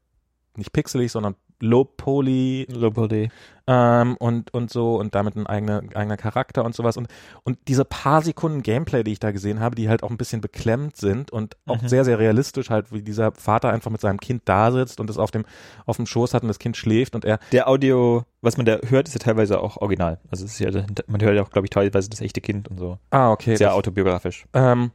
[0.57, 3.29] nicht pixelig, sondern low poly Local Day.
[3.65, 7.07] ähm, und und so und damit ein eigener eigener Charakter und sowas und
[7.43, 10.39] und diese paar Sekunden Gameplay, die ich da gesehen habe, die halt auch ein bisschen
[10.39, 11.87] beklemmt sind und auch Mhm.
[11.87, 15.17] sehr sehr realistisch halt, wie dieser Vater einfach mit seinem Kind da sitzt und es
[15.17, 15.45] auf dem
[15.87, 18.77] auf dem Schoß hat und das Kind schläft und er Der Audio, was man da
[18.87, 20.19] hört, ist ja teilweise auch original.
[20.29, 20.69] Also es ist ja,
[21.07, 22.99] man hört ja auch, glaube ich, teilweise das echte Kind und so.
[23.09, 24.45] ah okay Sehr autobiografisch.
[24.53, 24.91] Ähm,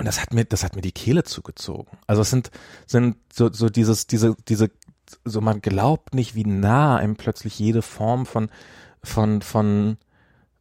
[0.00, 1.98] und das hat mir, das hat mir die Kehle zugezogen.
[2.06, 2.50] Also es sind,
[2.86, 4.70] sind so, so dieses, diese, diese,
[5.26, 8.48] so man glaubt nicht, wie nah einem plötzlich jede Form von,
[9.04, 9.98] von, von,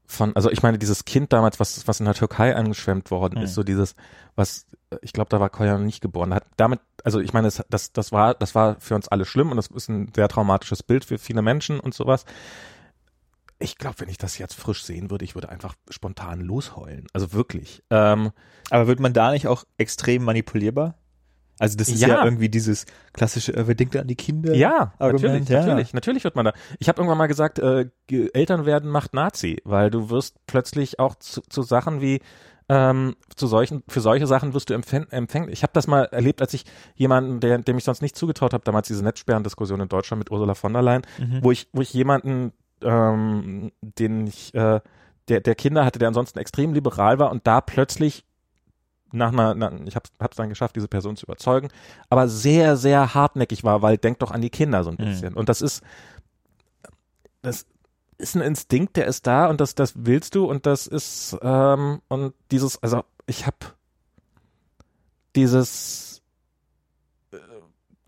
[0.05, 3.45] von, also ich meine, dieses Kind damals, was, was in der Türkei angeschwemmt worden Mhm.
[3.45, 3.95] ist, so dieses,
[4.35, 4.65] was,
[5.01, 7.93] ich glaube, da war Koya noch nicht geboren, hat damit, also ich meine, das, das,
[7.93, 11.05] das war, das war für uns alle schlimm und das ist ein sehr traumatisches Bild
[11.05, 12.25] für viele Menschen und sowas.
[13.59, 17.07] Ich glaube, wenn ich das jetzt frisch sehen würde, ich würde einfach spontan losheulen.
[17.13, 17.83] Also wirklich.
[17.89, 18.31] Ähm,
[18.69, 20.95] Aber wird man da nicht auch extrem manipulierbar?
[21.61, 22.23] Also das ist ja, Ja.
[22.23, 24.53] irgendwie dieses klassische, äh, wer denkt an die Kinder?
[24.55, 25.65] Ja, Argument, natürlich, ja.
[25.65, 26.53] natürlich, natürlich wird man da.
[26.79, 31.15] Ich habe irgendwann mal gesagt, äh, Eltern werden macht Nazi, weil du wirst plötzlich auch
[31.15, 32.21] zu, zu Sachen wie
[32.69, 35.53] ähm, zu solchen, für solche Sachen wirst du empfäng- empfänglich.
[35.53, 36.63] Ich habe das mal erlebt, als ich
[36.95, 40.53] jemanden, der, dem ich sonst nicht zugetraut habe, damals diese Netzsperrendiskussion in Deutschland mit Ursula
[40.53, 41.39] von der Leyen, Mhm.
[41.43, 42.53] wo ich, wo ich jemanden,
[42.83, 44.81] ähm, den ich, äh,
[45.27, 48.25] der, der Kinder hatte, der ansonsten extrem liberal war und da plötzlich
[49.11, 51.69] nach einer, na, ich habe es dann geschafft, diese Person zu überzeugen,
[52.09, 55.05] aber sehr, sehr hartnäckig war, weil denk doch an die Kinder so ein Mhm.
[55.05, 55.33] bisschen.
[55.33, 55.81] Und das ist,
[57.41, 57.65] das
[58.19, 62.01] ist ein Instinkt, der ist da und das, das willst du und das ist, ähm,
[62.07, 63.57] und dieses, also ich habe
[65.35, 66.21] dieses,
[67.31, 67.37] äh,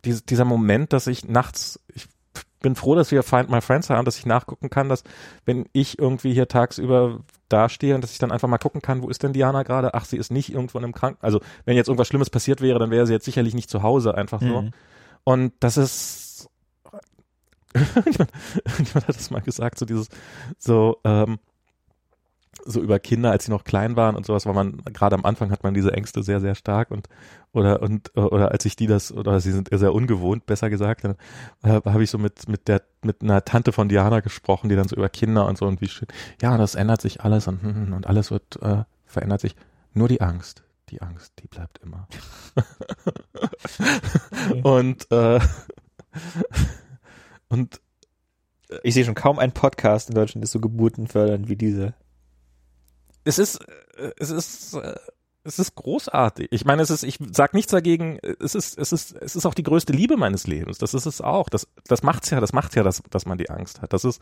[0.06, 2.07] diese, dieser Moment, dass ich nachts, ich
[2.62, 5.04] bin froh, dass wir Find My Friends haben, dass ich nachgucken kann, dass
[5.46, 7.20] wenn ich irgendwie hier tagsüber
[7.50, 9.94] dastehe und dass ich dann einfach mal gucken kann, wo ist denn Diana gerade?
[9.94, 11.20] Ach, sie ist nicht irgendwo in einem Kranken.
[11.22, 14.16] Also wenn jetzt irgendwas Schlimmes passiert wäre, dann wäre sie jetzt sicherlich nicht zu Hause,
[14.16, 14.62] einfach so.
[14.62, 14.72] Mhm.
[15.24, 16.50] Und das ist,
[17.76, 20.10] jemand hat das mal gesagt, so dieses,
[20.58, 21.40] so, ähm,
[22.66, 25.52] so über Kinder, als sie noch klein waren und sowas, weil man, gerade am Anfang
[25.52, 27.08] hat man diese Ängste sehr, sehr stark und,
[27.54, 31.16] oder, und, oder als ich die das, oder sie sind sehr ungewohnt, besser gesagt, dann
[31.64, 34.88] äh, habe ich so mit, mit der, mit einer Tante von Diana gesprochen, die dann
[34.88, 36.08] so über Kinder und so und wie schön,
[36.42, 39.56] ja, das ändert sich alles und, hm, und alles wird, äh, verändert sich.
[39.94, 42.08] Nur die Angst, die Angst, die bleibt immer.
[44.64, 45.40] und, äh,
[47.50, 47.82] und
[48.84, 51.94] Ich sehe schon kaum einen Podcast in Deutschland, ist so geburtenfördernd wie dieser.
[53.23, 53.60] Es ist,
[53.98, 54.95] äh, es ist, äh,
[55.43, 56.49] es ist großartig.
[56.52, 59.56] Ich meine, es ist, ich sag nichts dagegen, es ist, es ist, es ist auch
[59.56, 60.77] die größte Liebe meines Lebens.
[60.77, 61.49] Das ist es auch.
[61.49, 63.91] Das, das macht's ja, das macht's ja, dass, dass man die Angst hat.
[63.91, 64.22] Das ist,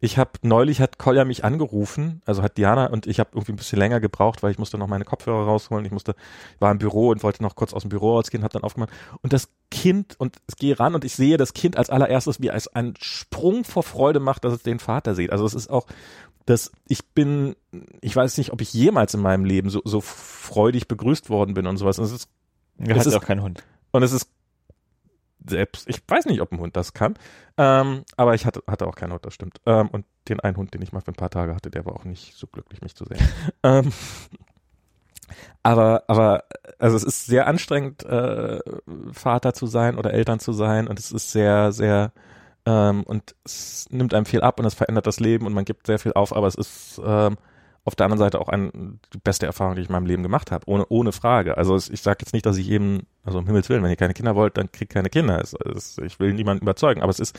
[0.00, 3.56] ich habe neulich hat Kolja mich angerufen, also hat Diana und ich habe irgendwie ein
[3.56, 5.84] bisschen länger gebraucht, weil ich musste noch meine Kopfhörer rausholen.
[5.84, 6.14] Ich musste,
[6.58, 8.90] war im Büro und wollte noch kurz aus dem Büro rausgehen, habe dann aufgemacht
[9.22, 12.48] und das Kind und es gehe ran und ich sehe das Kind als allererstes, wie
[12.48, 15.32] es einen Sprung vor Freude macht, dass es den Vater sieht.
[15.32, 15.86] Also es ist auch,
[16.46, 17.54] dass ich bin,
[18.00, 21.66] ich weiß nicht, ob ich jemals in meinem Leben so, so freudig begrüßt worden bin
[21.66, 21.98] und sowas.
[21.98, 22.28] Und es ist,
[22.78, 23.62] Er Es ist- auch keinen Hund.
[23.92, 24.30] und es ist
[25.46, 27.14] selbst, ich weiß nicht, ob ein Hund das kann,
[27.56, 29.58] ähm, aber ich hatte, hatte auch keinen Hund, das stimmt.
[29.64, 31.94] Ähm, und den einen Hund, den ich mal für ein paar Tage hatte, der war
[31.94, 33.26] auch nicht so glücklich, mich zu sehen.
[33.62, 33.90] ähm,
[35.62, 36.44] aber, aber,
[36.78, 38.60] also es ist sehr anstrengend, äh,
[39.12, 42.12] Vater zu sein oder Eltern zu sein und es ist sehr, sehr,
[42.66, 45.86] ähm, und es nimmt einem viel ab und es verändert das Leben und man gibt
[45.86, 47.36] sehr viel auf, aber es ist, ähm,
[47.84, 50.50] auf der anderen Seite auch ein, die beste Erfahrung, die ich in meinem Leben gemacht
[50.50, 51.56] habe, ohne, ohne Frage.
[51.56, 53.96] Also es, ich sage jetzt nicht, dass ich eben, also um Himmels Willen, wenn ihr
[53.96, 55.40] keine Kinder wollt, dann kriegt keine Kinder.
[55.40, 57.38] Es, es, ich will niemanden überzeugen, aber es ist,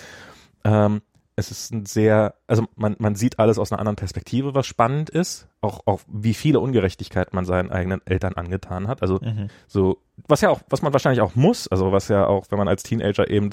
[0.64, 1.02] ähm,
[1.36, 5.10] es ist ein sehr, also man, man sieht alles aus einer anderen Perspektive, was spannend
[5.10, 9.02] ist, auch, auch wie viele Ungerechtigkeiten man seinen eigenen Eltern angetan hat.
[9.04, 9.48] Also Mhm.
[9.68, 12.68] so, was ja auch, was man wahrscheinlich auch muss, also was ja auch, wenn man
[12.68, 13.52] als Teenager eben,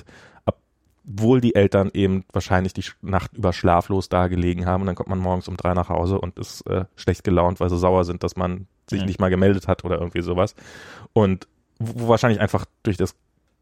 [1.09, 5.09] obwohl die Eltern eben wahrscheinlich die Nacht über schlaflos da gelegen haben und dann kommt
[5.09, 8.23] man morgens um drei nach Hause und ist äh, schlecht gelaunt, weil sie sauer sind,
[8.23, 9.07] dass man sich Mhm.
[9.07, 10.55] nicht mal gemeldet hat oder irgendwie sowas.
[11.13, 11.47] Und
[11.79, 13.15] wo wahrscheinlich einfach durch das,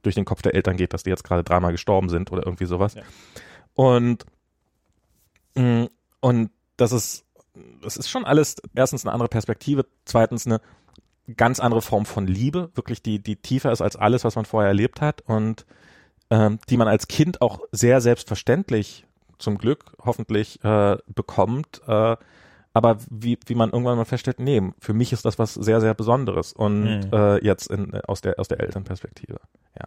[0.03, 2.67] durch den Kopf der Eltern geht, dass die jetzt gerade dreimal gestorben sind oder irgendwie
[2.67, 2.95] sowas.
[2.95, 3.03] Ja.
[3.75, 4.25] Und,
[5.55, 5.89] mh,
[6.21, 7.25] und das ist,
[7.83, 10.61] das ist schon alles erstens eine andere Perspektive, zweitens eine
[11.37, 14.69] ganz andere Form von Liebe, wirklich die, die tiefer ist als alles, was man vorher
[14.69, 15.67] erlebt hat und
[16.31, 19.07] ähm, die man als Kind auch sehr selbstverständlich
[19.39, 22.17] zum Glück hoffentlich äh, bekommt, äh,
[22.73, 25.95] aber wie, wie man irgendwann mal feststellt, nee, für mich ist das was sehr, sehr
[25.95, 27.11] Besonderes und Mhm.
[27.13, 29.41] äh, jetzt in, aus der aus der Elternperspektive.
[29.79, 29.87] Ja.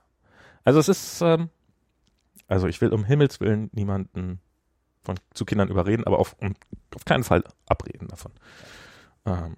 [0.64, 1.50] Also es ist, ähm,
[2.48, 4.40] also ich will um Himmels Willen niemanden
[5.04, 6.56] von zu Kindern überreden, aber auf, um,
[6.96, 8.32] auf keinen Fall abreden davon.
[9.26, 9.58] Ähm,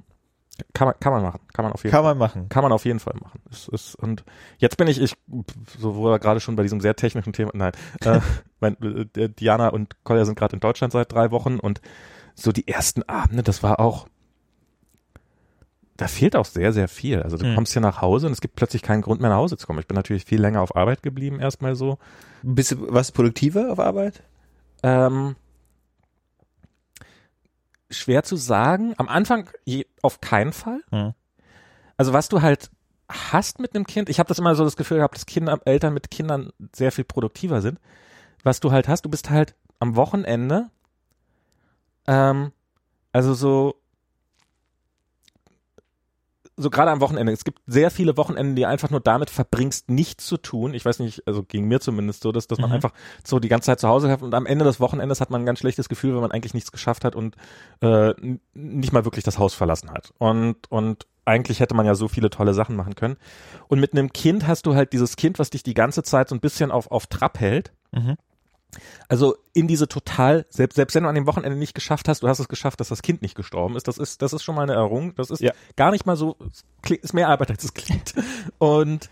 [0.74, 2.50] kann man, kann man machen, kann man auf jeden Kann man machen.
[2.50, 3.42] kann man auf jeden Fall machen.
[3.52, 4.24] Es ist, und
[4.58, 5.14] jetzt bin ich, ich,
[5.80, 7.72] so wo wir gerade schon bei diesem sehr technischen Thema, nein,
[8.04, 8.20] äh,
[8.60, 8.78] mein,
[9.16, 11.82] äh, Diana und Kolja sind gerade in Deutschland seit drei Wochen und
[12.36, 14.08] so die ersten Abende, das war auch,
[15.98, 17.22] da fehlt auch sehr, sehr viel.
[17.22, 17.56] Also du Hm.
[17.56, 19.80] kommst hier nach Hause und es gibt plötzlich keinen Grund mehr nach Hause zu kommen.
[19.80, 22.00] Ich bin natürlich viel länger auf Arbeit geblieben, erstmal so.
[22.42, 24.24] Bist du was produktiver auf Arbeit?
[24.82, 25.36] Ähm,
[27.92, 28.94] schwer zu sagen.
[28.98, 30.82] Am Anfang je, auf keinen Fall.
[30.92, 31.14] Hm.
[31.98, 32.70] Also was du halt
[33.10, 35.94] hast mit einem Kind, ich habe das immer so das Gefühl gehabt, dass Kinder, Eltern
[35.94, 37.80] mit Kindern sehr viel produktiver sind.
[38.44, 40.70] Was du halt hast, du bist halt am Wochenende,
[42.08, 42.52] ähm,
[43.12, 43.81] also so,
[46.62, 47.32] so gerade am Wochenende.
[47.32, 50.74] Es gibt sehr viele Wochenenden, die einfach nur damit verbringst, nichts zu tun.
[50.74, 52.76] Ich weiß nicht, also ging mir zumindest so, dass, dass man Mhm.
[52.76, 52.94] einfach
[53.26, 55.46] so die ganze Zeit zu Hause hat und am Ende des Wochenendes hat man ein
[55.46, 57.36] ganz schlechtes Gefühl, wenn man eigentlich nichts geschafft hat und
[57.82, 58.14] äh,
[58.54, 60.14] nicht mal wirklich das Haus verlassen hat.
[60.18, 63.18] Und, und eigentlich hätte man ja so viele tolle Sachen machen können.
[63.68, 66.36] Und mit einem Kind hast du halt dieses Kind, was dich die ganze Zeit so
[66.36, 67.74] ein bisschen auf, auf Trab hält.
[67.92, 68.16] Mhm.
[69.08, 72.28] Also in diese total, selbst, selbst wenn du an dem Wochenende nicht geschafft hast, du
[72.28, 73.88] hast es geschafft, dass das Kind nicht gestorben ist.
[73.88, 75.14] Das ist, das ist schon mal eine Errung.
[75.16, 75.52] Das ist Ja.
[75.76, 78.14] gar nicht mal so, es klingt- ist mehr Arbeit als es klingt.
[78.60, 79.10] Und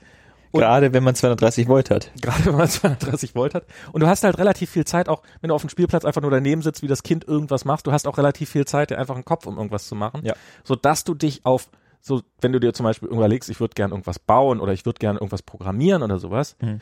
[0.51, 2.11] Und- Gerade wenn man 230 Volt hat.
[2.21, 3.65] gerade wenn man 230 Volt hat.
[3.91, 6.31] Und du hast halt relativ viel Zeit, auch wenn du auf dem Spielplatz einfach nur
[6.31, 9.13] daneben sitzt, wie das Kind irgendwas macht, du hast auch relativ viel Zeit, dir einfach
[9.13, 10.21] einen Kopf um irgendwas zu machen.
[10.25, 10.33] Ja.
[10.63, 11.69] So dass du dich auf,
[12.01, 14.97] so, wenn du dir zum Beispiel überlegst, ich würde gern irgendwas bauen oder ich würde
[14.97, 16.79] gern irgendwas programmieren oder sowas, Mhm.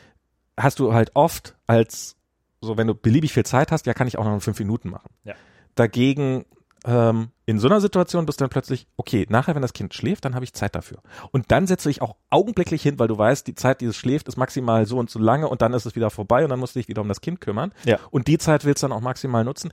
[0.56, 2.16] hast du halt oft als,
[2.60, 4.90] so wenn du beliebig viel Zeit hast, ja, kann ich auch noch in fünf Minuten
[4.90, 5.10] machen.
[5.24, 5.34] Ja.
[5.74, 6.44] Dagegen,
[6.84, 10.24] ähm, in so einer Situation bist du dann plötzlich, okay, nachher, wenn das Kind schläft,
[10.24, 10.98] dann habe ich Zeit dafür.
[11.32, 14.28] Und dann setze ich auch augenblicklich hin, weil du weißt, die Zeit, die es schläft,
[14.28, 16.76] ist maximal so und so lange und dann ist es wieder vorbei und dann musst
[16.76, 17.72] du dich wieder um das Kind kümmern.
[17.84, 17.98] Ja.
[18.10, 19.72] Und die Zeit willst du dann auch maximal nutzen.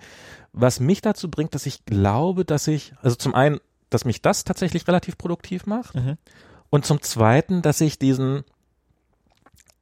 [0.52, 3.60] Was mich dazu bringt, dass ich glaube, dass ich, also zum einen,
[3.90, 6.18] dass mich das tatsächlich relativ produktiv macht Mhm.
[6.70, 8.44] und zum zweiten, dass ich diesen,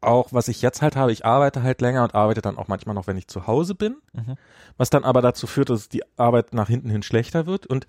[0.03, 2.95] auch was ich jetzt halt habe, ich arbeite halt länger und arbeite dann auch manchmal
[2.95, 4.35] noch, wenn ich zu Hause bin, Mhm.
[4.77, 7.65] was dann aber dazu führt, dass die Arbeit nach hinten hin schlechter wird.
[7.67, 7.88] Und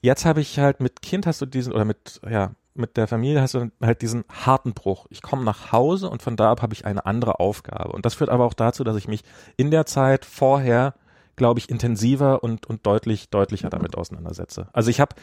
[0.00, 3.42] jetzt habe ich halt mit Kind hast du diesen, oder mit, ja, mit der Familie
[3.42, 5.06] hast du halt diesen harten Bruch.
[5.10, 7.92] Ich komme nach Hause und von da ab habe ich eine andere Aufgabe.
[7.92, 9.24] Und das führt aber auch dazu, dass ich mich
[9.56, 10.94] in der Zeit vorher,
[11.34, 14.68] glaube ich, intensiver und, und deutlich, deutlicher damit auseinandersetze.
[14.72, 15.16] Also ich habe,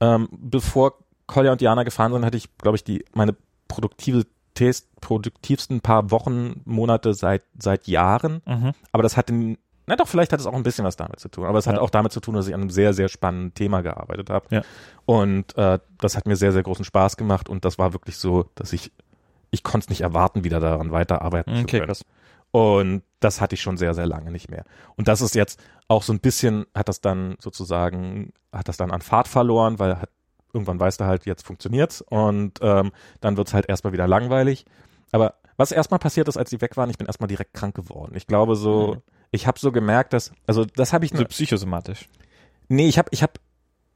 [0.00, 0.94] ähm, bevor
[1.26, 3.36] Kolja und Diana gefahren sind, hatte ich, glaube ich, die, meine
[3.68, 4.24] produktive
[5.00, 8.42] produktivsten paar Wochen, Monate seit, seit Jahren.
[8.46, 8.72] Mhm.
[8.92, 11.28] Aber das hat den, na doch, vielleicht hat es auch ein bisschen was damit zu
[11.28, 11.44] tun.
[11.46, 11.80] Aber es hat Ja.
[11.80, 14.46] auch damit zu tun, dass ich an einem sehr, sehr spannenden Thema gearbeitet habe.
[14.50, 14.62] Ja.
[15.06, 17.48] Und äh, das hat mir sehr, sehr großen Spaß gemacht.
[17.48, 18.92] Und das war wirklich so, dass ich,
[19.50, 21.86] ich konnte es nicht erwarten, wieder daran weiterarbeiten zu Okay, können.
[21.88, 22.04] krass.
[22.52, 24.64] Und das hatte ich schon sehr, sehr lange nicht mehr.
[24.96, 25.58] Und das ist jetzt
[25.88, 29.98] auch so ein bisschen, hat das dann sozusagen, hat das dann an Fahrt verloren, weil
[30.00, 30.10] hat,
[30.52, 34.64] irgendwann weißt du halt, jetzt funktioniert's und ähm, dann wird's halt erstmal wieder langweilig.
[35.12, 38.14] Aber was erstmal passiert ist, als die weg waren, ich bin erstmal direkt krank geworden.
[38.16, 39.02] Ich glaube so, Mhm.
[39.30, 42.08] ich habe so gemerkt, dass, also das habe ich, So psychosomatisch.
[42.68, 43.32] nee, ich habe, ich habe,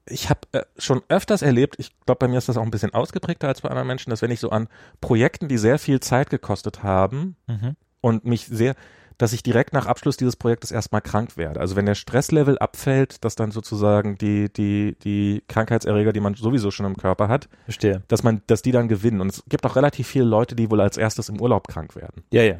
[0.08, 2.94] ich habe äh, schon öfters erlebt, ich glaube, bei mir ist das auch ein bisschen
[2.94, 4.68] ausgeprägter als bei anderen Menschen, dass wenn ich so an
[5.00, 7.76] Projekten, die sehr viel Zeit gekostet haben, Mhm.
[8.02, 8.76] und mich sehr,
[9.18, 11.60] dass ich direkt nach Abschluss dieses Projektes erstmal krank werde.
[11.60, 16.70] Also wenn der Stresslevel abfällt, dass dann sozusagen die, die, die Krankheitserreger, die man sowieso
[16.70, 18.02] schon im Körper hat, Verstehe.
[18.08, 19.20] dass man, dass die dann gewinnen.
[19.20, 22.24] Und es gibt auch relativ viele Leute, die wohl als erstes im Urlaub krank werden.
[22.30, 22.58] Ja, ja.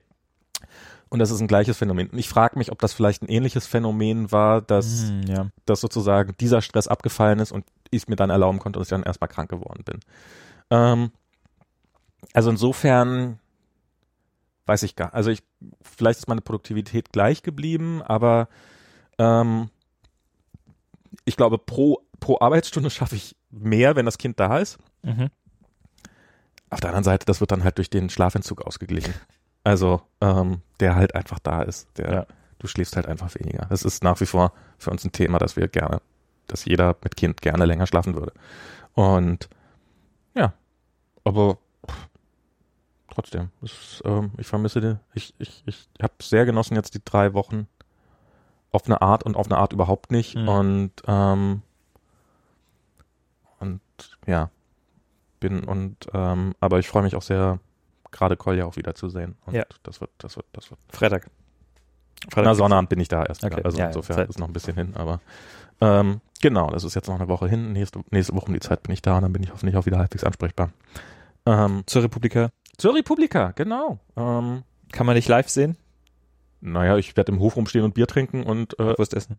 [1.09, 2.09] Und das ist ein gleiches Phänomen.
[2.09, 5.47] Und ich frage mich, ob das vielleicht ein ähnliches Phänomen war, dass, Hm, ja.
[5.67, 8.91] dass sozusagen dieser Stress abgefallen ist und ich es mir dann erlauben konnte, dass ich
[8.91, 10.01] dann erstmal krank geworden bin.
[10.71, 11.11] Ähm,
[12.33, 13.39] also insofern
[14.67, 15.43] weiß ich gar, also ich,
[15.81, 18.49] vielleicht ist meine Produktivität gleich geblieben, aber
[19.19, 19.71] ähm,
[21.25, 24.79] ich glaube, pro, pro Arbeitsstunde schaffe ich mehr, wenn das Kind da ist.
[25.03, 25.31] Mhm.
[26.69, 29.15] Auf der anderen Seite, das wird dann halt durch den Schlafentzug ausgeglichen.
[29.63, 31.89] Also, ähm, der halt einfach da ist.
[31.97, 32.27] Der, Ja.
[32.59, 33.67] Du schläfst halt einfach weniger.
[33.69, 36.01] Das ist nach wie vor für uns ein Thema, dass wir gerne,
[36.47, 38.33] dass jeder mit Kind gerne länger schlafen würde.
[38.95, 39.51] Und
[40.35, 40.55] ja,
[41.23, 41.59] aber
[43.17, 47.33] trotzdem, ist, ähm, ich vermisse die, ich, ich, ich habe sehr genossen jetzt die drei
[47.35, 47.67] Wochen
[48.73, 50.37] auf eine Art und auf eine Art überhaupt nicht.
[50.37, 50.49] Mhm.
[50.49, 51.63] Und ähm,
[53.59, 53.81] und
[54.27, 54.51] ja,
[55.41, 57.59] bin und ähm, aber ich freue mich auch sehr,
[58.11, 59.37] gerade Kolja auch wieder zu sehen.
[59.47, 59.65] Und Ja.
[59.83, 60.81] das wird, das wird, das wird.
[60.91, 61.31] Freitag.
[62.35, 63.45] Na, Sonnabend bin ich da erst.
[63.45, 63.63] Okay.
[63.63, 64.29] Also Ja, ja, insofern Zeit.
[64.29, 65.21] ist noch ein bisschen hin, aber
[65.81, 67.73] ähm, genau, das ist jetzt noch eine Woche hin.
[67.73, 69.87] Nächste, nächste Woche um die Zeit bin ich da und dann bin ich hoffentlich auch
[69.87, 70.71] wieder halbwegs ansprechbar.
[71.45, 72.51] Ähm, Zur Republika.
[72.79, 73.99] Zur Republika, genau.
[74.17, 75.77] Ähm, Kann man dich live sehen?
[76.67, 78.95] naja, ich werde im Hof rumstehen und Bier trinken und äh.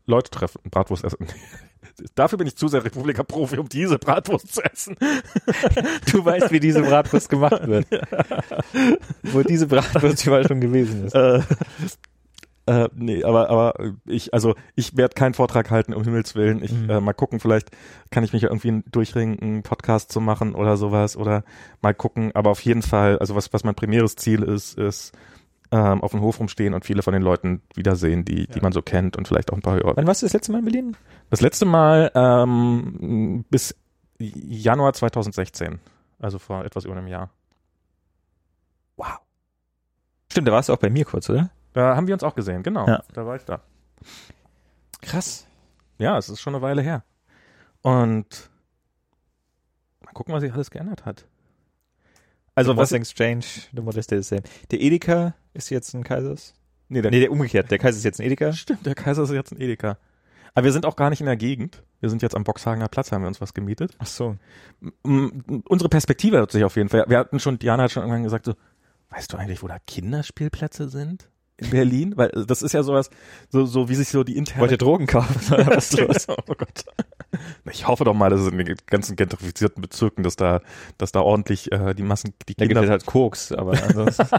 [0.06, 1.28] Leute treffen, Bratwurst essen.
[2.16, 4.96] Dafür bin ich zu sehr Republika-Profi, um diese Bratwurst zu essen.
[6.12, 7.88] Du weißt, wie diese Bratwurst gemacht wird.
[9.24, 11.16] Wo diese Bratwurst überall schon gewesen ist.
[11.16, 11.42] äh,
[12.68, 13.74] äh, nee, aber, aber
[14.06, 16.62] ich, also ich werde keinen Vortrag halten, um Himmels Willen.
[16.64, 16.90] Ich Mhm.
[16.90, 17.72] äh, mal gucken, vielleicht
[18.12, 21.44] kann ich mich ja irgendwie durchringen, einen Podcast zu machen oder sowas oder
[21.82, 22.32] mal gucken.
[22.36, 25.14] Aber auf jeden Fall, also was, was mein primäres Ziel ist, ist
[25.72, 28.62] ähm, auf dem Hof rumstehen und viele von den Leuten wiedersehen, die, die Ja.
[28.62, 29.94] man so kennt und vielleicht auch ein paar hören.
[29.98, 30.98] Wann warst du das letzte Mal in Berlin?
[31.30, 33.76] Das letzte Mal ähm, bis
[34.20, 35.80] Januar 2016,
[36.20, 37.30] also vor etwas über einem Jahr.
[38.96, 39.20] Wow.
[40.32, 41.50] Stimmt, da warst du auch bei mir kurz, oder?
[41.78, 42.88] Da haben wir uns auch gesehen, genau.
[42.88, 43.04] Ja.
[43.14, 43.62] Da war ich da.
[45.02, 45.46] Krass.
[46.00, 47.04] Ja, es ist schon eine Weile her.
[47.84, 48.50] Und
[50.04, 51.26] mal gucken, was sich alles geändert hat.
[52.56, 54.42] Also Also was Exchange, the model stay the same.
[54.72, 56.56] Der Edeka ist jetzt ein Kaisers?
[56.90, 57.70] nee, der, Nee, der umgekehrt.
[57.70, 58.54] Der Kaiser ist jetzt ein Edeka.
[58.54, 59.98] stimmt, der Kaiser ist jetzt ein Edeka.
[60.56, 61.84] Aber wir sind auch gar nicht in der Gegend.
[62.00, 63.96] Wir sind jetzt am Boxhagener Platz, haben wir uns was gemietet.
[64.00, 64.36] Ach so.
[65.04, 67.06] M- Unsere Perspektive hat sich auf jeden Fall.
[67.08, 68.56] Wir hatten schon, Diana hat schon irgendwann gesagt so,
[69.12, 71.30] weißt du eigentlich, wo da Kinderspielplätze sind?
[71.58, 72.14] In Berlin?
[72.16, 73.10] Weil äh, das ist ja sowas,
[73.50, 75.54] so, so wie sich so die interne Wollt ihr Drogen kaufen?
[75.54, 76.28] Oder was ist los?
[76.30, 76.86] oh Gott.
[77.72, 80.62] Ich hoffe doch mal, dass es in den ganzen gentrifizierten Bezirken, dass da,
[80.98, 82.84] dass da ordentlich äh, die Massen, die Da gibt Kinder.
[82.84, 84.28] es halt Koks, aber ansonsten.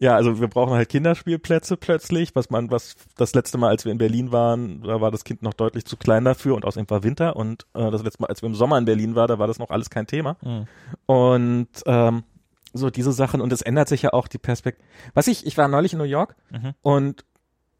[0.00, 3.92] ja, also wir brauchen halt Kinderspielplätze plötzlich, was man, was das letzte Mal, als wir
[3.92, 7.02] in Berlin waren, da war das Kind noch deutlich zu klein dafür und außerdem war
[7.02, 9.46] Winter und äh, das letzte Mal, als wir im Sommer in Berlin waren, da war
[9.46, 10.36] das noch alles kein Thema.
[10.42, 10.66] Hm.
[11.06, 12.24] Und ähm,
[12.72, 14.86] so diese Sachen und es ändert sich ja auch die Perspektive.
[15.14, 16.74] Was ich, ich war neulich in New York Mhm.
[16.82, 17.24] und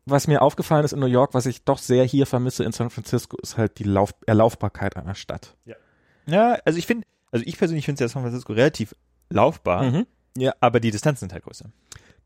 [0.07, 2.89] was mir aufgefallen ist in New York, was ich doch sehr hier vermisse in San
[2.91, 5.55] Francisco, ist halt die Lauf Erlaufbarkeit einer Stadt.
[6.26, 8.94] Ja, also ich finde, also ich persönlich finde ja San Francisco relativ
[9.31, 10.07] laufbar, Mhm.
[10.36, 11.67] Ja, aber die Distanzen sind halt größer.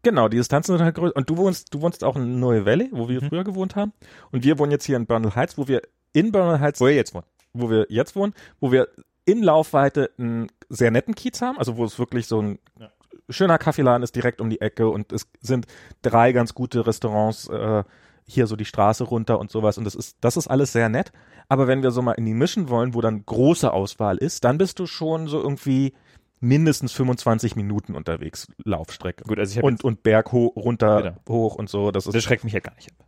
[0.02, 1.16] genau, die Distanzen sind halt größer.
[1.16, 3.28] Und du wohnst, du wohnst auch in Neue Valley, wo wir Mhm.
[3.28, 3.92] früher gewohnt haben.
[4.32, 5.81] Und wir wohnen jetzt hier in Bernal Heights, wo wir
[6.12, 7.24] in Bernal Heights, Wo ihr jetzt wohnt.
[7.55, 8.89] wo wir jetzt wohnen, wo wir
[9.25, 12.91] in Laufweite einen sehr netten Kiez haben, also wo es wirklich so ein Ja.
[13.28, 15.67] schöner Kaffeeladen ist direkt um die Ecke und es sind
[16.02, 17.84] drei ganz gute Restaurants äh,
[18.26, 21.12] hier so die Straße runter und sowas und das ist das ist alles sehr nett,
[21.49, 24.59] aber wenn wir so mal in die Mission wollen, wo dann große Auswahl ist, dann
[24.59, 25.92] bist du schon so irgendwie
[26.41, 29.25] mindestens 25 Minuten unterwegs Laufstrecke.
[29.25, 31.17] Gut, also ich Und und Berg ho runter Genau.
[31.28, 33.07] hoch und so, das ist das schreckt mich halt gar nicht ab.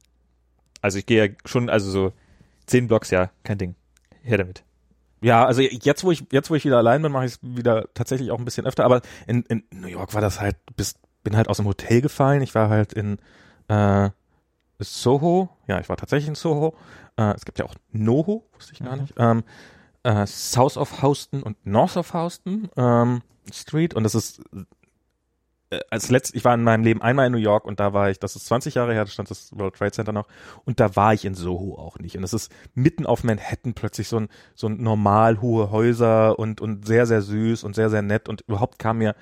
[0.81, 2.13] Also ich gehe ja schon, also so
[2.67, 3.75] zehn Blocks, ja, kein Ding.
[4.23, 4.63] Her damit.
[5.25, 7.87] Ja, also jetzt, wo ich, jetzt, wo ich wieder allein bin, mache ich es wieder
[7.95, 8.85] tatsächlich auch ein bisschen öfter.
[8.85, 12.43] Aber in, in New York war das halt, bis, bin halt aus dem Hotel gefallen.
[12.43, 13.19] Ich war halt in
[13.69, 14.11] äh,
[14.79, 15.49] Soho.
[15.67, 16.75] Ja, ich war tatsächlich in Soho.
[17.17, 19.03] Äh, es gibt ja auch NoHo, wusste ich gar Mhm.
[19.03, 19.15] nicht.
[19.17, 19.45] Ähm,
[20.03, 23.95] äh, South of Houston und North of Houston ähm, Street.
[23.95, 24.43] Und das ist
[25.91, 28.19] als letzt, ich war in meinem Leben einmal in New York und da war ich,
[28.19, 30.27] das ist 20 Jahre her, da stand das World Trade Center noch
[30.65, 32.17] und da war ich in Soho auch nicht.
[32.17, 36.61] Und das ist mitten auf Manhattan plötzlich so ein, so ein normal hohe Häuser und,
[36.61, 39.15] und sehr, sehr süß und sehr, sehr nett und überhaupt kam mir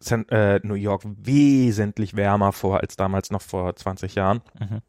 [0.00, 4.42] San, äh, New York wesentlich wärmer vor als damals noch vor 20 Jahren.
[4.58, 4.80] Mhm.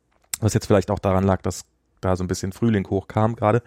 [0.41, 1.65] Was jetzt vielleicht auch daran lag, dass
[2.01, 3.63] da so ein bisschen Frühling hochkam gerade.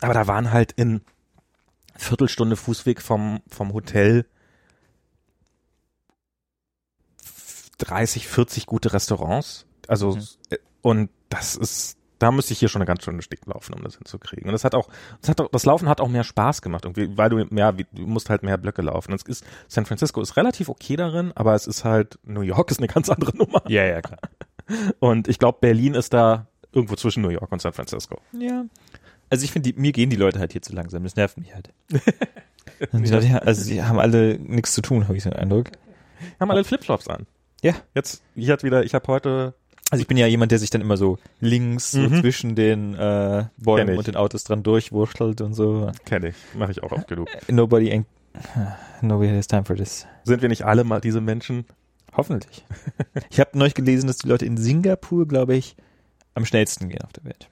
[0.00, 1.02] Aber da waren halt in
[1.94, 4.26] Viertelstunde Fußweg vom, vom Hotel
[7.78, 9.66] 30, 40 gute Restaurants.
[9.88, 10.22] Also, Mhm.
[10.50, 13.82] äh, und das ist, da müsste ich hier schon eine ganz schöne Stick laufen, um
[13.82, 14.46] das hinzukriegen.
[14.46, 14.88] Und das hat auch,
[15.20, 17.86] das hat auch, das Laufen hat auch mehr Spaß gemacht, irgendwie, weil du mehr, du
[18.06, 19.12] musst halt mehr Blöcke laufen.
[19.12, 22.70] Und es ist, San Francisco ist relativ okay darin, aber es ist halt, New York
[22.70, 23.62] ist eine ganz andere Nummer.
[23.68, 24.20] Ja, ja, klar.
[24.98, 28.18] Und ich glaube, Berlin ist da irgendwo zwischen New York und San Francisco.
[28.32, 28.64] Ja.
[29.28, 31.02] Also ich finde, mir gehen die Leute halt hier zu langsam.
[31.02, 31.70] Das nervt mich halt.
[32.92, 35.70] Die Leute, ja, also die haben alle nichts zu tun, habe ich den Eindruck.
[36.38, 37.26] Haben alle Flipflops an.
[37.62, 37.74] Ja.
[37.94, 39.54] Jetzt, ich hatte wieder, ich habe heute,
[39.90, 42.20] Also ich bin ja jemand, der sich dann immer so links so Mhm.
[42.20, 45.90] zwischen den äh, Bäumen und den Autos dran durchwurschtelt und so.
[46.04, 47.28] kenne ich, mache ich auch oft genug.
[47.48, 48.04] Nobody ain't,
[49.02, 50.06] nobody has time for this.
[50.24, 51.64] Sind wir nicht alle mal diese Menschen?
[52.16, 52.64] Hoffentlich.
[53.30, 55.76] ich habe neulich gelesen, dass die Leute in Singapur, glaube ich,
[56.34, 57.48] am schnellsten gehen auf der Welt.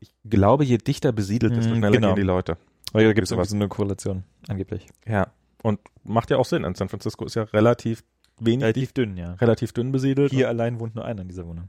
[0.00, 2.08] Ich glaube, je dichter besiedelt, desto Mhm, schneller genau.
[2.08, 2.56] gehen die Leute.
[2.92, 4.86] Weil da gibt es so eine Korrelation, angeblich.
[5.06, 5.28] Ja.
[5.62, 6.64] Und macht ja auch Sinn.
[6.64, 8.02] In San Francisco ist ja relativ
[8.40, 9.32] wenig, Relativ dünn, ja.
[9.34, 10.30] relativ dünn besiedelt.
[10.32, 11.68] Hier allein wohnt nur einer in dieser Wohnung.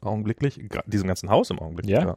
[0.00, 1.86] augenblicklich, gra- diesem ganzen Haus im Augenblick.
[1.88, 2.16] Ja.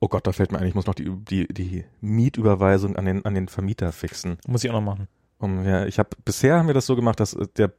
[0.00, 3.24] Oh Gott, da fällt mir ein, ich muss noch die, die, die Mietüberweisung an den,
[3.24, 4.38] an den Vermieter fixen.
[4.46, 5.08] Muss ich auch noch machen.
[5.38, 7.72] Um, ja, ich habe bisher haben wir das so gemacht, dass äh, der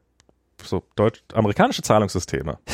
[0.63, 2.57] so deutsch amerikanische Zahlungssysteme.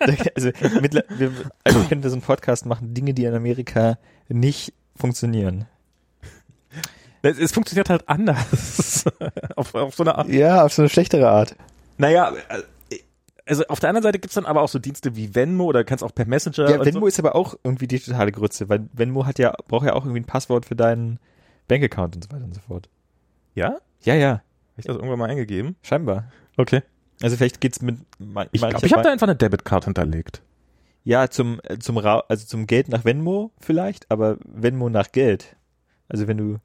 [0.34, 4.72] also, mittler, wir, also können wir so einen Podcast machen, Dinge, die in Amerika nicht
[4.96, 5.66] funktionieren.
[7.24, 9.04] Es, es funktioniert halt anders.
[9.56, 10.28] auf, auf so eine Art.
[10.28, 11.56] Ja, auf so eine schlechtere Art.
[11.96, 12.98] Naja, äh,
[13.46, 16.04] also auf der anderen Seite gibt's dann aber auch so Dienste wie Venmo oder kannst
[16.04, 16.70] auch per Messenger.
[16.70, 17.06] Ja, Venmo so.
[17.06, 20.20] ist aber auch irgendwie die totale Grütze, weil Venmo hat ja, braucht ja auch irgendwie
[20.20, 21.18] ein Passwort für deinen
[21.68, 22.88] Bankaccount und so weiter und so fort.
[23.54, 23.78] Ja?
[24.02, 24.42] Ja, ja, Habe
[24.78, 25.76] ich das irgendwann mal eingegeben?
[25.82, 26.30] scheinbar.
[26.56, 26.82] Okay.
[27.22, 30.42] Also vielleicht geht's mit man, Ich glaube, ich habe da einfach eine Debitcard hinterlegt.
[31.04, 35.56] Ja, zum, äh, zum Ra also zum Geld nach Venmo vielleicht, aber Venmo nach Geld.
[36.08, 36.58] Also wenn du,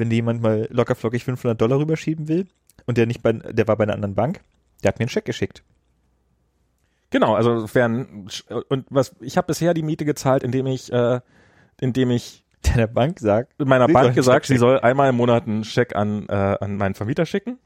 [0.00, 2.46] wenn dir jemand mal lockerflockig 500 Dollar rüberschieben will
[2.86, 4.40] und der nicht bei, der war bei einer anderen Bank,
[4.82, 5.62] der hat mir einen Scheck geschickt.
[7.10, 8.28] Genau, also fern
[8.68, 11.20] und was ich habe bisher die Miete gezahlt, indem ich äh,
[11.80, 12.44] indem ich
[12.76, 16.32] der Bank sagt, meiner Bank gesagt, sie soll einmal im Monat einen Scheck an äh,
[16.32, 17.58] an meinen Vermieter schicken.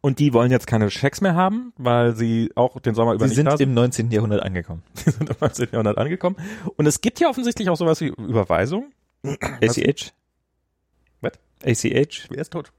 [0.00, 3.34] Und die wollen jetzt keine Schecks mehr haben, weil sie auch den Sommer über sie
[3.34, 3.68] nicht sind sind.
[3.68, 4.10] im 19.
[4.12, 4.82] Jahrhundert angekommen.
[4.94, 5.68] Sie sind im 19.
[5.72, 6.36] Jahrhundert angekommen.
[6.76, 8.92] Und es gibt ja offensichtlich auch sowas wie Überweisung.
[9.24, 10.12] ACH?
[11.64, 12.26] ACH?
[12.28, 12.72] Wer ist tot?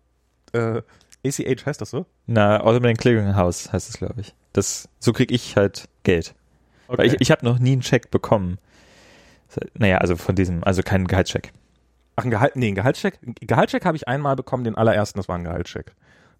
[0.53, 0.81] Äh,
[1.25, 2.05] ACH heißt das so?
[2.27, 4.33] Na, Automatic Clearing House heißt es, glaube ich.
[4.53, 6.35] Das, so krieg ich halt Geld.
[6.87, 8.59] Weil ich, ich habe noch nie einen Check bekommen.
[9.73, 11.51] Naja, also von diesem, also keinen Gehaltscheck.
[12.15, 13.19] Ach, ein Gehalt, nee, ein Gehaltscheck.
[13.25, 15.93] Ein Gehaltscheck habe ich einmal bekommen, den allerersten, das war ein Gehaltscheck.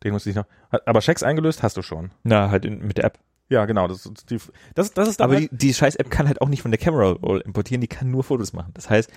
[0.04, 0.46] Den musste ich noch.
[0.70, 2.12] Aber Schecks eingelöst hast du schon.
[2.24, 3.20] Na, halt in, mit der App.
[3.50, 3.88] Ja, genau.
[3.88, 4.40] Das, die,
[4.74, 6.80] das, das ist Aber halt, die, die scheiß App kann halt auch nicht von der
[6.80, 8.72] Camera Roll importieren, die kann nur Fotos machen.
[8.74, 9.12] Das heißt,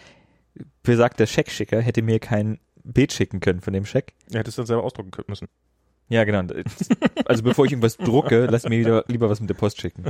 [0.82, 4.14] besagter Scheckschicker hätte mir kein Bild schicken können von dem Scheck.
[4.30, 5.48] ja, hättest du dann selber ausdrucken können müssen.
[6.08, 6.42] Ja, genau.
[7.26, 10.04] Also bevor ich irgendwas drucke, lass mir wieder, lieber was mit der Post schicken.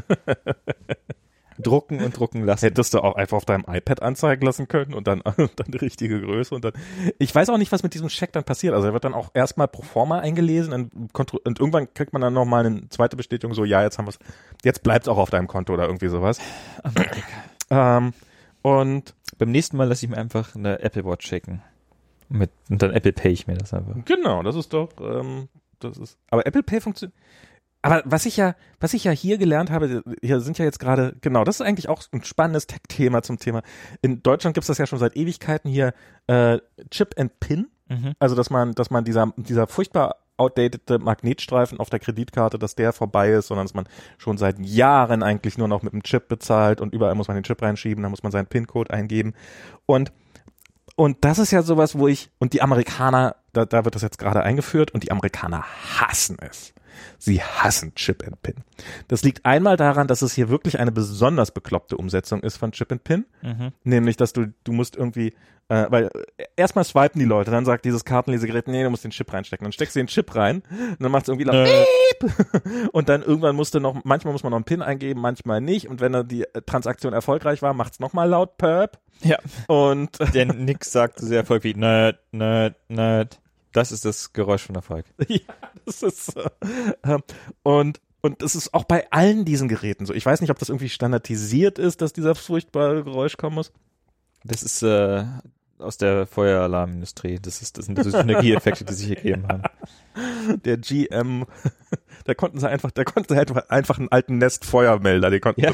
[1.60, 2.66] Drucken und drucken lassen.
[2.66, 5.78] Hättest du auch einfach auf deinem iPad anzeigen lassen können und dann, und dann die
[5.78, 6.72] richtige Größe und dann.
[7.18, 8.74] Ich weiß auch nicht, was mit diesem Scheck dann passiert.
[8.74, 12.32] Also er wird dann auch erstmal pro forma eingelesen und, und irgendwann kriegt man dann
[12.32, 14.18] nochmal eine zweite Bestätigung, so ja, jetzt haben wir es,
[14.64, 16.38] jetzt bleibt's auch auf deinem Konto oder irgendwie sowas.
[17.70, 18.12] ähm,
[18.62, 21.62] und Beim nächsten Mal lasse ich mir einfach eine Apple Watch schicken.
[22.28, 23.94] Mit, und dann Apple Pay ich mir das einfach.
[24.05, 25.48] Genau, das ist doch, ähm,
[25.81, 26.18] das ist.
[26.31, 27.16] Aber Apple Pay funktioniert.
[27.81, 31.15] Aber was ich ja, was ich ja hier gelernt habe, hier sind ja jetzt gerade,
[31.20, 33.62] genau, das ist eigentlich auch ein spannendes Tech-Thema zum Thema.
[34.02, 35.94] In Deutschland gibt's das ja schon seit Ewigkeiten hier
[36.26, 36.58] äh,
[36.90, 37.68] Chip and Pin.
[37.89, 38.15] Mhm.
[38.18, 42.92] Also dass man, dass man dieser, dieser furchtbar outdatete Magnetstreifen auf der Kreditkarte, dass der
[42.92, 46.81] vorbei ist, sondern dass man schon seit Jahren eigentlich nur noch mit einem Chip bezahlt
[46.81, 49.34] und überall muss man den Chip reinschieben, da muss man seinen PIN-Code eingeben.
[49.86, 50.12] Und
[50.98, 54.18] und das ist ja sowas, wo ich, und die Amerikaner, da, da wird das jetzt
[54.18, 55.64] gerade eingeführt, und die Amerikaner
[55.96, 56.74] hassen es.
[57.18, 58.54] Sie hassen Chip and Pin.
[59.08, 62.92] Das liegt einmal daran, dass es hier wirklich eine besonders bekloppte Umsetzung ist von Chip
[62.92, 63.26] and Pin.
[63.42, 63.72] Mhm.
[63.84, 65.34] Nämlich, dass du, du musst irgendwie,
[65.68, 66.04] äh, weil
[66.36, 69.64] äh, erstmal swipen die Leute, dann sagt dieses Kartenlesegerät, nee, du musst den Chip reinstecken.
[69.64, 71.84] Dann steckst du den Chip rein, und dann macht es irgendwie laut, Äh.
[72.92, 75.88] Und dann irgendwann musst du noch, manchmal muss man noch einen PIN eingeben, manchmal nicht.
[75.88, 78.98] Und wenn dann die äh, Transaktion erfolgreich war, macht's nochmal laut Perp.
[79.22, 79.38] Ja.
[79.66, 83.40] Und Der Nix sagt so sehr Erfolg wie Nerd, Nerd, Nerd.
[83.78, 85.05] Das ist das Geräusch von Erfolg.
[85.28, 85.39] ja,
[85.84, 86.50] das ist äh,
[87.05, 87.23] ähm,
[87.62, 90.12] und und das ist auch bei allen diesen Geräten so.
[90.12, 93.70] Ich weiß nicht, ob das irgendwie standardisiert ist, dass dieser furchtbare Geräusch kommen muss.
[94.42, 95.24] Das ist äh,
[95.78, 97.39] aus der Feueralarmindustrie.
[97.40, 99.62] Das ist das sind so Synergieeffekte, die sich ergeben haben.
[100.65, 101.47] Der GM,
[102.24, 105.60] da konnten sie einfach, da konnten sie einfach, einfach einen alten Nest Feuermelder, die konnten,
[105.60, 105.70] Ja.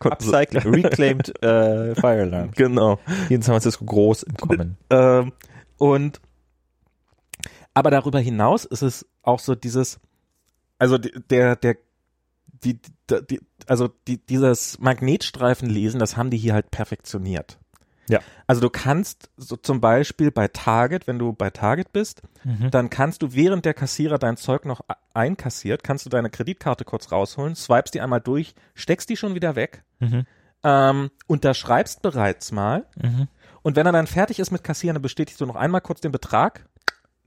[0.00, 2.50] konnten sie, Upcycling, reclaimed äh, Fire Alarm.
[2.56, 2.98] genau.
[3.28, 4.76] Hier in San Francisco groß im Kommen.
[4.90, 5.32] Ähm,
[5.78, 6.20] und
[7.80, 9.98] aber darüber hinaus ist es auch so dieses,
[10.78, 11.76] also der der
[12.62, 12.78] die,
[13.30, 17.58] die, also die, dieses Magnetstreifenlesen, das haben die hier halt perfektioniert.
[18.10, 18.20] Ja.
[18.46, 22.70] Also du kannst so zum Beispiel bei Target, wenn du bei Target bist, Mhm.
[22.70, 24.80] dann kannst du, während der Kassierer dein Zeug noch
[25.14, 29.56] einkassiert, kannst du deine Kreditkarte kurz rausholen, swipest die einmal durch, steckst die schon wieder
[29.56, 30.26] weg, Mhm.
[30.62, 33.28] ähm, unterschreibst bereits mal Mhm.
[33.62, 36.12] und wenn er dann fertig ist mit Kassieren, dann bestätigst du noch einmal kurz den
[36.12, 36.66] Betrag,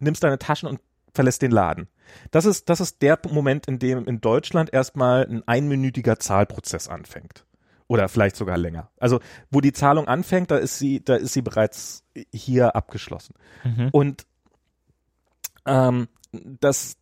[0.04, 0.80] nimmst deine Taschen und
[1.14, 1.88] verlässt den Laden.
[2.32, 7.46] Das ist, das ist der Moment, in dem in Deutschland erstmal ein einminütiger Zahlprozess anfängt.
[7.88, 8.90] Oder vielleicht sogar länger.
[9.00, 9.20] Also,
[9.52, 13.36] wo die Zahlung anfängt, da ist sie, da ist sie bereits hier abgeschlossen.
[13.64, 13.90] Mhm.
[13.92, 14.26] Und
[15.66, 16.98] ähm, das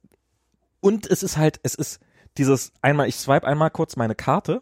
[0.81, 1.99] und es ist halt, es ist
[2.37, 4.61] dieses einmal, ich swipe einmal kurz meine Karte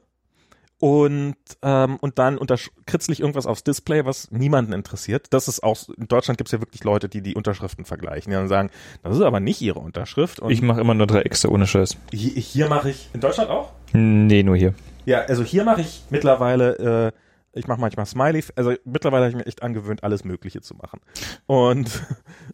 [0.79, 5.27] und ähm, und dann unterkritzle ich irgendwas aufs Display, was niemanden interessiert.
[5.31, 8.35] Das ist auch in Deutschland gibt es ja wirklich Leute, die die Unterschriften vergleichen, die
[8.35, 8.69] dann sagen,
[9.03, 10.39] das ist aber nicht ihre Unterschrift.
[10.39, 11.97] Und Ich mache immer nur drei Extra ohne Scheiß.
[12.11, 13.71] hier, hier mache ich in Deutschland auch.
[13.93, 14.73] Nee, nur hier.
[15.05, 17.11] Ja, also hier mache ich mittlerweile, äh,
[17.53, 20.99] ich mache manchmal Smiley, also mittlerweile habe ich mir echt angewöhnt, alles Mögliche zu machen.
[21.47, 21.89] Und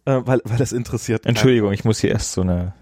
[0.04, 1.26] äh, weil, weil das interessiert.
[1.26, 2.74] Entschuldigung, ich muss hier erst so eine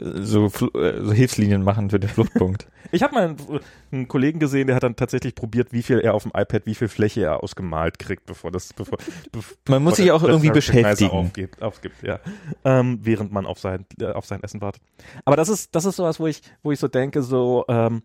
[0.00, 2.66] so, äh, so Hilfslinien machen für den Fluchtpunkt.
[2.92, 3.60] Ich habe mal einen,
[3.92, 6.74] einen Kollegen gesehen, der hat dann tatsächlich probiert, wie viel er auf dem iPad, wie
[6.74, 8.98] viel Fläche er ausgemalt kriegt, bevor das, bevor,
[9.30, 11.10] bevor Man muss sich auch irgendwie beschäftigen.
[11.10, 12.18] Aufgibt, aufgibt, ja.
[12.64, 14.82] Ähm, während man auf sein, äh, auf sein Essen wartet.
[15.24, 18.02] Aber das ist, das ist sowas, wo ich, wo ich so denke, so, ähm,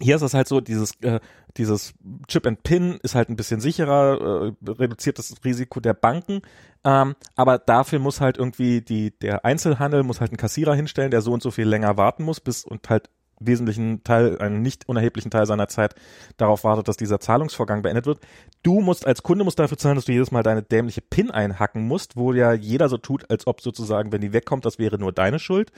[0.00, 1.20] hier ist es halt so, dieses, äh,
[1.56, 1.94] dieses
[2.28, 6.42] Chip and Pin ist halt ein bisschen sicherer, äh, reduziert das Risiko der Banken,
[6.84, 11.20] ähm, aber dafür muss halt irgendwie die, der Einzelhandel muss halt einen Kassierer hinstellen, der
[11.20, 13.10] so und so viel länger warten muss, bis und halt
[13.40, 15.94] wesentlichen Teil, einen nicht unerheblichen Teil seiner Zeit
[16.36, 18.20] darauf wartet, dass dieser Zahlungsvorgang beendet wird.
[18.62, 21.86] Du musst als Kunde musst dafür zahlen, dass du jedes Mal deine dämliche PIN einhacken
[21.86, 25.12] musst, wo ja jeder so tut, als ob sozusagen, wenn die wegkommt, das wäre nur
[25.12, 25.70] deine Schuld.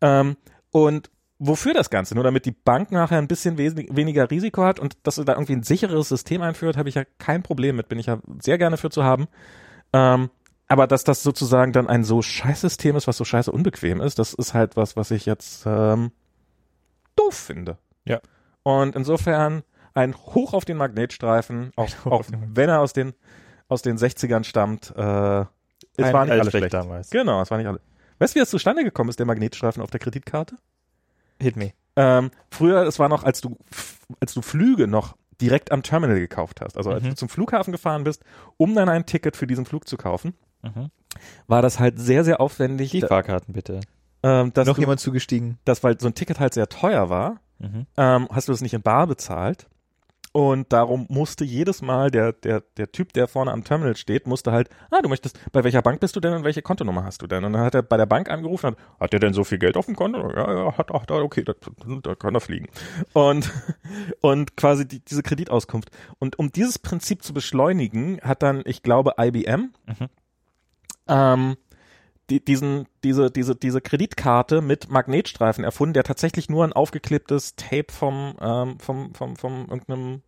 [0.00, 0.36] Ähm,
[0.72, 2.14] und wofür das Ganze?
[2.14, 5.54] Nur damit die Bank nachher ein bisschen weniger Risiko hat und dass sie da irgendwie
[5.54, 8.76] ein sicheres System einführt, habe ich ja kein Problem mit, bin ich ja sehr gerne
[8.76, 9.26] für zu haben.
[9.92, 10.30] Ähm,
[10.68, 14.18] aber dass das sozusagen dann ein so scheiß System ist, was so scheiße unbequem ist,
[14.18, 16.10] das ist halt was, was ich jetzt ähm,
[17.14, 17.78] doof finde.
[18.04, 18.20] Ja.
[18.62, 19.62] Und insofern
[19.94, 23.14] ein Hoch auf den Magnetstreifen, auch, auch wenn er aus den
[23.68, 24.94] aus den 60ern stammt.
[24.96, 25.40] Äh,
[25.96, 26.74] es Ein war nicht alles schlecht.
[26.74, 27.10] damals.
[27.10, 27.80] Genau, es war nicht alles.
[28.18, 30.56] Weißt du, wie das zustande gekommen ist, der Magnetstreifen auf der Kreditkarte?
[31.40, 31.72] Hit me.
[31.96, 33.56] Ähm, früher, es war noch, als du,
[34.20, 37.08] als du Flüge noch direkt am Terminal gekauft hast, also als Mhm.
[37.10, 38.22] du zum Flughafen gefahren bist,
[38.56, 40.90] um dann ein Ticket für diesen Flug zu kaufen, Mhm.
[41.46, 43.80] war das halt sehr, sehr aufwendig, Die Fahrkarten bitte.
[44.22, 45.58] ähm, dass, Noch du, jemand zugestiegen?
[45.64, 47.86] dass, weil so ein Ticket halt sehr teuer war, Mhm.
[47.96, 49.66] ähm, hast du das nicht in Bar bezahlt.
[50.36, 54.52] Und darum musste jedes Mal der, der, der Typ, der vorne am Terminal steht, musste
[54.52, 57.26] halt, ah, du möchtest, bei welcher Bank bist du denn und welche Kontonummer hast du
[57.26, 57.42] denn?
[57.42, 59.56] Und dann hat er bei der Bank angerufen und hat, hat der denn so viel
[59.56, 60.30] Geld auf dem Konto?
[60.30, 61.54] Ja, ja, hat, hat, okay, da,
[62.02, 62.68] da kann er fliegen.
[63.14, 63.50] Und,
[64.20, 65.88] und quasi die, diese Kreditauskunft.
[66.18, 70.08] Und um dieses Prinzip zu beschleunigen, hat dann, ich glaube, IBM, Mhm.
[71.08, 71.56] ähm,
[72.30, 77.92] die, diesen, diese, diese, diese Kreditkarte mit Magnetstreifen erfunden, der tatsächlich nur ein aufgeklebtes Tape
[77.92, 80.22] vom, ähm, vom, vom, vom irgendeinem,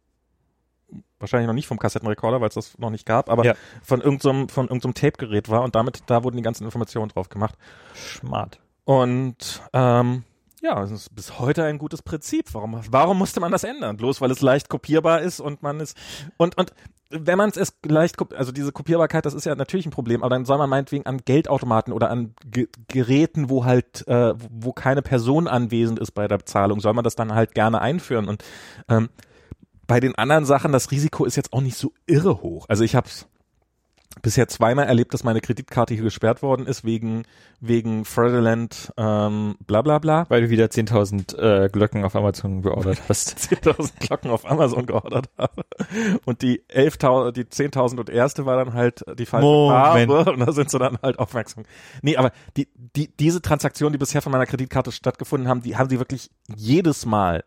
[1.19, 3.55] wahrscheinlich noch nicht vom Kassettenrekorder, weil es das noch nicht gab, aber Ja.
[3.83, 7.57] von irgendeinem, von irgendeinem Tape-Gerät war und damit, da wurden die ganzen Informationen drauf gemacht.
[7.95, 8.61] Smart.
[8.85, 10.25] Und ähm,
[10.63, 12.53] ja, es ist bis heute ein gutes Prinzip.
[12.53, 13.97] Warum, warum musste man das ändern?
[13.97, 15.97] Bloß weil es leicht kopierbar ist und man ist
[16.37, 16.73] und und
[17.11, 20.29] wenn man es leicht, kop- also diese Kopierbarkeit, das ist ja natürlich ein Problem, aber
[20.29, 25.01] dann soll man meinetwegen an Geldautomaten oder an Ge Geräten, wo halt, äh, wo keine
[25.01, 28.29] Person anwesend ist bei der Bezahlung, soll man das dann halt gerne einführen.
[28.29, 28.45] Und
[28.91, 29.09] ähm,
[29.89, 32.67] bei den anderen Sachen, das Risiko ist jetzt auch nicht so irre hoch.
[32.69, 33.09] Also ich habe
[34.23, 37.25] bisher zweimal erlebt, dass meine Kreditkarte hier gesperrt worden ist wegen
[37.61, 40.27] wegen fraudulent ähm, bla bla bla.
[40.29, 43.39] Weil du wieder 10.000 äh, Glöcken auf Amazon geordert hast.
[43.39, 45.65] 10.000 Glocken auf Amazon geordert habe.
[46.25, 50.11] Und die 11.000, die 10.000 und erste war dann halt die falsche Moment.
[50.11, 51.65] Farbe und da sind sie dann halt aufmerksam.
[52.03, 55.89] Nee, aber die, die, diese Transaktionen, die bisher von meiner Kreditkarte stattgefunden haben, die haben
[55.89, 57.45] sie wirklich jedes Mal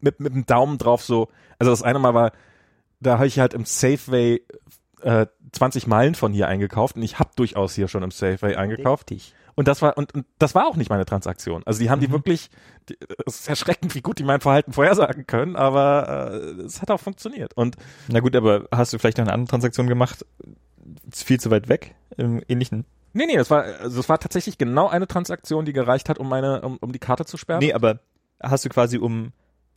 [0.00, 2.32] mit, mit dem Daumen drauf so, also das eine Mal war,
[3.00, 4.40] da habe ich halt im Safeway
[5.02, 9.12] äh, 20 Meilen von hier eingekauft und ich habe durchaus hier schon im Safeway eingekauft.
[9.54, 11.62] Und das war und, und das war auch nicht meine Transaktion.
[11.64, 12.50] Also die haben die wirklich,
[12.88, 12.96] die,
[13.26, 17.00] es ist erschreckend, wie gut die mein Verhalten vorhersagen können, aber äh, es hat auch
[17.00, 17.54] funktioniert.
[17.54, 17.76] Und
[18.08, 20.26] Na gut, aber hast du vielleicht noch eine andere Transaktion gemacht?
[21.12, 21.94] Viel zu weit weg?
[22.16, 22.84] Im ähnlichen?
[23.12, 26.28] nee, nee, das war also es war tatsächlich genau eine Transaktion, die gereicht hat, um
[26.28, 27.60] meine um, um die Karte zu sperren.
[27.60, 28.00] Nee, aber
[28.42, 29.32] hast du quasi um,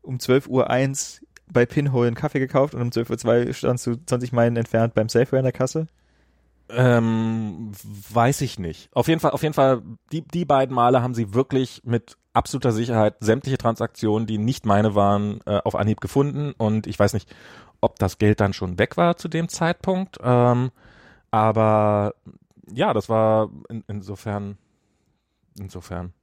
[0.07, 0.67] um 12 Uhr
[1.49, 5.09] bei Pinhole einen Kaffee gekauft und um 12 Uhr standst du 20 Meilen entfernt beim
[5.09, 5.87] Safeway an der Kasse?
[6.69, 7.71] Ähm,
[8.11, 8.89] weiß ich nicht.
[8.93, 12.73] Auf jeden Fall, auf jeden Fall, die, die beiden Male haben sie wirklich mit absoluter
[12.73, 16.53] Sicherheit sämtliche Transaktionen, die nicht meine waren, äh, auf Anhieb gefunden.
[16.57, 17.33] Und ich weiß nicht,
[17.79, 20.17] ob das Geld dann schon weg war zu dem Zeitpunkt.
[20.21, 20.71] Ähm,
[21.31, 22.15] aber
[22.69, 24.57] ja, das war in, insofern,
[25.57, 26.13] insofern.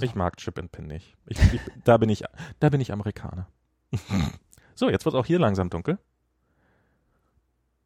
[0.00, 1.16] Ich mag Chip and Pin nicht.
[1.26, 2.24] Ich, ich, da bin ich,
[2.60, 3.46] da bin ich Amerikaner.
[4.74, 5.98] so, jetzt wird auch hier langsam dunkel.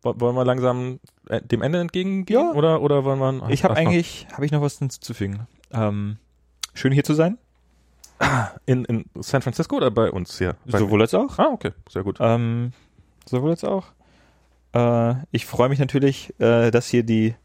[0.02, 2.40] Wollen wir langsam äh, dem Ende entgegengehen?
[2.40, 2.52] Ja.
[2.52, 3.50] Oder, oder wollen wir.
[3.50, 5.46] Ich habe eigentlich, habe ich noch was hinzuzufügen.
[5.72, 6.18] Ähm,
[6.72, 7.36] schön hier zu sein.
[8.66, 10.56] In, in San Francisco oder bei uns hier?
[10.66, 11.38] Bei Sowohl als auch.
[11.38, 12.18] Ah, okay, sehr gut.
[12.20, 12.72] Ähm,
[13.26, 13.86] sowohl als auch.
[14.72, 17.36] Äh, ich freue mich natürlich, äh, dass hier die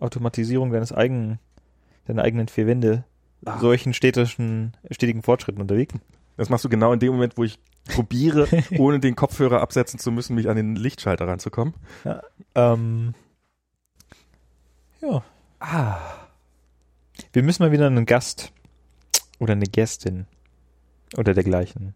[0.00, 1.38] Automatisierung deines eigenen,
[2.06, 3.04] deiner eigenen vier Wände
[3.44, 3.58] Ah.
[3.58, 5.94] solchen städtischen, stetigen Fortschritten unterliegt.
[6.36, 8.48] Das machst du genau in dem Moment, wo ich probiere,
[8.78, 11.74] ohne den Kopfhörer absetzen zu müssen, mich an den Lichtschalter ranzukommen.
[12.54, 13.14] Ähm,
[15.00, 15.22] ja.
[15.60, 15.98] Ah.
[17.32, 18.52] Wir müssen mal wieder einen Gast
[19.38, 20.26] oder eine Gästin
[21.16, 21.94] oder dergleichen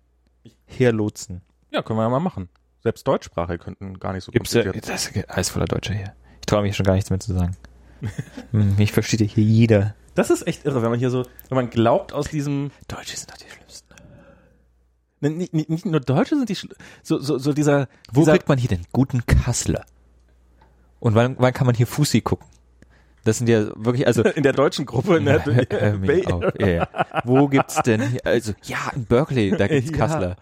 [0.67, 1.43] herlotsen.
[1.71, 2.49] Ja, können wir ja mal machen.
[2.83, 4.95] Selbst Deutschsprache könnten gar nicht so Gibt's ja, kompliziert.
[4.95, 6.15] das ist alles voller Deutscher hier.
[6.41, 7.57] Ich traue mich schon gar nichts mehr zu sagen.
[8.51, 9.95] Hm, Mich versteht ja hier jeder.
[10.17, 13.31] Das ist echt irre, wenn man hier so, wenn man glaubt aus diesem, Deutsche sind
[13.31, 13.95] doch die Schlimmsten.
[15.21, 18.33] Ne, nicht, nicht, nicht nur Deutsche sind die, schl- so, so, so dieser, Wo dieser
[18.33, 19.85] kriegt man hier den guten Kassler?
[21.01, 22.47] Und wann, wann kann man hier Fussi gucken?
[23.25, 26.45] Das sind ja wirklich, also in der deutschen Gruppe, hör mir Bay- auf.
[26.59, 26.89] Ja, ja.
[27.25, 29.97] Wo gibt's denn hier, also ja, in Berkeley, da gibt's Ja.
[29.97, 30.37] Kassler.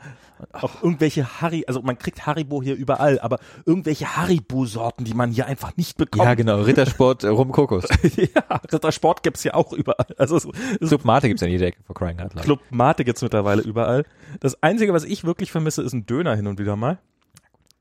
[0.53, 5.47] Auch irgendwelche Harry, also man kriegt Haribo hier überall, aber irgendwelche Haribo-Sorten, die man hier
[5.47, 6.25] einfach nicht bekommt.
[6.25, 7.85] Ja, genau, Rittersport, äh, Rum Kokos.
[8.17, 10.07] ja, Rittersport gibt's hier auch überall.
[10.19, 10.49] Also es
[10.89, 12.45] Club Mate gibt's ja in jeder Ecke, for crying out loud.
[12.45, 14.05] Club Mate gibt's mittlerweile überall.
[14.41, 16.99] Das Einzige, was ich wirklich vermisse, ist ein Döner hin und wieder mal.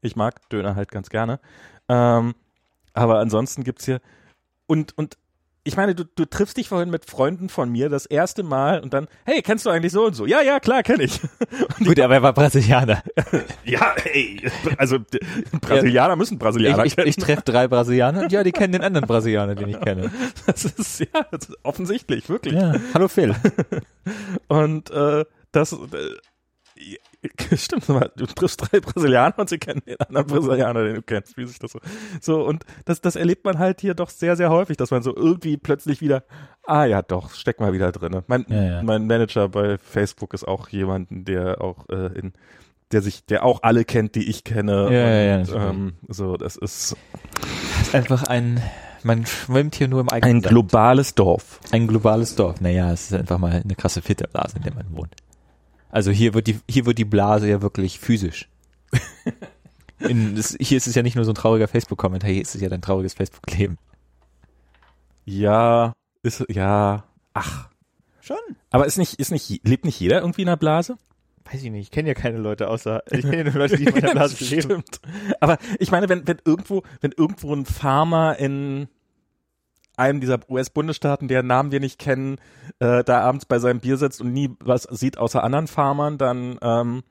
[0.01, 1.39] Ich mag Döner halt ganz gerne.
[1.89, 2.35] Ähm,
[2.93, 3.99] aber ansonsten gibt's hier
[4.67, 5.17] und und
[5.65, 8.93] ich meine, du, du triffst dich vorhin mit Freunden von mir das erste Mal und
[8.93, 10.25] dann, hey, kennst du eigentlich so und so?
[10.25, 11.21] Ja, ja, klar, kenne ich.
[11.83, 13.01] Gut, aber er war Brasilianer.
[13.63, 14.41] ja, ey,
[14.77, 14.97] also
[15.61, 17.07] Brasilianer müssen Brasilianer Ich, ich, kennen.
[17.07, 20.11] ich treffe drei Brasilianer und ja, die kennen den anderen Brasilianer, den ich kenne.
[20.45, 22.55] das ist ja das ist offensichtlich, wirklich.
[22.55, 22.75] Ja.
[22.93, 23.33] Hallo Phil.
[24.49, 25.77] Und äh, das äh,
[27.55, 31.45] stimmt, du triffst drei Brasilianer und sie kennen den anderen Brasilianer, den du kennst, wie
[31.45, 31.79] sich das so.
[32.21, 35.15] So, und das, das erlebt man halt hier doch sehr, sehr häufig, dass man so
[35.15, 36.23] irgendwie plötzlich wieder,
[36.65, 38.23] ah ja, doch, steck mal wieder drinne.
[38.27, 38.83] Mein, Ja, ja.
[38.83, 42.33] mein Manager bei Facebook ist auch jemand, der auch äh, in
[42.91, 44.89] der sich, der auch alle kennt, die ich kenne.
[44.91, 45.69] Ja, ja, ja, und, super.
[45.69, 46.95] ähm, so, das ist
[47.79, 48.61] Das ist einfach ein,
[49.03, 51.59] man schwimmt hier nur im eigenen ein globales Dorf.
[51.71, 52.61] Ein globales Dorf.
[52.61, 55.15] Naja, es ist einfach mal eine krasse Filterblase, in der man wohnt.
[55.93, 58.49] Also hier wird die, hier wird die Blase ja wirklich physisch.
[59.99, 62.61] In, das, hier ist es ja nicht nur so ein trauriger Facebook-Kommentar, hier ist es
[62.61, 63.77] ja dein trauriges Facebook-Leben.
[65.23, 67.03] Ja, ist, ja,
[67.35, 67.69] ach.
[68.21, 68.37] Schon?
[68.71, 70.97] Aber ist nicht, ist nicht, lebt nicht jeder irgendwie in einer Blase?
[71.45, 73.83] Weiß ich nicht, ich kenne ja keine Leute außer, ich kenne ja nur Leute, die
[73.83, 74.61] in meiner Blase leben.
[74.63, 74.99] Stimmt.
[75.41, 78.87] Aber ich meine, wenn, wenn irgendwo, wenn irgendwo ein Farmer in
[79.97, 82.37] einem dieser US-Bundesstaaten, deren Namen wir nicht kennen,
[82.79, 86.57] äh, da abends bei seinem Bier sitzt und nie was sieht außer anderen Farmern, dann,
[86.61, 87.03] ähm,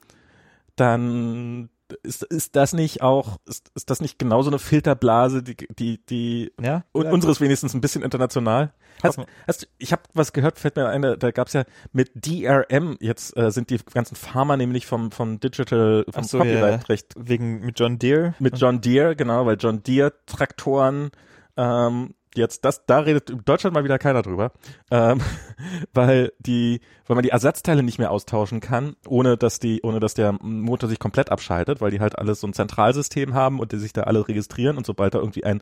[0.75, 1.69] dann
[2.01, 6.51] ist, ist das nicht auch, ist, ist das nicht genauso eine Filterblase, die, die, die
[6.59, 6.83] Ja?
[6.93, 8.73] unseres wenigstens ein bisschen international.
[9.01, 12.97] Hast, hast, ich habe was gehört, fällt mir ein, da, da gab's ja mit DRM,
[12.99, 16.43] jetzt äh, sind die ganzen Farmer nämlich vom, vom Digital, vom so, ja.
[16.43, 18.35] Copyright-Recht Wegen, mit John Deere?
[18.39, 21.11] mit John Deere, genau, weil John Deere Traktoren,
[21.57, 24.51] ähm, jetzt das, da redet in Deutschland mal wieder keiner drüber,
[24.91, 25.21] ähm,
[25.93, 30.13] weil die, weil man die Ersatzteile nicht mehr austauschen kann, ohne dass die, ohne dass
[30.13, 33.77] der Motor sich komplett abschaltet, weil die halt alles so ein Zentralsystem haben und die
[33.77, 35.61] sich da alle registrieren und sobald da irgendwie ein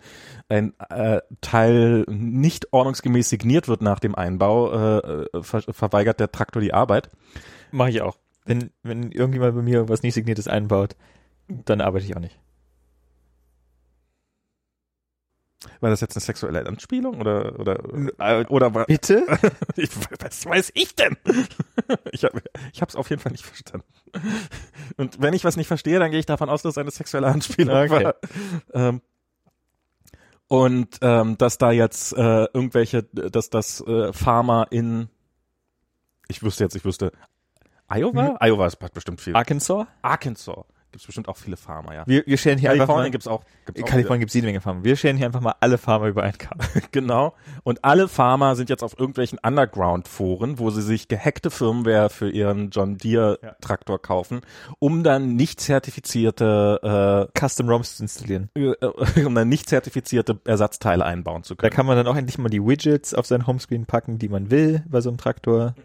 [0.49, 6.31] ein äh, Teil nicht ordnungsgemäß signiert wird nach dem Einbau, äh, äh, ver verweigert der
[6.31, 7.09] Traktor die Arbeit.
[7.71, 8.17] Mache ich auch.
[8.45, 10.95] Wenn, wenn irgendjemand bei mir was nicht signiertes einbaut,
[11.47, 12.39] dann arbeite ich auch nicht.
[15.79, 17.77] War das jetzt eine sexuelle Anspielung oder oder
[18.17, 19.25] äh, oder war, Bitte?
[19.75, 21.17] Ich, was weiß ich denn?
[22.11, 22.41] Ich habe
[22.73, 23.85] ich hab's auf jeden Fall nicht verstanden.
[24.97, 27.27] Und wenn ich was nicht verstehe, dann gehe ich davon aus, dass es eine sexuelle
[27.27, 28.05] Anspielung Okay.
[28.05, 28.15] war.
[28.73, 29.01] Ähm,
[30.47, 35.09] und ähm, dass da jetzt äh, irgendwelche, dass das äh, Farmer in,
[36.27, 37.11] ich wüsste jetzt, ich wüsste,
[37.87, 38.37] Iowa?
[38.39, 39.35] Iowa ist bestimmt viel.
[39.35, 39.85] Arkansas?
[40.01, 40.65] Arkansas.
[40.91, 42.03] Gibt's bestimmt auch viele Farmer, ja.
[42.05, 43.43] Wir, wir scheren hier einfach Kalifornien mal, gibt's auch.
[43.65, 44.83] Gibt's Kalifornien gibt es jede Menge Farmer.
[44.83, 46.57] Wir scheren hier einfach mal alle Farmer über einen Kamm.
[46.91, 47.33] Genau.
[47.63, 52.69] Und alle Farmer sind jetzt auf irgendwelchen Underground-Foren, wo sie sich gehackte Firmware für ihren
[52.71, 54.41] John Deere-Traktor kaufen,
[54.79, 58.49] um dann nicht zertifizierte, Custom ROMs zu installieren.
[58.55, 61.73] äh, äh, um dann nicht zertifizierte Ersatzteile einbauen zu Da können.
[61.73, 64.83] kann man dann auch endlich mal die Widgets auf sein Homescreen packen, die man will
[64.89, 65.75] bei so einem Traktor.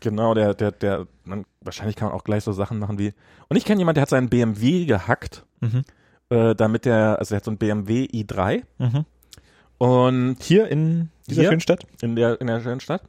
[0.00, 3.12] Genau, der, der, der, man, wahrscheinlich kann man auch gleich so Sachen machen wie,
[3.48, 5.82] und ich kenne jemanden, der hat seinen BMW gehackt, Mhm.
[6.30, 8.62] äh, damit der, also der hat so einen BMW i3
[9.78, 11.50] und Hier in dieser Hier?
[11.50, 11.86] schönen Stadt?
[12.00, 13.02] in der, in der schönen Stadt.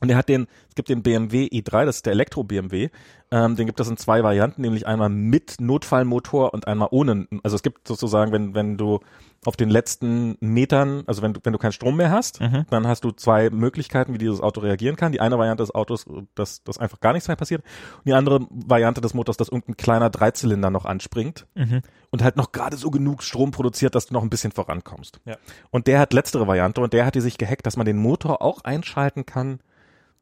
[0.00, 2.88] Und der hat den, es gibt den BMW i3, das ist der Elektro-BMW,
[3.32, 7.26] ähm, den gibt es in zwei Varianten, nämlich einmal mit Notfallmotor und einmal ohne.
[7.42, 9.00] Also es gibt sozusagen, wenn, wenn du
[9.44, 12.66] auf den letzten Metern, also wenn du, wenn du keinen Strom mehr hast, Mhm.
[12.70, 15.12] dann hast du zwei Möglichkeiten, wie dieses Auto reagieren kann.
[15.12, 16.04] Die eine Variante des Autos,
[16.34, 17.62] dass, dass einfach gar nichts mehr passiert.
[17.98, 21.82] Und die andere Variante des Motors, dass irgendein kleiner Dreizylinder noch anspringt Mhm.
[22.10, 25.20] und halt noch gerade so genug Strom produziert, dass du noch ein bisschen vorankommst.
[25.24, 25.36] Ja.
[25.70, 28.42] Und der hat letztere Variante und der hat die sich gehackt, dass man den Motor
[28.42, 29.60] auch einschalten kann,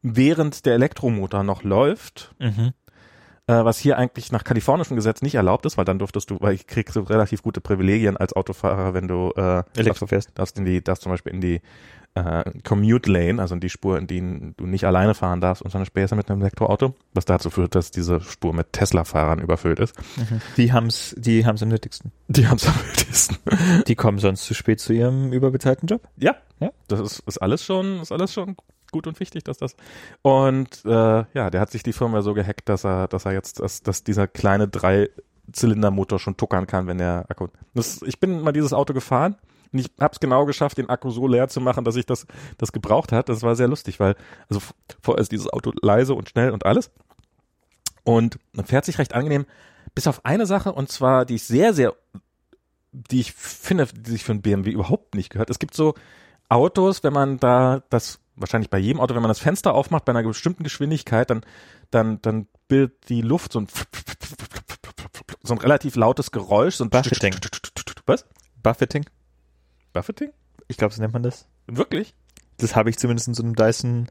[0.01, 2.71] während der Elektromotor noch läuft, Mhm.
[3.47, 6.53] äh, was hier eigentlich nach kalifornischem Gesetz nicht erlaubt ist, weil dann durftest du, weil
[6.53, 10.31] ich kriegst du relativ gute Privilegien als Autofahrer, wenn du äh, Elektro fährst.
[10.35, 11.61] darfst in die, darfst zum Beispiel in die
[12.15, 14.19] äh, Commute Lane, also in die Spur, in die
[14.57, 17.91] du nicht alleine fahren darfst und eine Späße mit einem Elektroauto, was dazu führt, dass
[17.91, 19.95] diese Spur mit Tesla-Fahrern überfüllt ist.
[20.57, 22.11] Die haben's, die haben's am nötigsten.
[22.27, 23.37] Die haben es am wildesten.
[23.87, 26.01] Die kommen sonst zu spät zu ihrem überbezahlten Job.
[26.17, 26.71] Ja, Ja.
[26.87, 28.55] Das ist, ist alles schon, ist alles schon
[28.91, 29.75] gut und wichtig, dass das.
[30.21, 30.89] Und äh,
[31.33, 34.03] ja, der hat sich die Firma so gehackt, dass er, dass er jetzt, dass, dass
[34.03, 37.47] dieser kleine Drei-Zylinder-Motor schon tuckern kann, wenn der Akku.
[37.73, 39.35] Das, ich bin mal dieses Auto gefahren
[39.71, 42.25] und ich habe es genau geschafft, den Akku so leer zu machen, dass ich das,
[42.57, 43.29] das gebraucht hat.
[43.29, 44.15] Das war sehr lustig, weil
[44.49, 44.61] also
[45.01, 46.91] vorher ist dieses Auto leise und schnell und alles.
[48.03, 49.45] Und man fährt sich recht angenehm,
[49.93, 51.93] bis auf eine Sache, und zwar, die ich sehr, sehr,
[52.91, 55.49] die ich finde, die sich für ein BMW überhaupt nicht gehört.
[55.49, 55.93] Es gibt so
[56.47, 60.11] Autos, wenn man da das, wahrscheinlich bei jedem Auto, wenn man das Fenster aufmacht bei
[60.11, 61.41] einer bestimmten Geschwindigkeit, dann,
[61.91, 63.67] dann, dann bildet die Luft so ein,
[65.43, 67.35] so ein relativ lautes Geräusch, so ein Buffeting.
[68.05, 68.25] Was?
[68.61, 69.05] Buffeting?
[69.93, 70.31] Buffeting?
[70.67, 71.47] Ich glaube, so nennt man das.
[71.67, 72.13] Wirklich?
[72.57, 74.07] Das habe ich zumindest in so einem Dyson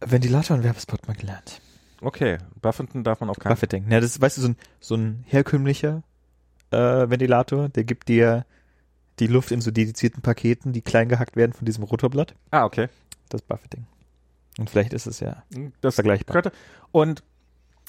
[0.00, 1.60] Ventilator und Werbespot mal gelernt.
[2.00, 2.38] Okay.
[2.60, 3.90] Buffeting darf man auf keinen Buffeting.
[3.90, 6.02] Ja, das ist, weißt du, so ein, so ein herkömmlicher
[6.70, 8.44] äh, Ventilator, der gibt dir
[9.18, 12.34] die Luft in so dedizierten Paketen, die klein gehackt werden von diesem Rotorblatt.
[12.50, 12.88] Ah, okay.
[13.32, 13.86] Das Buffeting.
[14.58, 15.42] Und vielleicht ist es ja.
[15.80, 16.34] Das Vergleichbar.
[16.34, 16.52] Könnte.
[16.90, 17.22] Und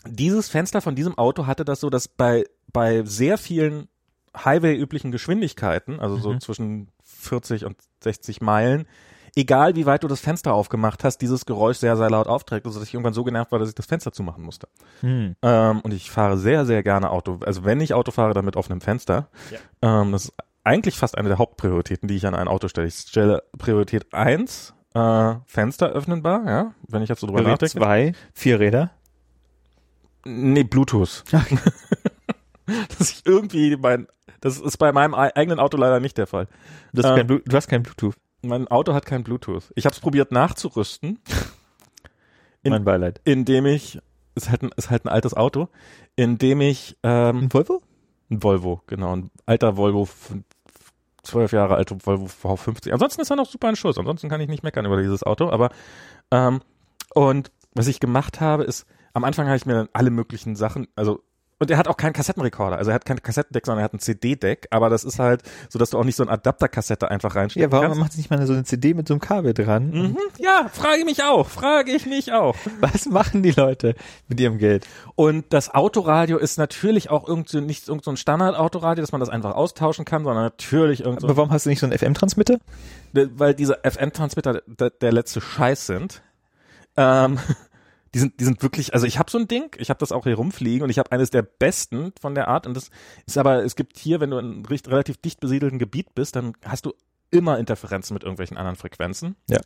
[0.08, 3.90] dieses Fenster von diesem Auto hatte das so, dass bei, bei sehr vielen
[4.36, 6.40] Highway-üblichen Geschwindigkeiten, also so Mhm.
[6.40, 8.88] zwischen 40 und 60 Meilen,
[9.36, 12.82] egal wie weit du das Fenster aufgemacht hast, dieses Geräusch sehr, sehr laut aufträgt, dass
[12.82, 14.68] ich irgendwann so genervt war, dass ich das Fenster zumachen musste.
[15.02, 15.36] Hm.
[15.42, 17.40] Ähm, und ich fahre sehr, sehr gerne Auto.
[17.46, 19.28] Also wenn ich Auto fahre, dann mit offenem Fenster.
[19.82, 22.88] Ähm, das ist eigentlich fast eine der Hauptprioritäten, die ich an ein Auto stelle.
[22.88, 27.72] Ich stelle Priorität eins äh, Fenster öffnenbar, ja, wenn ich jetzt so drüber Gerät nachdenke.
[27.80, 28.92] zwei, vier Räder.
[30.26, 31.24] Nee, Bluetooth.
[32.98, 34.08] Dass ich irgendwie mein,
[34.42, 36.48] das ist bei meinem ei- eigenen Auto leider nicht der Fall.
[36.94, 37.42] Du hast, Ähm.
[37.46, 38.16] du hast kein Bluetooth.
[38.42, 39.72] Mein Auto hat kein Bluetooth.
[39.76, 41.20] Ich habe es probiert nachzurüsten,
[42.64, 43.20] in- mein Beileid.
[43.26, 44.00] indem ich,
[44.36, 45.70] ist halt ein, ist halt ein altes Auto,
[46.16, 47.82] indem ich, ähm, Ein Volvo?
[48.30, 50.44] ein Volvo, genau, ein alter Volvo, fün-
[51.24, 52.92] zwölf Jahre alter Volvo V50.
[52.92, 53.98] Ansonsten ist er noch super in Schuss.
[53.98, 55.70] Ansonsten kann ich nicht meckern über dieses Auto, aber,
[56.32, 56.62] ähm,
[57.14, 60.88] und was ich gemacht habe, ist, am Anfang habe ich mir dann alle möglichen Sachen,
[60.96, 61.24] also
[61.60, 64.00] und er hat auch keinen Kassettenrekorder, also er hat kein Kassettendeck, sondern er hat ein
[64.00, 67.70] CD-Deck, aber das ist halt so, dass du auch nicht so ein Adapterkassette einfach reinstecken
[67.70, 68.00] Ja, warum kannst.
[68.02, 69.90] macht sich nicht mal so eine CD mit so einem Kabel dran?
[69.92, 72.56] Mhm, ja, frage mich auch, frage ich mich auch.
[72.80, 73.96] Was machen die Leute
[74.28, 74.86] mit ihrem Geld?
[75.16, 79.20] Und das Autoradio ist natürlich auch irgend so, nicht irgend so ein Standardautoradio, dass man
[79.20, 81.98] das einfach austauschen kann, sondern natürlich irgend so Aber warum hast du nicht so einen
[81.98, 82.58] FM-Transmitter?
[83.14, 86.24] weil diese FM-Transmitter der, der letzte Scheiß sind.
[86.98, 87.38] Ähm,
[88.14, 90.24] die sind, die sind wirklich, also ich habe so ein Ding, ich habe das auch
[90.24, 92.90] hier rumfliegen und ich habe eines der besten von der Art und das
[93.26, 96.36] ist aber, es gibt hier, wenn du in einem richt- relativ dicht besiedelten Gebiet bist,
[96.36, 96.94] dann hast du
[97.32, 99.36] immer Interferenzen mit irgendwelchen anderen Frequenzen.
[99.50, 99.60] Ja.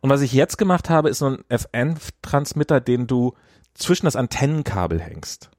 [0.00, 3.34] Und was ich jetzt gemacht habe, ist so ein FM-Transmitter, den du
[3.74, 5.50] zwischen das Antennenkabel hängst.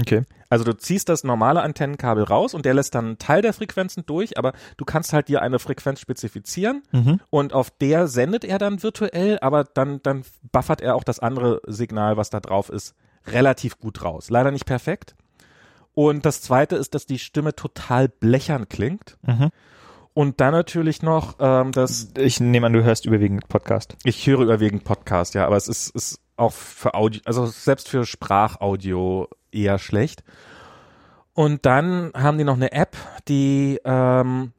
[0.00, 0.24] Okay.
[0.54, 4.06] Also du ziehst das normale Antennenkabel raus und der lässt dann einen Teil der Frequenzen
[4.06, 7.18] durch, aber du kannst halt dir eine Frequenz spezifizieren Mhm.
[7.28, 11.60] und auf der sendet er dann virtuell, aber dann, dann buffert er auch das andere
[11.66, 12.94] Signal, was da drauf ist,
[13.26, 14.30] relativ gut raus.
[14.30, 15.16] Leider nicht perfekt.
[15.92, 19.16] Und das zweite ist, dass die Stimme total blechern klingt.
[19.22, 19.50] Mhm.
[20.12, 23.96] Und dann natürlich noch, ähm, dass Ich nehme an, du hörst überwiegend Podcast.
[24.04, 28.04] ich höre überwiegend Podcast, ja, aber es ist, ist auch für Audio, also selbst für
[28.06, 30.24] Sprachaudio eher schlecht.
[31.32, 32.96] Und dann haben die noch eine App,
[33.28, 34.52] die ähm,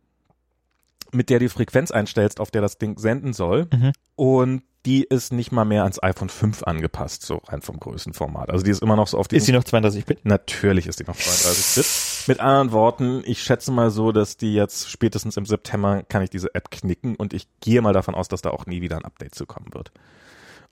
[1.11, 3.67] mit der du die Frequenz einstellst, auf der das Ding senden soll.
[3.72, 3.93] Mhm.
[4.15, 8.51] Und die ist nicht mal mehr ans iPhone 5 angepasst, so rein vom Größenformat.
[8.51, 9.38] Also die ist immer noch so auf die.
[9.38, 10.25] Ist sie noch 32-Bit?
[10.25, 12.27] Natürlich ist die noch 32 Bit.
[12.27, 16.30] Mit anderen Worten, ich schätze mal so, dass die jetzt spätestens im September kann ich
[16.30, 19.06] diese App knicken und ich gehe mal davon aus, dass da auch nie wieder ein
[19.06, 19.91] Update zu kommen wird.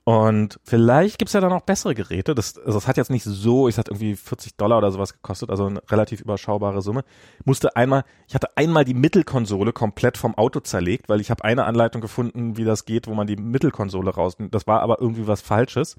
[0.04, 2.34] Und vielleicht gibt's ja dann auch bessere Geräte.
[2.34, 5.48] Das, also das hat jetzt nicht so, ich hatte irgendwie 40 Dollar oder sowas gekostet,
[5.48, 7.04] also eine relativ überschaubare Summe.
[7.46, 11.64] Musste einmal, ich hatte einmal die Mittelkonsole komplett vom Auto zerlegt, weil ich habe eine
[11.64, 14.36] Anleitung gefunden, wie das geht, wo man die Mittelkonsole raus.
[14.50, 15.96] Das war aber irgendwie was Falsches.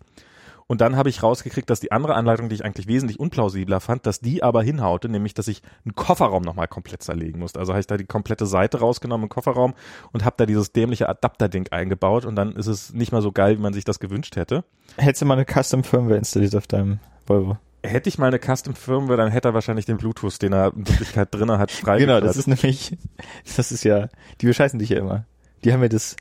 [0.68, 4.08] Und dann habe ich rausgekriegt, dass die andere Anleitung, die ich eigentlich wesentlich unplausibler fand,
[4.08, 7.60] dass die aber hinhaute, nämlich, dass ich einen Kofferraum nochmal komplett zerlegen musste.
[7.60, 9.76] Also habe ich da die komplette Seite rausgenommen, im Kofferraum,
[10.12, 13.58] und habe da dieses dämliche Adapterding eingebaut und dann ist es nicht mal so geil,
[13.58, 14.64] wie man sich das gewünscht hätte.
[14.98, 17.58] Hättest du mal eine Custom Firmware installiert auf deinem Volvo?
[17.84, 20.88] Hätte ich mal eine Custom Firmware, dann hätte er wahrscheinlich den Bluetooth, den er in
[20.88, 22.00] Wirklichkeit drinne hat, frei.
[22.00, 22.98] Genau, das ist nämlich,
[23.56, 24.10] das ist ja,
[24.42, 25.26] die bescheißen dich ja immer.
[25.64, 26.16] Die haben ja das,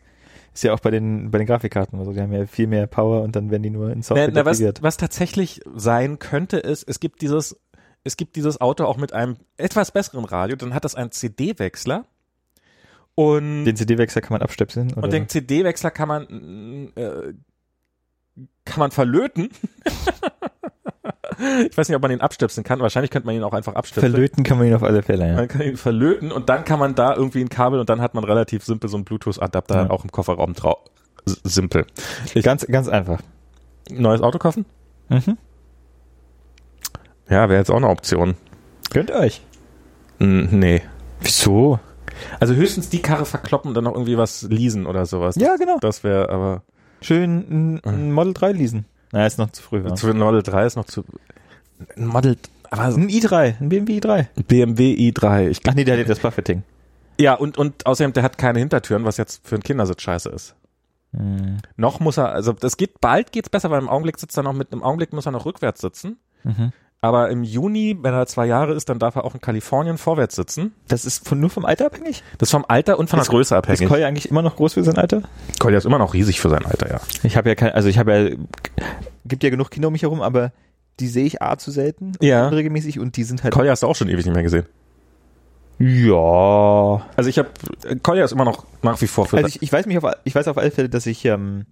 [0.55, 2.87] ist ja auch bei den, bei den Grafikkarten oder so, die haben ja viel mehr
[2.87, 6.59] Power und dann werden die nur in Software na, na, was, was tatsächlich sein könnte,
[6.59, 7.61] ist, es gibt dieses,
[8.05, 12.07] es gibt dieses Auto auch mit einem etwas besseren Radio, dann hat das einen CD-Wechsler.
[13.17, 15.05] Und, Den CD-Wechsler kann man abstöpseln, oder?
[15.05, 17.35] und den CD-Wechsler kann man, äh,
[18.65, 19.51] kann man verlöten.
[21.71, 22.81] ich weiß nicht, ob man ihn abstöpseln kann.
[22.81, 24.13] Wahrscheinlich könnte man ihn auch einfach abstöpseln.
[24.13, 25.35] Verlöten kann man ihn auf alle Fälle, ja.
[25.35, 28.15] Man kann ihn verlöten und dann kann man da irgendwie ein Kabel und dann hat
[28.15, 29.91] man relativ simpel so einen Bluetooth-Adapter Ja.
[29.91, 30.79] auch im Kofferraum drauf.
[31.45, 31.87] Simpel.
[32.43, 33.21] Ganz, ganz einfach.
[33.91, 34.67] Neues Auto kaufen?
[35.09, 35.39] Mhm.
[37.29, 38.35] Ja, wäre jetzt auch eine Option.
[38.91, 39.43] Gönnt euch.
[40.19, 40.83] N nee.
[41.21, 41.81] Wieso?
[42.41, 45.37] Also höchstens die Karre verkloppen und dann noch irgendwie was leasen oder sowas.
[45.37, 45.79] Ja, genau.
[45.81, 46.63] Das wäre aber
[47.05, 48.87] Schön ein, ein Model 3 leasen.
[49.15, 49.83] Na, ist noch zu früh.
[49.95, 51.05] Zu ein Model 3 ist noch zu
[51.97, 52.37] ein Model
[52.71, 54.27] aber Ein i3, ein BMW i3.
[54.37, 55.49] ein BMW i3.
[55.49, 56.65] Ich, Ach nee, der hat das Buffeting.
[57.21, 60.57] ja, und und außerdem der hat keine Hintertüren, was jetzt für einen Kindersitz scheiße ist.
[61.13, 61.59] Mhm.
[61.77, 64.53] Noch muss er, also das geht bald geht's besser, weil im Augenblick sitzt er noch
[64.53, 66.19] mit im Augenblick muss er noch rückwärts sitzen.
[66.43, 66.73] Mhm.
[67.05, 70.37] Aber im Juni, wenn er zwei Jahre ist, dann darf er auch in Kalifornien vorwärts
[70.37, 70.73] sitzen.
[70.89, 72.23] Das ist von, nur vom Alter abhängig?
[72.39, 73.89] Das ist vom Alter und von der Ist- Größe Ist abhängig.
[73.91, 75.21] Koya eigentlich immer noch groß für sein Alter?
[75.59, 77.01] Kolja ist immer noch riesig für sein Alter, ja.
[77.23, 78.37] Ich habe ja kein, also ich habe ja,
[79.27, 80.53] gibt ja genug Kinder um mich herum, aber
[80.99, 82.49] die sehe ich A zu selten Ja.
[82.49, 83.53] unregelmäßig und die sind halt.
[83.53, 84.65] Kolja hast du auch schon ewig nicht mehr gesehen.
[85.79, 87.03] ja.
[87.17, 87.51] Also ich habe
[88.03, 90.35] Kolja ist immer noch nach wie vor für Also ich, ich weiß mich auf, ich
[90.35, 91.67] weiß auf alle Fälle, dass ich, ähm,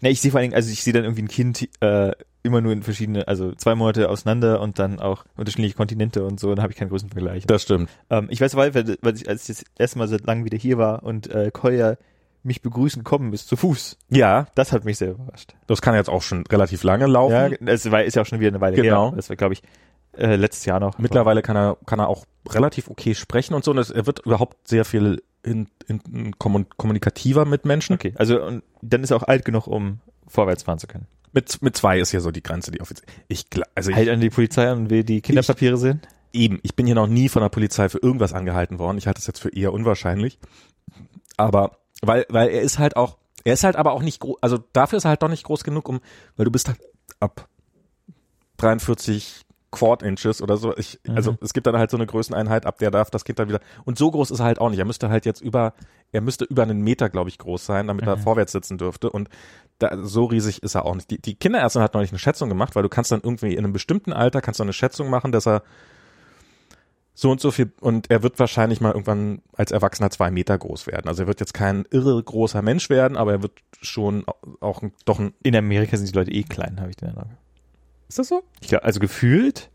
[0.00, 2.12] ne, ich sehe vor allen Dingen, also ich sehe dann irgendwie ein Kind äh,
[2.44, 6.54] immer nur in verschiedene, also zwei Monate auseinander und dann auch unterschiedliche Kontinente und so,
[6.54, 7.46] dann habe ich keinen großen Vergleich.
[7.46, 7.90] das stimmt.
[8.10, 10.78] Ähm, ich weiß Fälle, weil ich, als ich das erste Mal seit langem wieder hier
[10.78, 11.96] war und äh, Koya
[12.42, 13.96] mich begrüßen gekommen ist, zu Fuß.
[14.10, 15.54] Ja, Das hat mich sehr überrascht.
[15.66, 17.32] das kann jetzt auch schon relativ lange laufen.
[17.32, 19.08] Ja, es war, ist ja auch schon wieder eine Weile Genau.
[19.08, 19.16] her.
[19.16, 19.62] Das war, glaube ich,
[20.12, 20.98] äh, letztes Jahr noch.
[20.98, 23.70] Mittlerweile kann er kann er auch relativ okay sprechen und so.
[23.70, 27.94] Und es, er wird überhaupt sehr viel in, in, in kommun, kommunikativer mit Menschen.
[27.94, 31.06] Okay, also und dann ist er auch alt genug, um vorwärts fahren zu können.
[31.34, 33.06] Mit mit zwei ist hier so die Grenze, die offiziell.
[33.28, 36.00] Ich also ich, Halt an die Polizei und will die Kinderpapiere sehen.
[36.32, 36.60] eben.
[36.62, 38.98] Ich bin hier noch nie von der Polizei für irgendwas angehalten worden.
[38.98, 40.38] Ich halte es jetzt für eher unwahrscheinlich.
[41.36, 44.38] Aber weil weil er ist halt auch er ist halt aber auch nicht groß.
[44.40, 46.00] Also dafür ist er halt doch nicht groß genug, um
[46.36, 46.78] weil du bist halt
[47.20, 47.48] ab
[48.58, 49.42] 43
[49.74, 50.76] Quad Inches oder so.
[50.76, 51.38] Ich, also Mhm.
[51.40, 53.60] es gibt dann halt so eine Größeneinheit, ab der darf das Kind dann wieder.
[53.84, 54.78] Und so groß ist er halt auch nicht.
[54.78, 55.74] Er müsste halt jetzt über,
[56.12, 58.20] er müsste über einen Meter, glaube ich, groß sein, damit er Mhm.
[58.20, 59.10] vorwärts sitzen dürfte.
[59.10, 59.28] Und
[59.78, 61.10] da, so riesig ist er auch nicht.
[61.10, 63.72] Die, die Kinderärztin hat neulich eine Schätzung gemacht, weil du kannst dann irgendwie in einem
[63.72, 65.62] bestimmten Alter kannst du eine Schätzung machen, dass er
[67.16, 70.88] so und so viel und er wird wahrscheinlich mal irgendwann als Erwachsener zwei Meter groß
[70.88, 71.06] werden.
[71.06, 74.24] Also er wird jetzt kein irre großer Mensch werden, aber er wird schon
[74.60, 75.32] auch ein, doch ein.
[75.44, 77.28] In Amerika sind die Leute eh klein, habe ich den Eindruck.
[78.08, 78.42] Ist das so?
[78.60, 79.70] Ich glaub, also gefühlt.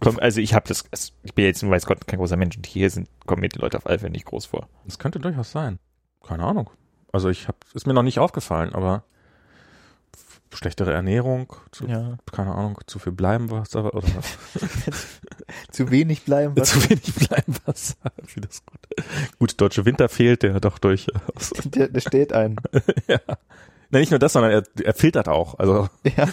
[0.00, 2.66] Komm, also ich habe das, es- ich bin jetzt, weiß Gott, kein großer Mensch und
[2.66, 4.68] hier sind, kommen mir die Leute auf alle Fälle nicht groß vor.
[4.86, 5.78] Das könnte durchaus sein.
[6.26, 6.70] Keine Ahnung.
[7.12, 9.04] Also ich habe, ist mir noch nicht aufgefallen, aber
[10.52, 12.16] schlechtere Ernährung, zu, Ja.
[12.32, 14.08] keine Ahnung, zu viel Bleibenwasser oder
[15.70, 16.56] Zu wenig bleiben.
[16.64, 17.96] zu wenig Bleibenwasser.
[18.34, 18.80] Wie das gut.
[19.38, 21.50] Gut, deutsche Winter fehlt der doch durchaus.
[21.64, 22.56] der, der steht ein.
[23.06, 23.20] ja.
[23.90, 25.58] Na, nicht nur das, sondern er, er filtert auch.
[25.58, 26.28] Also Ja.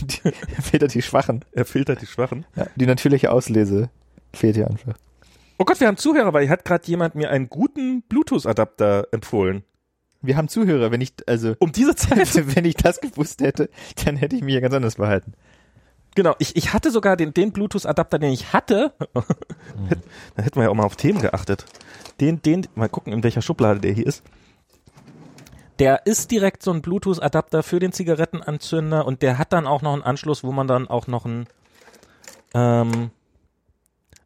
[0.00, 0.20] Die,
[0.56, 1.44] er filtert die Schwachen.
[1.52, 2.46] er filtert die Schwachen.
[2.56, 3.90] Ja, die natürliche Auslese
[4.32, 4.94] fehlt hier einfach.
[5.58, 9.64] Oh Gott, wir haben Zuhörer, weil hat gerade jemand mir einen guten Bluetooth-Adapter empfohlen.
[10.22, 12.56] Wir haben Zuhörer, wenn ich, also, Um diese Zeit.
[12.56, 13.68] wenn ich das gewusst hätte,
[14.04, 15.34] dann hätte ich mich ja ganz anders verhalten.
[16.14, 18.92] Genau, ich, ich hatte sogar den, den Bluetooth-Adapter, den ich hatte.
[20.34, 21.64] da hätten wir ja auch mal auf Themen geachtet.
[22.20, 24.24] Den, den, mal gucken, in welcher Schublade der hier ist.
[25.78, 29.92] Der ist direkt so ein Bluetooth-Adapter für den Zigarettenanzünder und der hat dann auch noch
[29.92, 31.46] einen Anschluss, wo man dann auch noch ein,
[32.54, 33.10] Ähm,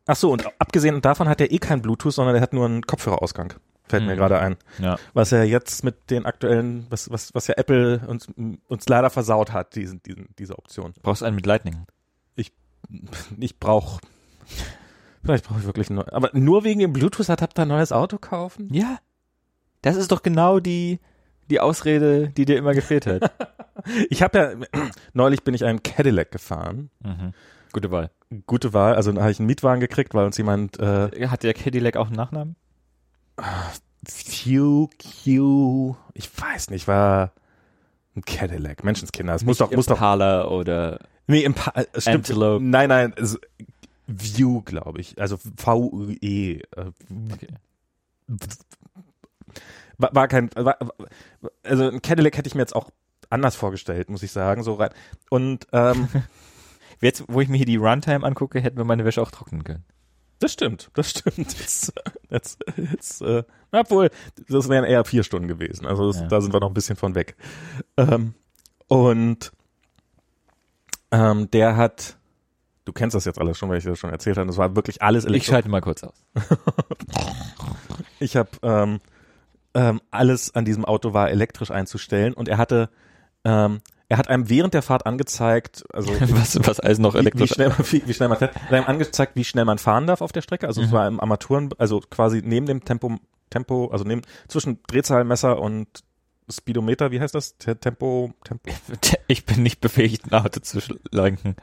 [0.07, 2.83] ach so, und abgesehen davon hat er eh kein Bluetooth, sondern er hat nur einen
[2.83, 3.55] Kopfhörerausgang.
[3.89, 4.17] Fällt mir Mhm.
[4.17, 4.57] gerade ein.
[4.79, 4.97] Ja.
[5.13, 8.29] Was er jetzt mit den aktuellen, was, was, was ja Apple uns,
[8.69, 10.95] uns leider versaut hat, diesen, diesen, diese Option.
[11.03, 11.85] Brauchst einen mit Lightning.
[13.39, 14.01] Ich brauche,
[15.25, 17.93] vielleicht brauche ich wirklich neu, aber nur wegen dem Bluetooth hat habt ihr ein neues
[17.93, 18.69] Auto kaufen?
[18.73, 18.99] Ja.
[19.83, 21.01] Das ist doch genau die,
[21.53, 23.31] die Ausrede, die dir immer gefehlt hat.
[24.11, 24.83] Ich habe ja,
[25.13, 26.91] neulich bin ich einen Cadillac gefahren.
[27.03, 27.33] mhm.
[27.73, 28.11] Gute Wahl.
[28.47, 31.55] Gute Wahl, also da habe ich einen Mietwagen gekriegt, weil uns jemand äh, Hat der
[31.55, 32.55] Cadillac auch einen Nachnamen?
[34.07, 34.89] Q,
[35.25, 37.33] Q, ich weiß nicht, war
[38.15, 39.35] ein Cadillac, Menschenskinder.
[39.35, 42.17] Es muss doch, muss doch, Impala oder nee, im pa äh, stimmt.
[42.29, 42.63] Antelope.
[42.63, 43.41] Nein, nein, es,
[44.07, 46.59] View, glaube ich, also V-U-E.
[46.59, 46.63] Äh,
[47.33, 47.49] Okay.
[49.99, 50.79] War, war kein, war,
[51.63, 52.91] also ein Cadillac hätte ich mir jetzt auch
[53.31, 54.91] anders vorgestellt, muss ich sagen, so rein.
[55.31, 56.09] Und ähm,
[57.01, 59.85] Jetzt, wo ich mir hier die Runtime angucke, hätten wir meine Wäsche auch trocknen können.
[60.39, 61.37] das stimmt, das stimmt.
[61.59, 61.93] Jetzt,
[62.31, 64.09] jetzt, jetzt äh, obwohl,
[64.49, 65.85] das wären eher vier Stunden gewesen.
[65.85, 66.29] Also das, Ja.
[66.29, 67.35] da sind wir noch ein bisschen von weg.
[67.97, 68.35] Ähm,
[68.87, 69.51] und
[71.11, 72.17] ähm, der hat,
[72.85, 75.03] du kennst das jetzt alles schon, weil ich das schon erzählt habe, das war wirklich
[75.03, 75.51] alles Ich elektrisch.
[75.51, 76.23] schalte mal kurz aus.
[78.21, 79.01] Ich habe ähm,
[79.75, 82.91] ähm, alles an diesem Auto war elektrisch einzustellen und er hatte,
[83.45, 87.21] ähm, er hat einem während der Fahrt angezeigt, also was, was alles noch wie, wie,
[87.21, 90.07] elektrisch schnell, man- wie, wie schnell man fährt, hat einem angezeigt, wie schnell man fahren
[90.07, 90.67] darf auf der Strecke.
[90.67, 90.93] Also es Mhm.
[90.93, 93.17] war im Armaturen, also quasi neben dem Tempo,
[93.51, 95.87] Tempo, also neben zwischen Drehzahlmesser und
[96.51, 97.57] Speedometer, wie heißt das?
[97.57, 98.71] Te- Tempo, Tempo.
[99.29, 101.57] Ich bin nicht befähigt, ein Auto zu lenken.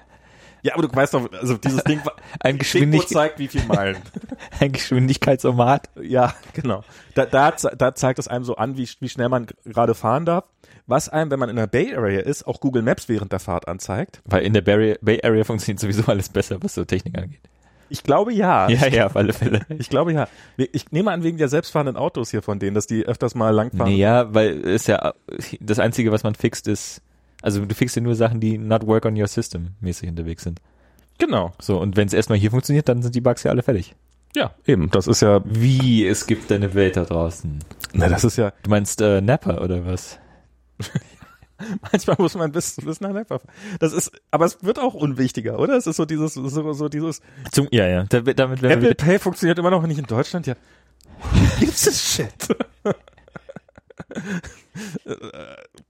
[0.62, 2.02] Ja, aber du weißt doch, also dieses Ding,
[2.40, 3.98] Ein, Geschwindig zeigt, wie viel Meilen.
[4.60, 5.90] ein Geschwindigkeitsomat.
[6.02, 6.84] Ja, genau.
[7.16, 10.46] Da, da, da zeigt es einem so an, wie, wie schnell man gerade fahren darf.
[10.88, 13.68] Was einem, wenn man in der Bay Area ist, auch Google Maps während der Fahrt
[13.68, 14.22] anzeigt.
[14.26, 17.42] Weil in der Bay, Bay Area funktioniert sowieso alles besser, was so Technik angeht.
[17.90, 18.70] Ich glaube ja.
[18.70, 19.66] Ja, ja, auf alle Fälle.
[19.78, 20.28] Ich glaube ja.
[20.58, 23.92] Ich nehme an, wegen der selbstfahrenden Autos hier von denen, dass die öfters mal langfahren.
[23.92, 25.14] Naja, weil es ja
[25.60, 27.02] das Einzige, was man fixt, ist,
[27.42, 30.61] also du fixst ja nur Sachen, die not work on your system mäßig unterwegs sind.
[31.18, 31.53] Genau.
[31.59, 33.95] So, und wenn es erstmal hier funktioniert, dann sind die Bugs ja alle fertig.
[34.35, 34.90] Ja, eben.
[34.92, 37.59] Das ist ja, Wie, es gibt eine Welt da draußen.
[37.93, 40.19] na, das ist ja, Du meinst äh, Napper oder was?
[41.92, 43.40] manchmal muss man bis, bis nach Nepal.
[43.80, 45.76] Das ist, aber es wird auch unwichtiger, oder?
[45.76, 48.95] Es ist so dieses, so, so dieses, Zum, ja, ja, da, damit werden Apple wir
[48.95, 50.56] Pay funktioniert immer noch nicht in Deutschland, ja.
[51.59, 52.56] Gibt's das Shit?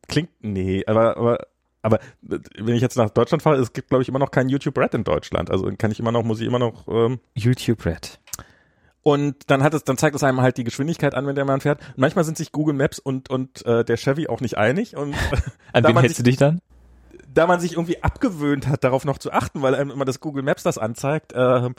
[0.10, 1.38] Klingt, nee, aber, aber,
[1.82, 4.78] aber wenn ich jetzt nach Deutschland fahre, es gibt, glaube ich, immer noch kein YouTube
[4.78, 5.50] Red in Deutschland.
[5.50, 8.20] Also kann ich immer noch, muss ich immer noch, ähm, YouTube Red.
[9.02, 11.62] und dann hat es, dann zeigt es einem halt die Geschwindigkeit an, wenn der man
[11.62, 11.80] fährt.
[11.90, 15.14] Und manchmal sind sich Google Maps und, und äh, der Chevy auch nicht einig und
[15.74, 16.60] An Da wen hältst sich- du dich dann?
[17.32, 20.42] da man sich irgendwie abgewöhnt hat, darauf noch zu achten, weil einem immer das Google
[20.42, 21.70] Maps das anzeigt, äh,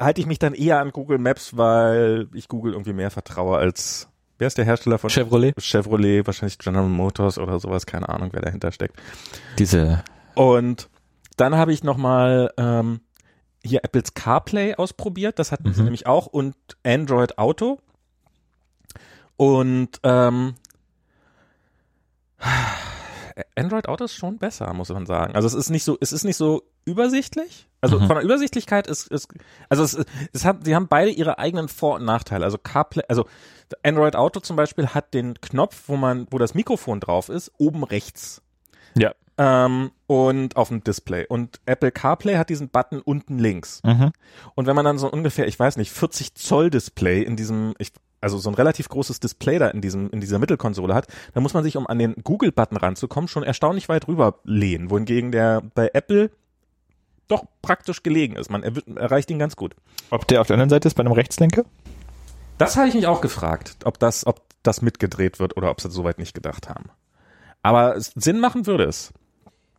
[0.00, 4.08] halte ich mich dann eher an Google Maps, weil ich Google irgendwie mehr vertraue als
[4.40, 5.54] wer ist der Hersteller von Chevrolet?
[5.60, 8.98] Chevrolet, wahrscheinlich General Motors oder sowas, keine Ahnung, wer dahinter steckt.
[9.58, 10.02] Diese
[10.34, 10.88] Und
[11.36, 13.00] dann habe ich nochmal ähm,
[13.62, 15.84] hier Apples CarPlay ausprobiert, das hatten sie Mhm.
[15.84, 17.78] nämlich auch und Android Auto.
[19.36, 20.54] Und ähm,
[23.56, 25.34] Android Auto ist schon besser, muss man sagen.
[25.34, 27.68] Also es ist nicht so, es ist nicht so übersichtlich.
[27.80, 28.06] Also Mhm.
[28.06, 29.28] von der Übersichtlichkeit ist, ist
[29.68, 32.44] also es, es haben, sie haben beide ihre eigenen Vor- und Nachteile.
[32.44, 33.26] Also CarPlay, also
[33.82, 37.84] Android Auto zum Beispiel hat den Knopf, wo man, wo das Mikrofon drauf ist, oben
[37.84, 38.42] rechts
[38.96, 39.14] Ja.
[39.40, 41.24] Ähm, und auf dem Display.
[41.26, 43.80] Und Apple CarPlay hat diesen Button unten links.
[43.84, 44.12] Mhm.
[44.54, 47.92] Und wenn man dann so ungefähr, ich weiß nicht, 40 Zoll Display in diesem, ich,
[48.20, 51.54] also so ein relativ großes Display da in diesem, in dieser Mittelkonsole hat, dann muss
[51.54, 55.88] man sich, um an den Google-Button ranzukommen, schon erstaunlich weit rüber lehnen, wohingegen der bei
[55.94, 56.30] Apple
[57.28, 58.50] doch praktisch gelegen ist.
[58.50, 59.74] Man erw- erreicht ihn ganz gut.
[60.10, 61.64] Ob der auf der anderen Seite ist bei einem Rechtslenker?
[62.58, 65.90] Das habe ich mich auch gefragt, ob das, ob das mitgedreht wird oder ob sie
[65.90, 66.90] soweit nicht gedacht haben.
[67.62, 69.14] Aber Sinn machen würde es.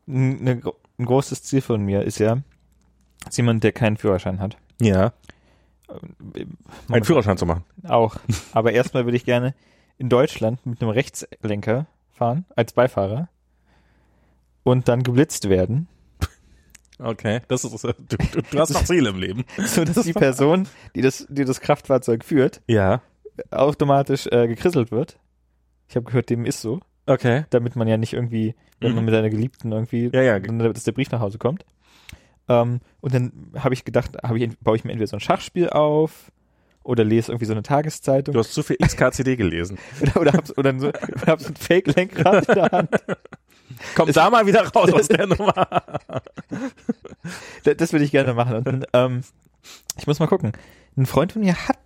[0.07, 0.61] Ein, eine,
[0.97, 2.37] ein großes Ziel von mir ist ja,
[3.25, 4.57] als jemand, der keinen Führerschein hat.
[4.81, 5.13] Ja.
[6.19, 6.57] Moment.
[6.89, 7.63] Einen Führerschein zu machen.
[7.87, 8.15] Auch.
[8.53, 9.53] Aber erstmal würde ich gerne
[9.97, 13.29] in Deutschland mit einem Rechtslenker fahren, als Beifahrer.
[14.63, 15.87] Und dann geblitzt werden,
[17.03, 18.17] Okay, das ist, äh, du,
[18.51, 19.43] du hast noch Ziele im Leben.
[19.57, 23.01] so dass die Person, die das, die das Kraftfahrzeug führt, Ja.
[23.49, 25.17] automatisch äh, gekrisselt wird.
[25.87, 26.79] Ich habe gehört, dem ist so,
[27.11, 27.45] Okay.
[27.49, 29.05] damit man ja nicht irgendwie, wenn man Mhm.
[29.05, 30.39] mit seiner Geliebten irgendwie, Ja, ja.
[30.39, 31.65] dass der Brief nach Hause kommt.
[32.49, 35.69] Ähm, und dann habe ich gedacht, habe ich, baue ich mir entweder so ein Schachspiel
[35.69, 36.31] auf
[36.83, 39.77] oder lese irgendwie so eine Tageszeitung Du hast zu viel XKCD gelesen.
[40.01, 42.89] oder, oder, hab, oder so, oder hab so ein Fake-Lenkrad in der Hand.
[43.95, 45.53] Komm da mal wieder raus aus der Nummer.
[47.63, 48.55] Das, das würde ich gerne machen.
[48.57, 49.21] Und, ähm,
[49.97, 50.51] ich muss mal gucken.
[50.97, 51.77] Ein Freund von mir hat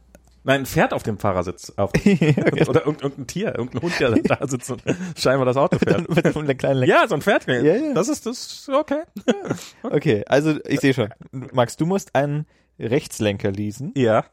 [0.45, 1.73] Nein, ein Pferd auf dem Fahrersitz.
[1.75, 4.83] Auf, Oder irgendein, irgendein Tier, irgendein Hund, der da sitzt und
[5.17, 6.07] scheinbar das Auto fährt.
[6.15, 6.83] mit so einem kleinen.
[6.87, 7.47] Ja, so ein Pferd.
[7.47, 7.93] Ja, ja.
[7.93, 9.01] Das ist das okay.
[9.83, 11.09] Okay, also ich sehe schon.
[11.51, 12.45] Max, du musst einen
[12.79, 13.91] Rechtslenker leasen.
[13.95, 14.25] Ja.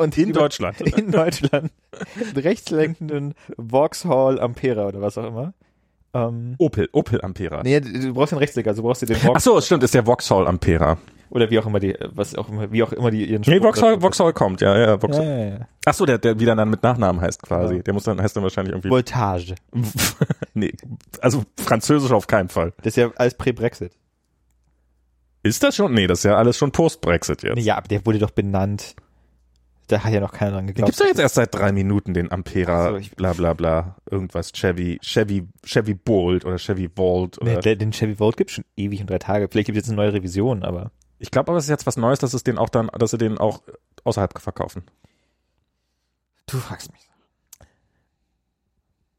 [0.00, 0.80] Und In Deutschland.
[0.80, 1.72] In Deutschland.
[2.14, 5.54] Einen rechtslenkenden Vauxhall Ampera oder was auch immer.
[6.14, 7.62] Ähm, Opel, Opel Ampera.
[7.64, 9.82] nee, du du brauchst den Rechtslenker, also du brauchst dir den Ach Vauxhall so, stimmt,
[9.82, 10.98] ist der Vauxhall Ampera.
[11.30, 13.66] Oder wie auch immer die, was auch immer, wie auch immer die ihren Nee, Spruch
[13.66, 15.24] Vauxhall, dazu- Vauxhall kommt, ja, ja, Vauxhall.
[15.26, 15.68] Ja, ja, ja.
[15.86, 17.76] Ach so, der, der wieder dann mit Nachnamen heißt quasi.
[17.76, 17.82] Ja.
[17.82, 19.54] Der muss dann, heißt dann wahrscheinlich irgendwie, Voltage.
[20.54, 20.72] nee,
[21.20, 22.72] also französisch auf keinen Fall.
[22.78, 23.92] Das ist ja alles Prä-Brexit.
[25.42, 25.94] Ist das schon?
[25.94, 27.58] Nee, das ist ja alles schon Post-Brexit jetzt.
[27.64, 28.96] Ja, aber der wurde doch benannt.
[29.86, 30.88] Da hat ja noch keiner dran Den geglaubt.
[30.88, 34.52] gibt's doch jetzt erst seit drei Minuten, den Ampera, so, ich- bla bla bla, irgendwas,
[34.52, 37.54] Chevy, Chevy, Chevy Bolt oder Chevy Volt oder.
[37.54, 39.48] Nee, der- den Chevy Volt gibt's schon ewig und drei Tage.
[39.50, 41.96] Vielleicht gibt es jetzt eine neue Revision, aber Ich glaube aber, es ist jetzt was
[41.96, 43.62] Neues, dass es den auch dann, dass sie den auch
[44.04, 44.84] außerhalb verkaufen.
[46.46, 47.08] du fragst mich.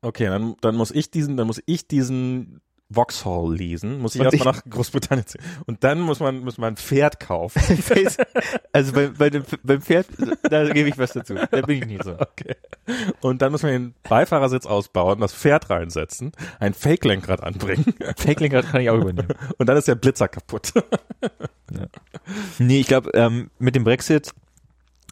[0.01, 2.61] Okay, dann, dann muss ich diesen, dann muss ich diesen
[2.91, 5.41] Vauxhall lesen, muss ich erstmal nach Großbritannien ziehen.
[5.65, 7.61] Und dann muss man, muss man ein Pferd kaufen.
[8.73, 10.07] also bei, bei dem, beim Pferd,
[10.49, 11.35] da gebe ich was dazu.
[11.35, 12.13] Da bin ich nicht so.
[12.13, 12.55] Okay.
[13.21, 18.81] Und dann muss man den Beifahrersitz ausbauen, das Pferd reinsetzen, ein Fake-Lenkrad anbringen Fake-Lenkrad kann
[18.81, 19.27] ich auch übernehmen.
[19.57, 20.73] und dann ist der Blitzer kaputt.
[22.57, 24.33] Nee, ich glaube, ähm, mit dem Brexit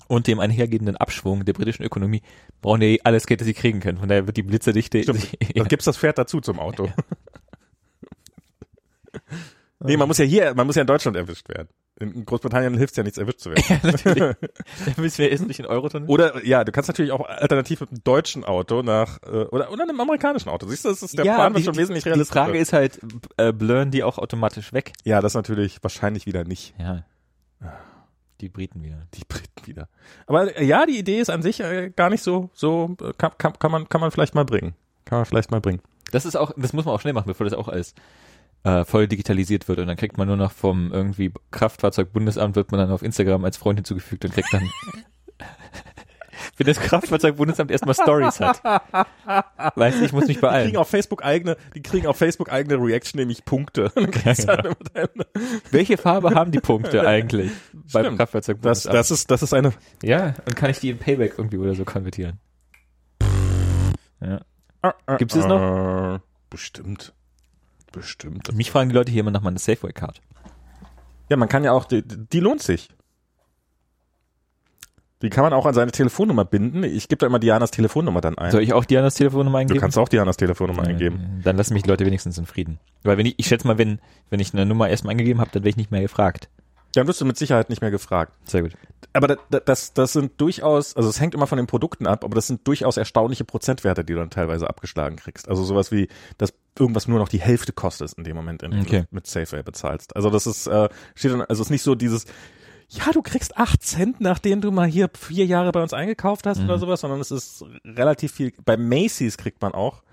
[0.07, 2.21] und dem einhergehenden Abschwung der britischen Ökonomie
[2.61, 3.97] brauchen die alles Geld, das sie kriegen können.
[3.97, 5.03] Von daher wird die Blitzerdichte.
[5.03, 5.31] Stimmt.
[5.41, 5.49] ja.
[5.55, 6.89] Dann gibt's das Pferd dazu zum Auto.
[9.79, 11.69] Nee, man muss ja hier, man muss ja in Deutschland erwischt werden.
[11.99, 13.63] In Großbritannien hilft's ja nichts, erwischt zu werden.
[13.69, 14.19] ja, natürlich.
[14.85, 16.07] Dann müssen wir erst durch den Eurotunnel.
[16.07, 19.83] Oder ja, du kannst natürlich auch alternativ mit einem deutschen Auto nach äh, oder oder
[19.83, 20.67] einem amerikanischen Auto.
[20.67, 22.45] Siehst du, das ist der Plan wird die, schon wesentlich die realistischer.
[22.45, 22.99] Frage ist halt,
[23.37, 24.93] äh, blurren die auch automatisch weg?
[25.05, 26.75] ja, das natürlich wahrscheinlich wieder nicht.
[26.79, 27.03] Ja.
[28.41, 29.07] Die Briten wieder.
[29.15, 29.89] Die Briten wieder.
[30.27, 33.31] Aber äh, ja, die Idee ist an sich äh, gar nicht so so äh, kann,
[33.39, 34.75] kann, kann man kann man vielleicht mal bringen.
[35.05, 35.81] Kann man vielleicht mal bringen.
[36.11, 37.95] Das ist auch, das muss man auch schnell machen, bevor das auch alles
[38.63, 42.79] äh, voll digitalisiert wird und dann kriegt man nur noch vom irgendwie Kraftfahrzeugbundesamt wird man
[42.79, 44.69] dann auf Instagram als Freund hinzugefügt und kriegt dann
[46.57, 48.61] wenn das Kraftfahrzeugbundesamt erstmal Stories hat.
[49.75, 50.77] Weißt du, ich muss mich Die kriegen beeilen.
[50.77, 53.91] auf Facebook eigene, die kriegen auf Facebook eigene Reaction, nämlich Punkte.
[53.95, 55.27] Ja, halt immer deine-
[55.71, 58.05] Welche Farbe haben die Punkte eigentlich beim Stimmt.
[58.05, 58.95] Das, Kraftfahrzeugbundesamt?
[58.95, 61.85] das ist das ist eine ja, und kann ich die in Payback irgendwie oder so
[61.85, 62.39] konvertieren?
[64.19, 64.41] Ja.
[65.17, 66.15] Gibt's das noch?
[66.15, 66.19] Äh,
[66.49, 67.13] Bestimmt.
[67.91, 68.53] Bestimmt.
[68.53, 70.21] Mich fragen die Leute hier immer nach meiner Safeway-Card.
[71.29, 72.89] Ja, man kann ja auch, die, die lohnt sich.
[75.23, 76.83] Die kann man auch an seine Telefonnummer binden.
[76.83, 78.51] Ich gebe da immer Dianas Telefonnummer dann ein.
[78.51, 79.79] Soll ich auch Dianas Telefonnummer du eingeben?
[79.79, 81.39] kannst auch Dianas Telefonnummer eingeben.
[81.39, 82.77] Äh, Dann lassen mich die Leute wenigstens in Frieden.
[83.01, 83.99] Weil wenn ich, ich schätze mal, wenn,
[84.29, 86.49] wenn ich eine Nummer erstmal eingegeben habe, dann werde ich nicht mehr gefragt.
[86.93, 88.33] Dann wirst du mit Sicherheit nicht mehr gefragt.
[88.45, 88.73] Sehr gut.
[89.13, 92.23] Aber da- da- das, das sind durchaus, also es hängt immer von den Produkten ab,
[92.23, 95.49] aber das sind durchaus erstaunliche Prozentwerte, die du dann teilweise abgeschlagen kriegst.
[95.49, 98.81] Also sowas wie, dass irgendwas nur noch die Hälfte kostet in dem Moment, in dem
[98.81, 99.01] Okay.
[99.01, 100.15] du mit Safeway bezahlst.
[100.15, 102.25] Also das ist, äh, steht dann, also es ist nicht so dieses,
[102.89, 106.59] ja, du kriegst acht Cent, nachdem du mal hier vier Jahre bei uns eingekauft hast
[106.59, 106.65] Mhm.
[106.65, 108.53] oder sowas, sondern es ist relativ viel.
[108.65, 110.03] Bei Macy's kriegt man auch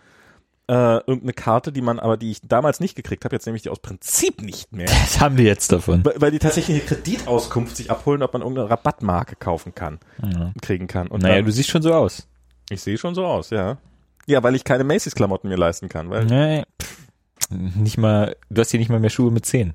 [0.67, 3.63] äh, irgendeine Karte, die man aber, die ich damals nicht gekriegt habe, jetzt nehme ich
[3.63, 4.89] die aus Prinzip nicht mehr.
[5.03, 6.03] Was haben die jetzt davon?
[6.07, 10.53] Weil weil die tatsächlich eine Kreditauskunft sich abholen, ob man irgendeine Rabattmarke kaufen kann, Ja.
[10.63, 11.09] kriegen kann.
[11.09, 12.27] Und Naja, dann, du siehst schon so aus.
[12.71, 13.77] ich sehe schon so aus, ja.
[14.27, 16.65] Ja, weil ich keine Macy's-Klamotten mir leisten kann, weil Nee.
[17.51, 19.75] Nicht mal, du hast hier nicht mal mehr Schuhe mit Zehen.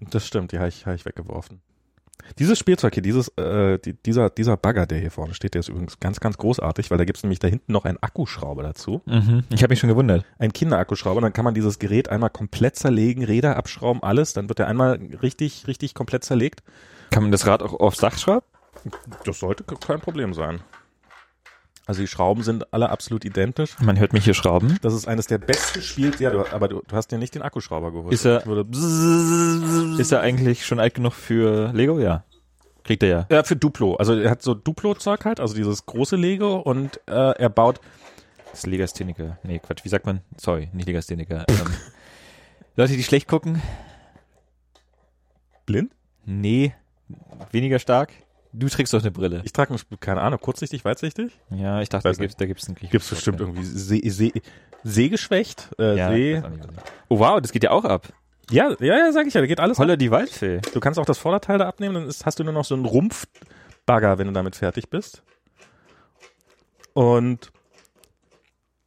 [0.00, 1.60] das stimmt, die habe ich, hab ich weggeworfen.
[2.38, 5.68] Dieses Spielzeug hier, dieses, äh, die, dieser, dieser Bagger, der hier vorne steht, der ist
[5.68, 9.02] übrigens ganz, ganz großartig, weil da gibt's nämlich da hinten noch einen Akkuschrauber dazu.
[9.06, 9.44] Mhm.
[9.50, 10.24] Ich habe mich schon gewundert.
[10.38, 14.60] Ein Kinderakkuschrauber, dann kann man dieses Gerät einmal komplett zerlegen, Räder abschrauben, alles, dann wird
[14.60, 16.62] er einmal richtig, richtig komplett zerlegt.
[17.10, 18.46] Kann man das Rad auch aufs Dach schrauben?
[19.24, 20.60] Das sollte kein Problem sein.
[21.92, 23.78] Also die Schrauben sind alle absolut identisch.
[23.80, 24.78] Man hört mich hier schrauben.
[24.80, 26.20] Das ist eines der besten Spiels.
[26.20, 28.14] Ja, du, aber du, du hast dir nicht den Akkuschrauber geholt.
[28.14, 28.46] Ist er-
[29.98, 31.98] Ist er eigentlich schon alt genug für Lego?
[31.98, 32.24] Ja.
[32.82, 33.26] Kriegt er ja.
[33.30, 33.96] ja, für Duplo.
[33.96, 37.78] Also er hat so Duplo-Zeug halt, also dieses große Lego und äh, er baut.
[38.50, 39.36] Das ist Legastheniker.
[39.42, 39.84] Nee, Quatsch.
[39.84, 40.20] Wie sagt man?
[40.38, 41.44] Sorry, nicht Legastheniker.
[41.46, 41.56] ähm,
[42.74, 43.60] Leute, die schlecht gucken?
[45.66, 45.92] Blind?
[46.24, 46.72] Nee.
[47.50, 48.12] Weniger stark?
[48.54, 49.40] Du trägst doch eine Brille.
[49.44, 51.32] Ich trage, eine- keine Ahnung, kurzsichtig, weitsichtig?
[51.50, 54.32] Ja, ich dachte, da Weiß gibt's, da gibt's einen Gibt's bestimmt Wort irgendwie See, See,
[54.84, 55.70] Sehgeschwächt?
[55.78, 56.42] Äh, Ja, See.
[56.42, 56.52] weiß
[57.08, 58.08] Oh wow, das geht ja auch ab.
[58.50, 59.78] Ja, ja, ja, sag ich ja, da geht alles.
[59.78, 60.60] Holla die Waldfee.
[60.74, 62.84] Du kannst auch das Vorderteil da abnehmen, dann ist, hast du nur noch so einen
[62.84, 65.22] Rumpfbagger, wenn du damit fertig bist.
[66.92, 67.50] Und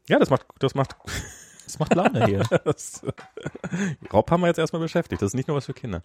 [0.08, 0.95] ja, das macht, das macht,
[1.76, 2.44] Das macht Laune hier.
[2.64, 3.02] Das,
[4.14, 5.22] Rob haben wir jetzt erstmal beschäftigt.
[5.22, 6.02] Das ist nicht nur was für Kinder.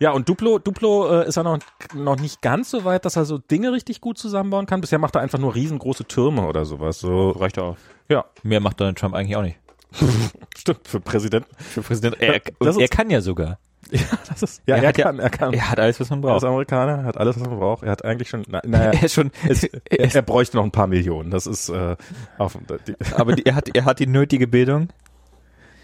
[0.00, 1.58] Ja, und Duplo, Duplo äh, ist ja noch,
[1.94, 4.80] noch nicht ganz so weit, dass er so Dinge richtig gut zusammenbauen kann.
[4.80, 6.98] Bisher macht er einfach nur riesengroße Türme oder sowas.
[6.98, 7.76] So, Reicht auch.
[8.08, 9.58] ja, Mehr macht Donald Trump eigentlich auch nicht.
[10.58, 11.54] stimmt, für Präsidenten.
[11.56, 12.20] Für Präsident.
[12.20, 13.58] Er, und ist- er kann ja sogar.
[13.90, 15.52] Ja, das ist, ja, Er er, ja- kann, er kann.
[15.52, 16.44] Er hat alles, was man Er ist braucht.
[16.50, 17.82] Amerikaner, hat alles, was man braucht.
[17.84, 20.72] Er hat eigentlich schon, na, naja, Er ist schon, es, er er, bräuchte noch ein
[20.72, 21.30] paar Millionen.
[21.30, 21.96] Das ist, äh,
[22.38, 24.88] auf, die, aber die, er hat, er hat die nötige Bildung.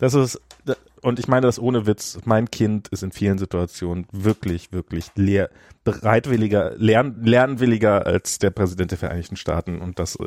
[0.00, 0.40] das ist,
[1.02, 2.18] und ich meine das ohne Witz.
[2.26, 5.48] Mein Kind ist in vielen Situationen wirklich, wirklich lehr,
[5.82, 9.80] bereitwilliger, lern, lernwilliger als der Präsident der Vereinigten Staaten.
[9.80, 10.18] Und das,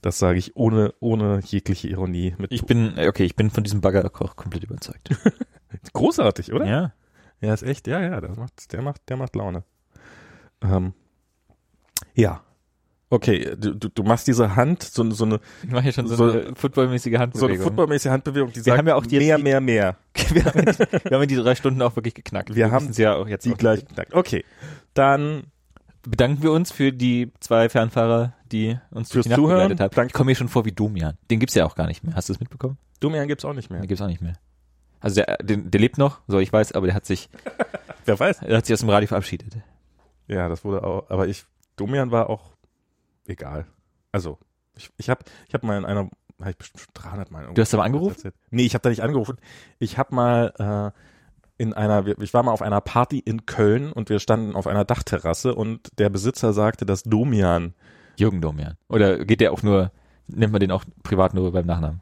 [0.00, 2.36] das sage ich ohne, ohne jegliche Ironie.
[2.38, 5.10] Mit Ich bin, okay, ich bin von diesem Bagger auch komplett überzeugt.
[5.92, 6.66] großartig, oder?
[6.66, 6.92] Ja.
[7.42, 9.64] Ja, ist echt, ja, ja, das macht, der macht, der macht Laune.
[10.62, 10.94] Ähm,
[12.14, 12.42] ja.
[13.10, 16.30] Okay, du, du, machst diese Hand, so, so eine, Ich mache hier schon so, So-
[16.30, 17.64] eine footballmäßige so eine Handbewegung.
[17.64, 19.96] footballmäßige Handbewegung, die Wir sagt haben ja auch die- mehr, die- mehr, mehr.
[20.32, 22.54] wir, haben, die- wir haben die drei Stunden auch wirklich geknackt.
[22.54, 24.14] Wir haben müssen sie ja auch jetzt Die auch- gleich knackt.
[24.14, 24.44] Okay,
[24.94, 25.44] dann
[26.04, 29.68] bedanken wir uns für die zwei Fernfahrer, die uns durch die Nacht Zuhören.
[29.68, 29.94] begleitet haben.
[29.94, 30.06] Danke.
[30.06, 31.18] Ich komme mir schon vor wie Domian.
[31.30, 32.14] Den gibt's ja auch gar nicht mehr.
[32.14, 32.78] Hast du es mitbekommen?
[33.00, 33.80] Domian gibt's auch nicht mehr.
[33.80, 34.34] Den gibt's auch nicht mehr.
[35.02, 37.28] Also der, den, der lebt noch, so ich weiß, aber der hat sich,
[38.06, 38.40] Wer weiß?
[38.40, 39.56] der hat sich aus dem Radio verabschiedet.
[40.28, 41.44] Ja, das wurde auch, aber ich,
[41.76, 42.52] Domian war auch
[43.26, 43.66] egal.
[44.12, 44.38] Also,
[44.76, 46.08] ich, ich habe ich hab mal in einer,
[46.40, 48.14] habe ich bestimmt schon 300 Mal Du hast aber angerufen?
[48.14, 48.34] erzählt.
[48.50, 49.36] Nee, ich habe da nicht angerufen.
[49.78, 54.08] Ich habe mal äh, in einer, ich war mal auf einer Party in Köln und
[54.08, 57.74] wir standen auf einer Dachterrasse und der Besitzer sagte, dass Domian,
[58.16, 58.76] Jürgen Domian.
[58.88, 59.90] Oder geht der auch nur,
[60.28, 62.00] nennt man den auch privat nur beim Nachnamen?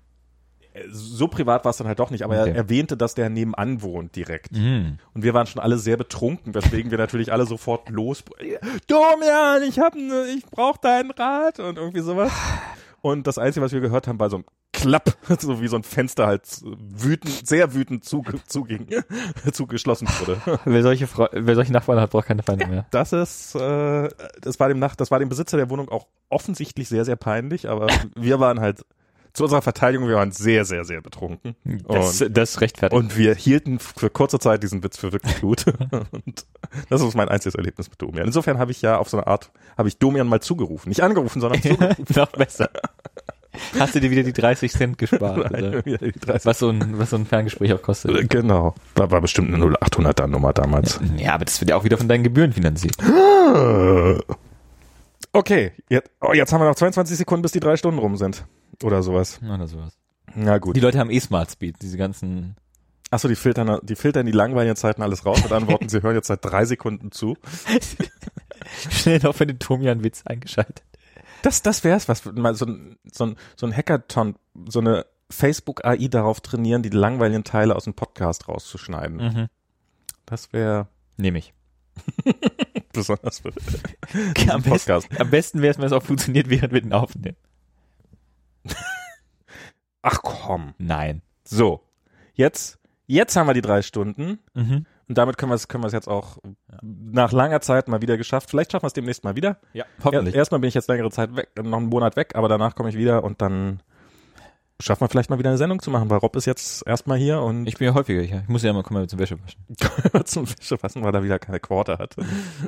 [0.90, 2.50] So privat war es dann halt doch nicht, aber Okay.
[2.50, 4.52] er erwähnte, dass der nebenan wohnt direkt.
[4.52, 4.98] Mhm.
[5.14, 8.22] Und wir waren schon alle sehr betrunken, weswegen wir natürlich alle sofort los.
[8.86, 12.32] Domian, ich hab, ne, ich brauch deinen Rat und irgendwie sowas.
[13.02, 15.82] Und das Einzige, was wir gehört haben, war so ein Klapp, so wie so ein
[15.82, 18.86] Fenster halt wütend, sehr wütend zuging,
[19.52, 20.40] zugeschlossen wurde.
[20.64, 22.86] Wer solche, Frau, wer solche Nachbarn hat, braucht keine Feinde mehr.
[22.90, 24.08] Das ist, äh,
[24.40, 27.68] das war dem Nacht, das war dem Besitzer der Wohnung auch offensichtlich sehr, sehr peinlich,
[27.68, 28.84] aber wir waren halt
[29.32, 31.54] zu unserer Verteidigung, wir waren sehr, sehr, sehr betrunken.
[31.88, 32.98] Das, das rechtfertigt.
[32.98, 35.66] Und wir hielten für kurze Zeit diesen Witz für wirklich gut.
[36.10, 36.46] Und
[36.88, 38.26] das ist mein einziges Erlebnis mit Domian.
[38.26, 40.88] Insofern habe ich ja auf so eine Art, habe ich Domian mal zugerufen.
[40.88, 42.06] Nicht angerufen, sondern zugerufen.
[42.14, 42.70] noch besser.
[43.78, 45.52] Hast du dir wieder die 30 Cent gespart?
[45.52, 46.44] 30.
[46.44, 48.30] Was so ein, was so ein Ferngespräch auch kostet.
[48.30, 48.74] Genau.
[48.94, 51.00] War, war bestimmt eine 0800er Nummer damals.
[51.16, 52.96] Ja, aber das wird ja auch wieder von deinen Gebühren finanziert.
[55.32, 58.44] Okay, jetzt, oh, jetzt haben wir noch 22 Sekunden, bis die drei Stunden rum sind.
[58.82, 59.40] Oder sowas.
[59.42, 59.96] Oder sowas.
[60.34, 60.76] Na gut.
[60.76, 62.56] Die Leute haben eh Smart Speed, diese ganzen.
[63.10, 66.28] Achso, die filtern, die filtern die langweiligen Zeiten alles raus und antworten, sie hören jetzt
[66.28, 67.36] seit drei Sekunden zu.
[68.90, 70.84] Schnell noch für den Tomian-Witz eingeschaltet.
[71.42, 74.36] Das, das wär's, was mal so ein, so ein, so ein Hackathon,
[74.68, 79.16] so eine Facebook-AI darauf trainieren, die langweiligen Teile aus dem Podcast rauszuschneiden.
[79.16, 79.46] Mhm.
[80.26, 80.86] Das wäre
[81.20, 81.52] Nehme ich.
[82.92, 83.52] besonders für
[84.48, 85.20] Am besten, Podcast.
[85.20, 87.36] am besten wäre es, wenn es auch funktioniert, während wir den aufnehmen.
[90.02, 90.74] Ach komm.
[90.78, 91.22] Nein.
[91.44, 91.80] So.
[92.34, 94.86] Jetzt, jetzt haben wir die drei Stunden Mhm.
[95.08, 96.38] und damit können wir es, können jetzt auch
[96.82, 98.50] nach langer Zeit mal wieder geschafft.
[98.50, 99.58] Vielleicht schaffen wir es demnächst mal wieder.
[99.72, 102.74] Ja, Er, erstmal bin ich jetzt längere Zeit weg, noch einen Monat weg, aber danach
[102.74, 103.82] komme ich wieder und dann
[104.80, 107.40] schaffen wir vielleicht mal wieder eine Sendung zu machen, weil Rob ist jetzt erstmal hier
[107.40, 108.40] und Ich bin ja häufiger hier.
[108.42, 110.24] Ich muss ja immer kommen zum Wäsche waschen.
[110.24, 112.16] zum Fische fassen, weil er wieder keine Quote hat.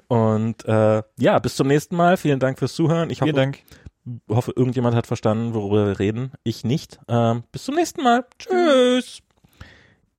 [0.08, 2.16] Und äh, ja, bis zum nächsten Mal.
[2.16, 3.10] Vielen Dank fürs Zuhören.
[3.10, 3.62] Ich hoffe, Vielen Dank.
[4.28, 6.32] hoffe irgendjemand hat verstanden, worüber wir reden.
[6.44, 6.98] Ich nicht.
[7.08, 8.24] Ähm, bis zum nächsten Mal.
[8.38, 9.22] Tschüss.